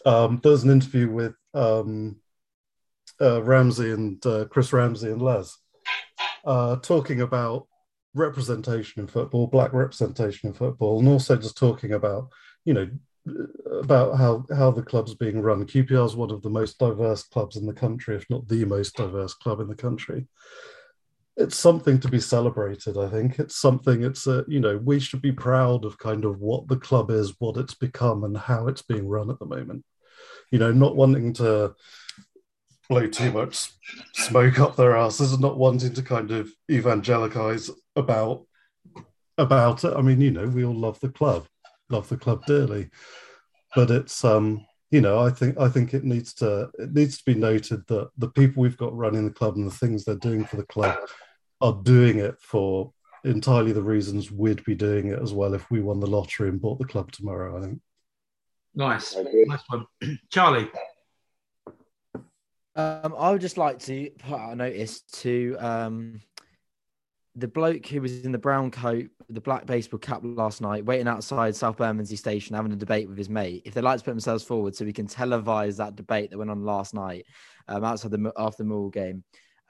Um, 0.06 0.40
there's 0.42 0.64
an 0.64 0.72
interview 0.72 1.10
with 1.10 1.36
um, 1.54 2.16
uh, 3.22 3.44
Ramsey 3.44 3.92
and 3.92 4.26
uh, 4.26 4.46
Chris 4.46 4.72
Ramsey 4.72 5.12
and 5.12 5.22
Les 5.22 5.58
uh, 6.46 6.78
talking 6.78 7.22
about 7.22 7.68
representation 8.14 9.02
in 9.02 9.08
football, 9.08 9.48
black 9.48 9.74
representation 9.74 10.50
in 10.50 10.54
football, 10.54 11.00
and 11.00 11.08
also 11.08 11.36
just 11.36 11.58
talking 11.58 11.92
about, 11.92 12.30
you 12.64 12.74
know, 12.74 12.90
about 13.72 14.18
how 14.18 14.46
how 14.56 14.72
the 14.72 14.84
club's 14.84 15.16
being 15.16 15.42
run. 15.42 15.66
QPR 15.66 16.06
is 16.06 16.16
one 16.16 16.32
of 16.32 16.42
the 16.42 16.50
most 16.50 16.78
diverse 16.80 17.24
clubs 17.24 17.56
in 17.56 17.66
the 17.66 17.74
country, 17.74 18.16
if 18.16 18.30
not 18.30 18.48
the 18.48 18.66
most 18.66 18.96
diverse 18.96 19.34
club 19.34 19.60
in 19.60 19.68
the 19.68 19.76
country. 19.76 20.28
It's 21.36 21.58
something 21.58 22.00
to 22.00 22.08
be 22.08 22.20
celebrated. 22.20 22.98
I 22.98 23.10
think 23.10 23.40
it's 23.40 23.60
something. 23.60 24.04
It's 24.04 24.28
a 24.28 24.46
you 24.48 24.60
know 24.60 24.78
we 24.78 25.00
should 25.00 25.22
be 25.22 25.32
proud 25.32 25.84
of 25.84 25.98
kind 25.98 26.26
of 26.26 26.40
what 26.40 26.68
the 26.68 26.78
club 26.78 27.10
is, 27.10 27.34
what 27.40 27.58
it's 27.58 27.74
become, 27.74 28.24
and 28.24 28.38
how 28.38 28.68
it's 28.68 28.84
being 28.84 29.08
run 29.08 29.32
at 29.32 29.40
the 29.40 29.46
moment. 29.46 29.84
You 30.52 30.60
know, 30.60 30.72
not 30.72 30.96
wanting 30.96 31.34
to 31.34 31.74
blow 32.90 33.08
too 33.08 33.32
much 33.32 33.72
smoke 34.14 34.60
up 34.60 34.76
their 34.76 34.96
asses 34.96 35.32
and 35.32 35.42
not 35.42 35.58
wanting 35.58 35.94
to 35.94 36.02
kind 36.04 36.32
of 36.32 36.52
evangelicize 36.70 37.72
about 37.96 38.46
about 39.38 39.84
it. 39.84 39.94
I 39.96 40.02
mean, 40.02 40.22
you 40.22 40.32
know, 40.32 40.48
we 40.48 40.64
all 40.64 40.76
love 40.76 41.00
the 41.00 41.10
club, 41.10 41.48
love 41.90 42.10
the 42.10 42.18
club 42.18 42.46
dearly, 42.46 42.90
but 43.76 43.90
it's 43.90 44.24
um, 44.24 44.66
you 44.92 45.02
know, 45.02 45.20
I 45.20 45.32
think 45.32 45.60
I 45.60 45.70
think 45.70 45.94
it 45.94 46.04
needs 46.04 46.34
to 46.36 46.70
it 46.78 46.94
needs 46.94 47.18
to 47.18 47.24
be 47.26 47.34
noted 47.34 47.88
that 47.88 48.10
the 48.18 48.30
people 48.30 48.62
we've 48.62 48.78
got 48.78 48.96
running 48.96 49.26
the 49.26 49.34
club 49.34 49.56
and 49.56 49.66
the 49.66 49.76
things 49.76 50.06
they're 50.06 50.16
doing 50.16 50.46
for 50.46 50.58
the 50.58 50.66
club 50.66 50.98
are 51.64 51.80
doing 51.82 52.20
it 52.20 52.40
for 52.40 52.92
entirely 53.24 53.72
the 53.72 53.82
reasons 53.82 54.32
we'd 54.32 54.64
be 54.66 54.76
doing 54.76 55.08
it 55.08 55.20
as 55.20 55.34
well 55.34 55.54
if 55.54 55.72
we 55.72 55.82
won 55.82 56.00
the 56.00 56.08
lottery 56.08 56.50
and 56.50 56.62
bought 56.62 56.78
the 56.78 56.86
club 56.86 57.12
tomorrow. 57.12 57.58
I 57.58 57.62
think. 57.62 57.80
Nice, 58.76 59.16
I 59.16 59.24
nice 59.24 59.62
one, 59.68 59.86
Charlie. 60.30 60.70
Um, 62.76 63.14
I 63.18 63.32
would 63.32 63.42
just 63.42 63.58
like 63.58 63.80
to 63.80 64.10
put 64.28 64.40
out 64.40 64.54
a 64.54 64.56
notice 64.56 65.02
to 65.02 65.56
um, 65.60 66.22
the 67.36 67.48
bloke 67.48 67.86
who 67.86 68.02
was 68.02 68.26
in 68.26 68.32
the 68.32 68.38
brown 68.40 68.72
coat, 68.72 69.10
the 69.30 69.42
black 69.42 69.68
baseball 69.68 70.00
cap 70.00 70.22
last 70.24 70.60
night, 70.60 70.84
waiting 70.84 71.08
outside 71.08 71.56
South 71.56 71.78
Bermondsey 71.78 72.16
Station, 72.16 72.56
having 72.56 72.72
a 72.72 72.76
debate 72.76 73.08
with 73.08 73.18
his 73.18 73.30
mate. 73.30 73.62
If 73.66 73.76
they'd 73.76 73.82
like 73.82 74.00
to 74.00 74.04
put 74.04 74.12
themselves 74.12 74.44
forward, 74.44 74.76
so 74.76 74.86
we 74.86 74.94
can 74.94 75.08
televise 75.08 75.78
that 75.78 75.96
debate 75.96 76.32
that 76.32 76.38
went 76.38 76.50
on 76.50 76.66
last 76.66 76.96
night 76.96 77.26
um, 77.68 77.84
outside 77.84 78.12
the 78.12 78.34
after 78.38 78.64
the 78.64 78.70
Mill 78.70 78.90
game, 78.90 79.24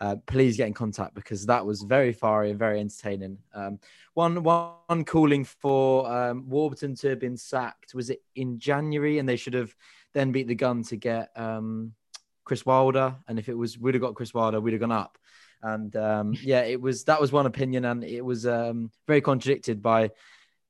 uh, 0.04 0.18
please 0.26 0.58
get 0.58 0.68
in 0.68 0.74
contact 0.74 1.16
because 1.16 1.46
that 1.46 1.66
was 1.66 1.82
very 1.84 2.12
fiery 2.12 2.50
and 2.50 2.60
very 2.60 2.82
entertaining. 2.82 3.38
Um, 3.54 3.80
one 4.16 4.44
one 4.44 5.06
calling 5.06 5.46
for 5.46 6.12
um, 6.12 6.50
Warburton 6.50 6.94
to 6.96 7.10
have 7.12 7.20
been 7.22 7.38
sacked. 7.38 7.96
Was 7.96 8.10
it 8.10 8.22
in 8.36 8.60
January? 8.60 9.20
And 9.20 9.30
they 9.30 9.38
should 9.38 9.54
have 9.54 9.74
then 10.14 10.34
beat 10.34 10.50
the 10.50 10.56
gun 10.56 10.84
to 10.84 10.98
get 10.98 11.30
um, 11.38 11.94
Chris 12.44 12.66
Wilder. 12.66 13.16
And 13.30 13.40
if 13.40 13.48
it 13.48 13.54
was 13.54 13.80
we'd 13.80 13.96
have 13.96 14.02
got 14.02 14.16
Chris 14.16 14.34
Wilder, 14.34 14.60
we'd 14.60 14.74
have 14.74 14.82
gone 14.82 14.92
up. 14.92 15.18
And 15.62 15.96
um, 15.96 16.36
yeah, 16.42 16.64
it 16.64 16.82
was 16.82 17.06
that 17.06 17.22
was 17.22 17.32
one 17.32 17.46
opinion, 17.46 17.86
and 17.86 18.04
it 18.04 18.26
was 18.26 18.46
um, 18.46 18.92
very 19.08 19.22
contradicted 19.22 19.82
by 19.82 20.12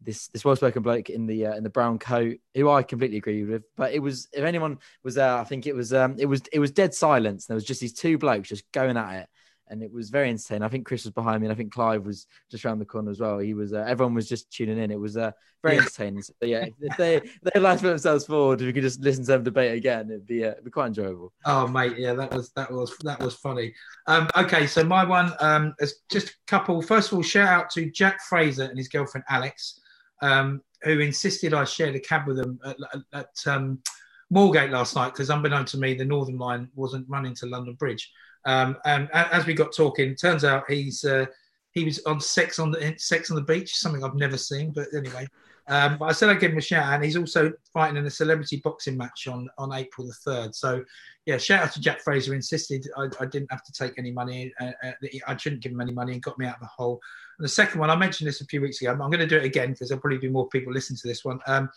this 0.04 0.28
this 0.28 0.44
well 0.46 0.56
spoken 0.56 0.82
bloke 0.82 1.10
in 1.10 1.26
the 1.26 1.48
uh, 1.48 1.56
in 1.56 1.64
the 1.64 1.70
brown 1.70 2.00
coat, 2.00 2.38
who 2.56 2.70
I 2.70 2.84
completely 2.84 3.18
agree 3.18 3.44
with. 3.44 3.64
But 3.76 3.94
it 3.94 4.00
was 4.00 4.28
if 4.34 4.44
anyone 4.44 4.80
was 5.04 5.16
there, 5.16 5.36
I 5.36 5.44
think 5.44 5.68
it 5.68 5.76
was 5.76 5.94
um, 5.94 6.16
it 6.18 6.26
was 6.26 6.42
it 6.52 6.60
was 6.60 6.72
dead 6.72 6.94
silence. 6.94 7.46
There 7.46 7.56
was 7.56 7.66
just 7.66 7.82
these 7.82 7.94
two 7.94 8.18
blokes 8.18 8.50
just 8.50 8.70
going 8.72 8.98
at 8.98 9.22
it, 9.22 9.30
and 9.70 9.82
it 9.82 9.92
was 9.92 10.10
very 10.10 10.30
entertaining. 10.30 10.64
I 10.64 10.68
think 10.68 10.86
Chris 10.86 11.06
was 11.06 11.14
behind 11.14 11.42
me, 11.42 11.48
and 11.48 11.54
I 11.54 11.56
think 11.56 11.74
Clive 11.74 12.06
was 12.06 12.28
just 12.52 12.66
around 12.66 12.80
the 12.80 12.86
corner 12.86 13.12
as 13.12 13.20
well. 13.20 13.40
He 13.40 13.54
was 13.54 13.74
uh, 13.74 13.86
everyone 13.88 14.14
was 14.14 14.30
just 14.30 14.52
tuning 14.52 14.78
in. 14.78 14.92
It 14.92 15.00
was 15.00 15.18
uh, 15.18 15.32
very 15.64 15.78
entertaining. 15.78 16.22
So 16.22 16.34
yeah, 16.42 16.66
if 16.82 16.98
they 16.98 17.22
they 17.42 17.60
like 17.60 17.78
to 17.78 17.84
put 17.84 17.90
themselves 17.90 18.26
forward, 18.26 18.62
if 18.62 18.68
we 18.68 18.74
could 18.74 18.84
just 18.84 19.02
listen 19.02 19.24
to 19.24 19.32
them 19.32 19.44
debate 19.44 19.78
again, 19.78 20.10
it'd 20.10 20.28
be 20.28 20.44
uh, 20.44 20.52
it'd 20.52 20.66
be 20.66 20.72
quite 20.72 20.88
enjoyable. 20.88 21.34
Oh, 21.46 21.68
mate, 21.68 21.98
yeah, 21.98 22.14
that 22.14 22.34
was 22.34 22.52
that 22.52 22.72
was 22.72 22.96
that 23.04 23.20
was 23.20 23.36
funny. 23.36 23.74
Um, 24.08 24.28
okay, 24.38 24.68
so 24.68 24.84
my 24.84 25.04
one 25.06 25.34
um, 25.40 25.74
is 25.80 26.02
just 26.12 26.30
a 26.30 26.34
couple. 26.48 26.82
First 26.82 27.12
of 27.12 27.18
all, 27.18 27.24
shout 27.24 27.48
out 27.48 27.70
to 27.72 27.90
Jack 27.90 28.22
Fraser 28.22 28.64
and 28.64 28.78
his 28.78 28.90
girlfriend 28.90 29.24
Alex, 29.30 29.80
um, 30.24 30.62
who 30.84 31.00
insisted 31.00 31.54
I 31.54 31.66
shared 31.66 31.96
a 31.96 32.00
cab 32.00 32.28
with 32.28 32.38
them 32.38 32.60
at, 32.66 32.78
at, 33.14 33.28
um, 33.46 33.80
Moorgate 34.34 34.72
last 34.72 34.96
night 34.96 35.10
because, 35.10 35.30
unbeknown 35.30 35.66
to 35.66 35.78
me, 35.78 35.94
the 35.94 36.06
Northern 36.06 36.38
Line 36.40 36.68
wasn't 36.74 37.08
running 37.08 37.36
to 37.36 37.46
London 37.46 37.76
Bridge. 37.76 38.12
Um, 38.46 38.78
and 38.86 39.08
as 39.14 39.46
we 39.46 39.54
got 39.54 39.76
talking, 39.76 40.16
turns 40.16 40.44
out 40.44 40.64
he's 40.68 41.04
uh, 41.04 41.26
he 41.72 41.84
was 41.84 42.04
on 42.06 42.20
Sex 42.20 42.58
on 42.58 42.72
the 42.72 42.96
Sex 42.98 43.30
on 43.30 43.36
the 43.36 43.44
Beach, 43.44 43.76
something 43.76 44.04
I've 44.04 44.16
never 44.16 44.38
seen, 44.38 44.72
but 44.74 44.88
anyway. 44.96 45.28
Um, 45.68 45.98
but 45.98 46.06
I 46.06 46.12
said 46.12 46.30
I'd 46.30 46.40
give 46.40 46.52
him 46.52 46.58
a 46.58 46.62
shout, 46.62 46.86
out, 46.86 46.94
and 46.96 47.04
he's 47.04 47.16
also 47.16 47.54
fighting 47.74 47.98
in 47.98 48.06
a 48.06 48.10
celebrity 48.10 48.62
boxing 48.64 48.98
match 48.98 49.28
on 49.28 49.50
on 49.58 49.74
April 49.74 50.06
the 50.08 50.14
third. 50.14 50.54
So 50.54 50.84
yeah, 51.26 51.38
shout 51.38 51.64
out 51.64 51.72
to 51.74 51.82
Jack 51.82 52.02
Fraser. 52.02 52.34
Insisted 52.34 52.88
I, 52.98 53.08
I 53.20 53.26
didn't 53.26 53.52
have 53.52 53.64
to 53.64 53.72
take 53.72 53.94
any 53.98 54.12
money. 54.12 54.54
Uh, 54.60 54.72
uh, 54.84 54.92
I 55.28 55.38
shouldn't 55.38 55.62
give 55.62 55.72
him 55.72 55.82
any 55.82 55.94
money, 55.94 56.14
and 56.14 56.22
got 56.22 56.38
me 56.38 56.46
out 56.46 56.56
of 56.56 56.62
the 56.62 56.68
hole. 56.68 57.00
And 57.40 57.46
the 57.46 57.50
second 57.50 57.80
one, 57.80 57.90
I 57.90 57.96
mentioned 57.96 58.28
this 58.28 58.42
a 58.42 58.46
few 58.46 58.62
weeks 58.62 58.82
ago. 58.82 58.92
I'm 58.92 58.98
going 58.98 59.20
to 59.20 59.28
do 59.28 59.38
it 59.38 59.46
again 59.46 59.72
because 59.72 59.90
there'll 59.90 60.02
probably 60.02 60.18
be 60.20 60.30
more 60.30 60.50
people 60.50 60.74
listening 60.74 60.98
to 60.98 61.08
this 61.08 61.24
one. 61.24 61.40
Um, 61.48 61.70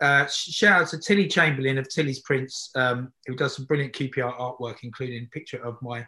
uh, 0.00 0.26
shout 0.26 0.82
out 0.82 0.88
to 0.88 0.98
Tilly 0.98 1.26
Chamberlain 1.26 1.78
of 1.78 1.88
Tilly's 1.88 2.20
Prints, 2.20 2.70
um, 2.74 3.12
who 3.26 3.34
does 3.34 3.56
some 3.56 3.64
brilliant 3.64 3.94
QPR 3.94 4.38
artwork, 4.38 4.78
including 4.82 5.24
a 5.24 5.28
picture 5.28 5.62
of 5.64 5.80
my 5.80 6.06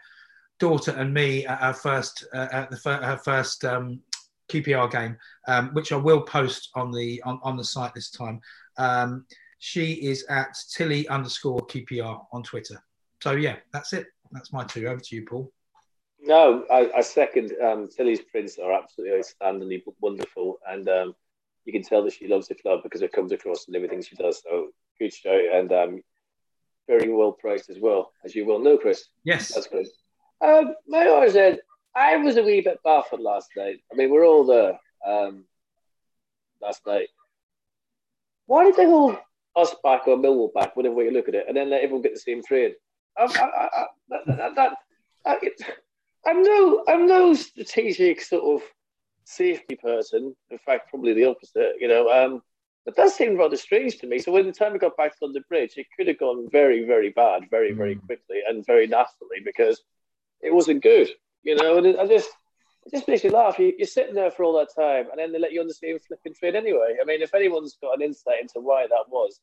daughter 0.59 0.91
and 0.93 1.14
me 1.14 1.47
at 1.47 1.62
our 1.62 1.74
first 1.74 2.26
uh, 2.35 2.49
at 2.53 2.70
the 2.70 2.76
fir- 2.76 3.03
her 3.03 3.16
first 3.18 3.64
um, 3.64 4.01
QPR 4.49 4.91
game, 4.91 5.17
um, 5.47 5.71
which 5.75 5.93
I 5.93 5.97
will 5.97 6.23
post 6.23 6.71
on 6.75 6.91
the 6.93 7.23
on, 7.23 7.41
on 7.43 7.57
the 7.57 7.65
site 7.65 7.95
this 7.95 8.11
time. 8.11 8.41
Um, 8.77 9.27
she 9.59 9.93
is 9.95 10.25
at 10.29 10.57
Tilly 10.73 11.09
underscore 11.09 11.61
QPR 11.67 12.25
on 12.33 12.43
Twitter. 12.43 12.83
So 13.23 13.33
yeah, 13.33 13.57
that's 13.73 13.93
it. 13.93 14.07
That's 14.31 14.53
my 14.53 14.65
two. 14.65 14.87
Over 14.87 15.01
to 15.01 15.17
you, 15.17 15.25
Paul. 15.25 15.53
No, 16.21 16.65
I, 16.71 16.91
I 16.97 17.01
second. 17.01 17.53
Um, 17.63 17.89
Tilly's 17.89 18.21
prints 18.21 18.59
are 18.59 18.73
absolutely 18.73 19.19
outstandingly 19.19 19.83
wonderful, 20.01 20.59
and 20.69 20.89
um, 20.89 21.15
you 21.65 21.73
can 21.73 21.83
tell 21.83 22.05
that 22.05 22.13
she 22.13 22.29
loves 22.29 22.49
the 22.49 22.55
club 22.55 22.81
because 22.83 23.03
it 23.03 23.13
comes 23.13 23.33
across 23.33 23.69
in 23.69 23.77
everything 23.77 24.03
she 24.03 24.17
does. 24.17 24.43
So 24.43 24.69
good 24.99 25.13
show, 25.13 25.39
and 25.53 25.73
um, 25.73 26.03
very 26.89 27.13
well 27.13 27.33
priced 27.33 27.71
as 27.71 27.79
well, 27.79 28.13
as 28.25 28.35
you 28.35 28.47
well 28.47 28.59
know, 28.59 28.79
Chris. 28.79 29.09
Yes. 29.23 29.55
That's 29.55 29.69
good. 29.69 29.87
Um, 30.41 30.75
my 30.89 31.05
RZ, 31.05 31.59
I 31.99 32.17
was 32.17 32.37
a 32.37 32.45
wee 32.45 32.61
bit 32.61 32.79
baffled 32.85 33.21
last 33.21 33.51
night. 33.57 33.81
I 33.93 33.97
mean, 33.97 34.11
we're 34.11 34.25
all 34.25 34.45
there 34.45 34.79
um, 35.05 35.45
last 36.63 36.87
night. 36.87 37.09
Why 38.47 38.65
did 38.65 38.77
they 38.77 38.85
hold 38.85 39.17
us 39.57 39.75
back 39.83 40.07
or 40.07 40.17
Millwall 40.17 40.55
back, 40.55 40.77
whatever 40.77 40.95
way 40.95 41.07
you 41.07 41.11
look 41.11 41.29
at 41.29 41.35
it, 41.35 41.47
and 41.49 41.57
then 41.57 41.71
let 41.71 41.83
everyone 41.83 42.03
get 42.03 42.15
the 42.15 42.21
same 42.21 42.43
trade? 42.45 42.75
I, 43.17 43.25
I, 43.25 43.45
I, 43.45 43.69
I, 43.83 43.87
that, 44.27 44.55
that, 45.25 45.43
it, 45.43 45.61
I'm 46.25 46.43
no, 46.45 46.85
I'm 46.87 47.07
no 47.07 47.35
strategic 47.35 48.21
sort 48.21 48.45
of 48.45 48.69
safety 49.25 49.75
person. 49.75 50.37
In 50.51 50.59
fact, 50.59 50.91
probably 50.91 51.15
the 51.15 51.25
opposite. 51.25 51.73
You 51.81 51.89
know, 51.89 52.09
um, 52.11 52.43
but 52.85 52.95
that 52.95 53.11
seemed 53.11 53.39
rather 53.39 53.57
strange 53.57 53.99
to 53.99 54.07
me. 54.07 54.21
So 54.21 54.31
when 54.31 54.47
the 54.47 54.53
time 54.53 54.73
we 54.73 54.79
got 54.79 54.97
back 54.97 55.19
to 55.19 55.25
London 55.25 55.43
Bridge, 55.49 55.73
it 55.77 55.87
could 55.97 56.07
have 56.07 56.21
gone 56.21 56.49
very, 56.53 56.85
very 56.85 57.11
bad, 57.11 57.43
very, 57.51 57.73
very 57.73 57.97
quickly, 57.97 58.41
and 58.49 58.65
very 58.65 58.87
nastily 58.87 59.39
because 59.45 59.83
it 60.41 60.55
wasn't 60.55 60.85
good. 60.85 61.09
You 61.43 61.55
know, 61.57 61.78
and 61.78 61.99
I 61.99 62.07
just, 62.07 62.30
it 62.86 62.93
just 62.93 63.09
makes 63.09 63.24
you 63.24 63.30
laugh. 63.30 63.59
You, 63.59 63.72
you're 63.78 63.86
sitting 63.86 64.14
there 64.14 64.30
for 64.30 64.45
all 64.45 64.59
that 64.59 64.74
time, 64.74 65.07
and 65.11 65.18
then 65.18 65.32
they 65.32 65.39
let 65.39 65.53
you 65.53 65.61
on 65.61 65.66
the 65.66 65.74
same 65.74 65.99
flipping 65.99 66.34
train 66.34 66.57
anyway. 66.57 66.97
I 67.01 67.05
mean, 67.05 67.22
if 67.22 67.34
anyone's 67.34 67.76
got 67.80 67.97
an 67.97 68.03
insight 68.03 68.41
into 68.41 68.61
why 68.61 68.86
that 68.89 69.05
was, 69.09 69.41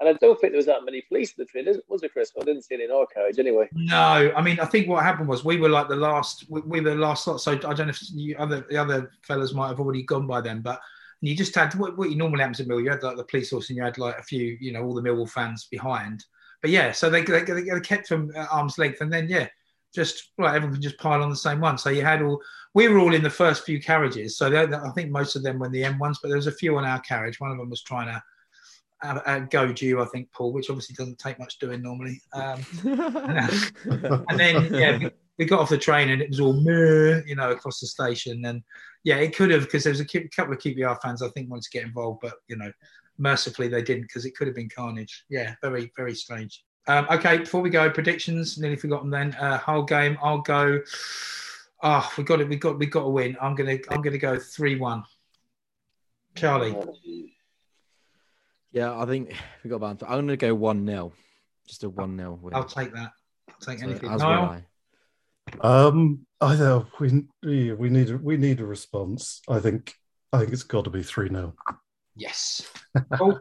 and 0.00 0.08
I 0.08 0.12
don't 0.14 0.40
think 0.40 0.52
there 0.52 0.58
was 0.58 0.66
that 0.66 0.84
many 0.84 1.02
police 1.02 1.34
in 1.36 1.42
the 1.42 1.46
train, 1.46 1.80
was 1.88 2.02
it, 2.02 2.12
Chris? 2.12 2.32
I 2.40 2.44
didn't 2.44 2.62
see 2.62 2.74
any 2.74 2.84
in 2.84 2.90
our 2.90 3.06
carriage 3.06 3.38
anyway. 3.38 3.68
No, 3.72 4.32
I 4.36 4.42
mean, 4.42 4.58
I 4.58 4.64
think 4.64 4.88
what 4.88 5.04
happened 5.04 5.28
was 5.28 5.44
we 5.44 5.56
were 5.56 5.68
like 5.68 5.88
the 5.88 5.96
last, 5.96 6.46
we, 6.48 6.60
we 6.62 6.80
were 6.80 6.90
the 6.90 6.96
last 6.96 7.26
lot. 7.26 7.40
So 7.40 7.52
I 7.52 7.56
don't 7.56 7.78
know 7.78 7.88
if 7.88 8.00
you 8.12 8.36
other 8.36 8.66
the 8.68 8.76
other 8.76 9.12
fellas 9.22 9.54
might 9.54 9.68
have 9.68 9.80
already 9.80 10.02
gone 10.02 10.26
by 10.26 10.40
then, 10.40 10.62
but 10.62 10.80
you 11.20 11.36
just 11.36 11.54
had 11.54 11.74
what, 11.76 11.96
what 11.96 12.10
you 12.10 12.16
normally 12.16 12.40
happens 12.40 12.60
in 12.60 12.68
Mill. 12.68 12.80
You 12.80 12.90
had 12.90 13.02
like 13.02 13.16
the 13.16 13.24
police 13.24 13.50
force, 13.50 13.70
and 13.70 13.76
you 13.76 13.84
had 13.84 13.98
like 13.98 14.18
a 14.18 14.22
few, 14.22 14.56
you 14.60 14.72
know, 14.72 14.82
all 14.82 14.94
the 14.94 15.02
Millwall 15.02 15.30
fans 15.30 15.68
behind. 15.70 16.24
But 16.60 16.70
yeah, 16.70 16.92
so 16.92 17.08
they 17.08 17.22
they, 17.22 17.42
they, 17.42 17.80
kept 17.80 18.08
from 18.08 18.32
uh, 18.36 18.46
arm's 18.50 18.78
length, 18.78 19.00
and 19.00 19.12
then 19.12 19.28
yeah, 19.28 19.48
just 19.94 20.32
right, 20.38 20.54
everyone 20.54 20.74
can 20.74 20.82
just 20.82 20.98
pile 20.98 21.22
on 21.22 21.30
the 21.30 21.36
same 21.36 21.60
one. 21.60 21.78
So 21.78 21.90
you 21.90 22.02
had 22.02 22.22
all, 22.22 22.40
we 22.74 22.88
were 22.88 22.98
all 22.98 23.14
in 23.14 23.22
the 23.22 23.30
first 23.30 23.64
few 23.64 23.80
carriages. 23.80 24.36
So 24.36 24.50
they, 24.50 24.60
I 24.62 24.90
think 24.94 25.10
most 25.10 25.36
of 25.36 25.42
them 25.42 25.58
were 25.58 25.66
in 25.66 25.72
the 25.72 25.82
M1s, 25.82 26.16
but 26.20 26.28
there 26.28 26.36
was 26.36 26.46
a 26.46 26.52
few 26.52 26.76
on 26.76 26.84
our 26.84 27.00
carriage. 27.00 27.40
One 27.40 27.50
of 27.50 27.58
them 27.58 27.70
was 27.70 27.82
trying 27.82 28.08
to. 28.08 28.22
Uh, 29.02 29.20
uh, 29.26 29.38
go 29.40 29.64
you, 29.76 30.00
I 30.00 30.06
think, 30.06 30.32
Paul, 30.32 30.52
which 30.52 30.70
obviously 30.70 30.94
doesn't 30.94 31.18
take 31.18 31.38
much 31.38 31.58
doing 31.58 31.82
normally. 31.82 32.22
Um, 32.32 32.64
and 32.84 34.40
then 34.40 34.72
yeah, 34.72 34.96
we, 34.96 35.10
we 35.38 35.44
got 35.44 35.60
off 35.60 35.68
the 35.68 35.76
train 35.76 36.08
and 36.08 36.22
it 36.22 36.30
was 36.30 36.40
all 36.40 36.54
you 36.54 37.34
know, 37.34 37.50
across 37.50 37.80
the 37.80 37.86
station. 37.86 38.42
And 38.46 38.62
yeah, 39.02 39.16
it 39.16 39.36
could 39.36 39.50
have 39.50 39.64
because 39.64 39.84
there 39.84 39.92
was 39.92 40.00
a 40.00 40.06
couple 40.06 40.54
of 40.54 40.60
QPR 40.60 40.96
fans 41.02 41.20
I 41.20 41.28
think 41.30 41.50
wanted 41.50 41.64
to 41.64 41.70
get 41.70 41.84
involved, 41.84 42.20
but 42.22 42.34
you 42.48 42.56
know, 42.56 42.72
mercifully 43.18 43.68
they 43.68 43.82
didn't 43.82 44.02
because 44.02 44.24
it 44.24 44.34
could 44.36 44.46
have 44.46 44.56
been 44.56 44.70
carnage. 44.74 45.24
Yeah, 45.28 45.54
very 45.62 45.92
very 45.96 46.14
strange. 46.14 46.64
Um, 46.86 47.06
okay, 47.10 47.38
before 47.38 47.60
we 47.62 47.70
go, 47.70 47.88
predictions. 47.90 48.58
Nearly 48.58 48.76
forgotten. 48.76 49.10
Then 49.10 49.34
uh, 49.34 49.58
whole 49.58 49.82
game. 49.82 50.18
I'll 50.22 50.40
go. 50.40 50.80
Oh, 51.82 52.12
we 52.16 52.24
got 52.24 52.40
it. 52.40 52.48
We 52.48 52.56
got 52.56 52.78
we 52.78 52.86
got 52.86 53.02
to 53.04 53.08
win. 53.08 53.36
I'm 53.40 53.54
gonna 53.54 53.78
I'm 53.90 54.02
gonna 54.02 54.18
go 54.18 54.38
three 54.38 54.76
one. 54.76 55.04
Charlie. 56.34 56.76
Yeah, 58.72 58.98
I 58.98 59.06
think 59.06 59.32
we 59.62 59.70
got 59.70 59.76
about. 59.76 60.02
I'm 60.02 60.08
going 60.26 60.28
to 60.28 60.36
go 60.36 60.52
one 60.52 60.84
0 60.84 61.12
just 61.68 61.84
a 61.84 61.88
one 61.88 62.16
0 62.18 62.40
win. 62.42 62.54
I'll 62.54 62.64
take 62.64 62.92
that. 62.92 63.12
I'll 63.48 63.54
take 63.60 63.78
So, 63.78 63.84
anything. 63.86 64.10
as 64.10 64.20
will 64.20 64.30
Niall? 64.30 64.62
I. 65.62 65.86
Um, 65.86 66.26
I 66.40 66.56
know 66.56 66.86
we 66.98 67.24
we 67.44 67.72
we 67.72 67.88
need 67.88 68.10
we 68.20 68.36
need 68.36 68.60
a 68.60 68.66
response. 68.66 69.42
I 69.48 69.60
think 69.60 69.94
I 70.32 70.40
think 70.40 70.52
it's 70.52 70.64
got 70.64 70.84
to 70.84 70.90
be 70.90 71.04
three 71.04 71.28
0 71.28 71.54
Yes. 72.16 72.68
Paul? 73.12 73.38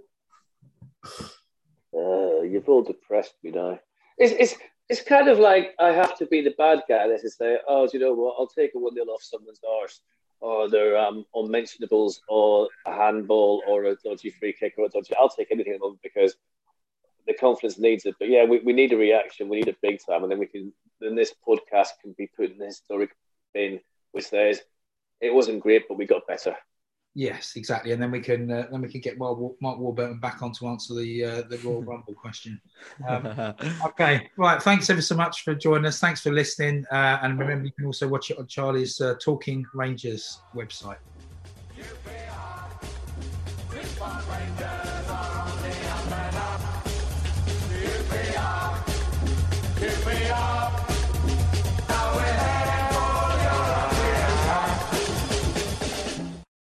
All 2.68 2.84
depressed 2.84 3.36
me 3.44 3.52
now. 3.52 3.80
It's, 4.18 4.34
it's, 4.34 4.62
it's 4.90 5.02
kind 5.02 5.28
of 5.28 5.40
like 5.40 5.74
I 5.80 5.92
have 5.92 6.18
to 6.18 6.26
be 6.26 6.42
the 6.42 6.54
bad 6.58 6.84
guy 6.88 7.04
and 7.04 7.20
say, 7.20 7.58
oh, 7.68 7.88
do 7.88 7.98
you 7.98 8.04
know 8.04 8.14
what? 8.14 8.36
I'll 8.38 8.48
take 8.48 8.72
a 8.76 8.80
1 8.80 8.94
0 8.94 9.06
off 9.08 9.24
someone's 9.24 9.62
arse, 9.82 10.02
or 10.40 10.70
their 10.70 10.98
um, 10.98 11.26
unmentionables, 11.34 12.22
or 12.28 12.68
a 12.86 12.94
handball, 12.94 13.64
or 13.68 13.86
a 13.86 13.96
dodgy 13.96 14.30
free 14.30 14.54
kick, 14.54 14.76
or 14.78 14.86
a 14.86 14.90
dodgy. 14.90 15.14
I'll 15.20 15.30
take 15.30 15.52
anything 15.52 15.80
because 16.02 16.36
the 17.28 17.34
confidence 17.34 17.80
needs 17.80 18.06
it. 18.06 18.16
But 18.20 18.30
yeah, 18.30 18.46
we, 18.46 18.60
we 18.60 18.74
need 18.74 18.94
a 18.94 18.98
reaction. 18.98 19.50
We 19.50 19.58
need 19.58 19.70
a 19.70 19.76
big 19.82 20.00
time. 20.06 20.24
And 20.24 20.32
then 20.32 20.40
we 20.40 20.48
can, 20.48 20.74
then 21.00 21.16
this 21.16 21.34
podcast 21.48 21.90
can 22.02 22.14
be 22.18 22.30
put 22.36 22.52
in 22.52 22.58
the 22.58 22.66
historic 22.66 23.16
bin, 23.54 23.80
which 24.12 24.26
says, 24.26 24.62
it 25.22 25.34
wasn't 25.34 25.62
great, 25.62 25.88
but 25.88 25.98
we 25.98 26.06
got 26.06 26.28
better. 26.28 26.56
Yes, 27.16 27.54
exactly, 27.56 27.92
and 27.92 28.02
then 28.02 28.10
we 28.10 28.20
can 28.20 28.50
uh, 28.50 28.68
then 28.72 28.82
we 28.82 28.90
can 28.90 29.00
get 29.00 29.20
Mark, 29.20 29.38
Mark 29.62 29.78
Warburton 29.78 30.20
back 30.20 30.42
on 30.42 30.52
to 30.54 30.68
answer 30.68 30.96
the 30.96 31.24
uh, 31.24 31.42
the 31.44 31.60
Royal 31.60 31.84
Rumble 31.92 32.16
question. 32.16 32.60
Um, 33.08 33.54
okay, 33.86 34.32
right. 34.36 34.62
Thanks 34.62 34.90
ever 34.90 35.02
so 35.02 35.16
much 35.16 35.44
for 35.44 35.54
joining 35.54 35.86
us. 35.86 36.00
Thanks 36.00 36.22
for 36.22 36.32
listening, 36.32 36.86
uh, 36.92 37.20
and 37.22 37.38
remember 37.38 37.66
you 37.66 37.72
can 37.72 37.86
also 37.86 38.08
watch 38.08 38.32
it 38.32 38.40
on 38.40 38.48
Charlie's 38.48 39.00
uh, 39.00 39.14
Talking 39.24 39.64
Rangers 39.76 40.40
website. 40.56 40.98